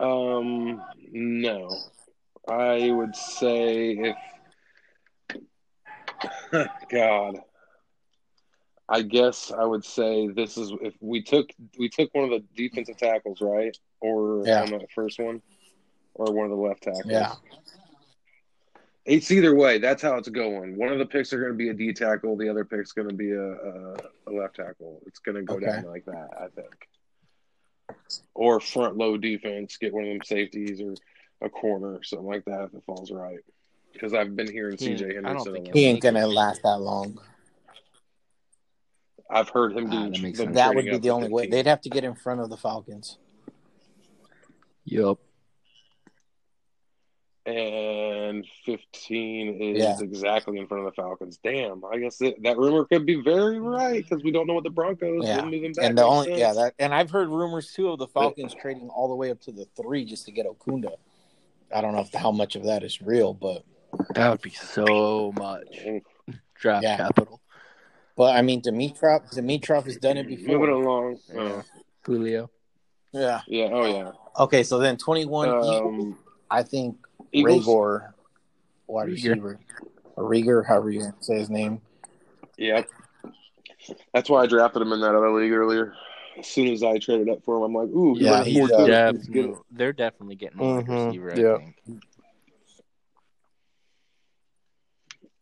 Um, 0.00 0.82
no, 1.12 1.78
I 2.46 2.90
would 2.90 3.16
say 3.16 3.92
if 3.92 4.16
God, 6.90 7.38
I 8.88 9.02
guess 9.02 9.50
I 9.50 9.64
would 9.64 9.84
say 9.84 10.28
this 10.28 10.56
is 10.56 10.72
if 10.82 10.94
we 11.00 11.22
took 11.22 11.50
we 11.78 11.88
took 11.88 12.14
one 12.14 12.24
of 12.24 12.30
the 12.30 12.44
defensive 12.56 12.96
tackles, 12.96 13.40
right, 13.40 13.76
or 14.00 14.46
Yeah. 14.46 14.62
on 14.62 14.70
the 14.70 14.86
first 14.94 15.18
one, 15.18 15.42
or 16.14 16.32
one 16.32 16.44
of 16.46 16.50
the 16.50 16.56
left 16.56 16.82
tackles. 16.82 17.04
Yeah. 17.06 17.34
It's 19.06 19.30
either 19.30 19.54
way. 19.54 19.78
That's 19.78 20.02
how 20.02 20.16
it's 20.16 20.28
going. 20.28 20.76
One 20.78 20.90
of 20.90 20.98
the 20.98 21.06
picks 21.06 21.32
are 21.32 21.38
going 21.38 21.52
to 21.52 21.56
be 21.56 21.68
a 21.68 21.74
D 21.74 21.92
tackle. 21.92 22.36
The 22.36 22.48
other 22.48 22.64
pick's 22.64 22.92
going 22.92 23.08
to 23.08 23.14
be 23.14 23.30
a, 23.32 23.42
a, 23.52 23.96
a 24.28 24.32
left 24.32 24.56
tackle. 24.56 25.02
It's 25.06 25.18
going 25.18 25.36
to 25.36 25.42
go 25.42 25.56
Okay. 25.56 25.66
down 25.66 25.84
like 25.84 26.04
that, 26.06 26.28
I 26.38 26.48
think. 26.48 26.88
Or 28.34 28.60
front 28.60 28.96
low 28.96 29.16
defense, 29.16 29.76
get 29.78 29.92
one 29.92 30.04
of 30.04 30.10
them 30.10 30.22
safeties 30.24 30.80
or 30.80 30.94
a 31.44 31.50
corner, 31.50 32.02
something 32.02 32.26
like 32.26 32.44
that 32.46 32.64
if 32.64 32.74
it 32.74 32.82
falls 32.86 33.10
right. 33.12 33.40
Because 33.92 34.14
I've 34.14 34.34
been 34.34 34.50
hearing 34.50 34.76
hmm, 34.78 34.84
Yeah, 34.84 34.96
CJ 34.96 35.04
I 35.04 35.14
Henderson. 35.14 35.52
think 35.52 35.68
a 35.68 35.70
lot. 35.70 35.74
He 35.74 35.84
ain't 35.86 36.02
gonna 36.02 36.26
last 36.26 36.62
that 36.62 36.80
long. 36.80 37.18
I've 39.30 39.48
heard 39.48 39.72
him 39.76 39.86
Ah, 39.88 39.90
do 40.06 40.10
that 40.10 40.22
makes 40.22 40.38
sense. 40.38 40.54
That 40.54 40.74
would 40.74 40.84
be 40.84 40.98
the 40.98 41.10
only 41.10 41.28
way. 41.28 41.42
15. 41.44 41.50
They'd 41.50 41.66
have 41.68 41.80
to 41.82 41.90
get 41.90 42.04
in 42.04 42.14
front 42.14 42.40
of 42.40 42.50
the 42.50 42.56
Falcons. 42.56 43.18
Yep. 44.84 45.18
and 47.46 48.46
15 48.64 49.60
is 49.60 49.78
Yeah. 49.78 49.98
exactly 50.00 50.58
in 50.58 50.66
front 50.66 50.86
of 50.86 50.94
the 50.94 51.02
Falcons. 51.02 51.38
Damn, 51.44 51.84
I 51.84 51.98
guess 51.98 52.18
it, 52.22 52.42
that 52.42 52.56
rumor 52.56 52.86
could 52.86 53.04
be 53.04 53.16
very 53.20 53.60
right 53.60 54.02
because 54.02 54.24
we 54.24 54.30
don't 54.30 54.46
know 54.46 54.54
what 54.54 54.64
the 54.64 54.70
Broncos 54.70 55.26
Yeah. 55.26 55.42
will 55.42 55.50
moving 55.50 55.74
back. 55.74 55.84
And 55.84 55.98
the 55.98 56.04
only 56.04 56.28
sense. 56.28 56.38
yeah 56.38 56.52
that 56.54 56.74
and 56.78 56.94
I've 56.94 57.10
heard 57.10 57.28
rumors 57.28 57.70
too 57.74 57.90
of 57.90 57.98
the 57.98 58.06
Falcons 58.08 58.54
trading 58.54 58.88
all 58.88 59.08
the 59.08 59.14
way 59.14 59.30
up 59.30 59.40
to 59.42 59.52
the 59.52 59.66
three 59.76 60.06
just 60.06 60.24
to 60.24 60.32
get 60.32 60.46
Okudah. 60.46 60.94
I 61.74 61.82
don't 61.82 61.92
know 61.92 62.00
if 62.00 62.14
how 62.14 62.30
much 62.32 62.56
of 62.56 62.64
that 62.64 62.82
is 62.82 63.02
real, 63.02 63.34
but 63.34 63.62
That 64.14 64.30
would 64.30 64.40
be 64.42 64.50
so 64.50 65.30
much 65.36 65.86
draft 66.54 66.82
Yeah. 66.82 66.96
capital. 66.96 67.42
But 68.16 68.36
I 68.36 68.42
mean 68.42 68.62
Dimitroff 68.62 69.34
Dimitroff 69.34 69.84
has 69.84 69.96
done 69.96 70.16
it 70.16 70.26
before. 70.28 70.58
Moving 70.58 70.76
before. 70.76 70.82
along. 70.82 71.18
Yeah. 71.32 71.40
Oh, 71.40 71.62
Julio. 72.02 72.50
Yeah. 73.12 73.40
yeah. 73.46 73.68
Oh 73.72 73.84
yeah. 73.86 74.10
Okay, 74.38 74.62
so 74.62 74.78
then 74.78 74.96
twenty 74.96 75.24
one 75.24 75.48
Um, 75.48 76.18
I 76.50 76.62
think 76.62 76.96
Eagles. 77.32 77.66
Reagor 77.66 78.12
wide 78.86 79.08
Rieger. 79.08 79.12
receiver. 79.30 79.60
Or 80.16 80.30
Rieger, 80.30 80.64
however 80.66 80.90
you 80.90 81.12
say 81.20 81.38
his 81.38 81.50
name. 81.50 81.80
Yep. 82.56 82.88
That's 84.12 84.30
why 84.30 84.42
I 84.42 84.46
drafted 84.46 84.82
him 84.82 84.92
in 84.92 85.00
that 85.00 85.14
other 85.14 85.30
league 85.32 85.52
earlier. 85.52 85.94
As 86.38 86.46
soon 86.46 86.68
as 86.68 86.82
I 86.82 86.98
traded 86.98 87.28
up 87.28 87.44
for 87.44 87.56
him, 87.56 87.62
I'm 87.64 87.74
like, 87.74 87.88
ooh, 87.88 88.14
he 88.14 88.24
Yeah, 88.24 88.42
he's, 88.44 88.56
more 88.56 88.72
uh, 88.72 88.84
too. 88.86 88.90
Yeah, 88.92 89.12
He's 89.12 89.28
good. 89.28 89.54
they're 89.70 89.92
definitely 89.92 90.36
getting 90.36 90.60
a 90.60 90.62
wide 90.62 90.86
Mhm, 90.86 91.06
receiver. 91.06 91.32
I 91.32 91.36
yeah. 91.36 91.58
think. 91.86 92.02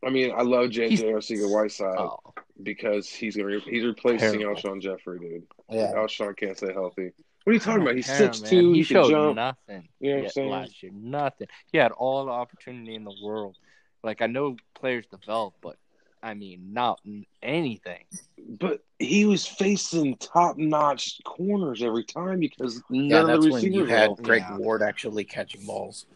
I 0.04 0.10
mean, 0.10 0.32
I 0.36 0.42
love 0.42 0.70
JJ 0.70 0.88
He's- 0.90 1.00
Arcega 1.02 1.50
Whiteside 1.52 1.96
Oh, 1.98 2.18
because 2.62 3.08
he's 3.08 3.36
gonna 3.36 3.58
he's 3.60 3.84
replacing 3.84 4.40
Terrible. 4.40 4.60
Alshon 4.60 4.80
Jeffery, 4.82 5.18
dude. 5.20 5.46
Yeah. 5.70 5.92
Alshon 5.94 6.36
can't 6.36 6.56
stay 6.56 6.72
healthy. 6.72 7.12
What 7.44 7.50
are 7.50 7.54
you 7.54 7.60
talking 7.60 7.82
about? 7.82 7.96
He's 7.96 8.06
six 8.06 8.40
two. 8.40 8.72
He 8.72 8.78
He, 8.78 8.82
showed 8.84 9.10
jump. 9.10 9.36
nothing. 9.36 9.88
You 10.00 10.10
know 10.10 10.16
what 10.18 10.24
I'm 10.24 10.30
saying? 10.30 10.50
last 10.50 10.82
year, 10.82 10.92
nothing. 10.94 11.48
He 11.72 11.78
had 11.78 11.92
all 11.92 12.24
the 12.26 12.30
opportunity 12.32 12.94
in 12.94 13.04
the 13.04 13.14
world. 13.22 13.56
Like 14.04 14.22
I 14.22 14.26
know 14.26 14.56
players 14.74 15.06
develop, 15.06 15.54
but 15.60 15.76
I 16.22 16.34
mean, 16.34 16.72
not 16.72 17.00
anything. 17.42 18.04
But 18.60 18.84
he 19.00 19.24
was 19.24 19.44
facing 19.46 20.16
top 20.16 20.56
notch 20.56 21.20
corners 21.24 21.82
every 21.82 22.04
time 22.04 22.38
because 22.40 22.80
none 22.90 23.08
Yeah, 23.10 23.20
of 23.22 23.26
that's 23.28 23.44
the 23.44 23.50
when 23.52 23.62
you 23.62 23.68
receivers 23.70 23.90
had 23.90 23.98
healthy. 24.00 24.22
Greg 24.22 24.42
Yeah. 24.48 24.56
Ward 24.58 24.82
actually 24.82 25.24
catching 25.24 25.64
balls. 25.66 26.06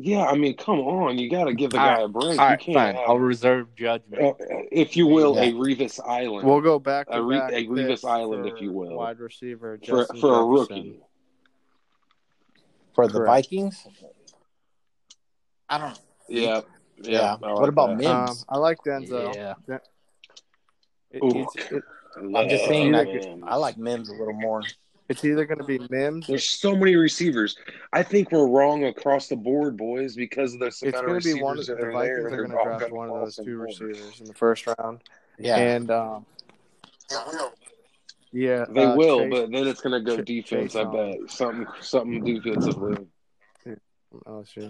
Yeah, 0.00 0.26
I 0.26 0.36
mean, 0.36 0.56
come 0.56 0.78
on, 0.78 1.18
you 1.18 1.28
got 1.28 1.44
to 1.44 1.54
give 1.54 1.72
the 1.72 1.78
All 1.80 1.86
guy 1.86 1.94
right, 1.96 2.04
a 2.04 2.08
break. 2.08 2.24
All 2.26 2.32
you 2.34 2.38
right, 2.38 2.60
can't 2.60 2.76
fine. 2.76 2.94
have, 2.94 3.04
I'll 3.08 3.18
reserve 3.18 3.74
judgment. 3.74 4.22
uh, 4.22 4.34
if 4.70 4.96
you 4.96 5.08
will, 5.08 5.36
a 5.36 5.46
Yeah. 5.46 5.52
Revis 5.52 5.98
Island 6.06 6.46
We'll 6.46 6.60
go 6.60 6.78
back 6.78 7.08
to 7.08 7.14
A 7.16 7.22
Re- 7.22 7.38
back 7.38 7.52
a 7.52 7.66
Revis 7.66 8.08
Island, 8.08 8.46
if 8.46 8.60
you 8.60 8.70
will. 8.70 8.94
Wide 8.96 9.18
receiver 9.18 9.76
for 9.84 10.04
for 10.06 10.38
a 10.40 10.44
rookie. 10.44 11.00
For 12.94 13.08
the 13.08 13.14
Correct. 13.14 13.26
Vikings? 13.28 13.86
I 15.68 15.78
don't 15.78 16.00
Yeah, 16.28 16.60
Yeah. 16.98 17.10
yeah. 17.10 17.36
I 17.48 17.52
What 17.54 17.68
about 17.68 17.88
that. 17.88 17.96
Mims? 17.98 18.30
Um, 18.40 18.44
I 18.48 18.58
like 18.58 18.78
Denzel. 18.86 19.34
Yeah. 19.34 19.54
It- 21.10 21.22
Ooh. 21.24 21.42
it's, 21.42 21.56
it- 21.72 21.84
I'm 22.16 22.48
just 22.48 22.66
saying 22.66 22.92
Love 22.92 23.06
that 23.06 23.38
I 23.44 23.56
like 23.56 23.76
Mims 23.78 24.08
a 24.10 24.12
little 24.12 24.32
more. 24.34 24.62
It's 25.08 25.24
either 25.24 25.44
going 25.46 25.58
to 25.58 25.64
be 25.64 25.80
Mims. 25.90 26.26
There's 26.26 26.48
so 26.48 26.76
many 26.76 26.94
receivers. 26.96 27.56
I 27.92 28.02
think 28.02 28.30
we're 28.30 28.46
wrong 28.48 28.84
across 28.84 29.28
the 29.28 29.36
board, 29.36 29.76
boys, 29.76 30.14
because 30.14 30.54
of 30.54 30.60
the 30.60 30.66
It's 30.66 30.82
amount 30.82 30.96
of 30.96 31.06
going 31.06 31.20
to 31.20 31.34
be 31.34 31.42
one 31.42 31.52
of 31.52 31.58
receivers 31.58 31.66
the 31.66 31.74
that 31.74 31.82
are 31.82 31.92
there. 31.92 31.92
Vikings 31.92 32.18
are 32.26 32.30
They're 32.30 32.46
going 32.46 32.50
to 32.58 32.64
draft 32.64 32.80
gonna 32.82 32.94
one 32.94 33.08
of 33.10 33.14
those 33.20 33.36
two 33.36 33.58
points. 33.58 33.80
receivers 33.80 34.20
in 34.20 34.26
the 34.26 34.34
first 34.34 34.66
round. 34.66 35.00
Yeah. 35.38 35.56
And 35.56 35.90
um, 35.90 36.26
yeah, 38.32 38.66
They 38.70 38.84
uh, 38.84 38.94
will, 38.96 39.20
Chase- 39.20 39.30
but 39.30 39.50
then 39.50 39.66
it's 39.66 39.80
going 39.80 40.04
to 40.04 40.16
go 40.16 40.22
defense. 40.22 40.72
Chase 40.72 40.76
I 40.76 40.82
Young. 40.82 40.92
bet 41.20 41.30
something, 41.30 41.66
something 41.80 42.24
defensively. 42.24 43.06
Oh 44.26 44.44
shit. 44.44 44.64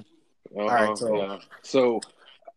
Uh-huh, 0.56 0.64
right, 0.66 0.96
so- 0.98 1.16
yeah. 1.16 1.38
So 1.62 2.00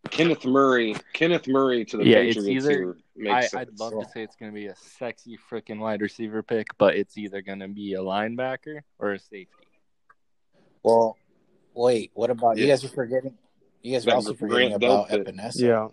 Kenneth 0.10 0.46
Murray, 0.46 0.96
Kenneth 1.14 1.48
Murray 1.48 1.86
to 1.86 1.98
the 1.98 2.06
Yeah, 2.06 2.18
it's 2.18 2.38
Patriots 2.38 2.66
either- 2.66 2.72
here 2.78 2.98
makes 3.16 3.34
I, 3.34 3.42
sense. 3.42 3.54
I'd 3.56 3.80
love 3.80 3.94
to 4.04 4.10
say 4.10 4.24
it's 4.24 4.36
going 4.36 4.52
to 4.52 4.56
be 4.56 4.68
a 4.68 4.76
sexy 4.76 5.38
freaking 5.50 5.80
wide 5.80 6.02
receiver 6.02 6.42
pick, 6.44 6.68
but 6.78 6.96
it's 6.96 7.18
either 7.18 7.42
going 7.42 7.60
to 7.60 7.68
be 7.68 7.94
a 7.94 8.00
linebacker 8.00 8.82
or 9.00 9.14
a 9.14 9.20
safety. 9.20 9.48
Well, 10.84 11.18
wait, 11.74 12.12
what 12.14 12.30
about 12.30 12.58
you 12.58 12.68
guys 12.68 12.84
are 12.84 12.90
forgetting 12.90 13.38
you 13.84 13.94
guys 13.94 14.06
are 14.08 14.14
also 14.16 14.34
forgetting 14.34 14.74
about 14.74 15.10
Delpit. 15.10 15.28
Epenesa. 15.28 15.60
Yeah. 15.60 15.88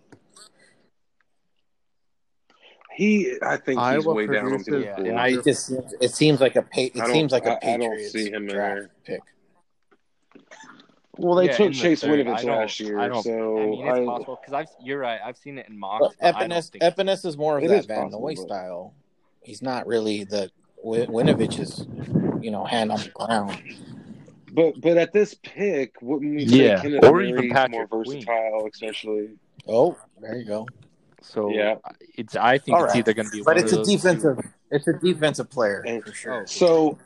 He, 2.95 3.37
I 3.43 3.57
think 3.59 3.79
he's 3.79 3.89
Iowa 4.05 4.13
way 4.15 4.27
down 4.27 4.37
on 4.37 4.51
produces- 4.51 4.65
people's 4.67 4.85
Yeah, 4.85 5.11
and 5.11 5.21
I- 5.21 5.29
It 5.29 5.45
just 5.45 5.67
seems 5.67 5.95
it 6.01 6.11
seems 6.11 6.41
like 6.41 6.57
a 6.57 6.63
pa- 6.63 6.69
it 6.81 6.97
I 6.97 6.99
don't- 7.07 7.13
seems 7.13 7.33
like 7.33 7.47
a 7.47 7.65
I- 7.65 7.75
I 7.75 7.77
don't 7.77 7.99
see 8.01 8.29
him 8.31 8.49
in 8.49 8.55
draft 8.55 8.81
there. 8.81 8.91
pick. 9.05 9.21
Well, 11.19 11.35
they 11.37 11.47
Yeah, 11.47 11.53
took 11.53 11.67
in 11.67 11.73
the 11.73 11.79
Chase. 11.79 12.03
Winovich 12.05 12.45
last 12.45 12.79
year, 12.81 12.99
I 13.01 13.09
don't- 13.09 13.23
so 13.23 13.59
I 13.59 13.67
mean, 13.67 13.87
it's 13.87 13.99
I, 13.99 14.05
possible 14.05 14.39
because 14.41 14.55
I've 14.55 14.69
you're 14.85 14.99
right. 15.01 15.21
I've 15.25 15.37
seen 15.37 15.59
it 15.59 15.69
in 15.69 15.79
mocks. 15.79 16.01
Well, 16.01 16.15
but 16.21 16.35
I 16.37 16.41
don't 16.47 16.51
Epiness, 16.51 16.71
think 16.71 16.85
Epiness 16.85 17.25
is 17.27 17.37
more 17.37 17.59
of 17.59 17.65
It 17.65 17.69
that 17.69 17.79
is 17.81 17.87
Van 17.87 18.11
Noy 18.11 18.35
style. 18.35 18.95
He's 19.43 19.61
not 19.63 19.87
really 19.87 20.25
the 20.25 20.51
Win- 20.83 21.11
Winovich 21.11 21.59
is, 21.59 21.87
you 22.41 22.51
know, 22.53 22.65
hand 22.65 22.93
on 22.93 23.01
the 23.01 23.09
ground. 23.11 23.61
but 24.53 24.81
but 24.81 24.97
at 24.97 25.13
this 25.13 25.35
pick, 25.43 26.01
wouldn't 26.01 26.35
we 26.37 26.47
say 26.47 26.67
Yeah, 26.67 26.81
Kenneth 26.83 27.05
or 27.05 27.21
even 27.23 27.35
Murray's 27.49 27.51
more 27.53 27.87
Patrick 27.87 27.91
Queen. 27.91 28.05
versatile, 28.25 28.69
especially? 28.73 29.29
Oh, 29.67 29.97
there 30.21 30.37
you 30.37 30.45
go. 30.45 30.67
so. 31.21 31.51
Yeah. 31.51 31.75
it's. 32.17 32.37
I 32.37 32.59
think 32.59 32.77
All 32.79 32.85
it's 32.85 32.93
right. 32.95 32.99
either 33.01 33.13
going 33.13 33.27
to 33.27 33.33
be. 33.33 33.43
But 33.43 33.57
one 33.57 33.65
it's 33.65 33.73
of 33.73 33.81
a 33.81 33.83
those 33.83 33.89
defensive. 33.89 34.39
It's 34.71 34.87
a 34.87 34.93
defensive 34.93 35.51
player 35.51 35.83
And- 35.87 36.05
for 36.05 36.13
sure. 36.13 36.43
Oh. 36.43 36.45
So 36.47 36.99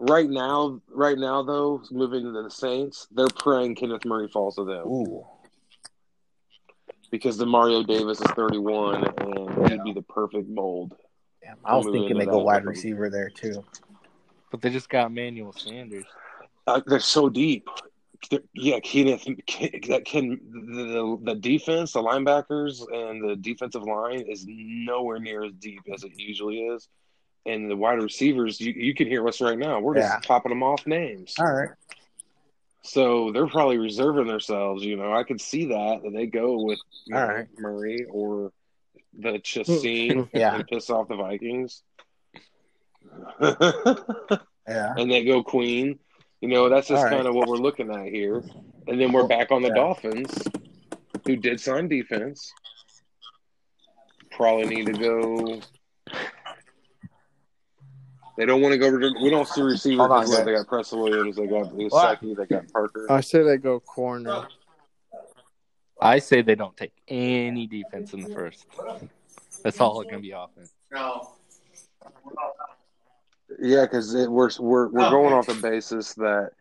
right 0.00 0.28
now, 0.28 0.80
right 0.90 1.16
now 1.18 1.42
though, 1.42 1.82
moving 1.90 2.24
to 2.24 2.32
the 2.42 2.50
Saints, 2.50 3.06
they're 3.12 3.28
praying 3.38 3.76
Kenneth 3.76 4.04
Murray 4.04 4.28
falls 4.28 4.56
to 4.56 4.64
them 4.64 4.86
Ooh, 4.86 5.24
because 7.10 7.38
Demario 7.38 7.86
Davis 7.86 8.20
is 8.20 8.30
31 8.32 9.04
and 9.18 9.70
he'd 9.70 9.84
be 9.84 9.92
the 9.92 10.02
perfect 10.02 10.48
mold. 10.48 10.94
damn, 11.42 11.56
I 11.64 11.76
was 11.76 11.86
Moving 11.86 12.00
thinking 12.02 12.18
they 12.18 12.26
go 12.26 12.38
wide 12.38 12.58
different- 12.60 12.76
receiver 12.78 13.10
there 13.10 13.30
too. 13.30 13.64
But 14.50 14.62
they 14.62 14.70
just 14.70 14.88
got 14.88 15.06
Emmanuel 15.06 15.52
Sanders. 15.52 16.06
Uh, 16.66 16.80
they're 16.86 16.98
so 17.00 17.28
deep. 17.28 17.68
They're- 18.30 18.42
yeah, 18.52 18.80
Kenneth, 18.80 19.24
that 19.24 20.02
can 20.04 20.40
the, 20.52 20.82
the 20.84 21.18
the 21.22 21.34
defense, 21.36 21.92
the 21.92 22.02
linebackers, 22.02 22.80
and 22.92 23.28
the 23.30 23.36
defensive 23.36 23.82
line 23.84 24.20
is 24.28 24.44
nowhere 24.48 25.18
near 25.20 25.44
as 25.44 25.52
deep 25.54 25.82
as 25.94 26.02
it 26.04 26.12
usually 26.16 26.58
is. 26.62 26.88
And 27.46 27.70
the 27.70 27.76
wide 27.76 28.02
receivers, 28.02 28.60
you, 28.60 28.72
you 28.72 28.94
can 28.94 29.06
hear 29.06 29.26
us 29.26 29.40
right 29.40 29.58
now. 29.58 29.80
We're 29.80 29.94
just 29.94 30.12
Yeah. 30.12 30.20
popping 30.26 30.50
them 30.50 30.62
off 30.62 30.86
names. 30.86 31.34
All 31.38 31.50
right. 31.50 31.70
So 32.82 33.30
they're 33.32 33.46
probably 33.46 33.78
reserving 33.78 34.26
themselves. 34.26 34.84
You 34.84 34.96
know, 34.96 35.12
I 35.12 35.22
could 35.24 35.40
see 35.40 35.66
that 35.66 36.00
that 36.02 36.12
they 36.12 36.26
go 36.26 36.62
with 36.62 36.78
you 37.06 37.16
All 37.16 37.26
know, 37.26 37.34
right. 37.34 37.48
Murray 37.58 38.06
or 38.10 38.52
the 39.18 39.32
Chaisson 39.38 40.28
Yeah. 40.34 40.54
and 40.54 40.66
piss 40.66 40.88
off 40.90 41.08
the 41.08 41.16
Vikings, 41.16 41.82
Yeah. 43.40 44.34
and 44.96 45.10
they 45.10 45.24
go 45.24 45.42
Queen. 45.42 45.98
You 46.40 46.48
know, 46.48 46.68
that's 46.68 46.88
just 46.88 46.98
All 46.98 47.04
right. 47.04 47.12
kind 47.16 47.26
of 47.28 47.34
what 47.34 47.48
we're 47.48 47.56
looking 47.56 47.90
at 47.90 48.06
here. 48.06 48.42
And 48.86 49.00
then 49.00 49.12
we're 49.12 49.26
back 49.26 49.50
on 49.52 49.62
the 49.62 49.68
Yeah. 49.68 49.74
Dolphins, 49.74 50.42
who 51.26 51.36
did 51.36 51.60
sign 51.60 51.88
defense. 51.88 52.52
Probably 54.30 54.66
need 54.76 54.86
to 54.86 54.92
go. 54.92 55.60
They 58.36 58.46
don't 58.46 58.60
want 58.62 58.72
to 58.72 58.78
go. 58.78 58.90
We 59.22 59.30
don't 59.30 59.46
see 59.46 59.60
receivers. 59.60 60.00
On, 60.00 60.20
because. 60.24 60.44
They 60.44 60.52
got 60.52 60.66
Preston 60.66 61.00
Williams. 61.00 61.36
They 61.36 61.46
got 61.46 61.72
What? 61.72 62.20
They 62.22 62.46
got 62.46 62.72
Parker. 62.72 63.06
I 63.10 63.20
say 63.20 63.42
they 63.42 63.56
go 63.58 63.80
corner. 63.80 64.46
I 66.00 66.18
say 66.18 66.40
they 66.40 66.54
don't 66.54 66.76
take 66.76 66.92
any 67.08 67.66
defense 67.66 68.14
in 68.14 68.22
the 68.22 68.30
first. 68.30 68.66
That's 69.62 69.80
all 69.80 70.02
going 70.02 70.14
to 70.14 70.20
be 70.20 70.30
offense. 70.30 70.72
No. 70.90 71.32
Yeah, 73.60 73.82
because 73.82 74.14
we're 74.14 74.28
we're 74.58 74.88
we're 74.88 75.06
Oh, 75.06 75.10
going 75.10 75.26
okay. 75.26 75.34
off 75.34 75.46
the 75.46 75.54
basis 75.54 76.14
that 76.14 76.52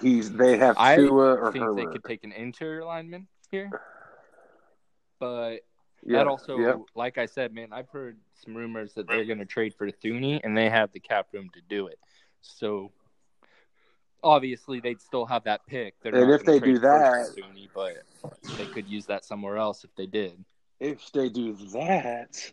he's 0.00 0.32
they 0.32 0.56
have 0.56 0.76
I 0.78 0.96
or 0.98 1.52
think 1.52 1.76
they 1.76 1.84
could 1.84 2.04
take 2.04 2.24
an 2.24 2.32
interior 2.32 2.84
lineman 2.84 3.26
here, 3.50 3.70
but 5.18 5.58
yeah, 6.06 6.18
that 6.18 6.26
also, 6.26 6.58
yeah. 6.58 6.74
like 6.94 7.18
I 7.18 7.26
said, 7.26 7.52
man, 7.52 7.68
I've 7.72 7.88
heard 7.88 8.16
some 8.44 8.56
rumors 8.56 8.94
that 8.94 9.08
they're 9.08 9.24
going 9.24 9.38
to 9.38 9.44
trade 9.44 9.74
for 9.74 9.90
Thuney, 9.90 10.40
and 10.42 10.56
they 10.56 10.70
have 10.70 10.92
the 10.92 11.00
cap 11.00 11.28
room 11.32 11.50
to 11.54 11.60
do 11.68 11.88
it. 11.88 11.98
So 12.42 12.92
obviously, 14.22 14.80
they'd 14.80 15.00
still 15.00 15.26
have 15.26 15.44
that 15.44 15.66
pick. 15.66 15.94
They're 16.02 16.14
And 16.14 16.30
if 16.30 16.44
they 16.44 16.60
do 16.60 16.78
that- 16.78 17.34
Thuney, 17.36 17.68
but 17.74 18.02
they 18.56 18.66
could 18.66 18.86
use 18.86 19.06
that 19.06 19.24
somewhere 19.24 19.56
else 19.56 19.84
if 19.84 19.94
they 19.96 20.06
did. 20.06 20.44
If 20.78 21.10
they 21.12 21.28
do 21.28 21.54
that, 21.72 22.52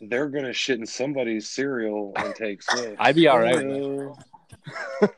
they're 0.00 0.28
gonna 0.28 0.52
shit 0.52 0.78
in 0.78 0.86
somebody's 0.86 1.48
cereal 1.48 2.12
and 2.16 2.34
take 2.34 2.62
Swift. 2.68 2.96
I'd 2.98 3.16
be 3.16 3.28
all 3.28 3.40
right 3.40 3.56
with 3.56 4.16
that. 5.00 5.14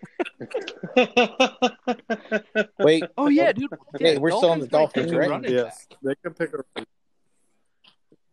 Wait. 2.79 3.05
Oh 3.17 3.29
yeah, 3.29 3.53
dude. 3.53 3.71
Hey, 3.99 4.19
we're 4.19 4.31
still 4.31 4.51
on 4.51 4.61
the 4.61 4.67
Dolphins 4.67 5.11
Dolphins, 5.11 5.13
might 5.13 5.21
take 5.21 5.29
a 5.29 5.31
right? 5.31 5.51
Yes, 5.51 5.87
back. 5.87 5.99
they 6.03 6.15
could 6.23 6.37
pick 6.37 6.53
a. 6.55 6.85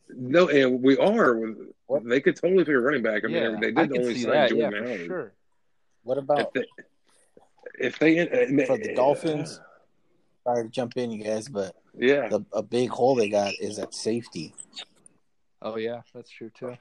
no, 0.09 0.49
and 0.49 0.81
we 0.81 0.97
are. 0.97 1.35
What? 1.87 2.07
They 2.07 2.21
could 2.21 2.35
totally 2.35 2.63
pick 2.65 2.73
a 2.75 2.79
running 2.79 3.03
back. 3.03 3.23
I 3.23 3.27
mean, 3.27 3.35
Yeah, 3.43 3.57
they 3.59 3.71
did 3.71 3.91
can 3.91 4.01
only 4.01 4.13
see 4.15 4.23
sign 4.23 4.33
that. 4.33 4.49
Jordan 4.49 4.71
Yeah, 4.71 4.79
for 4.79 4.85
Howard. 4.87 5.05
sure. 5.05 5.33
What 6.03 6.17
If 6.17 6.23
about 6.23 6.53
they, 6.53 6.65
if 7.79 7.99
they 7.99 8.19
uh, 8.19 8.65
for 8.65 8.77
the 8.77 8.91
uh, 8.91 8.95
Dolphins? 8.95 9.59
Sorry 10.43 10.63
to 10.63 10.69
jump 10.69 10.95
in, 10.95 11.11
you 11.11 11.23
guys, 11.23 11.49
but 11.49 11.75
yeah, 11.97 12.29
the, 12.29 12.45
a 12.53 12.63
big 12.63 12.89
hole 12.89 13.15
they 13.15 13.27
got 13.29 13.53
is 13.59 13.79
at 13.79 13.93
safety. 13.93 14.55
Oh 15.61 15.75
yeah, 15.77 16.01
that's 16.13 16.29
true 16.29 16.49
too. 16.57 16.77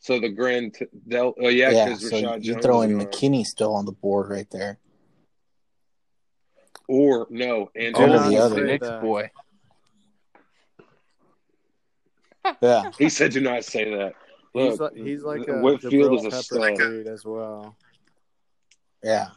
So 0.00 0.18
the 0.18 0.28
Grand 0.28 0.74
T- 0.74 0.86
Del, 1.06 1.34
oh 1.40 1.48
yeah, 1.48 1.70
Yeah, 1.70 1.94
so 1.96 2.16
Reshad 2.16 2.44
you're 2.44 2.54
Jones 2.54 2.64
throwing 2.64 2.90
is 2.90 2.96
gone. 2.96 3.06
McKinney 3.06 3.44
still 3.44 3.74
on 3.74 3.84
the 3.84 3.92
board 3.92 4.30
right 4.30 4.50
there. 4.50 4.78
or 6.88 7.26
no, 7.30 7.70
and 7.76 7.94
Or 7.96 8.08
not 8.08 8.30
the 8.30 8.38
other. 8.38 8.56
say 8.56 8.62
Nick's 8.62 8.88
boy. 9.00 9.30
Yeah, 12.60 12.90
He 12.98 13.08
said, 13.08 13.32
"Do 13.32 13.40
not 13.40 13.64
say 13.64 13.90
that." 13.90 14.14
He's 14.54 14.80
like 14.80 14.94
he's 14.94 15.22
like 15.22 15.46
a 15.48 15.60
Whitfield 15.60 16.18
is 16.26 16.32
a 16.34 16.42
stud. 16.42 16.76
breed 16.76 17.06
as 17.06 17.24
well. 17.24 17.76
yeah. 19.02 19.28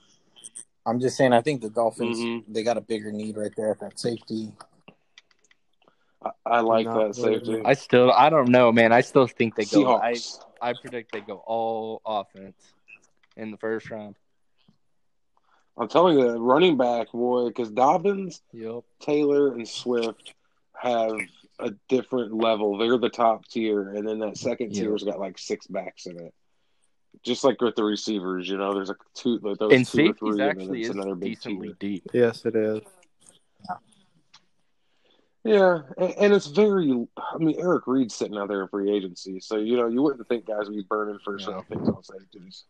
I'm 0.86 1.00
just 1.00 1.16
saying. 1.16 1.32
I 1.34 1.42
think 1.42 1.62
the 1.62 1.70
Dolphins 1.70 2.18
Mhm. 2.18 2.44
they 2.48 2.64
got 2.64 2.78
a 2.78 2.82
bigger 2.82 3.12
need 3.12 3.38
right 3.38 3.52
there 3.56 3.70
at 3.72 3.80
that 3.82 4.00
safety. 4.00 4.52
I, 6.26 6.30
I 6.46 6.60
like 6.62 6.86
Not 6.88 7.08
that 7.08 7.16
safety. 7.16 7.52
really. 7.52 7.66
I 7.66 7.74
still, 7.74 8.12
I 8.12 8.30
don't 8.32 8.50
know, 8.50 8.72
man. 8.72 8.92
I 8.92 9.02
still 9.02 9.28
think 9.28 9.56
they 9.56 9.66
go. 9.66 9.96
I, 9.96 10.16
I 10.62 10.74
predict 10.74 11.12
they 11.12 11.22
go 11.22 11.36
all 11.46 12.02
offense 12.06 12.56
in 13.38 13.52
the 13.52 13.58
first 13.58 13.92
round. 13.92 14.16
I'm 15.78 15.88
telling 15.88 16.18
you, 16.18 16.30
running 16.38 16.78
back 16.78 17.12
boy, 17.12 17.48
because 17.48 17.70
Dobbins, 17.72 18.42
Yep. 18.54 18.84
Taylor, 19.00 19.54
and 19.54 19.68
Swift 19.68 20.34
have 20.76 21.18
a 21.62 21.72
different 21.90 22.34
level. 22.34 22.78
They're 22.78 22.98
the 22.98 23.10
top 23.10 23.46
tier, 23.48 23.90
and 23.90 24.08
then 24.08 24.20
that 24.20 24.38
second 24.38 24.74
Yeah. 24.76 24.84
tier's 24.84 25.04
got 25.04 25.20
like 25.20 25.38
six 25.38 25.68
backs 25.68 26.06
in 26.06 26.20
it. 26.20 26.34
Just 27.24 27.44
like 27.44 27.60
with 27.62 27.76
the 27.76 27.84
receivers, 27.84 28.48
you 28.48 28.58
know, 28.58 28.74
there's 28.74 28.88
like 28.88 28.98
two, 29.14 29.38
like 29.44 29.58
those 29.58 29.74
And 29.74 29.86
two 29.86 30.02
or 30.02 30.06
safeties 30.08 30.18
three, 30.20 30.30
and 30.30 30.40
then 30.40 30.50
actually 30.50 30.80
it's 30.82 30.90
is 30.90 30.96
another 30.96 31.16
big 31.16 31.36
decently 31.36 31.68
tier. 31.70 31.76
deep. 31.80 32.04
Yes, 32.14 32.46
it 32.46 32.56
is. 32.56 32.82
Yeah, 35.44 35.80
and, 35.98 36.14
and 36.20 36.34
it's 36.34 36.48
very. 36.48 36.92
I 37.18 37.38
mean, 37.38 37.60
Eric 37.60 37.88
Reid's 37.88 38.14
sitting 38.16 38.38
out 38.38 38.48
there 38.48 38.62
in 38.62 38.68
free 38.68 38.92
agency, 38.96 39.40
so 39.40 39.58
you 39.58 39.76
know 39.76 39.88
you 39.88 40.02
wouldn't 40.04 40.28
think 40.28 40.46
guys 40.46 40.68
would 40.68 40.76
be 40.76 40.86
burning 40.88 41.18
first 41.26 41.48
No. 41.48 41.54
round 41.54 41.68
picks 41.68 41.88
on 41.88 42.04
safeties. 42.04 42.66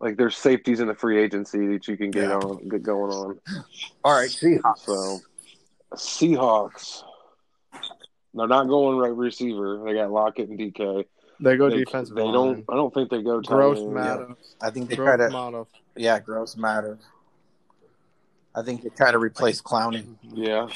Like 0.00 0.16
there's 0.16 0.36
safeties 0.36 0.80
in 0.80 0.88
the 0.88 0.94
free 0.94 1.22
agency 1.22 1.66
that 1.68 1.86
you 1.86 1.96
can 1.98 2.10
get 2.10 2.28
Yeah. 2.30 2.36
on, 2.38 2.66
get 2.68 2.82
going 2.82 3.12
on. 3.12 3.38
All 4.02 4.12
right, 4.18 4.30
Seahawks. 4.30 4.78
So 4.78 5.18
Seahawks, 5.94 7.02
they're 8.34 8.46
not 8.48 8.68
going 8.68 8.98
right 8.98 9.14
receiver. 9.14 9.80
They 9.84 9.94
got 9.94 10.10
Lockett 10.10 10.48
and 10.48 10.58
DK. 10.58 11.04
They 11.40 11.56
go 11.56 11.68
They, 11.70 11.78
defensive 11.78 12.14
they 12.16 12.22
line. 12.22 12.32
don't. 12.32 12.64
I 12.68 12.74
don't 12.74 12.92
think 12.94 13.10
they 13.10 13.22
go. 13.22 13.40
tight 13.40 13.48
Gross 13.54 13.78
end. 13.78 13.94
matter. 13.94 14.28
I 14.60 14.70
think 14.70 14.88
they 14.88 14.96
try 14.96 15.16
to. 15.16 15.30
matter. 15.30 15.64
Yeah, 15.96 16.18
Gross-Matos. 16.20 16.98
I 18.54 18.62
think 18.62 18.82
they 18.82 18.88
try 18.90 19.10
to 19.12 19.18
replace 19.18 19.60
Clowney. 19.62 20.06
Yeah. 20.32 20.68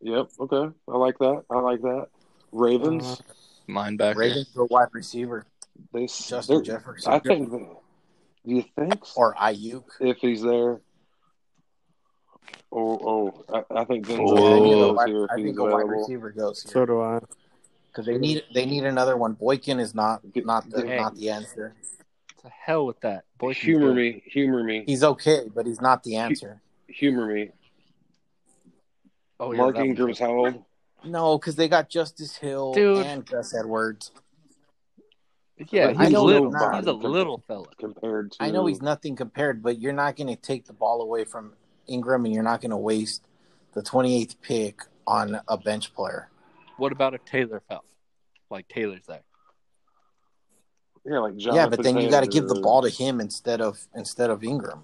Yep. 0.00 0.28
Okay. 0.40 0.74
I 0.88 0.96
like 0.96 1.18
that. 1.18 1.42
I 1.50 1.58
like 1.60 1.80
that. 1.82 2.08
Ravens. 2.52 3.04
Uh, 3.04 3.72
Linebacker. 3.72 4.16
Ravens 4.16 4.50
go 4.54 4.66
wide 4.70 4.88
receiver. 4.92 5.44
they 5.92 6.06
Justin 6.06 6.56
they're- 6.56 6.62
Jefferson. 6.62 7.12
I 7.12 7.18
think. 7.18 7.50
Do 7.50 8.54
you 8.54 8.64
think 8.78 9.02
or 9.16 9.34
Aiyuk. 9.34 9.84
if 10.00 10.18
he's 10.18 10.42
there? 10.42 10.80
Oh, 12.72 13.34
oh, 13.50 13.64
I, 13.72 13.80
I 13.80 13.84
think 13.84 14.06
Denzel 14.06 14.28
Oh. 14.28 14.36
I 14.36 14.58
think, 14.58 14.66
a 14.66 14.78
goes 14.78 14.96
wide, 14.96 15.08
here 15.08 15.26
I 15.30 15.34
think 15.36 15.58
a 15.58 15.64
wide 15.64 15.88
receiver 15.88 16.30
goes 16.30 16.62
here 16.62 16.72
so 16.72 16.86
do 16.86 17.00
I. 17.00 17.20
because 17.88 18.06
they 18.06 18.18
need 18.18 18.42
they 18.54 18.66
need 18.66 18.84
another 18.84 19.16
one. 19.16 19.32
Boykin 19.34 19.78
is 19.80 19.94
not 19.94 20.20
not 20.34 20.68
the 20.70 20.86
Hey. 20.86 20.96
not 20.96 21.14
the 21.14 21.30
answer. 21.30 21.74
To 22.42 22.48
hell 22.48 22.84
with 22.86 23.00
that. 23.00 23.24
Boy, 23.38 23.54
Humor 23.54 23.94
me, 23.94 24.22
humor 24.26 24.62
me, 24.64 24.84
He's 24.86 25.02
okay, 25.04 25.48
but 25.54 25.66
he's 25.66 25.80
not 25.80 26.02
the 26.02 26.16
answer. 26.16 26.60
humor 26.88 27.26
me. 27.26 27.50
Oh, 29.38 29.52
yeah, 29.52 29.58
Mark 29.58 29.76
Ingram's 29.76 30.18
how 30.18 30.30
old? 30.32 30.64
No, 31.04 31.38
because 31.38 31.56
they 31.56 31.68
got 31.68 31.88
Justice 31.90 32.36
Hill 32.36 32.72
Dude. 32.72 33.04
and 33.06 33.24
Gus 33.26 33.54
Edwards. 33.54 34.10
Yeah, 35.70 35.88
But 35.88 35.96
he's 35.98 36.06
I 36.06 36.10
know 36.10 36.24
little. 36.24 36.50
He's 36.74 36.86
a 36.86 36.92
little 36.92 37.42
fella. 37.46 37.66
compared 37.78 38.32
to. 38.32 38.42
I 38.42 38.50
know 38.50 38.66
he's 38.66 38.82
nothing 38.82 39.14
compared, 39.16 39.62
but 39.62 39.78
you're 39.80 39.92
not 39.92 40.16
going 40.16 40.28
to 40.28 40.36
take 40.36 40.66
the 40.66 40.72
ball 40.72 41.00
away 41.02 41.24
from 41.24 41.52
Ingram, 41.88 42.24
and 42.24 42.34
you're 42.34 42.42
not 42.42 42.60
going 42.60 42.70
to 42.70 42.76
waste 42.76 43.26
the 43.74 43.82
28th 43.82 44.36
pick 44.42 44.80
on 45.06 45.40
a 45.48 45.56
bench 45.56 45.94
player. 45.94 46.28
What 46.76 46.92
about 46.92 47.14
if 47.14 47.24
Taylor 47.24 47.62
fell? 47.68 47.84
Like 48.50 48.68
Taylor's 48.68 49.06
there. 49.06 49.22
Yeah, 51.04 51.18
like 51.20 51.36
Jonathan 51.36 51.54
yeah, 51.54 51.68
but 51.68 51.82
then 51.84 51.98
you 51.98 52.10
got 52.10 52.22
to 52.22 52.26
give 52.28 52.48
the 52.48 52.60
ball 52.60 52.82
to 52.82 52.88
him 52.90 53.20
instead 53.20 53.60
of 53.60 53.78
instead 53.94 54.28
of 54.30 54.42
Ingram. 54.42 54.82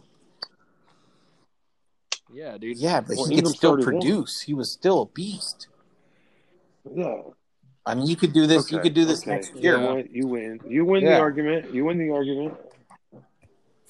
Yeah, 2.33 2.57
dude. 2.59 2.79
Yeah, 2.79 3.01
but 3.01 3.17
Well, 3.17 3.27
he 3.27 3.37
could 3.37 3.49
still 3.49 3.77
31. 3.77 4.01
produce. 4.01 4.41
He 4.41 4.55
was 4.55 4.71
still 4.71 5.03
a 5.03 5.07
beast. 5.07 5.69
Yeah. 6.91 7.23
I 7.85 7.95
mean, 7.95 8.07
you 8.07 8.17
could 8.17 8.33
do 8.33 8.47
this. 8.47 8.71
You 8.71 8.79
could 8.79 8.95
do 8.95 9.05
this 9.05 9.23
okay. 9.23 9.33
next 9.33 9.55
You 9.55 9.61
year. 9.61 9.79
win. 9.95 10.09
You 10.13 10.27
win. 10.29 10.61
You 10.67 10.85
win 10.85 11.03
Yeah. 11.03 11.17
the 11.17 11.21
argument. 11.21 11.75
You 11.75 11.85
win 11.85 11.99
the 11.99 12.11
argument. 12.11 12.55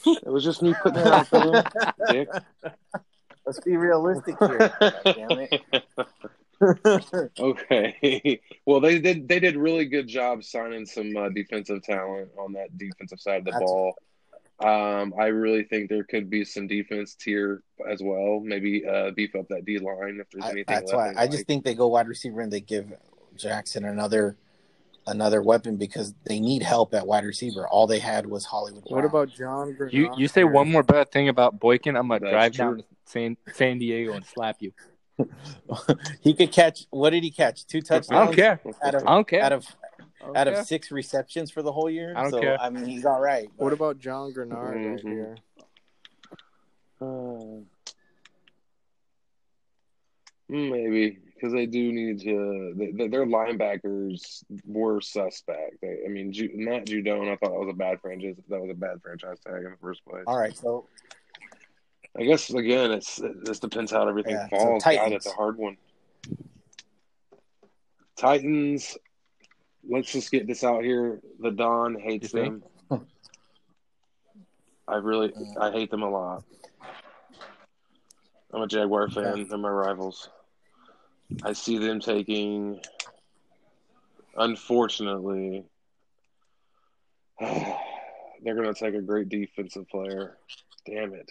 It 0.07 0.26
was 0.26 0.44
just 0.44 0.62
me 0.62 0.74
putting 0.82 1.03
that 1.03 1.12
out 1.12 1.30
there, 1.30 2.24
dick. 2.24 2.28
Let's 3.46 3.61
be 3.61 3.76
realistic 3.76 4.36
here. 4.38 4.72
damn 5.05 5.30
it. 5.30 5.62
Okay. 7.40 8.40
well, 8.66 8.78
they 8.80 9.00
did. 9.00 9.26
They 9.26 9.40
did 9.40 9.57
really 9.57 9.84
good 9.86 10.07
job 10.07 10.44
signing 10.44 10.86
some 10.86 11.16
uh, 11.16 11.28
defensive 11.30 11.82
talent 11.82 12.30
on 12.38 12.53
that 12.53 12.78
defensive 12.78 13.20
side 13.20 13.38
of 13.38 13.44
the 13.46 13.50
That's- 13.50 13.68
ball. 13.68 13.94
Um, 14.61 15.12
I 15.18 15.26
really 15.26 15.64
think 15.64 15.88
there 15.90 16.05
could 16.05 16.30
be 16.30 16.44
some 16.44 16.68
defense 16.68 17.16
tier 17.16 17.64
as 17.90 18.00
well. 18.00 18.38
Maybe 18.38 18.86
uh, 18.86 19.11
beef 19.11 19.34
up 19.34 19.48
that 19.48 19.64
D 19.64 19.78
line 19.80 20.18
if 20.20 20.30
there's 20.30 20.44
I, 20.44 20.50
anything. 20.50 20.64
that's 20.68 20.92
left 20.92 21.16
why 21.16 21.20
I 21.20 21.26
just 21.26 21.48
think 21.48 21.64
they 21.64 21.74
go 21.74 21.88
wide 21.88 22.07
receiver 22.07 22.40
and 22.42 22.53
they 22.53 22.61
give 22.61 22.92
Jackson 23.34 23.84
another 23.84 24.36
another 25.07 25.42
weapon 25.42 25.76
because 25.76 26.14
they 26.24 26.38
need 26.40 26.62
help 26.62 26.94
at 26.94 27.07
wide 27.07 27.24
receiver. 27.24 27.66
All 27.68 27.86
they 27.86 27.98
had 27.98 28.26
was 28.26 28.44
Hollywood. 28.44 28.84
What 28.86 29.00
Brown. 29.00 29.05
about 29.07 29.28
John 29.30 29.74
Greenard? 29.74 29.92
You 29.92 30.11
you 30.16 30.28
say 30.28 30.44
one 30.44 30.70
more 30.70 30.82
bad 30.82 31.11
thing 31.11 31.28
about 31.28 31.59
Boykin, 31.59 31.96
I'm 31.96 32.09
gonna 32.09 32.20
That's 32.20 32.32
drive 32.32 32.53
true. 32.53 32.64
down 32.64 32.76
to 32.78 32.84
San 33.07 33.36
San 33.53 33.78
Diego 33.78 34.12
and 34.12 34.24
slap 34.24 34.57
you. 34.61 34.72
he 36.20 36.34
could 36.34 36.50
catch? 36.53 36.86
What 36.90 37.11
did 37.11 37.22
he 37.22 37.30
catch? 37.30 37.66
Two 37.66 37.80
touchdowns. 37.82 38.11
I 38.11 38.24
don't 38.24 38.34
care. 38.34 38.61
Out 38.82 38.94
of 38.94 39.03
I 39.03 39.14
don't 39.14 39.28
care. 39.28 39.42
out 39.42 39.53
of 39.53 39.66
I 40.20 40.24
don't 40.26 40.36
out 40.36 40.48
of 40.48 40.66
six 40.66 40.90
receptions 40.90 41.50
for 41.50 41.62
the 41.62 41.72
whole 41.72 41.90
year. 41.90 42.14
I 42.16 42.22
don't 42.22 42.30
so, 42.30 42.40
care. 42.40 42.61
I 42.61 42.70
mean, 42.70 42.86
he's 42.86 43.05
all 43.05 43.20
right. 43.20 43.48
but- 43.59 43.64
What 43.64 43.72
about 43.72 43.98
John 43.98 44.32
Greenard 44.32 44.74
right 44.74 45.05
Mhm. 45.05 45.09
here? 45.11 45.36
Uh, 47.00 47.64
maybe 50.48 51.18
because 51.43 51.53
they 51.53 51.66
do 51.66 51.93
need 51.93 52.20
to. 52.20 52.72
They, 52.76 53.09
their 53.09 53.26
linebackers 53.26 54.45
were 54.64 55.01
suspect. 55.01 55.80
They, 55.82 55.99
I 56.07 56.09
mean, 56.09 56.32
Ju, 56.32 56.49
Matt 56.55 56.86
Judon, 56.86 57.24
I 57.32 57.36
thought 57.36 57.51
that 57.51 57.59
was 57.59 57.68
a 57.68 57.76
bad 57.76 58.01
franchise. 58.01 58.36
That 58.49 58.61
was 58.61 58.70
a 58.70 58.74
bad 58.74 59.03
franchise 59.03 59.38
tag 59.45 59.57
in 59.64 59.70
the 59.72 59.76
first 59.80 60.05
place. 60.05 60.22
all 60.28 60.38
right? 60.38 60.57
So 60.57 60.86
I 62.16 62.22
guess 62.22 62.49
again, 62.51 62.93
it's 62.93 63.18
it 63.18 63.32
just 63.45 63.61
depends 63.61 63.90
how 63.90 64.07
everything 64.09 64.34
Yeah, 64.34 64.45
so 64.51 64.57
falls. 64.57 64.84
God, 64.84 64.90
Titans. 64.93 65.11
that's 65.24 65.26
a 65.26 65.36
hard 65.36 65.57
one. 65.59 65.76
Titans. 68.16 68.97
Let's 69.88 70.12
just 70.12 70.30
get 70.30 70.47
this 70.47 70.62
out 70.62 70.84
here. 70.84 71.20
The 71.40 71.51
Don 71.51 71.97
hates 71.99 72.32
You 72.32 72.40
think? 72.40 72.64
them. 72.88 73.07
I 74.86 74.97
really, 74.97 75.32
I 75.59 75.72
hate 75.72 75.90
them 75.90 76.03
a 76.03 76.09
lot. 76.11 76.45
I'm 78.53 78.62
a 78.62 78.66
Jaguar 78.68 79.09
fan. 79.09 79.47
They're 79.49 79.59
my 79.59 79.68
rivals. 79.70 80.28
I 81.42 81.52
see 81.52 81.78
them 81.78 82.00
taking, 82.00 82.80
unfortunately, 84.36 85.64
they're 87.40 88.54
going 88.54 88.72
to 88.72 88.74
take 88.74 88.94
a 88.94 89.02
great 89.02 89.28
defensive 89.28 89.88
player. 89.88 90.36
Damn 90.86 91.14
it. 91.14 91.30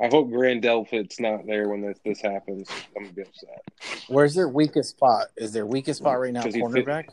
I 0.00 0.08
hope 0.08 0.30
Grant 0.30 0.62
Delpit's 0.62 1.20
not 1.20 1.46
there 1.46 1.68
when 1.68 1.82
this, 1.82 1.98
this 2.04 2.20
happens. 2.22 2.68
I'm 2.96 3.02
going 3.02 3.08
to 3.08 3.14
be 3.14 3.22
upset. 3.22 3.62
where's 4.08 4.34
their 4.34 4.48
weakest 4.48 4.90
spot? 4.90 5.26
Is 5.36 5.52
their 5.52 5.66
weakest 5.66 5.98
spot 5.98 6.18
right 6.18 6.32
now 6.32 6.44
he 6.44 6.52
fit- 6.52 6.62
cornerback? 6.62 7.12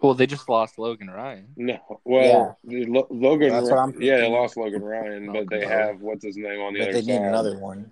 Well, 0.00 0.14
they 0.14 0.26
just 0.26 0.48
lost 0.48 0.78
Logan 0.78 1.08
Ryan. 1.10 1.48
No. 1.56 1.78
Well, 2.04 2.58
Lo- 2.64 3.08
Logan, 3.10 3.50
That's 3.50 3.68
what 3.68 3.78
I'm 3.78 4.00
yeah, 4.00 4.18
they 4.18 4.28
lost 4.28 4.56
Logan 4.56 4.82
Ryan, 4.84 5.32
but 5.32 5.48
they 5.48 5.66
have, 5.66 6.00
what's 6.02 6.22
his 6.24 6.36
name 6.36 6.60
on 6.60 6.74
the 6.74 6.80
But 6.80 6.88
other 6.90 7.00
they 7.00 7.06
need 7.06 7.22
another 7.22 7.58
one. 7.58 7.90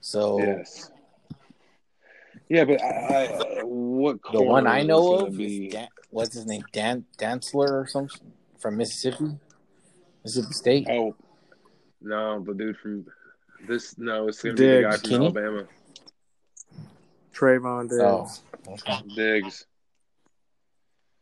So 0.00 0.38
Yes. 0.38 0.90
Yeah, 2.48 2.64
but 2.64 2.82
I, 2.82 3.24
I, 3.24 3.60
what 3.62 4.18
the 4.32 4.42
one 4.42 4.66
I 4.66 4.82
know 4.82 5.14
of 5.14 5.36
be- 5.36 5.66
is 5.66 5.72
Dan, 5.72 5.88
what's 6.10 6.34
his 6.34 6.46
name? 6.46 6.62
Dan 6.72 7.04
Dantzler 7.18 7.70
or 7.70 7.86
something 7.86 8.32
from 8.58 8.76
Mississippi, 8.76 9.38
Mississippi 10.22 10.52
State. 10.52 10.86
Oh, 10.90 11.14
no, 12.02 12.40
the 12.40 12.54
dude 12.54 12.76
from 12.76 13.06
this. 13.66 13.96
No, 13.96 14.28
it's 14.28 14.42
gonna 14.42 14.54
be 14.54 14.66
the 14.66 14.82
guy 14.82 14.96
from 14.98 15.10
Kenny? 15.10 15.24
Alabama, 15.26 15.64
Trevon 17.34 17.88
oh, 17.92 18.22
Diggs. 18.22 18.42
Oh, 18.68 18.72
okay. 18.72 19.02
Diggs. 19.14 19.66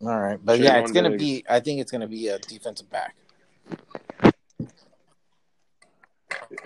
All 0.01 0.21
right, 0.21 0.41
but 0.45 0.59
yeah, 0.59 0.79
it's 0.79 0.91
gonna 0.91 1.11
Diggs. 1.11 1.23
be. 1.23 1.45
I 1.49 1.61
think 1.61 1.81
it's 1.81 1.93
gonna 1.93 2.09
be 2.09 2.29
a 2.29 2.39
defensive 2.41 2.91
back. 2.91 3.15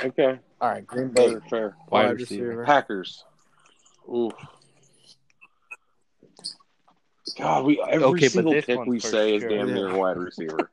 Okay, 0.03 0.39
All 0.61 0.71
right, 0.71 0.87
Green 0.87 1.09
Bay. 1.09 1.31
fair, 1.31 1.43
fair. 1.49 1.77
Wide 1.91 2.07
Wide 2.07 2.21
receiver. 2.21 2.47
receiver. 2.47 2.65
Packers. 2.65 3.25
Ooh. 4.09 4.31
God, 7.39 7.65
we 7.65 7.81
every 7.83 8.05
Okay, 8.05 8.29
single 8.29 8.53
this 8.53 8.65
pick 8.67 8.85
we 8.87 9.01
for 9.01 9.09
say 9.09 9.35
is 9.35 9.43
damn 9.43 9.73
near 9.75 9.89
Yeah. 9.89 9.97
wide 9.97 10.17
receiver. 10.17 10.71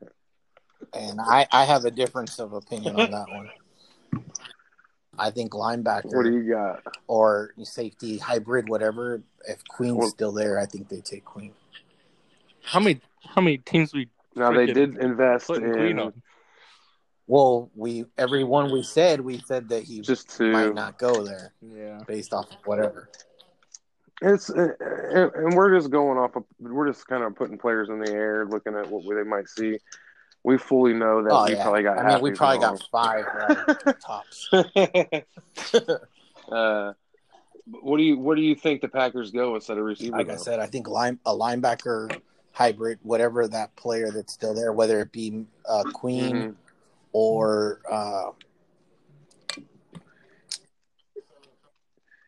And 0.92 1.20
I, 1.20 1.46
I 1.50 1.64
have 1.64 1.84
a 1.84 1.90
difference 1.90 2.38
of 2.38 2.52
opinion 2.52 2.94
on 2.98 3.10
that 3.10 3.26
one. 3.28 3.50
I 5.18 5.30
think 5.30 5.52
linebacker 5.52 6.14
What 6.14 6.24
do 6.24 6.32
you 6.32 6.48
got? 6.50 6.82
or 7.06 7.52
safety 7.62 8.18
hybrid, 8.18 8.68
whatever. 8.68 9.22
If 9.48 9.64
Queen's 9.68 9.96
Well- 9.98 10.08
still 10.08 10.32
there, 10.32 10.58
I 10.58 10.66
think 10.66 10.88
they 10.88 11.00
take 11.00 11.24
Queen. 11.24 11.52
How 12.62 12.80
many 12.80 13.00
how 13.26 13.40
many 13.42 13.58
teams 13.58 13.92
we 13.92 14.08
Now 14.34 14.52
they 14.52 14.66
did 14.66 14.96
invest 14.96 15.46
putting 15.48 15.72
Queen 15.72 15.86
in 15.86 15.98
on? 15.98 16.22
Well, 17.26 17.70
we 17.74 18.04
everyone 18.18 18.70
we 18.70 18.82
said 18.82 19.20
we 19.20 19.38
said 19.38 19.68
that 19.70 19.82
he 19.84 20.00
just 20.00 20.36
to 20.36 20.44
might 20.52 20.74
not 20.74 20.98
go 20.98 21.24
there 21.24 21.52
Yeah. 21.62 22.00
based 22.06 22.34
off 22.34 22.50
of 22.50 22.58
whatever. 22.66 23.08
It's 24.20 24.50
uh, 24.50 24.68
and, 24.80 25.32
and 25.34 25.56
we're 25.56 25.74
just 25.76 25.90
going 25.90 26.18
off 26.18 26.36
of 26.36 26.44
we're 26.60 26.86
just 26.88 27.06
kind 27.06 27.24
of 27.24 27.34
putting 27.34 27.58
players 27.58 27.88
in 27.88 27.98
the 27.98 28.10
air, 28.10 28.46
looking 28.46 28.74
at 28.74 28.88
what 28.90 29.02
they 29.14 29.22
might 29.28 29.48
see. 29.48 29.78
We 30.42 30.58
fully 30.58 30.92
know 30.92 31.22
that 31.22 31.30
Oh 31.32 31.46
we 31.46 31.54
yeah, 31.54 31.62
probably 31.62 31.82
got. 31.82 31.98
I 31.98 32.02
half 32.02 32.14
mean 32.16 32.22
we 32.22 32.30
probably 32.32 32.58
wrong. 32.58 32.78
got 32.78 32.88
five 32.90 33.24
right, 33.34 34.00
tops. 34.00 34.48
uh, 36.52 36.92
what 37.80 37.96
do 37.96 38.02
you 38.02 38.18
what 38.18 38.36
do 38.36 38.42
you 38.42 38.54
think 38.54 38.82
the 38.82 38.88
Packers 38.88 39.30
go 39.30 39.54
instead 39.54 39.78
of 39.78 39.84
receiver? 39.84 40.16
Like 40.18 40.28
I 40.28 40.36
said, 40.36 40.60
I 40.60 40.66
think 40.66 40.88
line 40.88 41.18
a 41.24 41.32
linebacker 41.32 42.20
hybrid, 42.52 42.98
whatever 43.02 43.48
that 43.48 43.74
player 43.76 44.10
that's 44.10 44.32
still 44.32 44.54
there, 44.54 44.72
whether 44.72 45.00
it 45.00 45.10
be 45.12 45.46
uh, 45.66 45.84
Queen 45.92 46.36
Mhm. 46.36 46.54
Or 47.14 47.80
uh, 47.90 48.32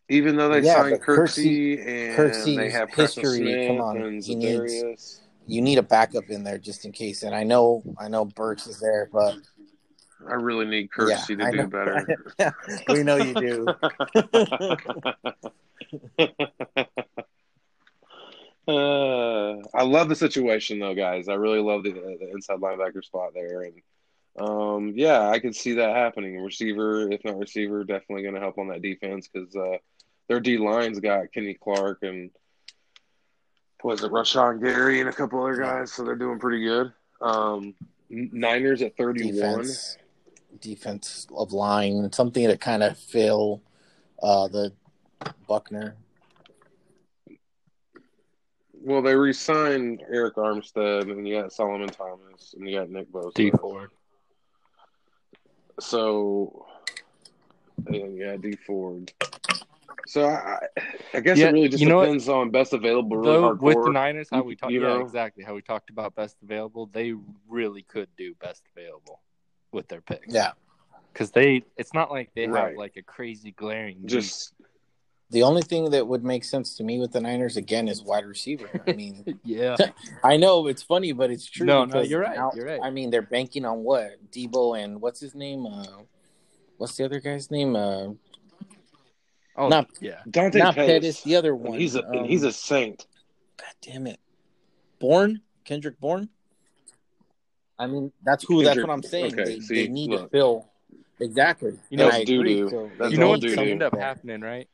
even 0.09 0.37
though 0.37 0.49
they 0.49 0.63
Yeah, 0.63 0.75
signed 0.75 1.03
Kirksey 1.03 1.79
and 1.81 2.17
Kirksey's 2.17 2.57
they 2.57 2.71
have 2.71 2.95
history, 2.95 3.41
Smith 3.41 3.67
come 3.67 3.81
on, 3.81 4.21
he 4.23 4.37
needs- 4.37 5.21
you 5.49 5.61
need 5.61 5.79
a 5.79 5.83
backup 5.83 6.29
in 6.29 6.45
there 6.45 6.59
just 6.59 6.85
in 6.85 6.93
case. 6.93 7.25
And 7.25 7.35
I 7.35 7.43
know 7.43 7.83
I 7.99 8.07
know 8.09 8.25
Burks 8.25 8.69
is 8.69 8.79
there, 8.81 9.09
but 9.13 9.37
I 10.29 10.35
really 10.35 10.67
need 10.67 10.89
yeah, 10.97 11.17
Kirksey 11.17 11.33
I 11.43 11.51
to 11.51 11.53
do 11.53 11.57
know. 11.59 11.67
better. 11.67 12.07
we 12.89 13.03
know 13.03 13.17
you 13.17 13.35
do. 13.35 13.67
Uh, 18.69 19.59
I 19.75 19.85
love 19.85 20.09
the 20.09 20.17
situation 20.17 20.81
though, 20.81 20.95
guys. 20.95 21.29
I 21.29 21.35
really 21.35 21.61
love 21.61 21.85
the, 21.85 21.93
the 21.93 22.31
inside 22.33 22.59
linebacker 22.59 23.05
spot 23.05 23.31
there, 23.33 23.63
and 23.63 23.75
um, 24.39 24.93
yeah, 24.95 25.29
I 25.29 25.39
could 25.39 25.55
see 25.55 25.75
that 25.75 25.97
happening. 25.97 26.41
Receiver, 26.41 27.11
if 27.11 27.25
not 27.25 27.39
receiver, 27.39 27.85
definitely 27.85 28.23
going 28.23 28.35
to 28.35 28.41
help 28.41 28.59
on 28.59 28.69
that 28.69 28.83
defense 28.83 29.29
because 29.29 29.55
uh, 29.57 29.79
their 30.29 30.41
D 30.41 30.59
line's 30.59 31.01
got 31.01 31.33
Kenny 31.33 31.55
Clark 31.55 31.99
and 32.03 32.31
was 33.83 34.03
it 34.03 34.11
Rashan 34.11 34.61
Gary 34.61 35.01
and 35.01 35.09
a 35.09 35.13
couple 35.13 35.41
other 35.41 35.57
guys, 35.57 35.93
so 35.93 36.03
they're 36.03 36.17
doing 36.17 36.41
pretty 36.41 36.65
good. 36.65 36.93
Um, 37.21 37.75
Niners 38.11 38.83
at 38.83 38.97
thirty-one. 38.97 39.33
defense, 39.33 39.97
defense 40.61 41.27
of 41.35 41.53
line, 41.53 42.11
something 42.13 42.49
to 42.49 42.57
kind 42.57 42.83
of 42.83 42.99
fill 42.99 43.63
uh, 44.23 44.49
the 44.49 44.73
Buckner. 45.47 45.97
Well, 48.83 49.03
they 49.03 49.15
re-signed 49.17 50.03
Arik 50.13 50.35
Armstead, 50.35 51.11
and 51.11 51.27
you 51.27 51.41
got 51.41 51.53
Solomon 51.53 51.89
Thomas, 51.89 52.55
and 52.57 52.69
you 52.69 52.79
got 52.79 52.91
Nick 52.91 53.11
Bosa. 53.11 53.35
Dee 53.35 53.51
Ford. 53.51 53.91
So, 55.81 56.67
and 57.87 58.17
yeah, 58.19 58.37
Dee 58.37 58.57
Ford. 58.57 59.13
So 60.07 60.29
I, 60.29 60.59
I 61.15 61.21
guess 61.21 61.37
Yeah, 61.37 61.49
it 61.49 61.53
really 61.53 61.69
just 61.69 61.83
you 61.83 61.89
know 61.89 61.97
what? 61.97 62.05
depends 62.05 62.29
on 62.29 62.51
best 62.51 62.73
available, 62.73 63.17
really 63.17 63.35
Though 63.35 63.55
hardcore. 63.55 63.61
with 63.61 63.85
the 63.85 63.91
Niners, 63.91 64.29
how 64.31 64.43
we 64.43 64.55
talked, 64.57 64.73
yeah, 64.73 64.81
know? 64.81 65.01
exactly 65.01 65.43
how 65.45 65.55
we 65.55 65.63
talked 65.63 65.91
about 65.91 66.15
best 66.15 66.37
available. 66.43 66.87
They 66.87 67.15
really 67.49 67.83
could 67.83 68.09
do 68.17 68.35
best 68.41 68.63
available 68.77 69.21
with 69.73 69.89
their 69.89 70.01
picks. 70.01 70.33
Yeah, 70.33 70.53
because 71.13 71.33
they, 71.33 71.65
it's 71.77 71.93
not 71.93 72.11
like 72.11 72.31
they 72.35 72.47
have 72.47 72.77
like 72.77 72.97
a 72.97 73.03
crazy 73.03 73.51
glaring. 73.51 74.03
need. 74.03 74.09
just 74.09 74.55
The 75.31 75.43
only 75.43 75.63
thing 75.63 75.91
that 75.91 76.07
would 76.07 76.23
make 76.23 76.45
sense 76.45 76.77
to 76.77 76.85
me 76.85 77.01
with 77.01 77.11
the 77.13 77.21
Niners 77.21 77.57
again 77.57 77.89
is 77.89 78.01
wide 78.03 78.25
receiver. 78.25 78.69
I 78.87 78.93
mean, 78.93 79.39
Yeah. 79.45 79.77
I 80.23 80.37
know 80.37 80.69
it's 80.69 80.83
funny, 80.85 81.13
but 81.13 81.31
it's 81.31 81.47
true. 81.47 81.67
No, 81.67 81.85
no, 81.85 82.01
you're 82.01 82.21
right, 82.21 82.37
now- 82.37 82.53
you're 82.55 82.67
right. 82.67 82.81
I 82.83 82.91
mean, 82.91 83.11
they're 83.11 83.23
banking 83.23 83.65
on 83.65 83.79
what 83.83 84.31
Deebo 84.31 84.83
and 84.83 85.01
what's 85.01 85.19
his 85.21 85.35
name? 85.35 85.67
Uh, 85.67 85.85
what's 86.79 86.97
the 86.97 87.05
other 87.05 87.21
guy's 87.21 87.51
name? 87.51 87.75
Uh, 87.77 88.09
Oh, 89.59 89.69
Not- 89.69 89.89
yeah. 90.03 90.21
Dante 90.29 90.59
not 90.59 90.75
Pettis. 90.75 90.93
Pettis, 90.93 91.23
the 91.23 91.37
other 91.37 91.57
one. 91.57 91.73
And 91.73 91.81
he's 91.81 91.95
a 91.97 92.07
Um, 92.07 92.25
he's 92.27 92.43
a 92.43 92.53
saint. 92.53 93.07
God 93.57 93.73
damn 93.81 94.07
it, 94.07 94.21
Bourne 94.99 95.41
Kendrick 95.65 95.99
Bourne. 95.99 96.29
I 97.79 97.87
mean, 97.87 98.13
that's 98.23 98.45
who. 98.45 98.63
that's 98.63 98.79
what 98.79 98.91
I'm 98.91 99.03
saying. 99.03 99.33
okay, 99.33 99.45
they, 99.45 99.61
see, 99.61 99.87
they 99.87 99.89
need 99.91 100.11
to 100.11 100.29
fill 100.29 100.69
exactly. 101.21 101.79
You 101.89 101.97
know- 101.97 102.09
I 102.09 102.11
That's 102.19 102.31
agree. 102.31 102.55
doo-doo. 102.57 102.69
So 102.71 102.91
That's 102.99 103.13
You 103.13 103.19
know 103.19 103.29
what's 103.31 103.41
doo-doo. 103.41 103.57
going 103.57 103.67
to 103.67 103.73
end 103.73 103.83
up 103.83 103.97
happening, 103.97 104.43
right? 104.43 104.69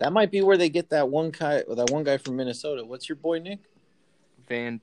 That 0.00 0.12
might 0.12 0.30
be 0.30 0.42
where 0.42 0.56
they 0.56 0.68
get 0.68 0.90
that 0.90 1.08
one 1.08 1.30
guy. 1.30 1.62
That 1.68 1.90
one 1.90 2.04
guy 2.04 2.16
from 2.18 2.36
Minnesota. 2.36 2.84
What's 2.84 3.08
your 3.08 3.16
boy 3.16 3.38
Nick? 3.38 3.60
Van. 4.48 4.80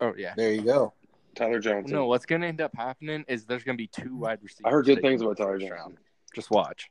Oh 0.00 0.12
yeah. 0.16 0.34
There 0.36 0.52
you 0.52 0.62
go. 0.62 0.92
Tyler 1.34 1.58
Johnson. 1.58 1.92
No, 1.94 2.06
what's 2.06 2.26
going 2.26 2.42
to 2.42 2.46
end 2.46 2.60
up 2.60 2.72
happening 2.76 3.24
is 3.26 3.44
there's 3.44 3.64
going 3.64 3.76
to 3.76 3.82
be 3.82 3.88
two 3.88 4.16
wide 4.16 4.38
receivers. 4.42 4.62
I 4.66 4.70
heard 4.70 4.86
good 4.86 5.00
things 5.00 5.20
about 5.20 5.36
Tyler 5.36 5.54
first 5.54 5.62
Johnson. 5.66 5.76
round. 5.78 5.96
Just 6.34 6.50
watch. 6.50 6.90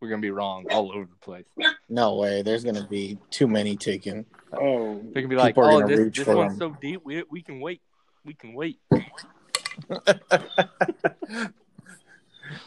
We're 0.00 0.08
going 0.08 0.20
to 0.22 0.26
be 0.26 0.30
wrong 0.30 0.64
all 0.70 0.90
over 0.92 1.04
the 1.04 1.16
place. 1.20 1.44
No 1.88 2.16
way. 2.16 2.42
There's 2.42 2.64
gonna 2.64 2.86
be 2.88 3.18
too 3.30 3.46
many 3.46 3.76
taken. 3.76 4.24
Oh, 4.52 5.00
They 5.12 5.20
can 5.20 5.28
be 5.30 5.36
like, 5.36 5.54
People 5.54 5.64
"Oh, 5.64 5.80
gonna 5.80 5.96
this, 5.96 6.16
this 6.16 6.26
one's 6.26 6.52
him. 6.54 6.58
so 6.58 6.76
deep. 6.80 7.00
We 7.04 7.22
we 7.30 7.42
can 7.42 7.60
wait. 7.60 7.80
We 8.24 8.34
can 8.34 8.54
wait." 8.54 8.78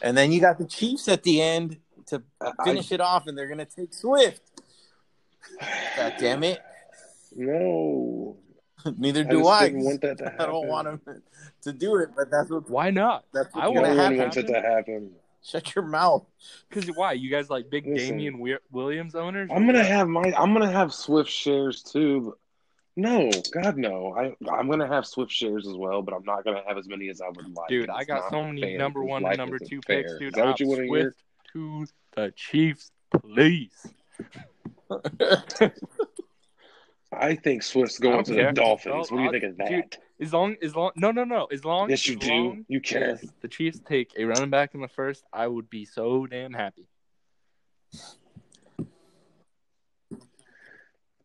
and 0.02 0.18
then 0.18 0.32
you 0.32 0.40
got 0.42 0.58
the 0.58 0.66
Chiefs 0.66 1.08
at 1.08 1.24
the 1.24 1.42
end 1.42 1.78
to 2.08 2.24
uh, 2.42 2.52
I, 2.60 2.64
finish 2.66 2.92
it 2.92 3.02
off, 3.02 3.28
and 3.28 3.38
they're 3.38 3.48
gonna 3.48 3.66
take 3.66 3.94
Swift. 3.94 4.42
God 5.98 6.14
damn 6.20 6.44
it! 6.44 6.60
no. 7.36 8.38
Neither 8.98 9.24
do 9.24 9.40
just 9.40 9.50
I. 9.50 9.66
didn't 9.70 9.84
want 9.86 10.02
that 10.02 10.18
to 10.20 10.24
happen. 10.26 10.40
I 10.42 10.46
don't 10.46 10.68
want 10.68 10.88
him 10.88 11.02
to 11.64 11.74
do 11.74 11.96
it, 11.98 12.10
but 12.16 12.30
that's 12.30 12.50
what 12.50 12.70
Why 12.70 12.90
not? 12.92 13.26
that's 13.34 13.54
what's 13.54 13.66
I 13.66 13.68
wanna 13.68 13.88
one 13.90 13.98
have 13.98 13.98
happen. 13.98 14.18
wants 14.20 14.38
it 14.38 14.48
to 14.48 14.62
happen. 14.62 15.12
Shut 15.44 15.76
your 15.76 15.86
mouth. 15.86 16.26
Because 16.70 16.88
why? 16.96 17.14
You 17.14 17.30
guys 17.30 17.50
like 17.50 17.70
big 17.70 17.86
Listen. 17.88 18.18
Damien 18.18 18.60
Williams 18.72 19.16
owners? 19.16 19.50
I'm 19.54 19.66
gonna 19.66 19.84
have 19.84 20.08
my. 20.08 20.32
I'm 20.38 20.54
gonna 20.54 20.72
have 20.72 20.94
Swift 20.94 21.30
shares 21.30 21.82
too. 21.84 22.36
No, 22.96 23.30
God 23.52 23.78
no. 23.78 24.16
I 24.18 24.36
I'm 24.52 24.70
gonna 24.70 24.88
have 24.88 25.06
Swift 25.06 25.32
shares 25.32 25.68
as 25.68 25.76
well, 25.76 26.02
but 26.02 26.14
I'm 26.14 26.24
not 26.24 26.44
gonna 26.44 26.64
have 26.68 26.78
as 26.78 26.88
many 26.88 27.10
as 27.10 27.22
I 27.22 27.28
would 27.30 27.54
like. 27.56 27.70
Dude, 27.70 27.84
It's 27.90 27.94
I 27.94 28.04
got 28.04 28.30
so 28.30 28.44
many 28.44 28.62
fair. 28.62 28.78
number 28.78 29.04
one 29.04 29.24
Life 29.24 29.34
and 29.34 29.38
number 29.40 29.60
two 29.60 29.82
fair. 29.86 30.04
picks, 30.04 30.14
dude. 30.20 30.28
Is 30.30 30.34
that 30.34 30.46
what 30.46 30.60
you 30.60 30.68
want 30.68 30.80
to 30.82 30.88
hear? 30.88 31.16
Swift 31.58 31.94
to 32.16 32.22
the 32.22 32.32
Chiefs, 32.36 32.92
please. 33.22 33.88
I 37.12 37.36
think 37.36 37.64
Swift's 37.64 38.00
going 38.00 38.24
to 38.26 38.34
care. 38.36 38.48
the 38.48 38.62
Dolphins. 38.62 38.94
Oh, 38.96 39.00
what 39.00 39.10
do 39.10 39.16
you 39.18 39.26
I'll- 39.26 39.32
think 39.32 39.44
of 39.44 39.58
that? 39.58 39.70
dude, 39.70 39.98
As 40.20 40.34
long, 40.34 40.56
as 40.62 40.76
long, 40.76 40.92
no, 40.96 41.12
no, 41.12 41.24
no. 41.24 41.46
As 41.46 41.64
long, 41.64 41.90
yes, 41.90 42.06
you 42.08 42.16
as 42.16 42.20
do. 42.20 42.30
long 42.34 42.66
You 42.68 42.82
care. 42.82 43.12
as 43.12 43.26
the 43.42 43.48
Chiefs 43.48 43.80
take 43.88 44.12
a 44.18 44.26
running 44.26 44.50
back 44.50 44.74
in 44.74 44.82
the 44.82 44.88
first, 44.88 45.24
I 45.32 45.48
would 45.48 45.70
be 45.70 45.86
so 45.86 46.26
damn 46.26 46.54
happy. 46.54 46.88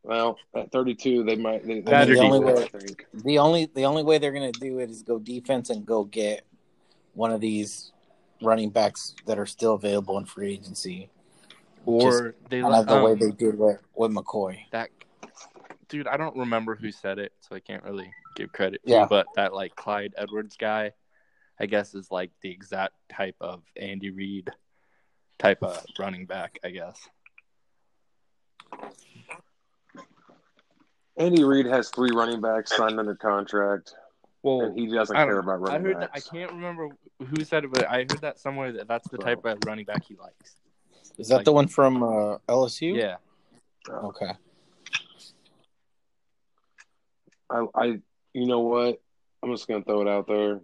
Well, 0.04 0.36
at 0.56 0.72
32, 0.72 1.22
they 1.24 1.36
might. 1.36 1.64
They, 1.66 1.74
they 1.80 1.90
That 1.90 2.08
might 2.08 2.18
or 2.18 2.40
do 2.40 2.46
defense. 2.46 2.60
it, 2.60 2.74
I 2.74 2.78
think. 2.80 3.06
The 3.24 3.38
only 3.38 3.66
the 3.72 3.84
only 3.84 4.02
way 4.02 4.18
they're 4.18 4.32
gonna 4.32 4.50
do 4.52 4.80
it 4.80 4.90
is 4.90 5.02
go 5.04 5.18
defense 5.20 5.70
and 5.70 5.86
go 5.86 6.02
get 6.04 6.44
one 7.14 7.30
of 7.30 7.40
these 7.40 7.92
running 8.42 8.70
backs 8.70 9.14
that 9.26 9.38
are 9.38 9.46
still 9.46 9.74
available 9.74 10.18
in 10.18 10.24
free 10.26 10.52
agency. 10.52 11.08
Or 11.84 12.34
they 12.48 12.60
Kind 12.60 12.72
let 12.72 12.80
of 12.82 12.86
the 12.86 13.02
way 13.02 13.12
um, 13.12 13.18
they 13.18 13.30
did 13.32 13.58
with, 13.58 13.80
with 13.94 14.12
McCoy. 14.12 14.58
that 14.70 14.90
dude. 15.88 16.06
I 16.06 16.16
don't 16.16 16.36
remember 16.36 16.74
who 16.76 16.92
said 16.92 17.18
it, 17.18 17.32
so 17.40 17.56
I 17.56 17.60
can't 17.60 17.82
really 17.82 18.10
give 18.36 18.52
credit. 18.52 18.80
To, 18.86 18.90
Yeah. 18.92 19.06
but 19.08 19.26
that 19.34 19.52
like 19.52 19.74
Clyde 19.74 20.14
Edwards 20.16 20.56
guy, 20.56 20.92
I 21.58 21.66
guess 21.66 21.94
is 21.94 22.10
like 22.10 22.30
the 22.40 22.50
exact 22.50 22.94
type 23.10 23.34
of 23.40 23.62
Andy 23.76 24.10
Reid 24.10 24.50
type 25.38 25.62
of 25.62 25.84
running 25.98 26.26
back. 26.26 26.58
I 26.64 26.70
guess. 26.70 26.96
Andy 31.16 31.44
Reid 31.44 31.66
has 31.66 31.90
three 31.90 32.10
running 32.12 32.40
backs 32.40 32.74
signed 32.76 32.98
under 32.98 33.14
contract, 33.14 33.94
Well, 34.42 34.62
and 34.62 34.78
he 34.78 34.86
doesn't 34.86 35.14
care 35.14 35.26
don't- 35.26 35.38
about 35.40 35.52
I 35.68 35.74
running 35.74 35.82
heard 35.92 36.00
that. 36.02 36.10
I 36.14 36.20
can't 36.20 36.50
remember 36.52 36.88
who 37.26 37.44
said 37.44 37.64
it, 37.64 37.72
but 37.72 37.88
I 37.88 37.98
heard 37.98 38.20
that 38.20 38.38
somewhere 38.38 38.72
that 38.72 38.88
that's 38.88 39.08
the 39.08 39.18
type 39.18 39.44
of 39.44 39.58
running 39.66 39.84
back 39.84 40.04
he 40.04 40.14
likes. 40.16 40.56
Is 41.18 41.28
that 41.28 41.36
Like- 41.36 41.44
the 41.44 41.52
one 41.52 41.68
from 41.68 42.02
uh, 42.02 42.38
LSU? 42.48 42.96
Yeah. 42.96 43.16
Okay. 43.90 44.30
I, 47.50 47.66
I, 47.74 47.84
you 48.32 48.46
know 48.46 48.60
what? 48.60 49.00
I'm 49.42 49.50
just 49.52 49.68
gonna 49.68 49.84
throw 49.84 50.02
it 50.02 50.08
out 50.08 50.26
there. 50.26 50.60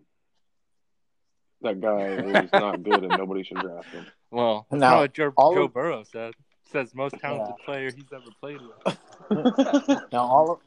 That 1.62 1.80
guy 1.80 2.00
is 2.44 2.52
not 2.52 2.82
good, 2.82 3.02
and 3.04 3.18
nobody 3.18 3.42
should 3.42 3.58
draft 3.58 3.88
him. 3.88 4.06
Well, 4.30 4.66
that's 4.70 4.80
Now, 4.80 4.90
not 4.92 4.98
what 5.00 5.14
Joe, 5.14 5.32
all 5.36 5.54
Joe 5.54 5.64
of- 5.64 5.74
Burrow 5.74 6.02
said. 6.04 6.34
Says 6.70 6.94
most 6.94 7.14
talented 7.18 7.54
player 7.64 7.90
he's 7.90 8.04
ever 8.12 8.26
played 8.40 8.58
with. 8.60 8.98
Now 10.12 10.18
all 10.26 10.50
of 10.52 10.58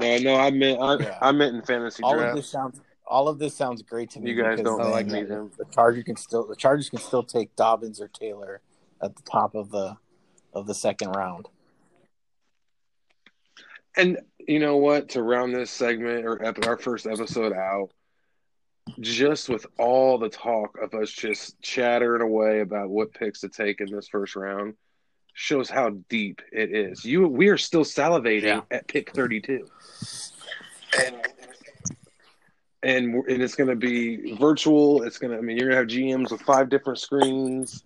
No, 0.00 0.18
no, 0.18 0.34
I 0.36 0.50
meant 0.50 0.80
I, 0.82 0.96
Yeah. 0.98 1.18
I 1.22 1.30
meant 1.30 1.54
in 1.54 1.62
fantasy 1.62 2.02
all 2.02 2.14
of 2.14 2.18
draft. 2.18 2.36
this 2.36 2.48
sounds 2.48 2.80
all 3.06 3.28
of 3.28 3.38
this 3.38 3.54
sounds 3.54 3.82
great 3.82 4.10
to 4.10 4.20
me. 4.20 4.30
You 4.30 4.42
guys 4.42 4.60
don't 4.60 4.90
like 4.90 5.06
me, 5.06 5.22
then. 5.22 5.50
The 5.56 5.64
Chargers 5.72 6.04
can 6.04 6.16
still 6.16 6.46
the 6.46 6.56
Chargers 6.56 6.90
can 6.90 6.98
still 6.98 7.22
take 7.22 7.54
Dobbins 7.56 8.00
or 8.00 8.08
Taylor 8.08 8.60
at 9.02 9.14
the 9.16 9.22
top 9.22 9.54
of 9.54 9.70
the 9.70 9.96
of 10.52 10.66
the 10.66 10.74
second 10.74 11.10
round. 11.12 11.48
And 13.96 14.18
you 14.38 14.58
know 14.58 14.76
what? 14.76 15.10
To 15.10 15.22
round 15.22 15.54
this 15.54 15.70
segment 15.70 16.26
or 16.26 16.42
ep- 16.44 16.66
our 16.66 16.76
first 16.76 17.06
episode 17.06 17.52
out, 17.52 17.90
just 19.00 19.48
with 19.48 19.66
all 19.78 20.18
the 20.18 20.28
talk 20.28 20.76
of 20.82 20.94
us 20.94 21.10
just 21.10 21.60
chattering 21.62 22.22
away 22.22 22.60
about 22.60 22.88
what 22.90 23.12
picks 23.14 23.40
to 23.40 23.48
take 23.48 23.80
in 23.80 23.90
this 23.90 24.08
first 24.08 24.36
round, 24.36 24.74
shows 25.32 25.70
how 25.70 25.90
deep 26.08 26.42
it 26.52 26.72
is. 26.74 27.04
You, 27.04 27.26
we 27.26 27.48
are 27.48 27.56
still 27.58 27.84
salivating 27.84 28.42
Yeah. 28.44 28.60
at 28.70 28.86
pick 28.86 29.12
thirty-two, 29.12 29.66
and 31.02 31.16
and 32.82 33.14
and 33.26 33.42
it's 33.42 33.54
going 33.54 33.70
to 33.70 33.76
be 33.76 34.34
virtual. 34.36 35.02
It's 35.02 35.18
going 35.18 35.32
to. 35.32 35.38
I 35.38 35.40
mean, 35.40 35.56
you're 35.56 35.70
going 35.70 35.86
to 35.88 35.94
have 35.94 36.02
GMs 36.20 36.30
with 36.30 36.42
five 36.42 36.68
different 36.68 36.98
screens. 36.98 37.82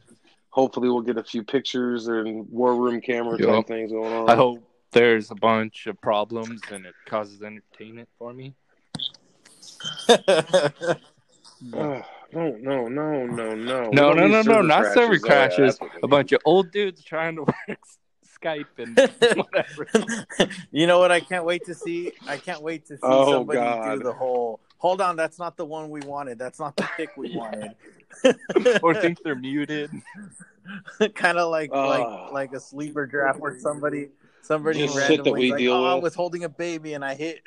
Hopefully, 0.50 0.88
we'll 0.88 1.00
get 1.02 1.16
a 1.16 1.22
few 1.24 1.44
pictures 1.44 2.08
and 2.08 2.48
war 2.50 2.74
room 2.74 3.00
camera 3.00 3.38
type 3.38 3.66
things 3.66 3.92
going 3.92 4.12
on. 4.12 4.28
I 4.28 4.34
hope 4.34 4.62
there's 4.92 5.30
a 5.30 5.36
bunch 5.36 5.86
of 5.86 6.00
problems 6.00 6.60
and 6.72 6.84
it 6.84 6.94
causes 7.06 7.40
entertainment 7.42 8.08
for 8.18 8.32
me. 8.32 8.54
Ugh, 10.08 10.18
no, 11.72 12.02
no, 12.32 12.88
no, 12.88 13.26
no, 13.26 13.54
no. 13.54 13.88
We 13.90 13.94
No, 13.96 14.12
no, 14.12 14.26
no, 14.26 14.42
no, 14.42 14.62
not 14.62 14.86
server 14.94 15.12
Oh, 15.12 15.14
yeah, 15.14 15.18
crashes. 15.18 15.78
Uh, 15.80 15.84
that's 15.86 15.98
A 16.02 16.08
bunch 16.08 16.32
of 16.32 16.40
old 16.44 16.70
dudes 16.72 17.02
trying 17.04 17.36
to 17.36 17.42
work 17.68 17.78
Skype 18.42 18.64
and 18.78 18.96
whatever. 19.36 19.86
you 20.72 20.86
know 20.86 20.98
what? 20.98 21.12
I 21.12 21.20
can't 21.20 21.44
wait 21.44 21.64
to 21.66 21.74
see. 21.74 22.12
I 22.26 22.38
can't 22.38 22.62
wait 22.62 22.86
to 22.86 22.94
see 22.96 23.00
Oh, 23.02 23.30
somebody 23.32 23.58
God. 23.60 23.98
do 23.98 24.04
the 24.04 24.12
whole. 24.12 24.60
Hold 24.80 25.02
on, 25.02 25.14
that's 25.14 25.38
not 25.38 25.58
the 25.58 25.64
one 25.64 25.90
we 25.90 26.00
wanted. 26.00 26.38
That's 26.38 26.58
not 26.58 26.74
the 26.74 26.88
pick 26.96 27.14
we 27.16 27.36
wanted. 27.36 27.74
or 28.82 28.94
think 28.94 29.22
they're 29.22 29.34
muted. 29.34 29.90
kind 31.14 31.38
of 31.38 31.50
like 31.50 31.70
Oh. 31.72 31.86
like 31.88 32.06
ah. 32.06 32.28
like 32.32 32.52
a 32.52 32.60
sleeper 32.60 33.06
draft 33.06 33.38
where 33.40 33.58
somebody 33.58 34.08
somebody 34.42 34.80
Just 34.80 34.94
shit 34.94 35.08
that 35.08 35.10
randomly 35.18 35.40
we 35.40 35.50
like, 35.52 35.58
deal 35.58 35.74
oh, 35.74 35.84
I 35.84 35.94
was 35.94 36.14
holding 36.14 36.44
a 36.44 36.48
baby 36.48 36.94
and 36.94 37.04
I 37.04 37.14
hit 37.14 37.40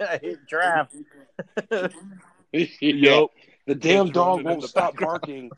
I 0.00 0.18
hit 0.22 0.46
draft. 0.46 0.94
yeah. 1.70 1.88
Yup. 2.80 3.30
The 3.66 3.74
damn 3.74 4.06
Kids 4.06 4.14
dog 4.14 4.42
won't 4.42 4.64
stop 4.64 4.96
barking. 4.96 5.50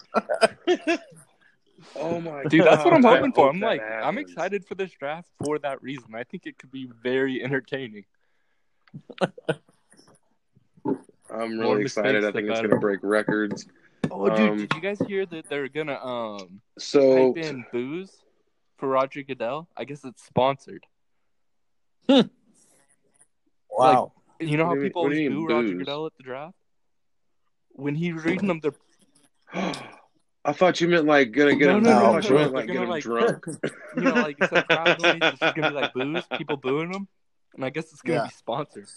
oh 1.96 2.20
my 2.20 2.42
Dude, 2.44 2.66
that's 2.66 2.84
what 2.84 2.94
I'm 2.94 3.02
God, 3.02 3.12
I 3.12 3.16
hoping 3.16 3.32
for. 3.32 3.48
I'm 3.48 3.60
that 3.60 3.66
like, 3.66 3.80
I'm 3.82 4.18
excited 4.18 4.66
for 4.66 4.74
this 4.74 4.90
draft 4.90 5.28
for 5.42 5.60
that 5.60 5.80
reason. 5.82 6.14
I 6.14 6.24
think 6.24 6.46
it 6.46 6.58
could 6.58 6.72
be 6.72 6.90
very 7.02 7.42
entertaining. 7.44 8.04
I'm 11.34 11.56
More 11.56 11.72
really 11.74 11.82
excited. 11.82 12.24
I 12.24 12.32
think 12.32 12.48
it's 12.48 12.60
going 12.60 12.70
to 12.70 12.76
break 12.78 13.00
records. 13.02 13.66
Oh, 14.10 14.28
dude, 14.28 14.50
Um, 14.50 14.56
did 14.58 14.74
you 14.74 14.80
guys 14.80 14.98
hear 15.06 15.24
that 15.26 15.48
they're 15.48 15.68
gonna 15.68 15.94
um 16.04 16.60
So, 16.76 17.32
type 17.32 17.44
in 17.44 17.64
booze 17.72 18.10
for 18.76 18.88
Roger 18.88 19.22
Goodell? 19.22 19.68
I 19.76 19.84
guess 19.84 20.04
it's 20.04 20.24
sponsored. 20.24 20.84
Wow. 23.70 24.12
You 24.40 24.56
know 24.56 24.66
how 24.66 24.74
do 24.74 24.82
people 24.82 25.02
what 25.04 25.12
do 25.12 25.16
always 25.16 25.28
boo 25.30 25.36
mean 25.36 25.46
Roger? 25.46 25.74
Goodell 25.78 26.06
at 26.06 26.12
the 26.16 26.24
draft? 26.24 26.56
When 27.70 27.94
he's 27.94 28.14
reading 28.24 28.48
them, 28.48 28.60
they're 28.60 28.74
I 30.44 30.52
thought 30.52 30.80
you 30.80 30.88
meant 30.88 31.06
like 31.06 31.30
gonna 31.30 31.54
get 31.54 31.66
No, 31.68 31.76
him. 31.78 31.84
no, 31.84 31.90
no, 31.90 31.96
I 31.96 32.00
thought 32.20 32.24
you 32.24 32.30
no, 32.30 32.38
meant 32.40 32.52
like 32.54 32.66
get 32.66 32.72
gonna, 32.74 32.84
him 32.86 32.90
like- 32.90 33.02
drunk. 33.04 33.44
you 33.96 34.02
know 34.02 34.14
like 34.14 34.36
instead 34.40 34.58
of 34.58 34.66
crowd 34.66 35.00
noise, 35.00 35.18
it's 35.22 35.38
just 35.40 35.54
gonna 35.54 35.68
be 35.70 35.74
like 35.76 35.94
boos, 35.94 36.24
people 36.36 36.56
booing 36.56 36.90
them, 36.90 37.06
and 37.54 37.64
I 37.64 37.70
guess 37.70 37.92
it's 37.92 38.02
gonna 38.02 38.18
Yeah. 38.18 38.24
be 38.26 38.32
sponsored. 38.34 38.88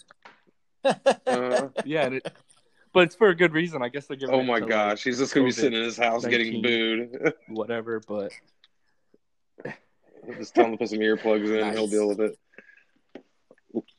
Uh, 1.26 1.68
Yeah, 1.84 2.06
and 2.06 2.14
it, 2.16 2.32
but 2.92 3.04
it's 3.04 3.14
for 3.14 3.28
a 3.28 3.34
good 3.34 3.52
reason. 3.52 3.82
I 3.82 3.88
guess 3.88 4.06
they're 4.06 4.16
giving. 4.16 4.34
oh 4.34 4.40
it 4.40 4.44
my 4.44 4.58
to, 4.58 4.64
like, 4.64 4.70
gosh, 4.70 5.04
he's 5.04 5.18
just 5.18 5.34
gonna 5.34 5.46
be 5.46 5.52
sitting 5.52 5.78
in 5.78 5.84
his 5.84 5.96
house 5.96 6.24
getting 6.24 6.62
booed. 6.62 7.34
whatever. 7.48 8.00
But 8.06 8.32
Just 10.38 10.54
tell 10.54 10.64
him 10.66 10.72
to 10.72 10.78
put 10.78 10.88
some 10.88 10.98
earplugs 10.98 11.46
in. 11.46 11.72
He'll 11.72 11.86
deal 11.88 12.08
with 12.08 12.20
it. 12.20 12.38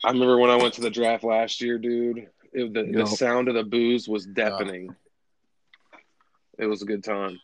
I 0.03 0.11
remember 0.11 0.37
when 0.39 0.49
I 0.49 0.55
went 0.55 0.73
to 0.75 0.81
the 0.81 0.89
draft 0.89 1.23
last 1.23 1.61
year, 1.61 1.77
dude. 1.77 2.27
It, 2.53 2.73
the, 2.73 2.91
the 2.91 3.05
sound 3.05 3.49
of 3.49 3.53
the 3.53 3.63
boos 3.63 4.07
was 4.07 4.25
deafening. 4.25 4.95
It 6.57 6.65
was 6.65 6.81
a 6.81 6.85
good 6.85 7.03
time. 7.03 7.39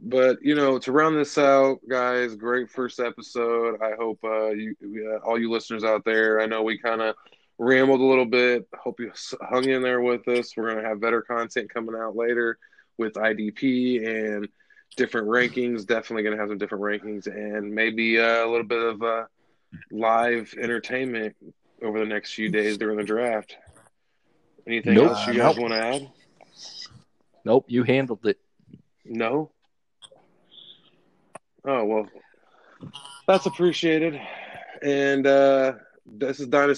But 0.00 0.38
you 0.42 0.54
know, 0.54 0.78
to 0.78 0.92
round 0.92 1.16
this 1.16 1.36
out, 1.36 1.80
guys, 1.88 2.34
great 2.34 2.70
first 2.70 3.00
episode. 3.00 3.80
I 3.82 3.92
hope 3.98 4.18
uh, 4.24 4.50
you, 4.50 4.74
uh, 5.12 5.26
all 5.26 5.38
you 5.38 5.50
listeners 5.50 5.84
out 5.84 6.04
there. 6.04 6.40
I 6.40 6.46
know 6.46 6.62
we 6.62 6.78
kind 6.78 7.02
of 7.02 7.14
rambled 7.58 8.00
a 8.00 8.04
little 8.04 8.24
bit. 8.26 8.66
Hope 8.74 9.00
you 9.00 9.12
hung 9.40 9.64
in 9.68 9.82
there 9.82 10.00
with 10.00 10.26
us. 10.28 10.56
We're 10.56 10.74
gonna 10.74 10.86
have 10.88 11.00
better 11.00 11.22
content 11.22 11.72
coming 11.72 11.94
out 11.94 12.16
later 12.16 12.58
with 12.98 13.14
IDP 13.14 14.06
and 14.06 14.48
different 14.96 15.28
rankings. 15.28 15.86
Definitely 15.86 16.22
gonna 16.24 16.36
have 16.36 16.48
some 16.48 16.58
different 16.58 16.84
rankings 16.84 17.26
and 17.26 17.74
maybe 17.74 18.18
uh, 18.20 18.44
a 18.46 18.48
little 18.48 18.66
bit 18.66 18.82
of 18.82 19.02
uh, 19.02 19.24
live 19.90 20.52
entertainment 20.60 21.34
over 21.82 21.98
the 21.98 22.06
next 22.06 22.32
few 22.34 22.48
days 22.50 22.78
during 22.78 22.96
the 22.96 23.04
draft. 23.04 23.56
Anything 24.66 24.94
Nope. 24.94 25.10
else 25.10 25.26
you 25.26 25.32
Uh, 25.34 25.36
guys 25.36 25.56
nope. 25.56 25.58
want 25.58 25.72
to 25.74 25.86
add? 25.86 26.10
Nope, 27.44 27.64
you 27.68 27.82
handled 27.84 28.26
it. 28.26 28.38
No. 29.04 29.50
Oh 31.64 31.84
well, 31.84 32.08
that's 33.26 33.46
appreciated. 33.46 34.20
And 34.82 35.26
uh, 35.26 35.72
this 36.04 36.38
is 36.40 36.46
Dynasty. 36.48 36.74